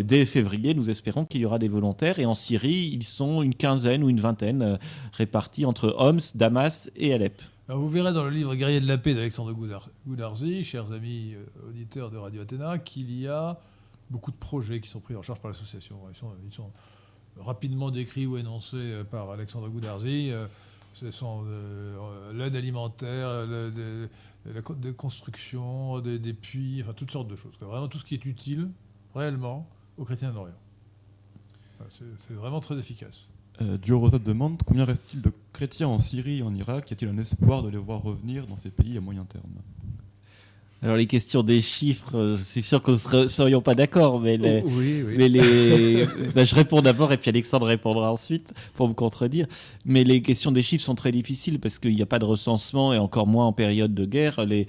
dès 0.00 0.24
février, 0.24 0.74
nous 0.74 0.90
espérons 0.90 1.24
qu'il 1.24 1.42
y 1.42 1.44
aura 1.44 1.58
des 1.58 1.68
volontaires. 1.68 2.07
Et 2.16 2.26
en 2.26 2.34
Syrie, 2.34 2.90
ils 2.92 3.04
sont 3.04 3.42
une 3.42 3.54
quinzaine 3.54 4.02
ou 4.04 4.08
une 4.08 4.20
vingtaine 4.20 4.78
répartis 5.12 5.66
entre 5.66 5.94
Homs, 5.98 6.20
Damas 6.34 6.90
et 6.96 7.12
Alep 7.12 7.42
vous 7.76 7.88
verrez 7.88 8.12
dans 8.12 8.24
le 8.24 8.30
livre 8.30 8.54
Guerrier 8.54 8.80
de 8.80 8.86
la 8.86 8.96
paix 8.96 9.14
d'Alexandre 9.14 9.52
Goudarzi, 9.52 10.64
chers 10.64 10.90
amis 10.92 11.34
euh, 11.34 11.68
auditeurs 11.68 12.10
de 12.10 12.16
Radio 12.16 12.40
Athéna, 12.40 12.78
qu'il 12.78 13.12
y 13.12 13.28
a 13.28 13.58
beaucoup 14.10 14.30
de 14.30 14.36
projets 14.36 14.80
qui 14.80 14.88
sont 14.88 15.00
pris 15.00 15.14
en 15.14 15.22
charge 15.22 15.40
par 15.40 15.50
l'association. 15.50 15.98
Ils 16.10 16.52
sont, 16.54 16.70
rapidement 17.36 17.90
décrits 17.90 18.26
ou 18.26 18.36
énoncés 18.36 18.76
euh, 18.76 19.04
par 19.04 19.30
Alexandre 19.30 19.68
Goudarzi. 19.68 20.30
Euh, 20.32 20.46
Ce 20.94 21.10
sont 21.10 21.44
l'aide 22.32 22.56
alimentaire, 22.56 23.46
la 23.46 24.92
construction, 24.96 26.00
des, 26.00 26.18
des, 26.18 26.32
puits, 26.32 26.80
enfin 26.82 26.94
toutes 26.94 27.10
sortes 27.10 27.28
de 27.28 27.36
choses. 27.36 27.52
Vraiment 27.60 27.86
tout 27.86 27.98
ce 27.98 28.04
qui 28.04 28.14
est 28.14 28.24
utile 28.24 28.70
réellement 29.14 29.68
aux 29.96 30.04
chrétiens 30.04 30.32
d'Orient. 30.32 30.56
C'est 31.88 32.34
vraiment 32.34 32.60
très 32.60 32.78
efficace. 32.78 33.28
Euh, 33.60 33.76
Rosat 33.90 34.18
demande 34.18 34.62
combien 34.64 34.84
reste-t-il 34.84 35.22
de 35.22 35.32
chrétiens 35.52 35.88
en 35.88 35.98
Syrie 35.98 36.38
et 36.38 36.42
en 36.42 36.54
Irak? 36.54 36.90
Y 36.90 36.94
a-t-il 36.94 37.10
un 37.10 37.18
espoir 37.18 37.62
de 37.62 37.68
les 37.68 37.78
voir 37.78 38.02
revenir 38.02 38.46
dans 38.46 38.56
ces 38.56 38.70
pays 38.70 38.96
à 38.96 39.00
moyen 39.00 39.24
terme? 39.24 39.50
Alors 40.80 40.96
les 40.96 41.06
questions 41.06 41.42
des 41.42 41.60
chiffres, 41.60 42.16
euh, 42.16 42.36
je 42.36 42.42
suis 42.42 42.62
sûr 42.62 42.80
que 42.80 42.92
nous 42.92 43.22
ne 43.22 43.26
serions 43.26 43.60
pas 43.60 43.74
d'accord, 43.74 44.20
mais, 44.20 44.36
les, 44.36 44.62
oh, 44.64 44.70
mais 45.08 45.28
les, 45.28 46.06
bah, 46.36 46.44
je 46.44 46.54
réponds 46.54 46.82
d'abord 46.82 47.12
et 47.12 47.16
puis 47.16 47.30
Alexandre 47.30 47.66
répondra 47.66 48.12
ensuite 48.12 48.54
pour 48.74 48.86
me 48.86 48.94
contredire. 48.94 49.48
Mais 49.84 50.04
les 50.04 50.22
questions 50.22 50.52
des 50.52 50.62
chiffres 50.62 50.84
sont 50.84 50.94
très 50.94 51.10
difficiles 51.10 51.58
parce 51.58 51.80
qu'il 51.80 51.96
n'y 51.96 52.02
a 52.02 52.06
pas 52.06 52.20
de 52.20 52.24
recensement 52.24 52.92
et 52.92 52.98
encore 52.98 53.26
moins 53.26 53.46
en 53.46 53.52
période 53.52 53.92
de 53.92 54.04
guerre. 54.04 54.46
Les, 54.46 54.68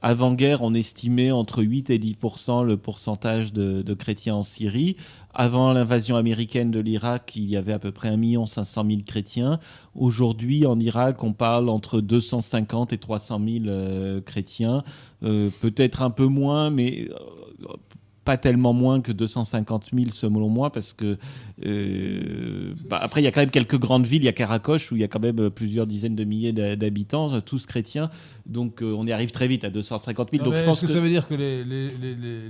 avant-guerre, 0.00 0.62
on 0.62 0.72
estimait 0.72 1.30
entre 1.30 1.62
8 1.62 1.90
et 1.90 1.98
10 1.98 2.16
le 2.64 2.76
pourcentage 2.76 3.52
de, 3.52 3.82
de 3.82 3.94
chrétiens 3.94 4.36
en 4.36 4.42
Syrie. 4.42 4.96
Avant 5.32 5.72
l'invasion 5.72 6.16
américaine 6.16 6.70
de 6.70 6.80
l'Irak, 6.80 7.36
il 7.36 7.44
y 7.44 7.56
avait 7.56 7.72
à 7.72 7.78
peu 7.78 7.92
près 7.92 8.08
1 8.08 8.46
500 8.46 8.84
000 8.86 9.00
chrétiens. 9.06 9.60
Aujourd'hui, 9.94 10.66
en 10.66 10.78
Irak, 10.80 11.22
on 11.22 11.32
parle 11.32 11.68
entre 11.68 12.00
250 12.00 12.92
et 12.92 12.98
300 12.98 13.40
000 13.44 13.64
euh, 13.66 14.20
chrétiens. 14.20 14.82
Euh, 15.22 15.50
peut-être 15.60 16.02
un 16.02 16.10
peu 16.10 16.26
moins, 16.26 16.70
mais 16.70 17.08
euh, 17.10 17.76
pas 18.24 18.36
tellement 18.36 18.72
moins 18.72 19.00
que 19.00 19.12
250 19.12 19.90
000 19.94 20.10
selon 20.10 20.48
moi, 20.48 20.70
parce 20.70 20.92
que 20.92 21.16
euh, 21.64 22.74
bah, 22.88 22.98
après 23.00 23.20
il 23.20 23.24
y 23.24 23.26
a 23.26 23.32
quand 23.32 23.40
même 23.40 23.50
quelques 23.50 23.78
grandes 23.78 24.06
villes, 24.06 24.22
il 24.22 24.26
y 24.26 24.28
a 24.28 24.32
Karakoche 24.32 24.92
où 24.92 24.96
il 24.96 25.00
y 25.00 25.04
a 25.04 25.08
quand 25.08 25.20
même 25.20 25.50
plusieurs 25.50 25.86
dizaines 25.86 26.16
de 26.16 26.24
milliers 26.24 26.52
d'habitants, 26.52 27.40
tous 27.40 27.66
chrétiens, 27.66 28.10
donc 28.46 28.82
euh, 28.82 28.94
on 28.96 29.06
y 29.06 29.12
arrive 29.12 29.30
très 29.30 29.48
vite 29.48 29.64
à 29.64 29.70
250 29.70 30.30
000. 30.30 30.44
donc 30.44 30.54
je 30.54 30.64
pense 30.64 30.80
que, 30.80 30.86
ça 30.86 31.00
veut 31.00 31.08
dire 31.08 31.26
que 31.26 31.34
les, 31.34 31.64
les, 31.64 31.90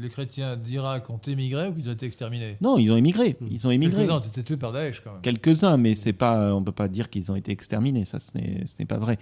les, 0.01 0.09
chrétiens 0.09 0.57
d'Irak 0.57 1.09
ont 1.11 1.21
émigré 1.27 1.69
ou 1.69 1.73
qu'ils 1.73 1.89
ont 1.89 1.93
été 1.93 2.07
exterminés? 2.07 2.57
Non, 2.61 2.79
ils 2.79 2.91
ont 2.91 2.97
émigré. 2.97 3.37
Ils 3.51 3.67
ont 3.67 3.71
émigré. 3.71 4.03
Quelques-uns 4.03 4.17
ont 4.17 4.21
été 4.21 4.43
tués 4.43 4.57
par 4.57 4.73
Daesh 4.73 5.01
quand 5.03 5.13
même. 5.13 5.21
Quelques-uns, 5.23 5.77
mais 5.77 5.95
c'est 5.95 6.13
pas, 6.13 6.55
on 6.55 6.63
peut 6.63 6.73
pas 6.73 6.89
dire 6.89 7.11
qu'ils 7.11 7.31
ont 7.31 7.37
été 7.37 7.53
exterminés, 7.53 8.05
ça 8.05 8.19
ce 8.19 8.37
n'est 8.37 8.87
pas 8.87 8.99
vrai. 8.99 9.19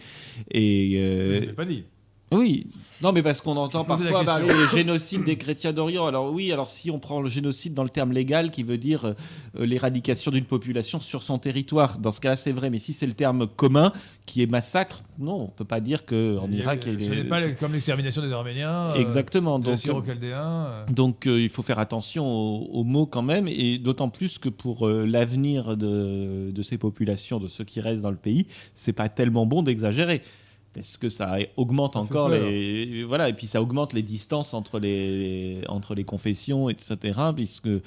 Et 0.51 0.97
euh, 0.99 1.35
je 1.35 1.41
ne 1.41 1.47
l'ai 1.47 1.53
pas 1.53 1.65
dit. 1.65 1.85
Oui, 2.31 2.67
non, 3.01 3.13
mais 3.13 3.23
parce 3.23 3.41
qu'on 3.41 3.57
entend 3.57 3.85
parfois 3.85 4.25
parler 4.25 4.49
du 4.49 4.67
génocide 4.69 5.23
des 5.23 5.37
chrétiens 5.37 5.73
d'Orient. 5.73 6.07
Alors 6.07 6.33
oui, 6.33 6.53
alors 6.53 6.69
si 6.69 6.91
on 6.91 6.99
prend 6.99 7.21
le 7.21 7.29
génocide 7.29 7.73
dans 7.73 7.85
le 7.85 7.89
terme 7.89 8.13
légal, 8.13 8.51
qui 8.51 8.65
veut 8.65 8.77
dire 8.77 9.05
euh, 9.05 9.15
l'éradication 9.67 10.31
d'une 10.31 10.45
population 10.45 10.99
sur 10.99 11.23
son 11.23 11.39
territoire, 11.39 11.99
dans 11.99 12.11
ce 12.11 12.21
cas-là, 12.21 12.37
c'est 12.37 12.53
vrai. 12.53 12.71
Mais 12.71 12.81
si 12.81 12.93
c'est 12.93 13.07
le 13.07 13.13
terme 13.13 13.47
commun, 13.47 13.93
qui 14.27 14.43
est 14.43 14.47
massacre, 14.47 15.03
non, 15.19 15.43
on 15.43 15.47
peut 15.47 15.65
pas 15.65 15.81
dire 15.81 16.05
qu'en 16.05 16.51
Irak, 16.51 16.81
ce 16.85 17.11
n'est 17.11 17.25
pas 17.25 17.41
comme 17.53 17.73
l'extermination 17.73 18.21
des 18.21 18.33
Arméniens, 18.33 18.91
euh, 18.91 18.95
exactement, 18.97 19.59
des. 19.59 19.75
Euh. 19.89 20.85
Donc 20.91 21.25
il 21.27 21.49
faut 21.49 21.63
faire 21.63 21.79
attention 21.79 22.27
aux, 22.27 22.85
mots 22.85 23.07
quand 23.07 23.23
même, 23.23 23.47
et 23.49 23.79
d'autant 23.79 24.09
plus 24.11 24.39
que 24.39 24.49
pour 24.49 24.89
l'avenir 24.89 25.77
de, 25.77 26.51
de, 26.51 26.63
ces 26.63 26.79
populations, 26.79 27.39
de 27.39 27.49
ceux 27.49 27.65
qui 27.65 27.81
restent 27.81 28.03
dans 28.03 28.11
le 28.11 28.17
pays, 28.17 28.47
c'est 28.75 28.93
pas 28.93 29.09
tellement 29.09 29.47
bon 29.47 29.63
d'exagérer 29.63 30.23
parce 30.75 30.97
que 30.97 31.09
ça 31.09 31.39
augmente 31.57 31.97
encore 31.97 32.29
les 32.29 33.05
voilà 33.05 33.29
et 33.29 33.33
puis 33.33 33.47
ça 33.47 33.63
augmente 33.63 33.93
les 33.93 34.03
distances 34.03 34.55
entre 34.55 34.79
les 34.79 35.63
entre 35.69 35.95
les 35.95 36.05
confessions 36.05 36.69
etc 36.69 37.19
puisque 37.35 37.67
euh, 37.67 37.81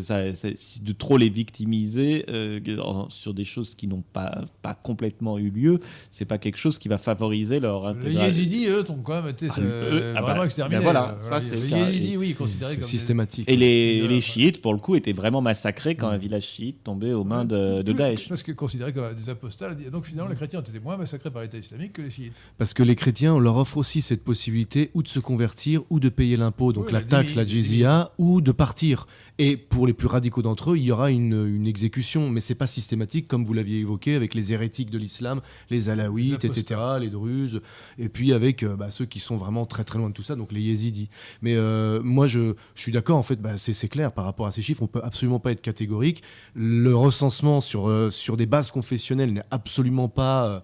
ça, 0.00 0.22
de 0.22 0.92
trop 0.92 1.16
les 1.16 1.28
victimiser 1.28 2.26
euh, 2.28 2.60
sur 3.08 3.34
des 3.34 3.44
choses 3.44 3.74
qui 3.74 3.88
n'ont 3.88 4.04
pas 4.12 4.44
pas 4.62 4.74
complètement 4.74 5.38
eu 5.38 5.50
lieu 5.50 5.80
c'est 6.10 6.24
pas 6.24 6.38
quelque 6.38 6.58
chose 6.58 6.78
qui 6.78 6.88
va 6.88 6.98
favoriser 6.98 7.58
leur 7.58 7.86
intégration 7.86 8.20
les 8.20 8.26
yézidis 8.26 8.66
eux 8.66 8.90
ont 8.90 9.02
quand 9.02 9.22
même 9.22 9.30
été 9.30 9.48
ah, 9.50 9.54
euh, 9.58 10.14
ah 10.16 10.22
vraiment 10.22 10.40
bah, 10.40 10.44
exterminés 10.44 10.80
voilà, 10.80 11.16
ça 11.20 11.40
c'est 11.40 11.56
les 11.56 11.70
yézidis 11.70 12.16
oui 12.16 12.34
considérés 12.34 12.76
comme 12.76 12.84
systématique. 12.84 13.48
Et 13.48 13.56
les, 13.56 14.06
les, 14.06 14.20
chiites 14.20 14.60
pour 14.60 14.72
le 14.72 14.78
coup 14.78 14.94
étaient 14.94 15.12
vraiment 15.12 15.40
massacrés 15.40 15.94
quand 15.94 16.08
un 16.08 16.16
village 16.16 16.44
chiite 16.44 16.84
tombait 16.84 17.12
aux 17.12 17.24
mains 17.24 17.44
de, 17.44 17.82
de 17.82 17.92
Daesh. 17.92 18.28
parce 18.28 18.42
que 18.42 18.52
considérés 18.52 18.92
comme 18.92 19.14
des 19.14 19.28
apostats 19.28 19.74
donc 19.74 20.04
finalement 20.04 20.30
les 20.30 20.36
chrétiens 20.36 20.60
ont 20.60 20.62
été 20.62 20.78
moins 20.80 20.96
massacrés 20.96 21.30
par 21.30 21.42
l'État 21.42 21.58
islamique 21.58 21.94
que 21.94 22.02
les 22.02 22.10
chiites 22.10 22.25
parce 22.58 22.74
que 22.74 22.82
les 22.82 22.96
chrétiens, 22.96 23.34
on 23.34 23.38
leur 23.38 23.56
offre 23.56 23.76
aussi 23.76 24.02
cette 24.02 24.24
possibilité 24.24 24.90
ou 24.94 25.02
de 25.02 25.08
se 25.08 25.18
convertir 25.18 25.82
ou 25.90 26.00
de 26.00 26.08
payer 26.08 26.36
l'impôt, 26.36 26.72
donc 26.72 26.90
la, 26.90 27.02
taxe, 27.02 27.34
la 27.34 27.46
jizya, 27.46 28.12
ou 28.18 28.40
de 28.40 28.52
partir. 28.52 29.06
Et 29.38 29.58
pour 29.58 29.86
les 29.86 29.92
plus 29.92 30.06
radicaux 30.06 30.40
d'entre 30.40 30.72
eux, 30.72 30.78
il 30.78 30.84
y 30.84 30.92
aura 30.92 31.10
une, 31.10 31.66
exécution, 31.66 32.30
mais 32.30 32.40
c'est 32.40 32.54
pas 32.54 32.66
systématique 32.66 33.28
comme 33.28 33.44
vous 33.44 33.52
l'aviez 33.52 33.80
évoqué 33.80 34.14
avec 34.14 34.34
les 34.34 34.52
hérétiques 34.52 34.90
de 34.90 34.98
l'islam, 34.98 35.40
les 35.68 35.90
alaouites, 35.90 36.44
etc., 36.44 36.80
les 37.00 37.10
druzes, 37.10 37.60
et 37.98 38.08
puis 38.08 38.32
avec 38.32 38.62
euh, 38.62 38.76
bah, 38.76 38.90
ceux 38.90 39.04
qui 39.04 39.20
sont 39.20 39.36
vraiment 39.36 39.66
très 39.66 39.84
très 39.84 39.98
loin 39.98 40.08
de 40.08 40.14
tout 40.14 40.22
ça, 40.22 40.36
donc 40.36 40.52
les 40.52 40.60
yézidis. 40.60 41.08
Mais 41.42 41.54
euh, 41.56 42.00
moi, 42.02 42.26
je, 42.26 42.54
suis 42.74 42.92
d'accord, 42.92 43.18
en 43.18 43.22
fait, 43.22 43.40
bah, 43.40 43.56
c'est 43.56 43.88
clair 43.88 44.12
par 44.12 44.24
rapport 44.24 44.46
à 44.46 44.50
ces 44.52 44.62
chiffres, 44.62 44.82
on 44.82 44.86
peut 44.86 45.00
absolument 45.02 45.40
pas 45.40 45.52
être 45.52 45.60
catégorique. 45.60 46.22
Le 46.54 46.94
recensement 46.94 47.60
sur, 47.60 47.88
euh, 47.88 48.10
sur 48.10 48.36
des 48.36 48.46
bases 48.46 48.70
confessionnelles 48.70 49.32
n'est 49.32 49.44
absolument 49.50 50.08
pas, 50.08 50.62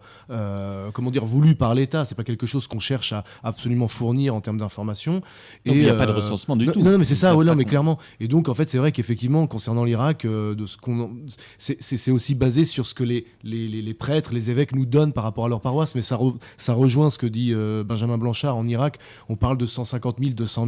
comment 0.94 1.10
dire, 1.10 1.26
voulu 1.26 1.56
par 1.56 1.74
l'État. 1.74 2.04
C'est 2.04 2.14
pas 2.14 2.24
quelque 2.24 2.46
chose 2.46 2.66
qu'on 2.68 2.78
cherche 2.78 3.12
à 3.12 3.24
absolument 3.42 3.88
fournir 3.88 4.34
en 4.34 4.40
termes 4.40 4.58
d'information. 4.58 5.20
Il 5.64 5.74
n'y 5.74 5.88
a 5.88 5.94
pas 5.94 6.06
de 6.06 6.12
recensement 6.12 6.56
du 6.56 6.66
tout. 6.68 6.80
Non, 6.80 6.96
mais 6.96 7.04
c'est 7.04 7.14
ça, 7.14 7.36
ouais, 7.36 7.44
non, 7.44 7.54
mais 7.54 7.64
clairement. 7.64 7.98
Et 8.20 8.28
donc, 8.28 8.48
en 8.48 8.54
fait, 8.54 8.61
c'est 8.70 8.78
vrai 8.78 8.92
qu'effectivement, 8.92 9.46
concernant 9.46 9.84
l'Irak, 9.84 10.24
euh, 10.24 10.54
de 10.54 10.66
ce 10.66 10.76
qu'on, 10.76 11.10
c'est 11.58 12.10
aussi 12.10 12.34
basé 12.34 12.64
sur 12.64 12.86
ce 12.86 12.94
que 12.94 13.04
les, 13.04 13.26
les, 13.42 13.68
les, 13.68 13.94
prêtres, 13.94 14.32
les 14.32 14.50
évêques 14.50 14.74
nous 14.74 14.86
donnent 14.86 15.12
par 15.12 15.24
rapport 15.24 15.44
à 15.44 15.48
leur 15.48 15.60
paroisse, 15.60 15.94
mais 15.94 16.02
ça, 16.02 16.18
ça 16.56 16.74
rejoint 16.74 17.10
ce 17.10 17.18
que 17.18 17.26
dit 17.26 17.52
euh, 17.52 17.84
Benjamin 17.84 18.18
Blanchard 18.18 18.56
en 18.56 18.66
Irak. 18.66 18.98
On 19.28 19.36
parle 19.36 19.58
de 19.58 19.66
150 19.66 20.18
000, 20.18 20.30
200 20.32 20.66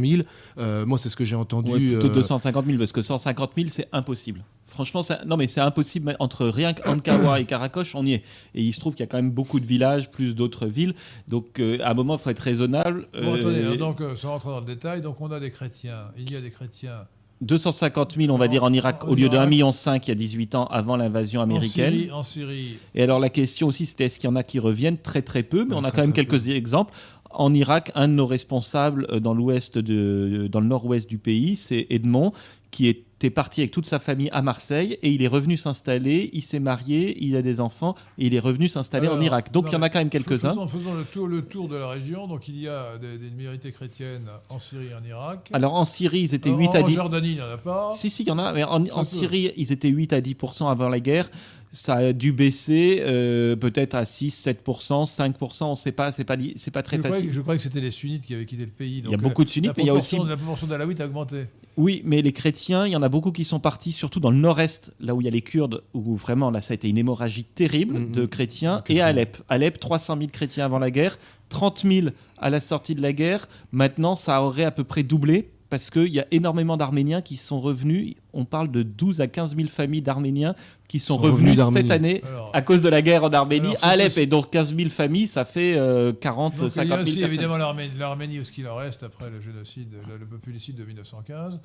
000. 0.57 0.85
moi, 0.85 0.97
c'est 0.97 1.09
ce 1.09 1.15
que 1.15 1.25
j'ai 1.25 1.35
entendu. 1.35 1.71
Ouais, 1.71 1.97
plutôt 1.97 2.09
250 2.09 2.63
euh, 2.63 2.67
000, 2.67 2.79
parce 2.79 2.91
que 2.91 3.01
150 3.01 3.51
000, 3.55 3.69
c'est 3.71 3.87
impossible. 3.91 4.43
Franchement, 4.67 5.01
non, 5.25 5.37
mais 5.37 5.47
c'est 5.47 5.61
impossible. 5.61 6.15
Entre 6.19 6.47
rien 6.47 6.73
qu'Ankawa 6.73 7.39
et 7.39 7.45
Karakoche, 7.45 7.95
on 7.95 8.05
y 8.05 8.13
est. 8.13 8.23
Et 8.55 8.61
il 8.61 8.73
se 8.73 8.79
trouve 8.79 8.93
qu'il 8.93 9.03
y 9.03 9.07
a 9.07 9.07
quand 9.07 9.17
même 9.17 9.31
beaucoup 9.31 9.61
de 9.61 9.65
villages, 9.65 10.11
plus 10.11 10.35
d'autres 10.35 10.65
villes. 10.65 10.93
Donc, 11.29 11.61
à 11.81 11.91
un 11.91 11.93
moment, 11.93 12.15
il 12.15 12.19
faut 12.19 12.29
être 12.29 12.39
raisonnable. 12.39 13.07
Bon, 13.13 13.35
attendez, 13.35 13.63
hein, 13.63 13.75
donc, 13.77 14.01
sans 14.17 14.31
rentrer 14.31 14.49
dans 14.49 14.59
le 14.59 14.65
détail, 14.65 15.01
donc 15.01 15.21
on 15.21 15.31
a 15.31 15.39
des 15.39 15.51
chrétiens. 15.51 16.11
Il 16.17 16.29
y 16.29 16.35
a 16.35 16.41
des 16.41 16.51
chrétiens 16.51 17.05
250 17.41 18.15
000, 18.15 18.33
on 18.33 18.37
va 18.37 18.47
dire, 18.47 18.63
en 18.63 18.71
Irak, 18.71 19.03
au 19.07 19.15
lieu 19.15 19.29
de 19.29 19.37
1,5 19.37 19.47
million 19.47 19.71
il 19.71 20.07
y 20.07 20.11
a 20.11 20.15
18 20.15 20.55
ans 20.55 20.65
avant 20.67 20.95
l'invasion 20.95 21.41
américaine. 21.41 22.11
En 22.11 22.23
Syrie, 22.23 22.77
Et 22.93 23.03
alors 23.03 23.19
la 23.19 23.29
question 23.29 23.67
aussi, 23.67 23.85
c'était 23.85 24.05
est-ce 24.05 24.19
qu'il 24.19 24.29
y 24.29 24.33
en 24.33 24.35
a 24.35 24.43
qui 24.43 24.59
reviennent 24.59 24.97
Très 24.97 25.21
très 25.21 25.43
peu, 25.43 25.65
mais 25.65 25.75
on 25.75 25.83
a 25.83 25.91
quand 25.91 26.01
même 26.01 26.13
quelques 26.13 26.47
exemples. 26.47 26.93
En 27.31 27.53
Irak, 27.53 27.91
un 27.95 28.07
de 28.07 28.13
nos 28.13 28.25
responsables 28.25 29.07
euh, 29.09 29.19
dans 29.19 29.33
l'ouest 29.33 29.77
de, 29.77 30.47
dans 30.49 30.61
le 30.61 30.67
nord-ouest 30.67 31.09
du 31.09 31.17
pays, 31.17 31.57
c'est 31.57 31.85
Edmond, 31.89 32.31
qui 32.71 32.87
est 32.87 33.04
était 33.17 33.29
parti 33.29 33.61
avec 33.61 33.71
toute 33.71 33.85
sa 33.85 33.99
famille 33.99 34.29
à 34.31 34.41
Marseille 34.41 34.97
et 35.01 35.09
il 35.09 35.21
est 35.23 35.27
revenu 35.27 35.55
s'installer, 35.55 36.29
il 36.33 36.41
s'est 36.41 36.59
marié, 36.59 37.17
il 37.23 37.35
a 37.37 37.41
des 37.41 37.61
enfants 37.61 37.95
et 38.17 38.27
il 38.27 38.35
est 38.35 38.39
revenu 38.39 38.67
s'installer 38.67 39.07
en 39.07 39.21
Irak. 39.21 39.51
Donc 39.53 39.67
il 39.69 39.73
y 39.73 39.75
en 39.75 39.81
a 39.81 39.89
quand 39.89 39.99
même 39.99 40.09
quelques-uns. 40.09 40.49
Faisons, 40.49 40.67
faisons 40.67 40.93
le, 40.93 41.03
tour, 41.03 41.27
le 41.27 41.41
tour 41.41 41.69
de 41.69 41.77
la 41.77 41.87
région. 41.87 42.27
Donc 42.27 42.47
il 42.49 42.59
y 42.59 42.67
a 42.67 42.97
des, 42.97 43.17
minorités 43.29 43.71
chrétiennes 43.71 44.27
en 44.49 44.59
Syrie 44.59 44.87
et 44.91 44.95
en 44.95 45.03
Irak. 45.03 45.49
Alors 45.53 45.75
en 45.75 45.85
Syrie, 45.85 46.21
ils 46.21 46.35
étaient 46.35 46.51
8 46.51 46.75
à 46.75 46.81
10. 46.81 46.83
En 46.83 46.89
Jordanie, 46.89 47.29
il 47.29 47.35
n'y 47.35 47.41
en 47.41 47.51
a 47.51 47.57
pas. 47.57 47.93
Si, 47.95 48.09
si, 48.09 48.23
il 48.23 48.27
y 48.27 48.31
en 48.31 48.39
a. 48.39 48.51
Mais 48.51 48.63
en, 48.63 49.03
Syrie, 49.05 49.51
ils 49.55 49.71
étaient 49.71 49.89
8 49.89 50.13
à 50.13 50.21
10 50.21 50.35
avant 50.67 50.89
la 50.89 50.99
guerre 50.99 51.29
ça 51.71 51.95
a 51.95 52.13
dû 52.13 52.31
baisser 52.31 53.01
euh, 53.01 53.57
peut-être 53.57 53.95
à 53.95 54.05
6, 54.05 54.47
7%, 54.47 55.05
5%, 55.05 55.63
on 55.63 55.71
ne 55.71 55.75
sait 55.75 55.91
pas, 55.91 56.13
c'est 56.13 56.23
pas, 56.23 56.37
c'est 56.55 56.71
pas 56.71 56.83
très 56.83 56.97
facile. 56.99 57.33
je 57.33 57.41
crois 57.41 57.57
que 57.57 57.61
c'était 57.61 57.81
les 57.81 57.91
sunnites 57.91 58.23
qui 58.23 58.33
avaient 58.33 58.45
quitté 58.45 58.63
le 58.63 58.71
pays. 58.71 59.01
il 59.03 59.11
y 59.11 59.13
a 59.13 59.17
beaucoup 59.17 59.43
de 59.43 59.49
sunnites, 59.49 59.73
mais 59.75 59.83
il 59.83 59.87
y 59.87 59.89
a 59.89 59.93
aussi. 59.93 60.17
La 60.17 60.37
proportion 60.37 60.67
d'alaouites 60.67 61.01
a 61.01 61.05
augmenté. 61.05 61.47
Oui, 61.77 62.01
mais 62.05 62.21
les 62.21 62.31
chrétiens, 62.31 62.85
il 62.85 62.91
y 62.91 62.95
en 62.95 63.01
a 63.01 63.09
beaucoup 63.09 63.31
qui 63.31 63.43
sont 63.43 63.59
partis, 63.59 63.91
surtout 63.91 64.19
dans 64.19 64.31
le 64.31 64.37
nord-est, 64.37 64.93
là 64.99 65.13
où 65.13 65.21
il 65.21 65.25
y 65.25 65.27
a 65.27 65.31
les 65.31 65.41
Kurdes, 65.41 65.83
où 65.93 66.15
vraiment 66.15 66.49
là 66.49 66.61
ça 66.61 66.73
a 66.73 66.75
été 66.75 66.87
une 66.87 66.97
hémorragie 66.97 67.43
terrible 67.43 67.97
mm-hmm. 67.97 68.11
de 68.11 68.25
chrétiens, 68.25 68.83
et 68.87 69.01
à 69.01 69.07
Alep. 69.07 69.37
Alep, 69.49 69.79
300 69.79 70.17
000 70.17 70.29
chrétiens 70.31 70.65
avant 70.65 70.79
la 70.79 70.91
guerre, 70.91 71.17
30 71.49 71.85
000 71.87 72.07
à 72.37 72.49
la 72.49 72.59
sortie 72.59 72.95
de 72.95 73.01
la 73.01 73.13
guerre. 73.13 73.47
Maintenant, 73.71 74.15
ça 74.15 74.41
aurait 74.41 74.63
à 74.63 74.71
peu 74.71 74.83
près 74.83 75.03
doublé 75.03 75.49
parce 75.69 75.89
qu'il 75.89 76.07
y 76.07 76.19
a 76.19 76.27
énormément 76.31 76.77
d'Arméniens 76.77 77.21
qui 77.21 77.37
sont 77.37 77.59
revenus. 77.59 78.15
On 78.33 78.45
parle 78.45 78.69
de 78.69 78.83
12 78.83 79.21
à 79.21 79.27
15 79.27 79.55
000 79.55 79.67
familles 79.67 80.01
d'Arméniens 80.01 80.55
qui 80.87 80.99
sont, 80.99 81.17
revenus 81.17 81.59
cette 81.73 81.91
année 81.91 82.21
à 82.53 82.61
cause 82.61 82.81
de 82.81 82.89
la 82.89 83.01
guerre 83.01 83.23
en 83.23 83.33
Arménie 83.33 83.75
à 83.81 83.89
Alep. 83.89 84.17
Et 84.17 84.27
donc 84.27 84.51
15 84.51 84.75
000 84.75 84.89
familles, 84.89 85.27
ça 85.27 85.45
fait 85.45 85.73
40, 86.21 86.61
euh, 86.61 86.69
50 86.69 86.69
000 86.69 86.77
Il 86.77 86.85
y 86.85 86.93
a 86.93 87.01
aussi 87.01 87.23
évidemment 87.23 87.57
l'Arménie, 87.57 88.39
où 88.39 88.43
ce 88.43 88.51
qu'il 88.51 88.67
en 88.67 88.75
reste 88.75 89.03
après 89.03 89.29
le 89.29 89.41
génocide, 89.41 89.93
le, 90.07 90.17
le 90.17 90.25
populicide 90.25 90.75
de 90.75 90.85
1915. 90.85 91.53
Donc 91.55 91.61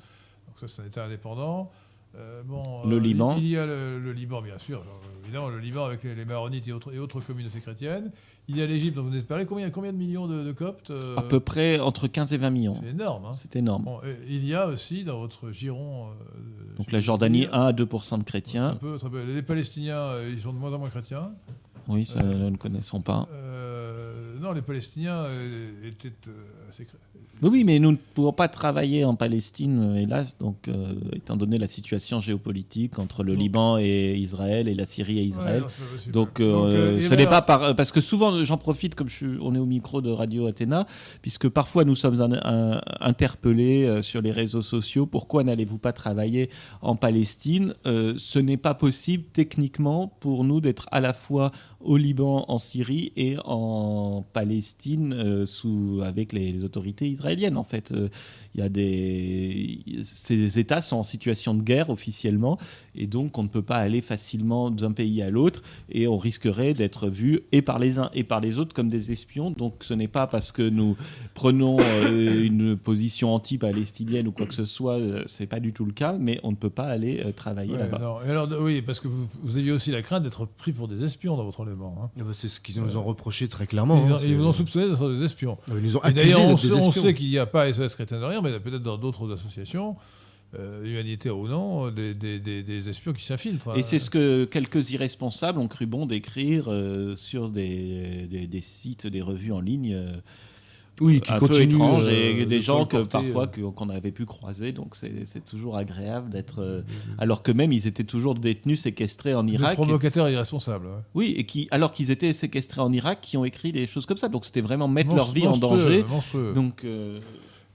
ça, 0.59 0.67
c'est 0.67 0.81
un 0.81 0.85
État 0.85 1.05
indépendant. 1.05 1.71
Euh, 2.17 2.43
bon, 2.43 2.85
le 2.85 2.97
euh, 2.97 2.99
Liban. 2.99 3.35
Il 3.37 3.47
y 3.47 3.57
a 3.57 3.65
le, 3.65 4.11
Liban, 4.11 4.41
bien 4.41 4.59
sûr. 4.59 4.83
évidemment, 5.23 5.49
le 5.49 5.59
Liban 5.59 5.85
avec 5.85 6.03
les, 6.03 6.25
Maronites 6.25 6.67
et 6.67 6.73
autres, 6.73 6.93
et 6.93 6.99
autres 6.99 7.21
communautés 7.21 7.61
chrétiennes. 7.61 8.11
Il 8.47 8.57
y 8.57 8.61
a 8.61 8.65
l'Égypte 8.65 8.95
dont 8.95 9.03
vous 9.03 9.09
venez 9.09 9.21
de 9.21 9.27
parler. 9.27 9.45
Combien, 9.45 9.69
combien 9.69 9.93
de 9.93 9.97
millions 9.97 10.27
de, 10.27 10.51
Coptes 10.51 10.89
euh 10.91 11.15
À 11.15 11.21
peu 11.21 11.39
près 11.39 11.79
entre 11.79 12.07
15 12.07 12.33
et 12.33 12.37
20 12.37 12.49
millions. 12.49 12.75
C'est 12.81 12.89
énorme. 12.89 13.25
Hein. 13.25 13.33
C'est 13.33 13.55
énorme. 13.55 13.87
il 14.27 14.45
y 14.45 14.53
a 14.53 14.67
aussi 14.67 15.03
dans 15.03 15.19
votre 15.19 15.51
giron. 15.51 16.07
Donc 16.77 16.91
la 16.91 16.99
Jordanie, 16.99 17.47
1 17.51 17.67
à 17.67 17.71
2% 17.71 18.19
de 18.19 18.23
chrétiens. 18.23 18.77
peu, 18.81 18.97
Les 19.33 19.41
Palestiniens, 19.41 20.15
ils 20.29 20.41
sont 20.41 20.53
de 20.53 20.57
moins 20.57 20.73
en 20.73 20.79
moins 20.79 20.89
chrétiens. 20.89 21.31
Oui, 21.87 22.05
ça, 22.05 22.21
nous 22.23 22.49
ne 22.49 22.57
connaissons 22.57 23.01
pas. 23.01 23.27
non, 24.41 24.51
les 24.51 24.61
Palestiniens 24.61 25.25
étaient 25.83 26.13
assez 26.69 26.85
oui, 27.49 27.63
mais 27.63 27.79
nous 27.79 27.91
ne 27.91 27.97
pouvons 27.97 28.33
pas 28.33 28.47
travailler 28.47 29.03
en 29.03 29.15
Palestine, 29.15 29.95
euh, 29.95 30.01
hélas, 30.01 30.37
donc, 30.37 30.67
euh, 30.67 30.93
étant 31.13 31.35
donné 31.35 31.57
la 31.57 31.67
situation 31.67 32.19
géopolitique 32.19 32.99
entre 32.99 33.23
le 33.23 33.33
Liban 33.33 33.79
et 33.79 34.15
Israël 34.15 34.67
et 34.67 34.75
la 34.75 34.85
Syrie 34.85 35.17
et 35.19 35.23
Israël. 35.23 35.63
donc, 36.13 36.39
euh, 36.39 37.01
ce 37.01 37.15
n'est 37.15 37.25
pas 37.25 37.41
par, 37.41 37.75
parce 37.75 37.91
que 37.91 37.99
souvent, 37.99 38.43
j'en 38.43 38.57
profite, 38.57 38.93
comme 38.93 39.09
je 39.09 39.15
suis, 39.15 39.37
on 39.41 39.55
est 39.55 39.59
au 39.59 39.65
micro 39.65 40.01
de 40.01 40.11
Radio 40.11 40.45
Athéna, 40.45 40.85
puisque 41.23 41.49
parfois 41.49 41.83
nous 41.83 41.95
sommes 41.95 42.11
interpellés 42.99 44.01
sur 44.01 44.21
les 44.21 44.31
réseaux 44.31 44.61
sociaux. 44.61 45.05
Pourquoi 45.05 45.43
n'allez-vous 45.43 45.77
pas 45.77 45.93
travailler 45.93 46.49
en 46.81 46.95
Palestine? 46.95 47.73
Ce 47.85 48.39
n'est 48.39 48.57
pas 48.57 48.73
possible 48.73 49.23
techniquement 49.33 50.07
pour 50.19 50.43
nous 50.43 50.61
d'être 50.61 50.87
à 50.91 50.99
la 50.99 51.13
fois 51.13 51.51
au 51.83 51.97
Liban, 51.97 52.45
en 52.47 52.57
Syrie 52.57 53.11
et 53.15 53.37
en 53.43 54.25
Palestine 54.33 55.45
sous, 55.45 56.01
avec 56.03 56.33
les, 56.33 56.51
les 56.51 56.63
autorités 56.63 57.07
israéliennes 57.07 57.57
en 57.57 57.63
fait. 57.63 57.93
Euh, 58.51 58.55
il 58.55 58.59
y 58.59 58.63
a 58.63 58.69
des 58.69 60.03
ces 60.03 60.59
États 60.59 60.81
sont 60.81 60.97
en 60.97 61.03
situation 61.03 61.53
de 61.53 61.63
guerre 61.63 61.89
officiellement 61.89 62.57
et 62.95 63.07
donc 63.07 63.37
on 63.37 63.43
ne 63.43 63.47
peut 63.47 63.61
pas 63.61 63.77
aller 63.77 64.01
facilement 64.01 64.71
d'un 64.71 64.91
pays 64.91 65.21
à 65.21 65.29
l'autre 65.29 65.61
et 65.89 66.07
on 66.07 66.17
risquerait 66.17 66.73
d'être 66.73 67.07
vu 67.07 67.41
et 67.51 67.61
par 67.61 67.79
les 67.79 67.99
uns 67.99 68.09
et 68.13 68.23
par 68.23 68.39
les 68.39 68.59
autres 68.59 68.73
comme 68.73 68.89
des 68.89 69.11
espions. 69.11 69.51
Donc 69.51 69.75
ce 69.81 69.93
n'est 69.93 70.07
pas 70.07 70.27
parce 70.27 70.51
que 70.51 70.67
nous 70.67 70.97
prenons 71.33 71.77
euh, 71.79 72.43
une 72.43 72.77
position 72.77 73.33
anti-palestinienne 73.33 74.27
ou 74.27 74.31
quoi 74.31 74.45
que 74.45 74.53
ce 74.53 74.65
soit, 74.65 74.99
euh, 74.99 75.23
c'est 75.27 75.47
pas 75.47 75.59
du 75.59 75.73
tout 75.73 75.85
le 75.85 75.93
cas, 75.93 76.15
mais 76.19 76.39
on 76.43 76.51
ne 76.51 76.55
peut 76.55 76.69
pas 76.69 76.85
aller 76.85 77.23
travailler 77.35 77.77
là-bas. 77.77 77.97
Alors 78.27 78.49
oui, 78.59 78.81
parce 78.81 78.99
que 78.99 79.07
vous, 79.07 79.27
vous, 79.43 79.57
aviez 79.57 79.71
aussi 79.71 79.91
la 79.91 80.01
crainte 80.01 80.23
d'être 80.23 80.45
pris 80.45 80.71
pour 80.71 80.87
des 80.87 81.03
espions 81.03 81.37
dans 81.37 81.43
votre 81.43 81.61
enlèvement. 81.61 81.97
Hein. 82.03 82.09
Ah 82.19 82.23
bah, 82.23 82.31
c'est 82.33 82.47
ce 82.47 82.59
qu'ils 82.59 82.81
nous 82.81 82.97
ont 82.97 83.03
reproché 83.03 83.47
très 83.47 83.67
clairement. 83.67 84.03
Ils, 84.05 84.11
hein, 84.11 84.17
ils 84.23 84.35
vous 84.35 84.45
ont 84.45 84.53
soupçonné 84.53 84.89
d'être 84.89 85.09
des 85.13 85.23
espions. 85.23 85.57
Ah, 85.67 85.73
ils 85.77 85.83
nous 85.83 85.97
ont 85.97 86.01
d'ailleurs, 86.13 86.41
on, 86.41 86.53
on 86.53 86.91
sait 86.91 87.13
qu'il 87.13 87.29
n'y 87.29 87.37
a 87.37 87.45
pas 87.45 87.71
SOS 87.71 87.95
Chrétien 87.95 88.19
de 88.19 88.25
rien, 88.25 88.40
mais 88.41 88.59
peut-être 88.59 88.83
dans 88.83 88.97
d'autres 88.97 89.33
associations. 89.33 89.95
Euh, 90.59 90.83
humanitaires 90.83 91.37
ou 91.37 91.47
non, 91.47 91.89
des, 91.91 92.13
des, 92.13 92.37
des, 92.39 92.89
espions 92.89 93.13
qui 93.13 93.23
s'infiltrent. 93.23 93.77
Et 93.77 93.83
c'est 93.83 93.99
ce 93.99 94.09
que 94.09 94.43
quelques 94.43 94.91
irresponsables 94.91 95.57
ont 95.57 95.69
cru 95.69 95.85
bon 95.85 96.05
d'écrire 96.05 96.65
euh, 96.67 97.15
sur 97.15 97.49
des, 97.49 98.27
sites, 98.61 99.07
des 99.07 99.21
revues 99.21 99.53
en 99.53 99.61
ligne. 99.61 99.93
Euh, 99.93 100.11
oui, 101.01 101.19
qui 101.19 101.31
un 101.31 101.39
peu 101.39 101.61
étrange 101.61 102.07
et 102.07 102.41
euh, 102.41 102.45
des 102.45 102.61
gens 102.61 102.85
que 102.85 102.97
parfois 102.97 103.49
euh. 103.57 103.71
qu'on 103.71 103.89
avait 103.89 104.11
pu 104.11 104.25
croiser. 104.25 104.71
Donc 104.71 104.95
c'est 104.95 105.43
toujours 105.43 105.77
agréable 105.77 106.29
d'être. 106.29 106.61
Euh, 106.61 106.81
alors 107.17 107.43
que 107.43 107.51
même 107.51 107.71
ils 107.71 107.87
étaient 107.87 108.03
toujours 108.03 108.35
détenus, 108.35 108.81
séquestrés 108.81 109.33
en 109.33 109.47
Irak. 109.47 109.71
Des 109.71 109.75
provocateurs 109.75 110.29
irresponsables. 110.29 110.87
Oui, 111.15 111.33
et 111.37 111.45
qui 111.45 111.67
alors 111.71 111.91
qu'ils 111.91 112.11
étaient 112.11 112.33
séquestrés 112.33 112.81
en 112.81 112.91
Irak, 112.91 113.19
qui 113.21 113.37
ont 113.37 113.45
écrit 113.45 113.71
des 113.71 113.87
choses 113.87 114.05
comme 114.05 114.17
ça. 114.17 114.29
Donc 114.29 114.45
c'était 114.45 114.61
vraiment 114.61 114.87
mettre 114.87 115.15
leur 115.15 115.31
vie 115.31 115.47
en 115.47 115.57
danger. 115.57 116.05
Donc. 116.53 116.85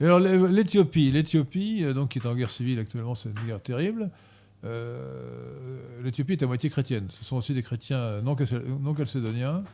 Alors 0.01 0.21
l'Éthiopie, 0.21 1.11
l'Éthiopie, 1.11 1.85
donc 1.95 2.11
qui 2.11 2.19
est 2.19 2.27
en 2.27 2.35
guerre 2.35 2.51
civile 2.51 2.79
actuellement, 2.79 3.15
c'est 3.15 3.31
une 3.31 3.47
guerre 3.47 3.63
terrible. 3.63 4.11
L'Éthiopie 6.03 6.33
est 6.33 6.43
à 6.43 6.47
moitié 6.47 6.69
chrétienne. 6.69 7.09
Ce 7.11 7.25
sont 7.25 7.37
aussi 7.37 7.55
des 7.55 7.63
chrétiens 7.63 8.21
non, 8.21 8.37
non 8.81 8.95
calcédoniens. 8.95 9.65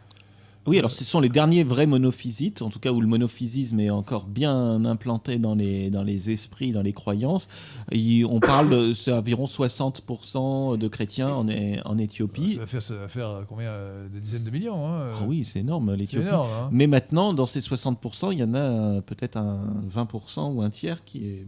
Oui, 0.66 0.78
alors 0.78 0.92
ce 0.92 1.04
sont 1.04 1.20
les 1.20 1.28
derniers 1.28 1.64
vrais 1.64 1.86
monophysites, 1.86 2.62
en 2.62 2.70
tout 2.70 2.78
cas 2.78 2.92
où 2.92 3.00
le 3.00 3.08
monophysisme 3.08 3.80
est 3.80 3.90
encore 3.90 4.26
bien 4.26 4.84
implanté 4.84 5.38
dans 5.38 5.56
les, 5.56 5.90
dans 5.90 6.04
les 6.04 6.30
esprits, 6.30 6.70
dans 6.70 6.82
les 6.82 6.92
croyances. 6.92 7.48
on 7.90 8.40
parle, 8.40 8.94
c'est 8.94 9.12
environ 9.12 9.46
60% 9.46 10.78
de 10.78 10.88
chrétiens 10.88 11.30
en, 11.30 11.48
en 11.84 11.98
Éthiopie. 11.98 12.60
Ça 12.78 12.94
va 12.94 13.08
faire, 13.08 13.44
combien 13.48 13.70
euh, 13.70 14.08
Des 14.08 14.20
dizaines 14.20 14.44
de 14.44 14.50
millions 14.50 14.86
hein, 14.86 15.14
ah 15.16 15.24
Oui, 15.26 15.44
c'est 15.44 15.60
énorme 15.60 15.94
l'Éthiopie. 15.94 16.28
Hein. 16.28 16.68
Mais 16.70 16.86
maintenant, 16.86 17.34
dans 17.34 17.46
ces 17.46 17.60
60%, 17.60 18.32
il 18.32 18.38
y 18.38 18.44
en 18.44 18.54
a 18.54 19.00
peut-être 19.02 19.36
un 19.36 19.82
20% 19.90 20.54
ou 20.54 20.62
un 20.62 20.70
tiers 20.70 21.04
qui 21.04 21.26
est 21.26 21.46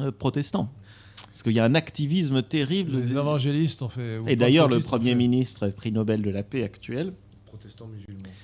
euh, 0.00 0.10
protestant. 0.10 0.70
Parce 1.32 1.42
qu'il 1.42 1.52
y 1.52 1.60
a 1.60 1.64
un 1.64 1.74
activisme 1.74 2.42
terrible. 2.42 2.96
Les 2.96 3.12
évangélistes 3.12 3.82
ont 3.82 3.88
fait. 3.90 4.20
Et 4.26 4.36
d'ailleurs, 4.36 4.68
le 4.68 4.80
Premier 4.80 5.14
ministre, 5.14 5.68
prix 5.68 5.92
Nobel 5.92 6.22
de 6.22 6.30
la 6.30 6.42
paix 6.42 6.62
actuel, 6.62 7.12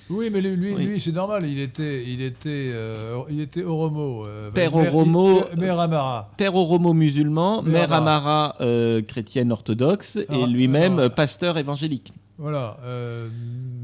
oui, 0.09 0.29
mais 0.31 0.41
lui, 0.41 0.75
lui, 0.75 0.99
c'est 0.99 1.11
normal. 1.11 1.45
Il 1.45 1.59
était, 1.59 2.03
il 2.05 2.21
était, 2.21 2.71
euh, 2.73 3.21
il 3.29 3.39
était 3.39 3.63
Oromo. 3.63 4.25
Euh, 4.25 4.51
père 4.51 4.75
Oromo. 4.75 5.41
Mère 5.57 5.79
Amara. 5.79 6.31
Père 6.37 6.55
Oromo 6.55 6.93
musulman, 6.93 7.61
mère, 7.63 7.91
Amara, 7.93 8.55
euh, 8.61 9.01
chrétienne 9.01 9.51
orthodoxe, 9.51 10.17
et 10.17 10.25
ah, 10.29 10.47
lui-même 10.47 11.09
pasteur 11.09 11.57
évangélique. 11.57 12.13
Voilà. 12.37 12.77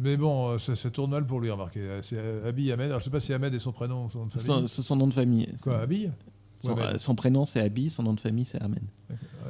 mais 0.02 0.18
bon, 0.18 0.58
ça, 0.58 0.76
tourne 0.90 1.12
mal 1.12 1.26
pour 1.26 1.40
lui, 1.40 1.50
remarquez. 1.50 1.82
C'est 2.02 2.18
Abi 2.46 2.72
Ahmed. 2.72 2.88
Alors, 2.88 3.00
je 3.00 3.04
ne 3.04 3.06
sais 3.06 3.12
pas 3.12 3.20
si 3.20 3.34
Ahmed 3.34 3.54
est 3.54 3.60
son 3.60 3.72
prénom 3.72 4.06
ou 4.06 4.10
son 4.10 4.20
nom 4.20 4.26
de 4.26 4.32
famille. 4.32 4.68
C'est 4.68 4.82
son 4.82 4.96
nom 4.96 5.08
de 5.08 5.14
famille. 5.14 5.48
Quoi, 5.62 5.80
Abi 5.80 6.10
son, 6.98 7.16
prénom, 7.16 7.46
c'est 7.46 7.62
Abi. 7.62 7.90
Son 7.90 8.04
nom 8.04 8.14
de 8.14 8.20
famille, 8.20 8.46
c'est 8.46 8.62
Ahmed. 8.62 8.84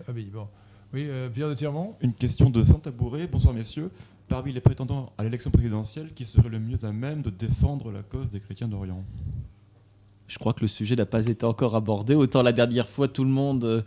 Abi, 0.07 0.25
bon. 0.25 0.47
Oui, 0.91 1.07
Pierre 1.33 1.49
de 1.49 1.53
Tirmont 1.53 1.95
Une 2.01 2.13
question 2.13 2.49
de 2.49 2.63
Saint-Tabouré. 2.63 3.27
Bonsoir, 3.27 3.53
messieurs 3.53 3.91
parmi 4.29 4.53
les 4.53 4.61
prétendants 4.61 5.11
à 5.17 5.23
l'élection 5.23 5.49
présidentielle 5.51 6.13
qui 6.13 6.23
serait 6.23 6.49
le 6.49 6.59
mieux 6.59 6.85
à 6.85 6.91
même 6.91 7.21
de 7.23 7.31
défendre 7.31 7.91
la 7.91 8.03
cause 8.03 8.29
des 8.29 8.39
chrétiens 8.39 8.67
d'Orient 8.67 9.03
Je 10.27 10.37
crois 10.37 10.53
que 10.53 10.61
le 10.61 10.67
sujet 10.67 10.95
n'a 10.95 11.07
pas 11.07 11.25
été 11.25 11.45
encore 11.45 11.75
abordé. 11.75 12.13
Autant 12.13 12.43
la 12.43 12.53
dernière 12.53 12.87
fois, 12.87 13.07
tout 13.07 13.23
le 13.23 13.31
monde 13.31 13.65
euh, 13.65 13.81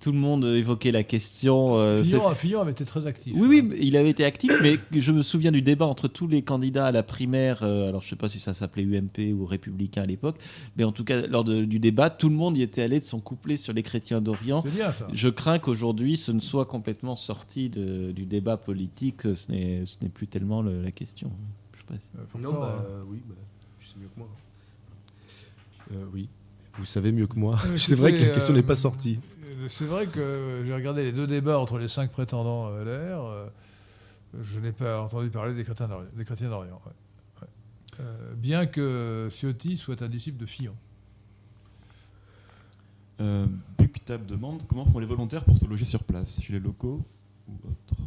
tout 0.00 0.12
le 0.12 0.18
monde 0.18 0.44
évoquait 0.44 0.92
la 0.92 1.02
question. 1.02 1.78
Euh, 1.78 2.04
Fillon, 2.34 2.60
avait 2.60 2.70
été 2.70 2.84
très 2.84 3.06
actif. 3.06 3.34
Oui, 3.36 3.48
oui, 3.48 3.76
il 3.80 3.96
avait 3.96 4.10
été 4.10 4.24
actif, 4.24 4.52
mais 4.62 4.78
je 4.92 5.12
me 5.12 5.22
souviens 5.22 5.50
du 5.50 5.62
débat 5.62 5.86
entre 5.86 6.08
tous 6.08 6.28
les 6.28 6.42
candidats 6.42 6.86
à 6.86 6.92
la 6.92 7.02
primaire. 7.02 7.62
Euh, 7.62 7.88
alors, 7.88 8.00
je 8.00 8.06
ne 8.06 8.10
sais 8.10 8.16
pas 8.16 8.28
si 8.28 8.38
ça 8.38 8.54
s'appelait 8.54 8.84
UMP 8.84 9.34
ou 9.34 9.44
Républicain 9.44 10.02
à 10.02 10.06
l'époque, 10.06 10.36
mais 10.76 10.84
en 10.84 10.92
tout 10.92 11.04
cas, 11.04 11.26
lors 11.26 11.44
du 11.44 11.78
débat, 11.78 12.10
tout 12.10 12.28
le 12.28 12.36
monde 12.36 12.56
y 12.56 12.62
était 12.62 12.82
allé 12.82 13.00
de 13.00 13.04
son 13.04 13.20
couplet 13.20 13.56
sur 13.56 13.72
les 13.72 13.82
chrétiens 13.82 14.20
d'Orient. 14.20 14.62
C'est 14.62 14.74
bien 14.74 14.92
ça. 14.92 15.08
Je 15.12 15.28
crains 15.28 15.58
qu'aujourd'hui, 15.58 16.16
ce 16.16 16.32
ne 16.32 16.40
soit 16.40 16.66
complètement 16.66 17.16
sorti 17.16 17.68
du 17.68 18.24
débat 18.24 18.56
politique. 18.56 19.22
Ce 19.34 19.50
n'est 19.50 20.08
plus 20.12 20.28
tellement 20.28 20.62
la 20.62 20.92
question. 20.92 21.30
Je 21.72 21.78
sais 21.78 21.84
pas 21.86 21.98
si... 21.98 22.10
Euh, 22.16 22.40
non, 22.40 22.60
bah, 22.60 22.84
oui, 23.08 23.20
bah, 23.28 23.34
tu 23.80 23.86
sais 23.86 23.94
mieux 24.00 24.08
que 24.08 24.18
moi. 24.18 24.28
oui. 26.12 26.28
Vous 26.78 26.84
savez 26.84 27.10
mieux 27.10 27.26
que 27.26 27.36
moi. 27.36 27.58
C'est 27.76 27.96
vrai 27.96 28.12
que 28.12 28.22
la 28.22 28.30
question 28.30 28.54
n'est 28.54 28.62
pas 28.62 28.76
sortie 28.76 29.18
c'est 29.66 29.86
vrai 29.86 30.06
que 30.06 30.62
j'ai 30.64 30.74
regardé 30.74 31.04
les 31.04 31.12
deux 31.12 31.26
débats 31.26 31.58
entre 31.58 31.78
les 31.78 31.88
cinq 31.88 32.10
prétendants 32.10 32.72
à 32.74 32.84
LR. 32.84 33.24
Euh, 33.24 33.46
je 34.42 34.58
n'ai 34.58 34.72
pas 34.72 35.00
entendu 35.00 35.30
parler 35.30 35.54
des 35.54 35.64
chrétiens 35.64 35.88
d'Orient. 35.88 36.80
Euh, 38.00 38.34
bien 38.34 38.66
que 38.66 39.28
Ciotti 39.30 39.76
soit 39.76 40.02
un 40.02 40.08
disciple 40.08 40.38
de 40.38 40.46
Fillon. 40.46 40.74
Euh, 43.20 43.46
Buctab 43.78 44.26
demande 44.26 44.64
comment 44.68 44.84
font 44.84 45.00
les 45.00 45.06
volontaires 45.06 45.44
pour 45.44 45.58
se 45.58 45.66
loger 45.66 45.84
sur 45.84 46.04
place, 46.04 46.40
chez 46.40 46.52
les 46.52 46.60
locaux 46.60 47.04
ou 47.48 47.52
autres? 47.68 48.00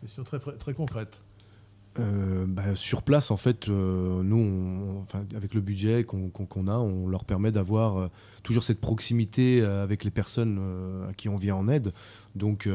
Question 0.00 0.22
très, 0.22 0.38
très 0.38 0.74
concrète. 0.74 1.20
Euh, 1.98 2.44
bah, 2.46 2.74
sur 2.74 3.02
place, 3.02 3.30
en 3.30 3.36
fait, 3.36 3.68
euh, 3.68 4.22
nous, 4.22 5.04
avec 5.34 5.54
le 5.54 5.60
budget 5.60 6.04
qu'on 6.04 6.68
a, 6.68 6.76
on 6.76 7.06
leur 7.06 7.24
permet 7.24 7.52
d'avoir 7.52 7.96
euh, 7.98 8.06
toujours 8.42 8.62
cette 8.62 8.80
proximité 8.80 9.62
avec 9.62 10.04
les 10.04 10.10
personnes 10.10 10.60
à 11.08 11.14
qui 11.14 11.28
on 11.28 11.36
vient 11.36 11.56
en 11.56 11.68
aide. 11.68 11.92
Donc, 12.36 12.68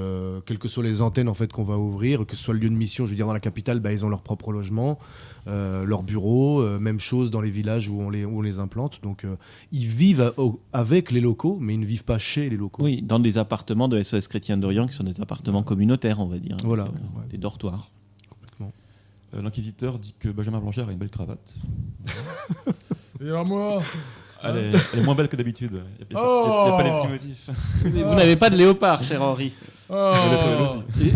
quelles 0.45 0.59
que 0.59 0.67
soient 0.67 0.83
les 0.83 1.01
antennes 1.01 1.29
en 1.29 1.33
fait 1.33 1.53
qu'on 1.53 1.63
va 1.63 1.77
ouvrir, 1.77 2.25
que 2.25 2.35
ce 2.35 2.43
soit 2.43 2.53
le 2.53 2.59
lieu 2.59 2.69
de 2.69 2.75
mission, 2.75 3.05
je 3.05 3.11
veux 3.11 3.15
dire 3.15 3.27
dans 3.27 3.33
la 3.33 3.39
capitale, 3.39 3.79
bah, 3.79 3.93
ils 3.93 4.03
ont 4.03 4.09
leur 4.09 4.21
propre 4.21 4.51
logement, 4.51 4.99
leur 5.45 6.03
bureau, 6.03 6.61
même 6.79 6.99
chose 6.99 7.31
dans 7.31 7.39
les 7.39 7.51
villages 7.51 7.87
où 7.87 8.01
on 8.01 8.09
les, 8.09 8.25
où 8.25 8.39
on 8.39 8.41
les 8.41 8.59
implante. 8.59 9.01
Donc, 9.01 9.25
ils 9.71 9.85
vivent 9.85 10.33
avec 10.73 11.11
les 11.11 11.21
locaux, 11.21 11.57
mais 11.61 11.75
ils 11.75 11.79
ne 11.79 11.85
vivent 11.85 12.05
pas 12.05 12.17
chez 12.17 12.49
les 12.49 12.57
locaux. 12.57 12.83
Oui, 12.83 13.01
dans 13.01 13.19
des 13.19 13.37
appartements 13.37 13.87
de 13.87 14.01
SOS 14.01 14.27
Chrétien 14.27 14.57
d'Orient 14.57 14.87
qui 14.87 14.93
sont 14.93 15.05
des 15.05 15.21
appartements 15.21 15.63
communautaires, 15.63 16.19
on 16.19 16.27
va 16.27 16.37
dire. 16.37 16.57
Voilà, 16.65 16.89
des 17.29 17.37
dortoirs. 17.37 17.91
Euh, 19.33 19.41
l'inquisiteur 19.41 19.97
dit 19.97 20.13
que 20.19 20.29
Benjamin 20.29 20.59
Blanchard 20.59 20.89
a 20.89 20.91
une 20.91 20.97
belle 20.97 21.09
cravate. 21.09 21.55
Et 23.21 23.29
alors 23.29 23.45
moi 23.45 23.81
elle 24.43 24.75
est, 24.95 25.03
moins 25.03 25.13
belle 25.13 25.27
que 25.27 25.35
d'habitude. 25.35 25.83
Il 25.99 26.15
n'y 26.15 26.21
a, 26.21 26.77
pas 26.77 26.83
des 26.83 26.89
petits 26.89 27.07
motifs. 27.07 27.49
Vous 27.83 28.15
n'avez 28.15 28.35
pas 28.35 28.49
de 28.49 28.57
léopard, 28.57 29.03
cher 29.03 29.21
Henri. 29.21 29.53
Oh. 29.89 30.13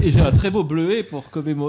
Et, 0.03 0.11
j'ai 0.11 0.19
un 0.19 0.31
très 0.31 0.51
beau 0.51 0.63
bleuet 0.63 1.01
pour 1.01 1.23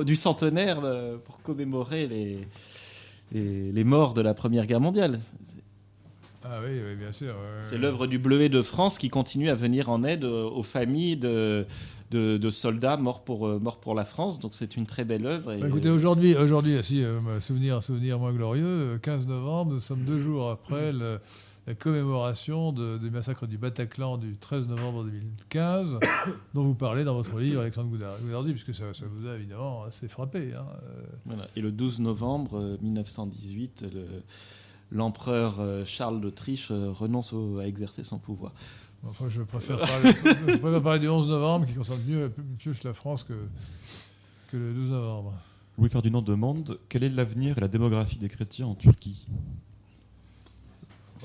du 0.05 0.17
centenaire 0.17 0.81
euh, 0.85 1.17
pour 1.25 1.41
commémorer 1.41 2.09
les, 2.09 3.73
les, 3.73 3.85
morts 3.85 4.13
de 4.13 4.21
la 4.21 4.35
Première 4.35 4.67
Guerre 4.67 4.81
mondiale. 4.81 5.19
Ah 6.45 6.59
oui, 6.63 6.79
bien 6.99 7.11
sûr. 7.11 7.35
C'est 7.63 7.79
l'œuvre 7.79 8.07
du 8.07 8.19
Bleuet 8.19 8.49
de 8.49 8.63
France 8.63 8.99
qui 8.99 9.09
continue 9.09 9.49
à 9.49 9.55
venir 9.55 9.89
en 9.89 10.05
aide 10.05 10.25
aux 10.25 10.63
familles 10.63 11.17
de, 11.17 11.67
de, 12.11 12.51
soldats 12.51 12.97
morts 12.97 13.25
pour, 13.25 13.47
euh, 13.47 13.59
morts 13.59 13.81
pour 13.81 13.95
la 13.95 14.05
France. 14.05 14.39
Donc 14.39 14.55
c'est 14.55 14.77
une 14.77 14.87
très 14.87 15.05
belle 15.05 15.27
œuvre. 15.27 15.57
Bah, 15.57 15.69
écoutez, 15.69 15.91
aujourd'hui, 15.91 16.35
aujourd'hui 16.35 16.79
si, 16.83 17.03
euh, 17.03 17.41
souvenir, 17.41 17.83
souvenir 17.83 18.19
moins 18.19 18.33
glorieux, 18.33 18.99
15 19.03 19.27
novembre, 19.27 19.73
nous 19.73 19.81
sommes 19.81 20.05
deux 20.05 20.19
jours 20.19 20.51
après 20.51 20.93
la 20.93 21.75
commémoration 21.75 22.73
des 22.73 23.11
massacres 23.11 23.47
du 23.47 23.59
Bataclan 23.59 24.19
du 24.19 24.37
13 24.37 24.69
novembre 24.69 25.05
2015, 25.05 25.99
dont 26.55 26.63
vous 26.63 26.75
parlez 26.75 27.03
dans 27.03 27.15
votre 27.15 27.39
livre, 27.39 27.61
Alexandre 27.61 27.91
Goudardi, 27.91 28.53
puisque 28.53 28.73
ça, 28.75 28.85
vous 29.05 29.29
a 29.29 29.35
évidemment 29.35 29.83
assez 29.83 30.07
frappé. 30.07 30.53
Hein, 30.55 31.35
Et 31.57 31.61
le 31.61 31.73
12 31.73 32.01
novembre 32.01 32.79
1918, 32.83 33.85
l'empereur 34.93 35.61
Charles 35.85 36.21
d'Autriche 36.21 36.71
renonce 36.71 37.35
à 37.61 37.67
exercer 37.67 38.05
son 38.05 38.19
pouvoir. 38.19 38.53
Enfin, 39.05 39.27
je 39.29 39.43
préfère 39.43 39.79
parler, 39.79 40.81
parler, 40.83 41.01
du 41.01 41.09
11 41.09 41.29
novembre, 41.29 41.67
qui 41.67 41.75
concerne 41.75 42.01
mieux 42.07 42.33
plus 42.59 42.83
la 42.85 42.93
France 42.93 43.23
que, 43.23 43.35
que 44.51 44.57
le 44.57 44.73
12 44.73 44.91
novembre. 44.91 45.33
Louis-Ferdinand 45.79 46.23
demande 46.23 46.79
quel 46.89 47.05
est 47.05 47.09
l'avenir 47.09 47.59
et 47.59 47.61
la 47.61 47.69
démographie 47.69 48.17
des 48.17 48.29
chrétiens 48.29 48.67
en 48.67 48.75
Turquie? 48.75 49.27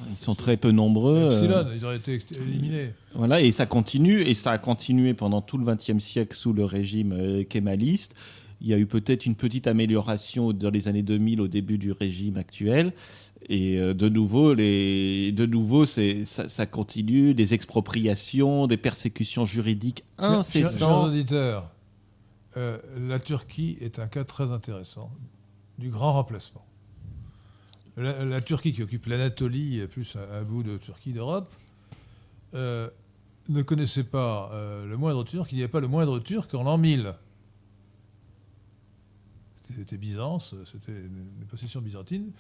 Ils 0.10 0.18
sont 0.18 0.36
très 0.36 0.58
peu 0.58 0.72
nombreux. 0.72 1.28
Epsilon, 1.28 1.68
ils 1.74 1.86
auraient 1.86 1.98
été 1.98 2.20
éliminés. 2.40 2.94
Voilà, 3.14 3.42
et 3.42 3.52
ça 3.52 3.66
continue, 3.66 4.22
et 4.22 4.34
ça 4.34 4.52
a 4.52 4.58
continué 4.58 5.14
pendant 5.14 5.42
tout 5.42 5.58
le 5.58 5.66
XXe 5.66 6.00
siècle 6.00 6.36
sous 6.36 6.54
le 6.54 6.66
régime 6.66 7.14
euh, 7.14 7.44
kémaliste. 7.44 8.16
Il 8.62 8.68
y 8.68 8.76
a 8.76 8.78
eu 8.78 8.86
peut-être 8.86 9.26
une 9.26 9.36
petite 9.36 9.66
amélioration 9.66 10.54
dans 10.54 10.70
les 10.70 10.88
années 10.88 11.02
2000 11.02 11.42
au 11.42 11.48
début 11.48 11.80
du 11.80 11.92
régime 11.92 12.38
actuel. 12.38 12.94
Et 13.50 13.80
euh, 13.80 13.96
de 13.96 14.08
nouveau, 14.08 14.54
les, 14.54 15.32
de 15.32 15.48
nouveau 15.48 15.88
ça, 15.88 16.02
ça, 16.24 16.66
continue, 16.68 17.34
des 17.34 17.56
expropriations, 17.56 18.68
des 18.68 18.78
persécutions 18.78 19.46
juridiques 19.46 20.04
incessantes. 20.20 20.78
Chers 20.78 21.02
auditeurs, 21.02 21.72
euh, 22.56 22.78
la 23.00 23.18
Turquie 23.18 23.78
est 23.82 23.98
un 23.98 24.08
cas 24.08 24.26
très 24.26 24.52
intéressant 24.52 25.12
du 25.80 25.90
grand 25.90 26.14
remplacement. 26.14 26.64
La, 27.98 28.42
Turquie 28.42 28.74
qui 28.74 28.84
occupe 28.84 29.08
l'Anatolie, 29.08 29.86
plus 29.88 30.16
un, 30.16 30.44
bout 30.44 30.62
de 30.62 30.78
Turquie 30.78 31.14
d'Europe, 31.14 31.52
euh, 32.54 32.90
ne 33.50 33.64
connaissait 33.64 34.04
pas 34.04 34.52
le 34.88 34.96
moindre 34.98 35.24
Turc, 35.24 35.52
il 35.52 35.56
n'y 35.56 35.62
avait 35.62 35.72
pas 35.72 35.82
le 35.82 35.88
moindre 35.88 36.20
Turc 36.20 36.54
en 36.54 36.64
l'an 36.64 36.78
1000. 36.78 37.16
C'était 39.76 39.98
Byzance, 39.98 40.56
c'était 40.66 40.92
une 40.92 41.46
possession 41.48 41.82
byzantine. 41.82 42.32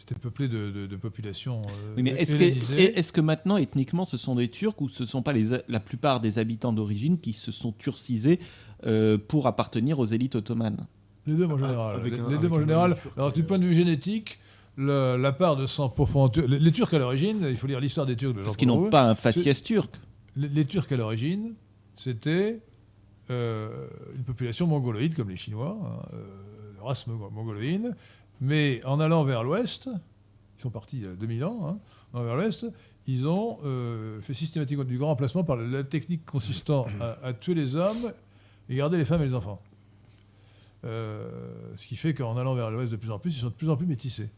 C'était 0.00 0.14
peuplé 0.14 0.48
de, 0.48 0.86
de, 0.86 0.96
populations. 0.96 1.60
Euh, 1.60 1.94
mais 1.98 2.12
est-ce 2.12 2.34
que, 2.34 2.42
est 2.42 3.12
que, 3.12 3.20
maintenant, 3.20 3.58
ethniquement, 3.58 4.06
ce 4.06 4.16
sont 4.16 4.34
des 4.34 4.48
Turcs 4.48 4.80
ou 4.80 4.88
ce 4.88 5.02
ne 5.02 5.06
sont 5.06 5.20
pas 5.20 5.34
les, 5.34 5.48
la 5.68 5.78
plupart 5.78 6.20
des 6.20 6.38
habitants 6.38 6.72
d'origine 6.72 7.20
qui 7.20 7.34
se 7.34 7.52
sont 7.52 7.72
turcisés 7.72 8.40
euh, 8.86 9.18
pour 9.18 9.46
appartenir 9.46 9.98
aux 9.98 10.06
élites 10.06 10.36
ottomanes? 10.36 10.86
Les 11.26 11.34
deux, 11.34 11.44
en 11.44 11.58
général. 11.58 12.02
les, 12.02 12.38
deux, 12.38 12.48
en 12.48 12.60
général. 12.60 12.96
Alors, 13.18 13.30
du 13.30 13.42
point 13.42 13.58
de 13.58 13.66
vue 13.66 13.74
génétique, 13.74 14.38
la 14.78 15.32
part 15.32 15.56
de 15.56 15.66
sang 15.66 15.90
profond. 15.90 16.30
Les, 16.48 16.58
les, 16.58 16.72
Turcs 16.72 16.94
à 16.94 16.98
l'origine, 16.98 17.46
il 17.50 17.58
faut 17.58 17.66
lire 17.66 17.80
l'histoire 17.80 18.06
des 18.06 18.16
Turcs 18.16 18.32
de 18.32 18.40
Parce 18.40 18.56
qu'ils 18.56 18.68
n'ont 18.68 18.88
pas 18.88 19.02
un 19.02 19.14
faciès 19.14 19.62
turc. 19.62 19.94
Les, 20.34 20.64
Turcs 20.64 20.90
à 20.90 20.96
l'origine, 20.96 21.52
c'était 21.94 22.62
euh, 23.28 23.86
une 24.16 24.24
population 24.24 24.66
mongoloïde 24.66 25.14
comme 25.14 25.28
les 25.28 25.36
Chinois, 25.36 25.78
hein, 25.84 26.16
race 26.82 27.06
mongoloïde 27.06 27.94
mais 28.40 28.84
en 28.84 29.00
allant 29.00 29.24
vers 29.24 29.44
l'ouest, 29.44 29.88
ils 30.58 30.62
sont 30.62 30.70
partis 30.70 30.96
il 30.96 31.02
y 31.02 31.06
a 31.06 31.14
2000 31.14 31.44
ans, 31.44 31.68
hein, 31.68 31.78
en 32.12 32.22
vers 32.22 32.36
l'ouest, 32.36 32.66
ils 33.06 33.26
ont 33.26 33.58
euh, 33.64 34.20
fait 34.20 34.34
systématiquement 34.34 34.84
du 34.84 34.98
grand 34.98 35.12
emplacement 35.12 35.44
par 35.44 35.56
la 35.56 35.84
technique 35.84 36.24
consistant 36.24 36.86
à, 37.22 37.32
tuer 37.32 37.54
les 37.54 37.76
hommes 37.76 38.12
et 38.68 38.76
garder 38.76 38.96
les 38.96 39.04
femmes 39.04 39.22
et 39.22 39.26
les 39.26 39.34
enfants. 39.34 39.60
Euh, 40.84 41.28
ce 41.76 41.86
qui 41.86 41.96
fait 41.96 42.14
qu'en 42.14 42.36
allant 42.38 42.54
vers 42.54 42.70
l'ouest 42.70 42.90
de 42.90 42.96
plus 42.96 43.10
en 43.10 43.18
plus, 43.18 43.36
ils 43.36 43.40
sont 43.40 43.48
de 43.48 43.54
plus 43.54 43.68
en 43.68 43.76
plus 43.76 43.86
métissés. 43.86 44.30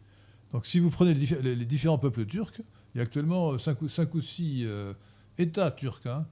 Donc 0.53 0.67
si 0.67 0.81
vous 0.81 0.91
prenez 0.91 1.15
les, 1.15 1.65
différents 1.65 1.99
peuples 1.99 2.27
turcs, 2.27 2.61
il 2.95 2.99
y 2.99 3.01
a 3.01 3.05
actuellement 3.05 3.57
5 3.59 3.81
ou, 3.81 3.87
ou 3.87 4.21
6 4.21 4.65
euh, 4.65 4.93
États 5.39 5.71
turcs. 5.71 6.07
Hein. 6.07 6.27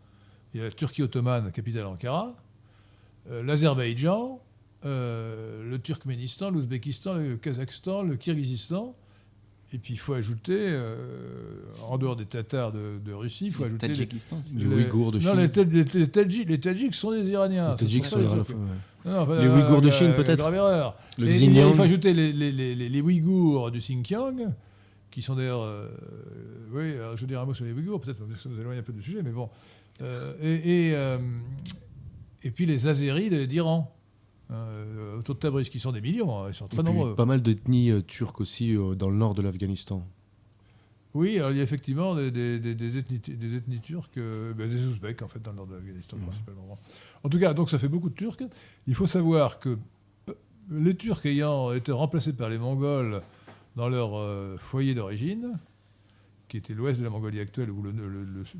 Il 0.52 0.58
y 0.58 0.62
a 0.62 0.66
la 0.66 0.72
Turquie 0.72 1.02
ottomane, 1.02 1.52
capitale 1.52 1.86
Ankara, 1.86 2.34
l'Azerbaïdjan, 3.30 4.40
euh, 4.86 5.68
le 5.68 5.78
Turkménistan, 5.78 6.50
l'Ouzbékistan, 6.50 7.14
le 7.14 7.36
Kazakhstan, 7.36 8.02
le 8.02 8.16
Kirghizistan. 8.16 8.96
Et 9.72 9.78
puis 9.78 9.94
il 9.94 9.98
faut 9.98 10.14
ajouter, 10.14 10.56
euh, 10.58 11.62
en 11.88 11.96
dehors 11.96 12.16
des 12.16 12.24
Tatars 12.24 12.72
de, 12.72 13.12
Russie, 13.12 13.46
il 13.46 13.52
faut 13.52 13.64
ajouter 13.64 13.88
les, 13.88 14.08
les, 14.56 14.66
Ouïghours 14.66 15.12
de 15.12 15.20
Chine. 15.20 15.28
Non, 15.28 15.34
les, 15.36 15.46
les, 15.46 15.84
les, 16.44 16.58
Tadjiks 16.58 16.94
sont 16.94 17.12
des 17.12 17.28
Iraniens. 17.28 17.70
Les 17.70 17.76
Tadjiks 17.76 18.06
sont 18.06 18.18
les 18.18 18.26
Ouïghours 19.06 19.82
de 19.82 19.90
Chine, 19.90 20.12
peut-être. 20.16 20.38
Grave 20.38 20.54
erreur. 20.54 20.96
et, 21.18 21.44
il 21.44 21.74
faut 21.74 21.82
ajouter 21.82 22.14
les, 22.14 23.00
Ouïghours 23.00 23.70
du 23.70 23.78
Xinjiang, 23.78 24.52
qui 25.10 25.22
sont 25.22 25.36
d'ailleurs. 25.36 25.62
Euh, 25.62 25.88
oui, 26.72 26.94
je 27.14 27.20
veux 27.20 27.26
dire 27.26 27.40
un 27.40 27.44
mot 27.44 27.54
sur 27.54 27.64
les 27.64 27.72
Ouïghours, 27.72 28.00
peut-être, 28.00 28.18
ça 28.42 28.48
nous 28.48 28.60
éloigne 28.60 28.78
un 28.78 28.82
peu 28.82 28.92
du 28.92 29.02
sujet, 29.02 29.22
mais 29.22 29.30
bon. 29.30 29.50
et, 30.42 30.88
et, 30.88 30.96
et 32.42 32.50
puis 32.50 32.66
les 32.66 32.88
Azéris 32.88 33.46
d'Iran. 33.46 33.94
Euh, 34.50 35.18
autour 35.18 35.36
de 35.36 35.40
Tabriz, 35.40 35.68
qui 35.68 35.78
sont 35.78 35.92
des 35.92 36.00
millions, 36.00 36.42
hein, 36.42 36.48
ils 36.48 36.54
sont 36.54 36.66
très 36.66 36.82
nombreux. 36.82 37.14
Pas 37.14 37.26
mal 37.26 37.42
d'ethnies 37.42 37.90
euh, 37.90 38.02
turques 38.02 38.40
aussi 38.40 38.74
euh, 38.74 38.94
dans 38.94 39.08
le 39.08 39.16
nord 39.16 39.34
de 39.34 39.42
l'Afghanistan. 39.42 40.04
Oui, 41.14 41.38
alors 41.38 41.50
il 41.50 41.56
y 41.56 41.60
a 41.60 41.62
effectivement 41.62 42.14
des, 42.14 42.56
ethnies, 42.56 43.80
turques, 43.80 44.16
ben, 44.16 44.68
des 44.68 44.84
Ouzbeks 44.86 45.22
en 45.22 45.28
fait 45.28 45.42
dans 45.42 45.50
le 45.50 45.56
nord 45.56 45.66
de 45.66 45.74
l'Afghanistan 45.74 46.16
mmh. 46.16 46.20
principalement. 46.20 46.78
En 47.24 47.28
tout 47.28 47.38
cas, 47.38 47.52
donc 47.52 47.68
ça 47.68 47.78
fait 47.78 47.88
beaucoup 47.88 48.08
de 48.08 48.14
Turcs. 48.14 48.38
Il 48.86 48.94
faut 48.94 49.08
savoir 49.08 49.58
que 49.58 49.76
les 50.70 50.94
Turcs 50.94 51.26
ayant 51.26 51.72
été 51.72 51.90
remplacés 51.90 52.32
par 52.32 52.48
les 52.48 52.58
Mongols 52.58 53.22
dans 53.74 53.88
leur 53.88 54.60
foyer 54.60 54.94
d'origine, 54.94 55.58
qui 56.48 56.58
était 56.58 56.74
l'ouest 56.74 57.00
de 57.00 57.04
la 57.04 57.10
Mongolie 57.10 57.40
actuelle 57.40 57.70
ou 57.70 57.82
le, 57.82 57.92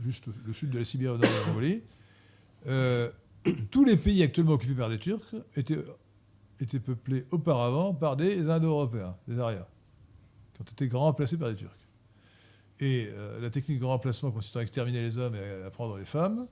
juste 0.00 0.24
le 0.44 0.52
sud 0.52 0.70
de 0.70 0.80
la 0.80 0.84
Sibérie 0.84 1.14
au 1.14 1.18
nord 1.18 1.30
de 1.30 1.36
la 1.36 1.46
Mongolie, 1.46 1.82
tous 3.70 3.84
les 3.84 3.96
pays 3.96 4.22
actuellement 4.22 4.52
occupés 4.52 4.74
par 4.74 4.88
des 4.88 4.98
Turcs 4.98 5.34
étaient, 5.56 5.78
étaient 6.60 6.80
peuplés 6.80 7.26
auparavant 7.30 7.94
par 7.94 8.16
des 8.16 8.48
Indo-Européens, 8.48 9.16
des 9.28 9.38
Arias, 9.38 9.66
qui 10.54 10.62
ont 10.62 10.64
été 10.64 10.88
remplacés 10.96 11.36
par 11.36 11.48
des 11.48 11.56
Turcs. 11.56 11.70
Et 12.80 13.08
euh, 13.10 13.40
la 13.40 13.50
technique 13.50 13.78
de 13.78 13.84
remplacement 13.84 14.30
consistant 14.30 14.60
à 14.60 14.62
exterminer 14.62 15.00
les 15.00 15.18
hommes 15.18 15.34
et 15.34 15.66
à 15.66 15.70
prendre 15.70 15.98
les 15.98 16.04
femmes 16.04 16.46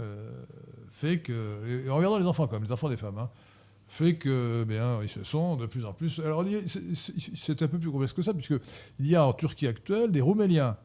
euh, 0.00 0.30
fait 0.90 1.20
que. 1.20 1.84
Et 1.86 1.88
en 1.88 1.96
regardant 1.96 2.18
les 2.18 2.26
enfants, 2.26 2.46
comme 2.46 2.64
les 2.64 2.72
enfants 2.72 2.88
des 2.88 2.96
femmes, 2.96 3.18
hein, 3.18 3.30
fait 3.88 4.16
que 4.16 4.64
bien, 4.64 5.02
ils 5.02 5.08
se 5.08 5.24
sont 5.24 5.56
de 5.56 5.66
plus 5.66 5.84
en 5.84 5.92
plus. 5.92 6.20
Alors 6.20 6.44
c'est 6.94 7.62
un 7.62 7.68
peu 7.68 7.78
plus 7.78 7.90
complexe 7.90 8.12
que 8.12 8.22
ça, 8.22 8.34
puisqu'il 8.34 9.06
y 9.06 9.16
a 9.16 9.24
en 9.24 9.32
Turquie 9.32 9.66
actuelle 9.66 10.10
des 10.10 10.20
Rouméliens. 10.20 10.76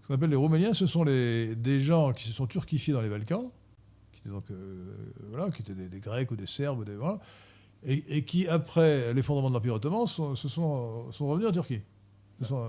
Ce 0.00 0.06
qu'on 0.06 0.14
appelle 0.14 0.30
les 0.30 0.36
Rouméliens, 0.36 0.72
ce 0.72 0.86
sont 0.86 1.04
des 1.04 1.80
gens 1.80 2.12
qui 2.12 2.28
se 2.28 2.34
sont 2.34 2.46
turquifiés 2.46 2.92
dans 2.92 3.00
les 3.00 3.08
Balkans 3.08 3.50
donc, 4.30 4.44
euh, 4.50 4.94
voilà, 5.30 5.50
qui 5.50 5.62
étaient 5.62 5.74
des, 5.74 6.00
Grecs 6.00 6.30
ou 6.30 6.36
des 6.36 6.46
Serbes, 6.46 6.84
des, 6.84 6.94
voilà, 6.94 7.18
et, 7.86 8.24
qui, 8.24 8.48
après 8.48 9.12
l'effondrement 9.12 9.50
de 9.50 9.54
l'Empire 9.54 9.74
ottoman, 9.74 10.06
sont, 10.06 10.34
se 10.34 10.48
sont, 10.48 11.12
sont 11.12 11.26
revenus 11.26 11.48
en 11.48 11.52
Turquie. 11.52 11.80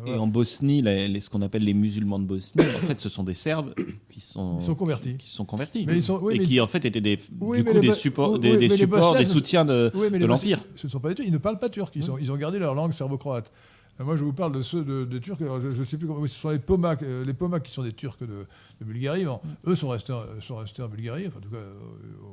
et 0.05 0.13
en 0.13 0.27
Bosnie, 0.27 0.81
les, 0.81 1.21
ce 1.21 1.29
qu'on 1.29 1.41
appelle 1.41 1.63
les 1.63 1.73
musulmans 1.73 2.19
de 2.19 2.25
Bosnie, 2.25 2.61
en 2.61 2.87
fait, 2.87 2.99
ce 2.99 3.07
sont 3.07 3.23
des 3.23 3.33
Serbes 3.33 3.73
qui 4.09 4.19
sont, 4.19 4.59
sont 4.59 4.75
convertis. 4.75 5.15
Qui 5.15 5.29
sont 5.29 5.45
convertis. 5.45 5.85
Mais 5.87 5.95
ils 5.95 6.03
sont, 6.03 6.29
et 6.29 6.39
qui, 6.39 6.59
en 6.59 6.67
fait, 6.67 6.83
étaient 6.83 6.99
des, 6.99 7.15
du 7.15 7.63
coup, 7.63 7.79
des, 7.79 7.91
supports, 7.93 8.37
des, 8.37 8.57
des 8.57 8.69
supports, 8.69 9.15
des 9.15 9.25
soutiens 9.25 9.63
de, 9.63 9.91
de 9.95 10.25
l'Empire. 10.25 10.59
Ce 10.75 10.87
ne 10.87 10.91
sont 10.91 10.99
pas 10.99 11.13
des 11.13 11.23
ils 11.23 11.31
ne 11.31 11.37
parlent 11.37 11.59
pas 11.59 11.69
turc, 11.69 11.95
ils, 11.95 12.03
sont, 12.03 12.17
ils 12.17 12.31
ont 12.31 12.37
gardé 12.37 12.59
leur 12.59 12.75
langue 12.75 12.91
serbo-croate. 12.91 13.51
Euh, 13.99 14.03
moi, 14.03 14.15
je 14.15 14.23
vous 14.23 14.33
parle 14.33 14.51
de 14.51 14.61
ceux 14.61 14.83
de, 14.83 15.19
Turcs. 15.19 15.39
je 15.39 15.79
ne 15.79 15.85
sais 15.85 15.97
plus 15.97 16.07
comment. 16.07 16.25
Ce 16.27 16.39
sont 16.39 16.49
les 16.49 16.59
Pomaks, 16.59 17.03
euh, 17.03 17.23
les 17.23 17.33
Pomaks 17.33 17.63
qui 17.63 17.71
sont 17.71 17.83
des 17.83 17.93
Turcs 17.93 18.17
de, 18.21 18.45
Bulgarie. 18.81 19.25
eux 19.65 19.75
sont 19.75 19.89
restés, 19.89 20.13
sont 20.41 20.57
restés 20.57 20.81
en 20.81 20.87
Bulgarie, 20.89 21.27
enfin, 21.27 21.37
en 21.37 21.41
tout 21.41 21.49
cas, 21.49 21.57
euh, 21.57 21.73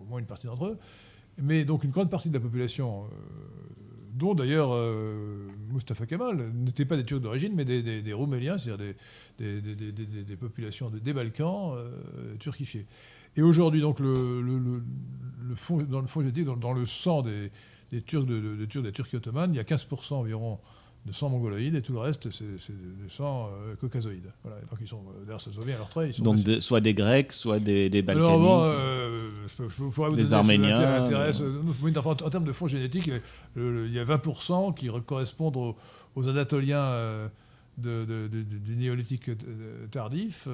au 0.02 0.04
moins 0.08 0.18
une 0.18 0.26
partie 0.26 0.46
d'entre 0.46 0.66
eux. 0.66 0.78
Mais 1.40 1.64
donc, 1.64 1.84
une 1.84 1.90
grande 1.90 2.10
partie 2.10 2.28
de 2.28 2.34
la 2.34 2.40
population, 2.40 3.04
dont 4.12 4.34
d'ailleurs 4.34 4.76
Mustafa 5.72 6.04
Kemal, 6.04 6.52
n'étaient 6.52 6.84
pas 6.84 6.98
des 6.98 7.06
Turcs 7.06 7.22
d'origine, 7.22 7.54
mais 7.54 7.64
des, 7.64 8.02
des, 8.02 8.12
Rouméliens, 8.12 8.58
c'est-à-dire 8.58 8.94
des, 9.38 10.36
populations 10.36 10.90
des 10.90 11.14
Balkans 11.14 11.74
turquifiées. 12.38 12.84
Et 13.36 13.40
aujourd'hui, 13.40 13.80
donc, 13.80 13.98
le, 13.98 14.42
le, 14.42 15.54
fond, 15.54 15.78
dans 15.78 16.02
le 16.02 16.06
fond, 16.06 16.20
dans, 16.20 16.56
dans 16.56 16.74
le 16.74 16.84
sang 16.84 17.22
des, 17.22 18.02
Turcs, 18.02 18.26
de, 18.26 18.66
Turcs, 18.66 18.82
des 18.82 18.92
Turcs 18.92 19.14
ottomanes, 19.14 19.54
il 19.54 19.56
y 19.56 19.60
a 19.60 19.64
15% 19.64 20.12
environ 20.12 20.60
de 21.04 21.12
sang 21.12 21.28
mongoloïde 21.28 21.74
et 21.74 21.82
tout 21.82 21.92
le 21.92 21.98
reste, 21.98 22.30
c'est 22.30 22.44
du 22.44 23.10
sang 23.10 23.48
euh, 23.48 23.74
caucasoïde. 23.76 24.32
Voilà. 24.44 24.60
Donc 24.70 24.78
ils 24.80 24.86
sont, 24.86 25.00
euh, 25.00 25.24
d'ailleurs, 25.24 25.40
ça 25.40 25.50
se 25.50 25.56
voit 25.56 25.64
bien 25.64 25.74
à 25.74 25.78
leur 25.78 25.88
trait. 25.88 26.08
Ils 26.08 26.14
sont 26.14 26.22
Donc 26.22 26.38
soit 26.60 26.80
des 26.80 26.94
Grecs, 26.94 27.32
soit 27.32 27.58
des, 27.58 27.90
des 27.90 28.02
Balkaniques. 28.02 28.28
Alors 28.28 28.40
bon, 28.40 28.62
euh, 28.64 29.30
je, 29.58 29.62
vous 29.82 30.16
des 30.16 30.32
Arméniens. 30.32 31.04
en, 31.04 32.30
termes 32.30 32.44
de 32.44 32.52
fonds 32.52 32.68
génétiques, 32.68 33.10
il 33.56 33.92
y 33.92 33.98
a 33.98 34.04
20% 34.04 34.74
qui 34.74 34.88
correspondent 35.04 35.56
aux, 36.14 36.28
Anatoliens 36.28 37.28
du 37.78 38.76
néolithique 38.76 39.30
tardif, 39.90 40.46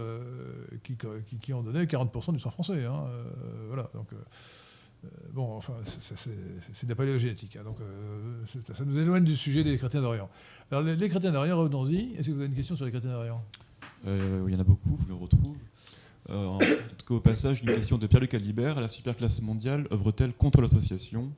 qui, 0.82 0.96
qui, 1.40 1.52
ont 1.52 1.62
donné 1.62 1.84
40% 1.84 2.32
du 2.32 2.40
sang 2.40 2.50
français. 2.50 2.84
Hein, 2.86 3.04
voilà. 3.68 3.90
Donc 3.92 4.08
bon, 5.32 5.56
enfin, 5.56 5.74
c'est 5.84 6.86
de 6.86 6.94
la. 6.94 7.56
Hein, 7.56 7.64
donc, 7.64 7.76
ça 8.46 8.84
nous 8.84 8.98
éloigne 8.98 9.24
du 9.24 9.36
sujet 9.36 9.64
des 9.64 9.76
chrétiens 9.78 10.02
d'Orient. 10.02 10.28
Alors, 10.70 10.82
les, 10.82 11.08
chrétiens 11.08 11.32
d'Orient, 11.32 11.58
revenons-y. 11.58 12.14
Est-ce 12.16 12.28
que 12.28 12.32
vous 12.32 12.38
avez 12.38 12.48
une 12.48 12.54
question 12.54 12.76
sur 12.76 12.84
les 12.84 12.90
chrétiens 12.90 13.10
d'Orient? 13.10 13.42
Il 14.06 14.52
y 14.52 14.54
en 14.54 14.60
a 14.60 14.64
beaucoup, 14.64 14.98
je 15.02 15.08
le 15.08 15.14
retrouve. 15.14 15.56
en 16.28 16.58
tout 16.58 17.06
cas, 17.06 17.14
au 17.14 17.20
passage, 17.20 17.60
une 17.62 17.74
question 17.74 17.98
de 17.98 18.06
Pierre-Luc 18.06 18.34
Alibert. 18.34 18.80
La 18.80 18.88
superclasse 18.88 19.40
mondiale 19.42 19.86
œuvre-t-elle 19.92 20.32
contre 20.32 20.60
l'association? 20.60 21.30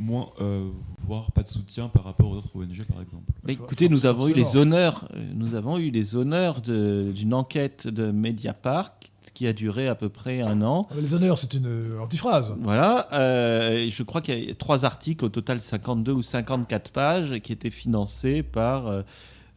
Moins, 0.00 0.30
euh, 0.40 0.68
voire 1.06 1.30
pas 1.30 1.42
de 1.42 1.48
soutien 1.48 1.88
par 1.88 2.04
rapport 2.04 2.30
aux 2.30 2.36
autres 2.36 2.48
ONG, 2.54 2.84
par 2.88 3.00
exemple. 3.02 3.24
écoutez, 3.46 3.88
nous 3.88 4.06
avons 4.06 4.28
eu 4.28 4.32
les 4.32 4.56
honneurs, 4.56 5.06
euh, 5.14 5.30
nous 5.34 5.54
avons 5.54 5.78
eu 5.78 5.90
les 5.90 6.16
honneurs 6.16 6.60
d'une 6.62 7.34
enquête 7.34 7.86
de 7.86 8.10
Mediapart 8.10 8.94
qui 9.34 9.46
a 9.46 9.52
duré 9.52 9.86
à 9.86 9.94
peu 9.94 10.08
près 10.08 10.40
un 10.40 10.62
an. 10.62 10.82
Ah, 10.90 10.94
les 11.00 11.14
honneurs, 11.14 11.38
c'est 11.38 11.52
une 11.54 11.66
euh, 11.66 12.00
antiphrase. 12.00 12.54
Voilà, 12.62 13.08
je 13.12 14.02
crois 14.02 14.22
qu'il 14.22 14.42
y 14.42 14.50
a 14.50 14.54
trois 14.54 14.84
articles, 14.84 15.24
au 15.24 15.28
total 15.28 15.60
52 15.60 16.12
ou 16.12 16.22
54 16.22 16.90
pages, 16.90 17.38
qui 17.40 17.52
étaient 17.52 17.70
financés 17.70 18.42
par 18.42 19.04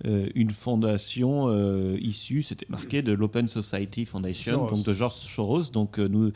une 0.03 0.51
fondation 0.51 1.95
issue, 1.95 2.43
c'était 2.43 2.67
marqué 2.67 3.01
de 3.01 3.13
l'Open 3.13 3.47
Society 3.47 4.05
Foundation, 4.05 4.67
donc 4.67 4.83
de 4.83 4.93
George 4.93 5.13
Soros. 5.13 5.71
Donc 5.71 5.97
nous, 5.97 6.31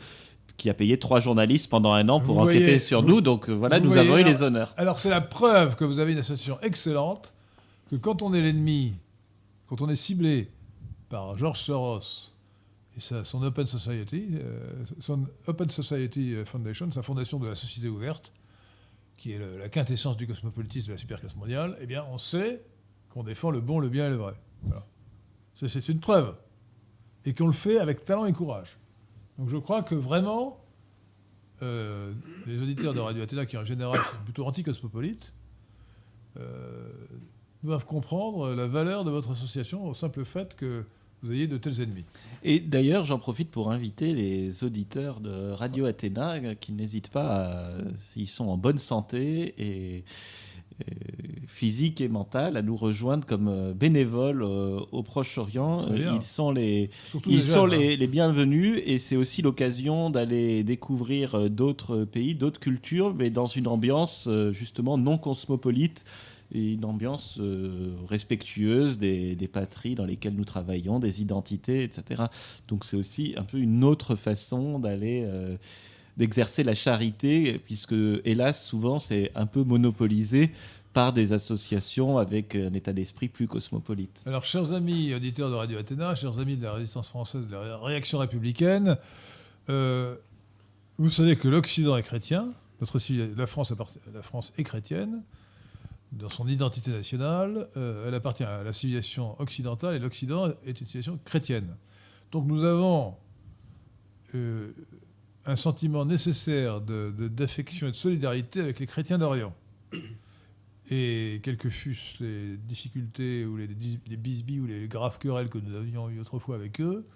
qui 0.58 0.68
a 0.68 0.74
payé 0.74 0.98
trois 0.98 1.20
journalistes 1.20 1.70
pendant 1.70 1.92
un 1.94 2.08
an 2.10 2.20
pour 2.20 2.38
enquêter 2.38 2.80
sur 2.80 3.02
nous. 3.02 3.22
Donc 3.22 3.48
euh, 3.48 3.52
voilà, 3.52 3.80
nous 3.80 3.96
avons 3.96 4.18
eu 4.18 4.24
les 4.24 4.42
honneurs. 4.42 4.74
Alors 4.76 4.98
c'est 4.98 5.08
la 5.08 5.22
preuve 5.22 5.76
que 5.76 5.84
vous 5.84 6.00
avez 6.00 6.12
une 6.12 6.18
association 6.18 6.60
excellente, 6.60 7.32
que 7.88 7.96
quand 7.96 8.20
on 8.20 8.34
est 8.34 8.42
l'ennemi, 8.42 8.92
quand 9.68 9.80
on 9.80 9.88
est 9.88 9.96
ciblé 9.96 10.50
par 11.08 11.38
George 11.38 11.60
Soros 11.60 12.34
et 12.96 13.00
son 13.00 13.42
Open 13.44 13.66
Society, 13.66 14.30
euh, 14.34 14.84
son 14.98 15.26
Open 15.46 15.70
Society 15.70 16.34
Foundation, 16.44 16.90
sa 16.90 17.02
fondation 17.02 17.38
de 17.38 17.46
la 17.46 17.54
société 17.54 17.88
ouverte, 17.88 18.32
qui 19.16 19.32
est 19.32 19.40
la 19.58 19.68
quintessence 19.68 20.16
du 20.16 20.26
cosmopolitisme 20.26 20.88
de 20.88 20.92
la 20.92 20.98
superclasse 20.98 21.36
mondiale, 21.36 21.76
eh 21.80 21.86
bien 21.86 22.04
on 22.10 22.18
sait 22.18 22.62
qu'on 23.10 23.22
défend 23.22 23.50
le 23.50 23.60
bon, 23.60 23.78
le 23.78 23.88
bien 23.88 24.08
et 24.08 24.10
le 24.10 24.16
vrai. 24.16 24.34
Voilà. 24.64 24.84
C'est 25.54 25.88
une 25.88 26.00
preuve. 26.00 26.34
Et 27.24 27.34
qu'on 27.34 27.46
le 27.46 27.52
fait 27.52 27.78
avec 27.78 28.04
talent 28.04 28.26
et 28.26 28.32
courage. 28.32 28.76
Donc 29.38 29.48
je 29.48 29.56
crois 29.56 29.82
que 29.82 29.94
vraiment, 29.94 30.58
euh, 31.62 32.12
les 32.46 32.60
auditeurs 32.60 32.92
de 32.92 33.00
Radio 33.00 33.22
Athéna, 33.22 33.46
qui 33.46 33.56
en 33.56 33.64
général 33.64 34.00
sont 34.00 34.24
plutôt 34.24 34.44
anti-cosmopolites, 34.44 35.32
euh, 36.38 36.90
doivent 37.62 37.86
comprendre 37.86 38.54
la 38.54 38.66
valeur 38.66 39.04
de 39.04 39.10
votre 39.10 39.30
association 39.30 39.86
au 39.86 39.94
simple 39.94 40.24
fait 40.24 40.56
que 40.56 40.84
vous 41.22 41.32
ayez 41.32 41.46
de 41.46 41.56
tels 41.56 41.80
ennemis. 41.80 42.04
Et 42.44 42.60
d'ailleurs, 42.60 43.04
j'en 43.04 43.18
profite 43.18 43.50
pour 43.50 43.72
inviter 43.72 44.14
les 44.14 44.62
auditeurs 44.62 45.20
de 45.20 45.50
Radio 45.50 45.86
Athéna 45.86 46.34
euh, 46.34 46.54
qui 46.54 46.72
n'hésitent 46.72 47.10
pas, 47.10 47.70
s'ils 47.96 48.28
sont 48.28 48.48
en 48.48 48.56
bonne 48.56 48.78
santé 48.78 49.54
et 49.58 50.04
physique 51.58 52.00
et 52.00 52.08
mentale 52.08 52.56
à 52.56 52.62
nous 52.62 52.76
rejoindre 52.76 53.26
comme 53.26 53.48
euh, 53.48 53.72
bénévoles 53.74 54.42
euh, 54.42 54.78
au 54.92 55.02
Proche-Orient. 55.02 55.80
Ils 55.92 56.22
sont, 56.22 56.52
les, 56.52 56.88
ils 57.26 57.42
sont 57.42 57.64
hein. 57.64 57.76
les, 57.96 58.06
bienvenus 58.06 58.80
et 58.86 59.00
c'est 59.00 59.16
aussi 59.16 59.42
l'occasion 59.42 60.08
d'aller 60.08 60.62
découvrir 60.62 61.50
d'autres 61.50 62.04
pays, 62.04 62.36
d'autres 62.36 62.60
cultures, 62.60 63.12
mais 63.12 63.30
dans 63.30 63.46
une 63.46 63.66
ambiance 63.66 64.28
justement 64.52 64.96
non 64.98 65.18
cosmopolite 65.18 66.04
et 66.54 66.74
une 66.74 66.84
ambiance 66.84 67.40
respectueuse 68.08 68.96
des, 68.96 69.34
des, 69.34 69.48
patries 69.48 69.94
dans 69.94 70.06
lesquelles 70.06 70.34
nous 70.34 70.46
travaillons, 70.46 70.98
des 70.98 71.20
identités, 71.20 71.82
etc. 71.82 72.24
Donc 72.68 72.84
c'est 72.84 72.96
aussi 72.96 73.34
un 73.36 73.42
peu 73.42 73.58
une 73.58 73.84
autre 73.84 74.14
façon 74.14 74.78
d'aller 74.78 75.26
d'exercer 76.18 76.64
la 76.64 76.74
charité, 76.74 77.58
puisque 77.64 77.94
hélas, 78.24 78.64
souvent, 78.64 78.98
c'est 78.98 79.30
un 79.34 79.46
peu 79.46 79.62
monopolisé 79.62 80.50
par 80.92 81.12
des 81.12 81.32
associations 81.32 82.18
avec 82.18 82.56
un 82.56 82.72
état 82.72 82.92
d'esprit 82.92 83.28
plus 83.28 83.46
cosmopolite. 83.46 84.22
Alors, 84.26 84.44
chers 84.44 84.72
amis 84.72 85.14
auditeurs 85.14 85.48
de 85.48 85.54
Radio 85.54 85.78
Athéna, 85.78 86.14
chers 86.14 86.38
amis 86.38 86.56
de 86.56 86.64
la 86.64 86.72
résistance 86.72 87.08
française, 87.08 87.46
de 87.46 87.52
la 87.52 87.78
réaction 87.78 88.18
républicaine, 88.18 88.96
euh, 89.68 90.16
vous 90.98 91.10
savez 91.10 91.36
que 91.36 91.46
l'Occident 91.46 91.96
est 91.96 92.02
chrétien, 92.02 92.48
notre, 92.80 92.98
la, 93.36 93.46
France 93.46 93.72
la 94.12 94.22
France 94.22 94.52
est 94.58 94.64
chrétienne, 94.64 95.22
dans 96.12 96.30
son 96.30 96.48
identité 96.48 96.90
nationale, 96.90 97.68
euh, 97.76 98.08
elle 98.08 98.14
appartient 98.14 98.44
à 98.44 98.62
la 98.62 98.72
civilisation 98.72 99.40
occidentale 99.40 99.94
et 99.94 99.98
l'Occident 99.98 100.48
est 100.64 100.80
une 100.80 100.86
civilisation 100.86 101.18
chrétienne. 101.24 101.76
Donc 102.32 102.46
nous 102.46 102.64
avons 102.64 103.14
euh, 104.34 104.72
un 105.48 105.56
sentiment 105.56 106.04
nécessaire 106.04 106.82
d'affection 106.82 107.88
et 107.88 107.90
de 107.90 107.96
solidarité 107.96 108.60
avec 108.60 108.78
les 108.78 108.86
chrétiens 108.86 109.18
d'Orient. 109.18 109.54
Et 110.90 111.40
quelles 111.42 111.58
que 111.58 111.68
fussent 111.68 112.18
les 112.20 112.56
difficultés 112.56 113.44
ou 113.44 113.56
les, 113.58 113.66
les 113.66 114.16
bisbis 114.16 114.60
ou 114.60 114.66
les 114.66 114.88
graves 114.88 115.18
querelles 115.18 115.50
que 115.50 115.58
nous 115.58 115.76
avions 115.76 116.08
eues 116.08 116.18
autrefois 116.18 116.54
avec 116.54 116.80
eux, 116.80 117.06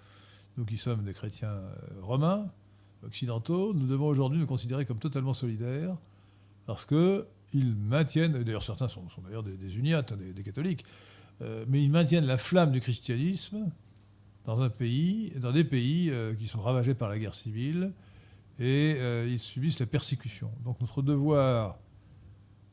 nous 0.59 0.67
qui 0.67 0.77
sommes 0.77 1.05
des 1.05 1.15
chrétiens 1.15 1.49
euh, 1.49 1.75
romains, 2.03 2.51
occidentaux, 3.03 3.73
nous 3.73 3.87
devons 3.87 4.07
aujourd'hui 4.07 4.39
nous 4.39 4.47
considérer 4.47 4.85
comme 4.85 4.99
totalement 4.99 5.33
solidaires 5.33 5.97
parce 6.67 6.85
qu'ils 6.85 7.77
maintiennent, 7.77 8.43
d'ailleurs 8.45 8.63
certains 8.63 8.89
sont, 8.89 9.05
d'ailleurs 9.25 9.43
des, 9.43 9.77
uniates, 9.77 10.13
hein, 10.13 10.19
des, 10.35 10.43
catholiques, 10.43 10.85
euh, 11.41 11.65
mais 11.67 11.83
ils 11.83 11.91
maintiennent 11.91 12.27
la 12.27 12.39
flamme 12.39 12.73
du 12.73 12.81
christianisme 12.81 13.71
dans 14.45 14.61
un 14.61 14.69
pays, 14.69 15.33
dans 15.37 15.53
des 15.53 15.65
pays 15.65 16.11
euh, 16.11 16.35
qui 16.35 16.47
sont 16.47 16.61
ravagés 16.61 16.95
par 16.95 17.09
la 17.09 17.19
guerre 17.19 17.35
civile 17.35 17.93
et 18.59 18.97
euh, 18.99 19.27
ils 19.29 19.39
subissent 19.39 19.81
la 19.81 19.87
persécution. 19.87 20.51
Donc 20.65 20.81
notre 20.81 21.03
devoir 21.03 21.79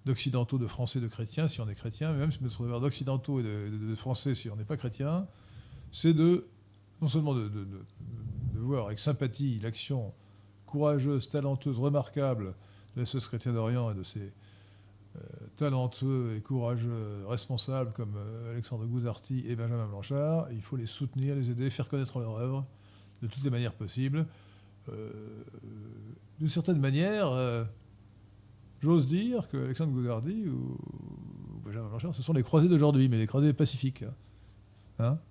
d'occidentaux, 0.05 0.57
de 0.57 0.67
français, 0.67 0.99
de 0.99 1.07
chrétiens, 1.07 1.47
si 1.47 1.61
on 1.61 1.69
est 1.69 1.75
chrétien, 1.75 2.13
même 2.13 2.31
notre 2.41 2.63
devoir 2.63 2.79
d'occidentaux 2.79 3.39
et 3.39 3.43
de, 3.43 3.95
français, 3.95 4.35
si 4.35 4.49
on 4.49 4.55
n'est 4.55 4.65
pas 4.65 4.77
chrétien, 4.77 5.27
c'est 5.91 6.13
de 6.13 6.47
non 7.01 7.07
seulement 7.07 7.33
de, 7.33 7.51
voir 8.55 8.87
avec 8.87 8.99
sympathie 8.99 9.59
l'action 9.59 10.13
courageuse, 10.65 11.29
talenteuse, 11.29 11.79
remarquable 11.79 12.55
de 12.97 13.05
ce 13.05 13.17
chrétien 13.19 13.53
d'Orient 13.53 13.91
et 13.91 13.93
de 13.93 14.03
ces 14.03 14.33
euh, 15.15 15.19
talentueux 15.55 16.35
et 16.37 16.41
courageux 16.41 17.25
responsables 17.27 17.93
comme 17.93 18.15
euh, 18.17 18.51
Alexandre 18.51 18.85
Gouzarty 18.85 19.45
et 19.47 19.55
Benjamin 19.55 19.87
Blanchard. 19.87 20.51
il 20.51 20.61
faut 20.61 20.75
les 20.75 20.85
soutenir, 20.85 21.35
les 21.35 21.49
aider, 21.49 21.69
faire 21.69 21.87
connaître 21.87 22.19
leur 22.19 22.35
œuvre 22.37 22.65
de 23.21 23.27
toutes 23.27 23.43
les 23.43 23.49
manières 23.49 23.73
possibles. 23.73 24.27
Euh, 24.91 25.09
d'une 26.39 26.49
certaine 26.49 26.79
manière, 26.79 27.27
euh, 27.31 27.63
j'ose 28.79 29.07
dire 29.07 29.47
que 29.49 29.57
Alexandre 29.57 29.91
Goudardi 29.91 30.47
ou, 30.47 30.77
Benjamin 31.63 31.89
Blanchard, 31.89 32.15
ce 32.15 32.21
sont 32.21 32.33
les 32.33 32.43
croisés 32.43 32.69
d'aujourd'hui, 32.69 33.09
mais 33.09 33.17
les 33.17 33.27
croisés 33.27 33.53
pacifiques. 33.53 34.03
Hein 34.99 35.17
on 35.17 35.28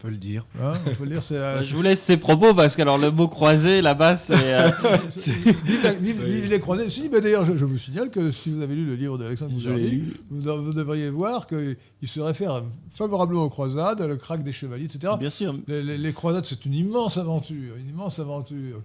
peut 0.00 0.08
le 0.08 0.16
dire. 0.16 0.46
Hein, 0.60 0.74
on 0.86 0.94
peut 0.94 1.04
le 1.04 1.10
dire 1.10 1.22
euh, 1.32 1.62
Je 1.62 1.74
vous 1.74 1.82
laisse 1.82 2.00
ces 2.00 2.16
propos 2.16 2.54
parce 2.54 2.74
que 2.74 2.82
alors 2.82 2.98
le 2.98 3.10
mot 3.10 3.28
croisé 3.28 3.82
là-bas 3.82 4.16
c'est. 4.16 4.34
vive, 6.00 6.50
les 6.50 6.60
croisés. 6.60 6.90
Si, 6.90 7.08
D'ailleurs, 7.08 7.44
je, 7.44 7.64
vous 7.64 7.78
signale 7.78 8.10
que 8.10 8.30
si 8.30 8.50
vous 8.50 8.62
avez 8.62 8.74
lu 8.74 8.86
le 8.86 8.94
livre 8.94 9.18
d'Alexandre 9.18 9.52
Goudardi, 9.52 10.02
vous, 10.30 10.64
vous, 10.64 10.72
devriez 10.72 11.10
voir 11.10 11.46
qu'il 11.46 11.76
se 12.06 12.20
réfère 12.20 12.62
favorablement 12.90 13.44
aux 13.44 13.50
croisades, 13.50 14.00
le 14.00 14.16
crack 14.16 14.42
des 14.42 14.52
chevaliers, 14.52 14.86
etc. 14.86 15.14
Bien 15.18 15.30
sûr. 15.30 15.54
Les, 15.68 16.12
croisades, 16.12 16.46
c'est 16.46 16.64
une 16.64 16.74
immense 16.74 17.18
aventure, 17.18 17.76
une 17.76 17.88
immense 17.88 18.18
aventure. 18.18 18.82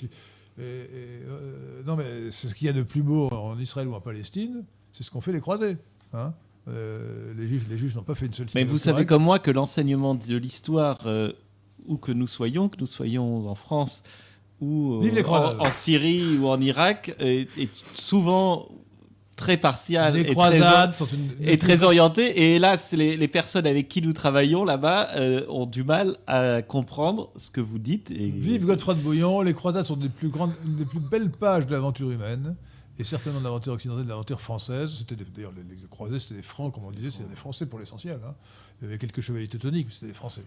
Euh, 0.60 1.84
non, 1.86 1.96
mais 1.96 2.32
c'est 2.32 2.50
ce 2.50 2.56
qu'il 2.56 2.68
y 2.68 2.70
a 2.70 2.74
de 2.74 2.84
plus 2.84 3.04
beau 3.04 3.30
en 3.32 3.58
Israël 3.58 3.88
ou 3.88 3.94
en 3.94 4.02
Palestine, 4.02 4.64
c'est 4.92 5.04
ce 5.04 5.12
qu'ont 5.12 5.22
fait 5.22 5.34
les 5.34 5.42
croisés. 5.42 5.78
Hein 6.14 6.34
euh, 6.68 7.34
les 7.38 7.48
juifs, 7.48 7.66
les 7.70 7.78
juifs 7.78 7.96
n'ont 7.96 8.04
pas 8.04 8.16
fait 8.16 8.26
une 8.26 8.34
seule. 8.34 8.48
Mais 8.56 8.64
vous 8.64 8.78
savez 8.78 9.06
comme 9.06 9.24
moi 9.24 9.40
que 9.40 9.52
l'enseignement 9.52 10.16
de 10.16 10.36
l'histoire, 10.36 11.00
euh, 11.06 11.32
où 11.88 11.98
que 11.98 12.12
nous 12.12 12.28
soyons, 12.28 12.70
que 12.70 12.78
nous 12.80 12.88
soyons 12.88 13.48
en 13.48 13.56
France 13.56 14.04
ou 14.62 15.02
en, 15.28 15.72
Syrie 15.72 16.38
ou 16.38 16.48
en 16.48 16.60
Irak, 16.60 17.14
est, 17.20 17.76
souvent 17.76 18.68
très 19.36 19.58
partial 19.58 20.18
et, 20.18 20.24
très, 20.24 20.94
sont 20.94 21.08
et 21.42 21.58
très 21.58 21.84
orienté. 21.84 22.42
Et 22.42 22.56
hélas, 22.56 22.94
les, 22.94 23.28
personnes 23.28 23.68
avec 23.68 23.90
qui 23.90 24.02
nous 24.02 24.14
travaillons 24.14 24.64
là-bas 24.64 25.10
ont 25.50 25.66
du 25.66 25.84
mal 25.84 26.18
à 26.26 26.62
comprendre 26.62 27.32
ce 27.36 27.52
que 27.52 27.62
vous 27.62 27.80
dites. 27.80 28.10
Et... 28.12 28.30
Vive 28.30 28.66
Godefroy 28.66 28.96
de 28.96 29.02
Bouillon, 29.02 29.42
les 29.42 29.54
croisades 29.54 29.86
sont 29.86 29.98
des 29.98 30.10
plus, 30.10 30.30
grandes, 30.30 30.54
des 30.64 30.86
plus 30.86 31.02
belles 31.02 31.30
pages 31.30 31.68
de 31.68 31.74
l'aventure 31.74 32.10
humaine 32.10 32.56
et 32.97 33.03
certainement 33.03 33.39
de 33.39 33.43
l'aventure 33.43 33.73
occidentale, 33.73 34.05
de 34.05 34.09
l'aventure 34.09 34.39
française. 34.39 34.95
C'était 34.99 35.15
d'ailleurs 35.15 35.51
les, 35.51 35.88
croisés, 35.88 36.19
c'était 36.19 36.35
des 36.35 36.41
francs, 36.41 36.73
comme 36.73 36.85
on 36.85 36.91
disait, 36.91 37.11
c'était 37.11 37.30
des 37.30 37.35
Français 37.35 37.65
pour 37.65 37.80
l'essentiel. 37.80 38.19
Hein. 38.26 38.34
Il 38.81 38.85
y 38.85 38.88
avait 38.88 38.97
quelques 38.97 39.22
chevaliers 39.22 39.47
teutoniques, 39.47 39.88
mais 39.88 39.93
c'était 39.93 40.07
des 40.07 40.13
Français. 40.13 40.43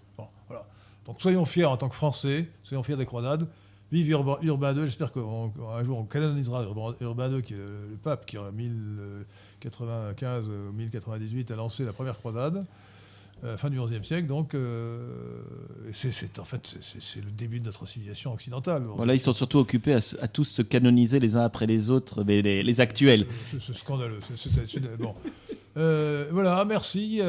Donc 1.07 1.21
soyons 1.21 1.45
fiers 1.45 1.65
en 1.65 1.77
tant 1.77 1.89
que 1.89 1.95
Français, 1.95 2.49
soyons 2.63 2.83
fiers 2.83 2.97
des 2.97 3.07
croisades. 3.07 3.49
Vive 3.91 4.11
Urbain, 4.11 4.77
II, 4.77 4.83
j'espère 4.85 5.13
qu'un 5.13 5.83
jour 5.83 5.99
on 5.99 6.05
canonisera 6.05 6.63
Urbain, 7.01 7.33
II, 7.33 7.43
qui 7.43 7.55
est 7.55 7.57
le 7.57 7.97
pape 8.03 8.27
qui 8.27 8.37
en 8.37 8.53
1095 8.53 10.49
ou 10.49 10.73
1098 10.73 11.51
a 11.51 11.57
lancé 11.57 11.87
la 11.87 11.95
première 11.95 12.19
croisade. 12.19 12.67
Fin 13.57 13.71
du 13.71 13.81
XIe 13.81 14.05
siècle, 14.05 14.27
donc 14.27 14.57
c'est 15.93 16.39
en 16.39 16.45
fait 16.45 16.77
c'est 16.81 17.25
le 17.25 17.31
début 17.31 17.61
de 17.61 17.67
notre 17.67 17.87
civilisation 17.87 18.33
occidentale. 18.33 18.85
Voilà, 18.97 19.15
ils 19.15 19.21
sont 19.21 19.33
surtout 19.33 19.59
occupés 19.59 19.95
à, 20.21 20.29
tous 20.29 20.45
se 20.45 20.63
canoniser 20.63 21.21
les 21.21 21.37
uns 21.37 21.45
après 21.45 21.67
les 21.67 21.91
autres, 21.91 22.25
mais 22.25 22.43
les, 22.43 22.81
actuels. 22.81 23.27
C'est 23.65 23.77
scandaleux. 23.77 24.21
bon. 24.99 25.15
voilà, 25.75 26.65
merci, 26.65 27.21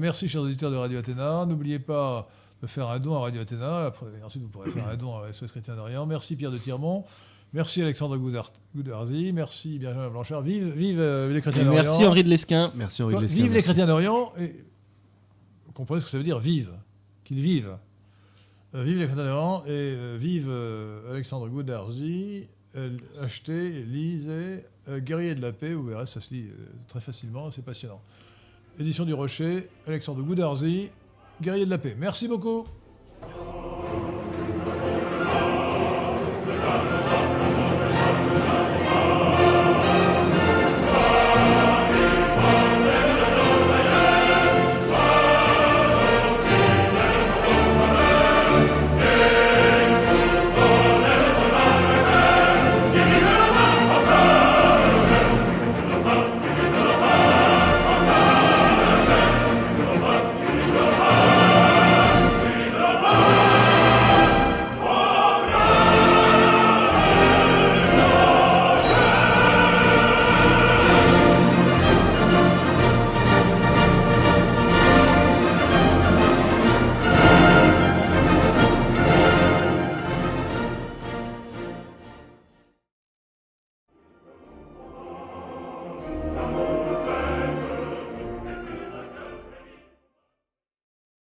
merci 0.00 0.28
chers 0.28 0.42
auditeurs 0.42 0.70
de 0.70 0.76
Radio 0.76 0.98
Athéna. 0.98 1.46
N'oubliez 1.46 1.78
pas 1.78 2.28
de 2.62 2.66
faire 2.66 2.88
un 2.88 2.98
don 2.98 3.16
à 3.16 3.20
Radio 3.20 3.42
Athéna. 3.42 3.86
Après, 3.86 4.06
ensuite, 4.24 4.42
vous 4.42 4.48
pourrez 4.48 4.70
faire 4.70 4.88
un 4.88 4.96
don 4.96 5.18
à 5.18 5.32
SOS 5.32 5.50
Chrétien 5.50 5.76
d'Orient. 5.76 6.06
Merci 6.06 6.36
Pierre 6.36 6.50
de 6.50 6.58
Tirmont. 6.58 7.04
Merci 7.52 7.82
Alexandre 7.82 8.16
Goudarzi. 8.16 9.32
Merci 9.32 9.78
Benjamin 9.78 10.10
Blanchard. 10.10 10.42
Vive, 10.42 10.72
vive, 10.74 11.00
euh, 11.00 11.32
les 11.32 11.40
chrétiens 11.40 11.64
d'Orient. 11.64 11.82
Merci 11.82 12.04
Henri 12.04 12.24
de 12.24 12.28
Lesquin. 12.28 12.72
Merci 12.74 13.02
Henri 13.02 13.16
de 13.16 13.20
Lesquin. 13.20 13.42
Vive 13.42 13.52
les 13.52 13.62
chrétiens 13.62 13.86
d'Orient. 13.86 14.32
Et 14.38 14.52
comprenez 15.76 16.00
ce 16.00 16.06
que 16.06 16.10
ça 16.10 16.18
veut 16.18 16.24
dire, 16.24 16.38
vive. 16.38 16.70
Qu'ils 17.24 17.40
vivent. 17.40 17.76
Euh, 18.74 18.82
vive 18.82 18.98
les 18.98 19.06
chrétiens 19.06 19.24
d'Orient 19.24 19.62
et 19.66 19.70
euh, 19.70 20.16
vive 20.18 20.50
Alexandre 21.10 21.48
Goudarzi. 21.48 22.48
achetez, 23.20 23.84
lisez. 23.84 24.64
Guerrier 24.88 25.34
de 25.34 25.42
la 25.42 25.52
paix, 25.52 25.74
vous 25.74 25.84
verrez, 25.84 26.06
ça 26.06 26.20
se 26.20 26.32
lit 26.32 26.46
très 26.86 27.00
facilement, 27.00 27.50
c'est 27.50 27.64
passionnant. 27.64 28.00
Édition 28.78 29.04
du 29.04 29.14
Rocher, 29.14 29.68
Alexandre 29.88 30.22
Goudarzi, 30.22 30.90
Guerrier 31.42 31.64
de 31.64 31.70
la 31.70 31.78
paix. 31.78 31.96
Merci 31.98 32.28
beaucoup. 32.28 32.66
Merci. 33.20 34.05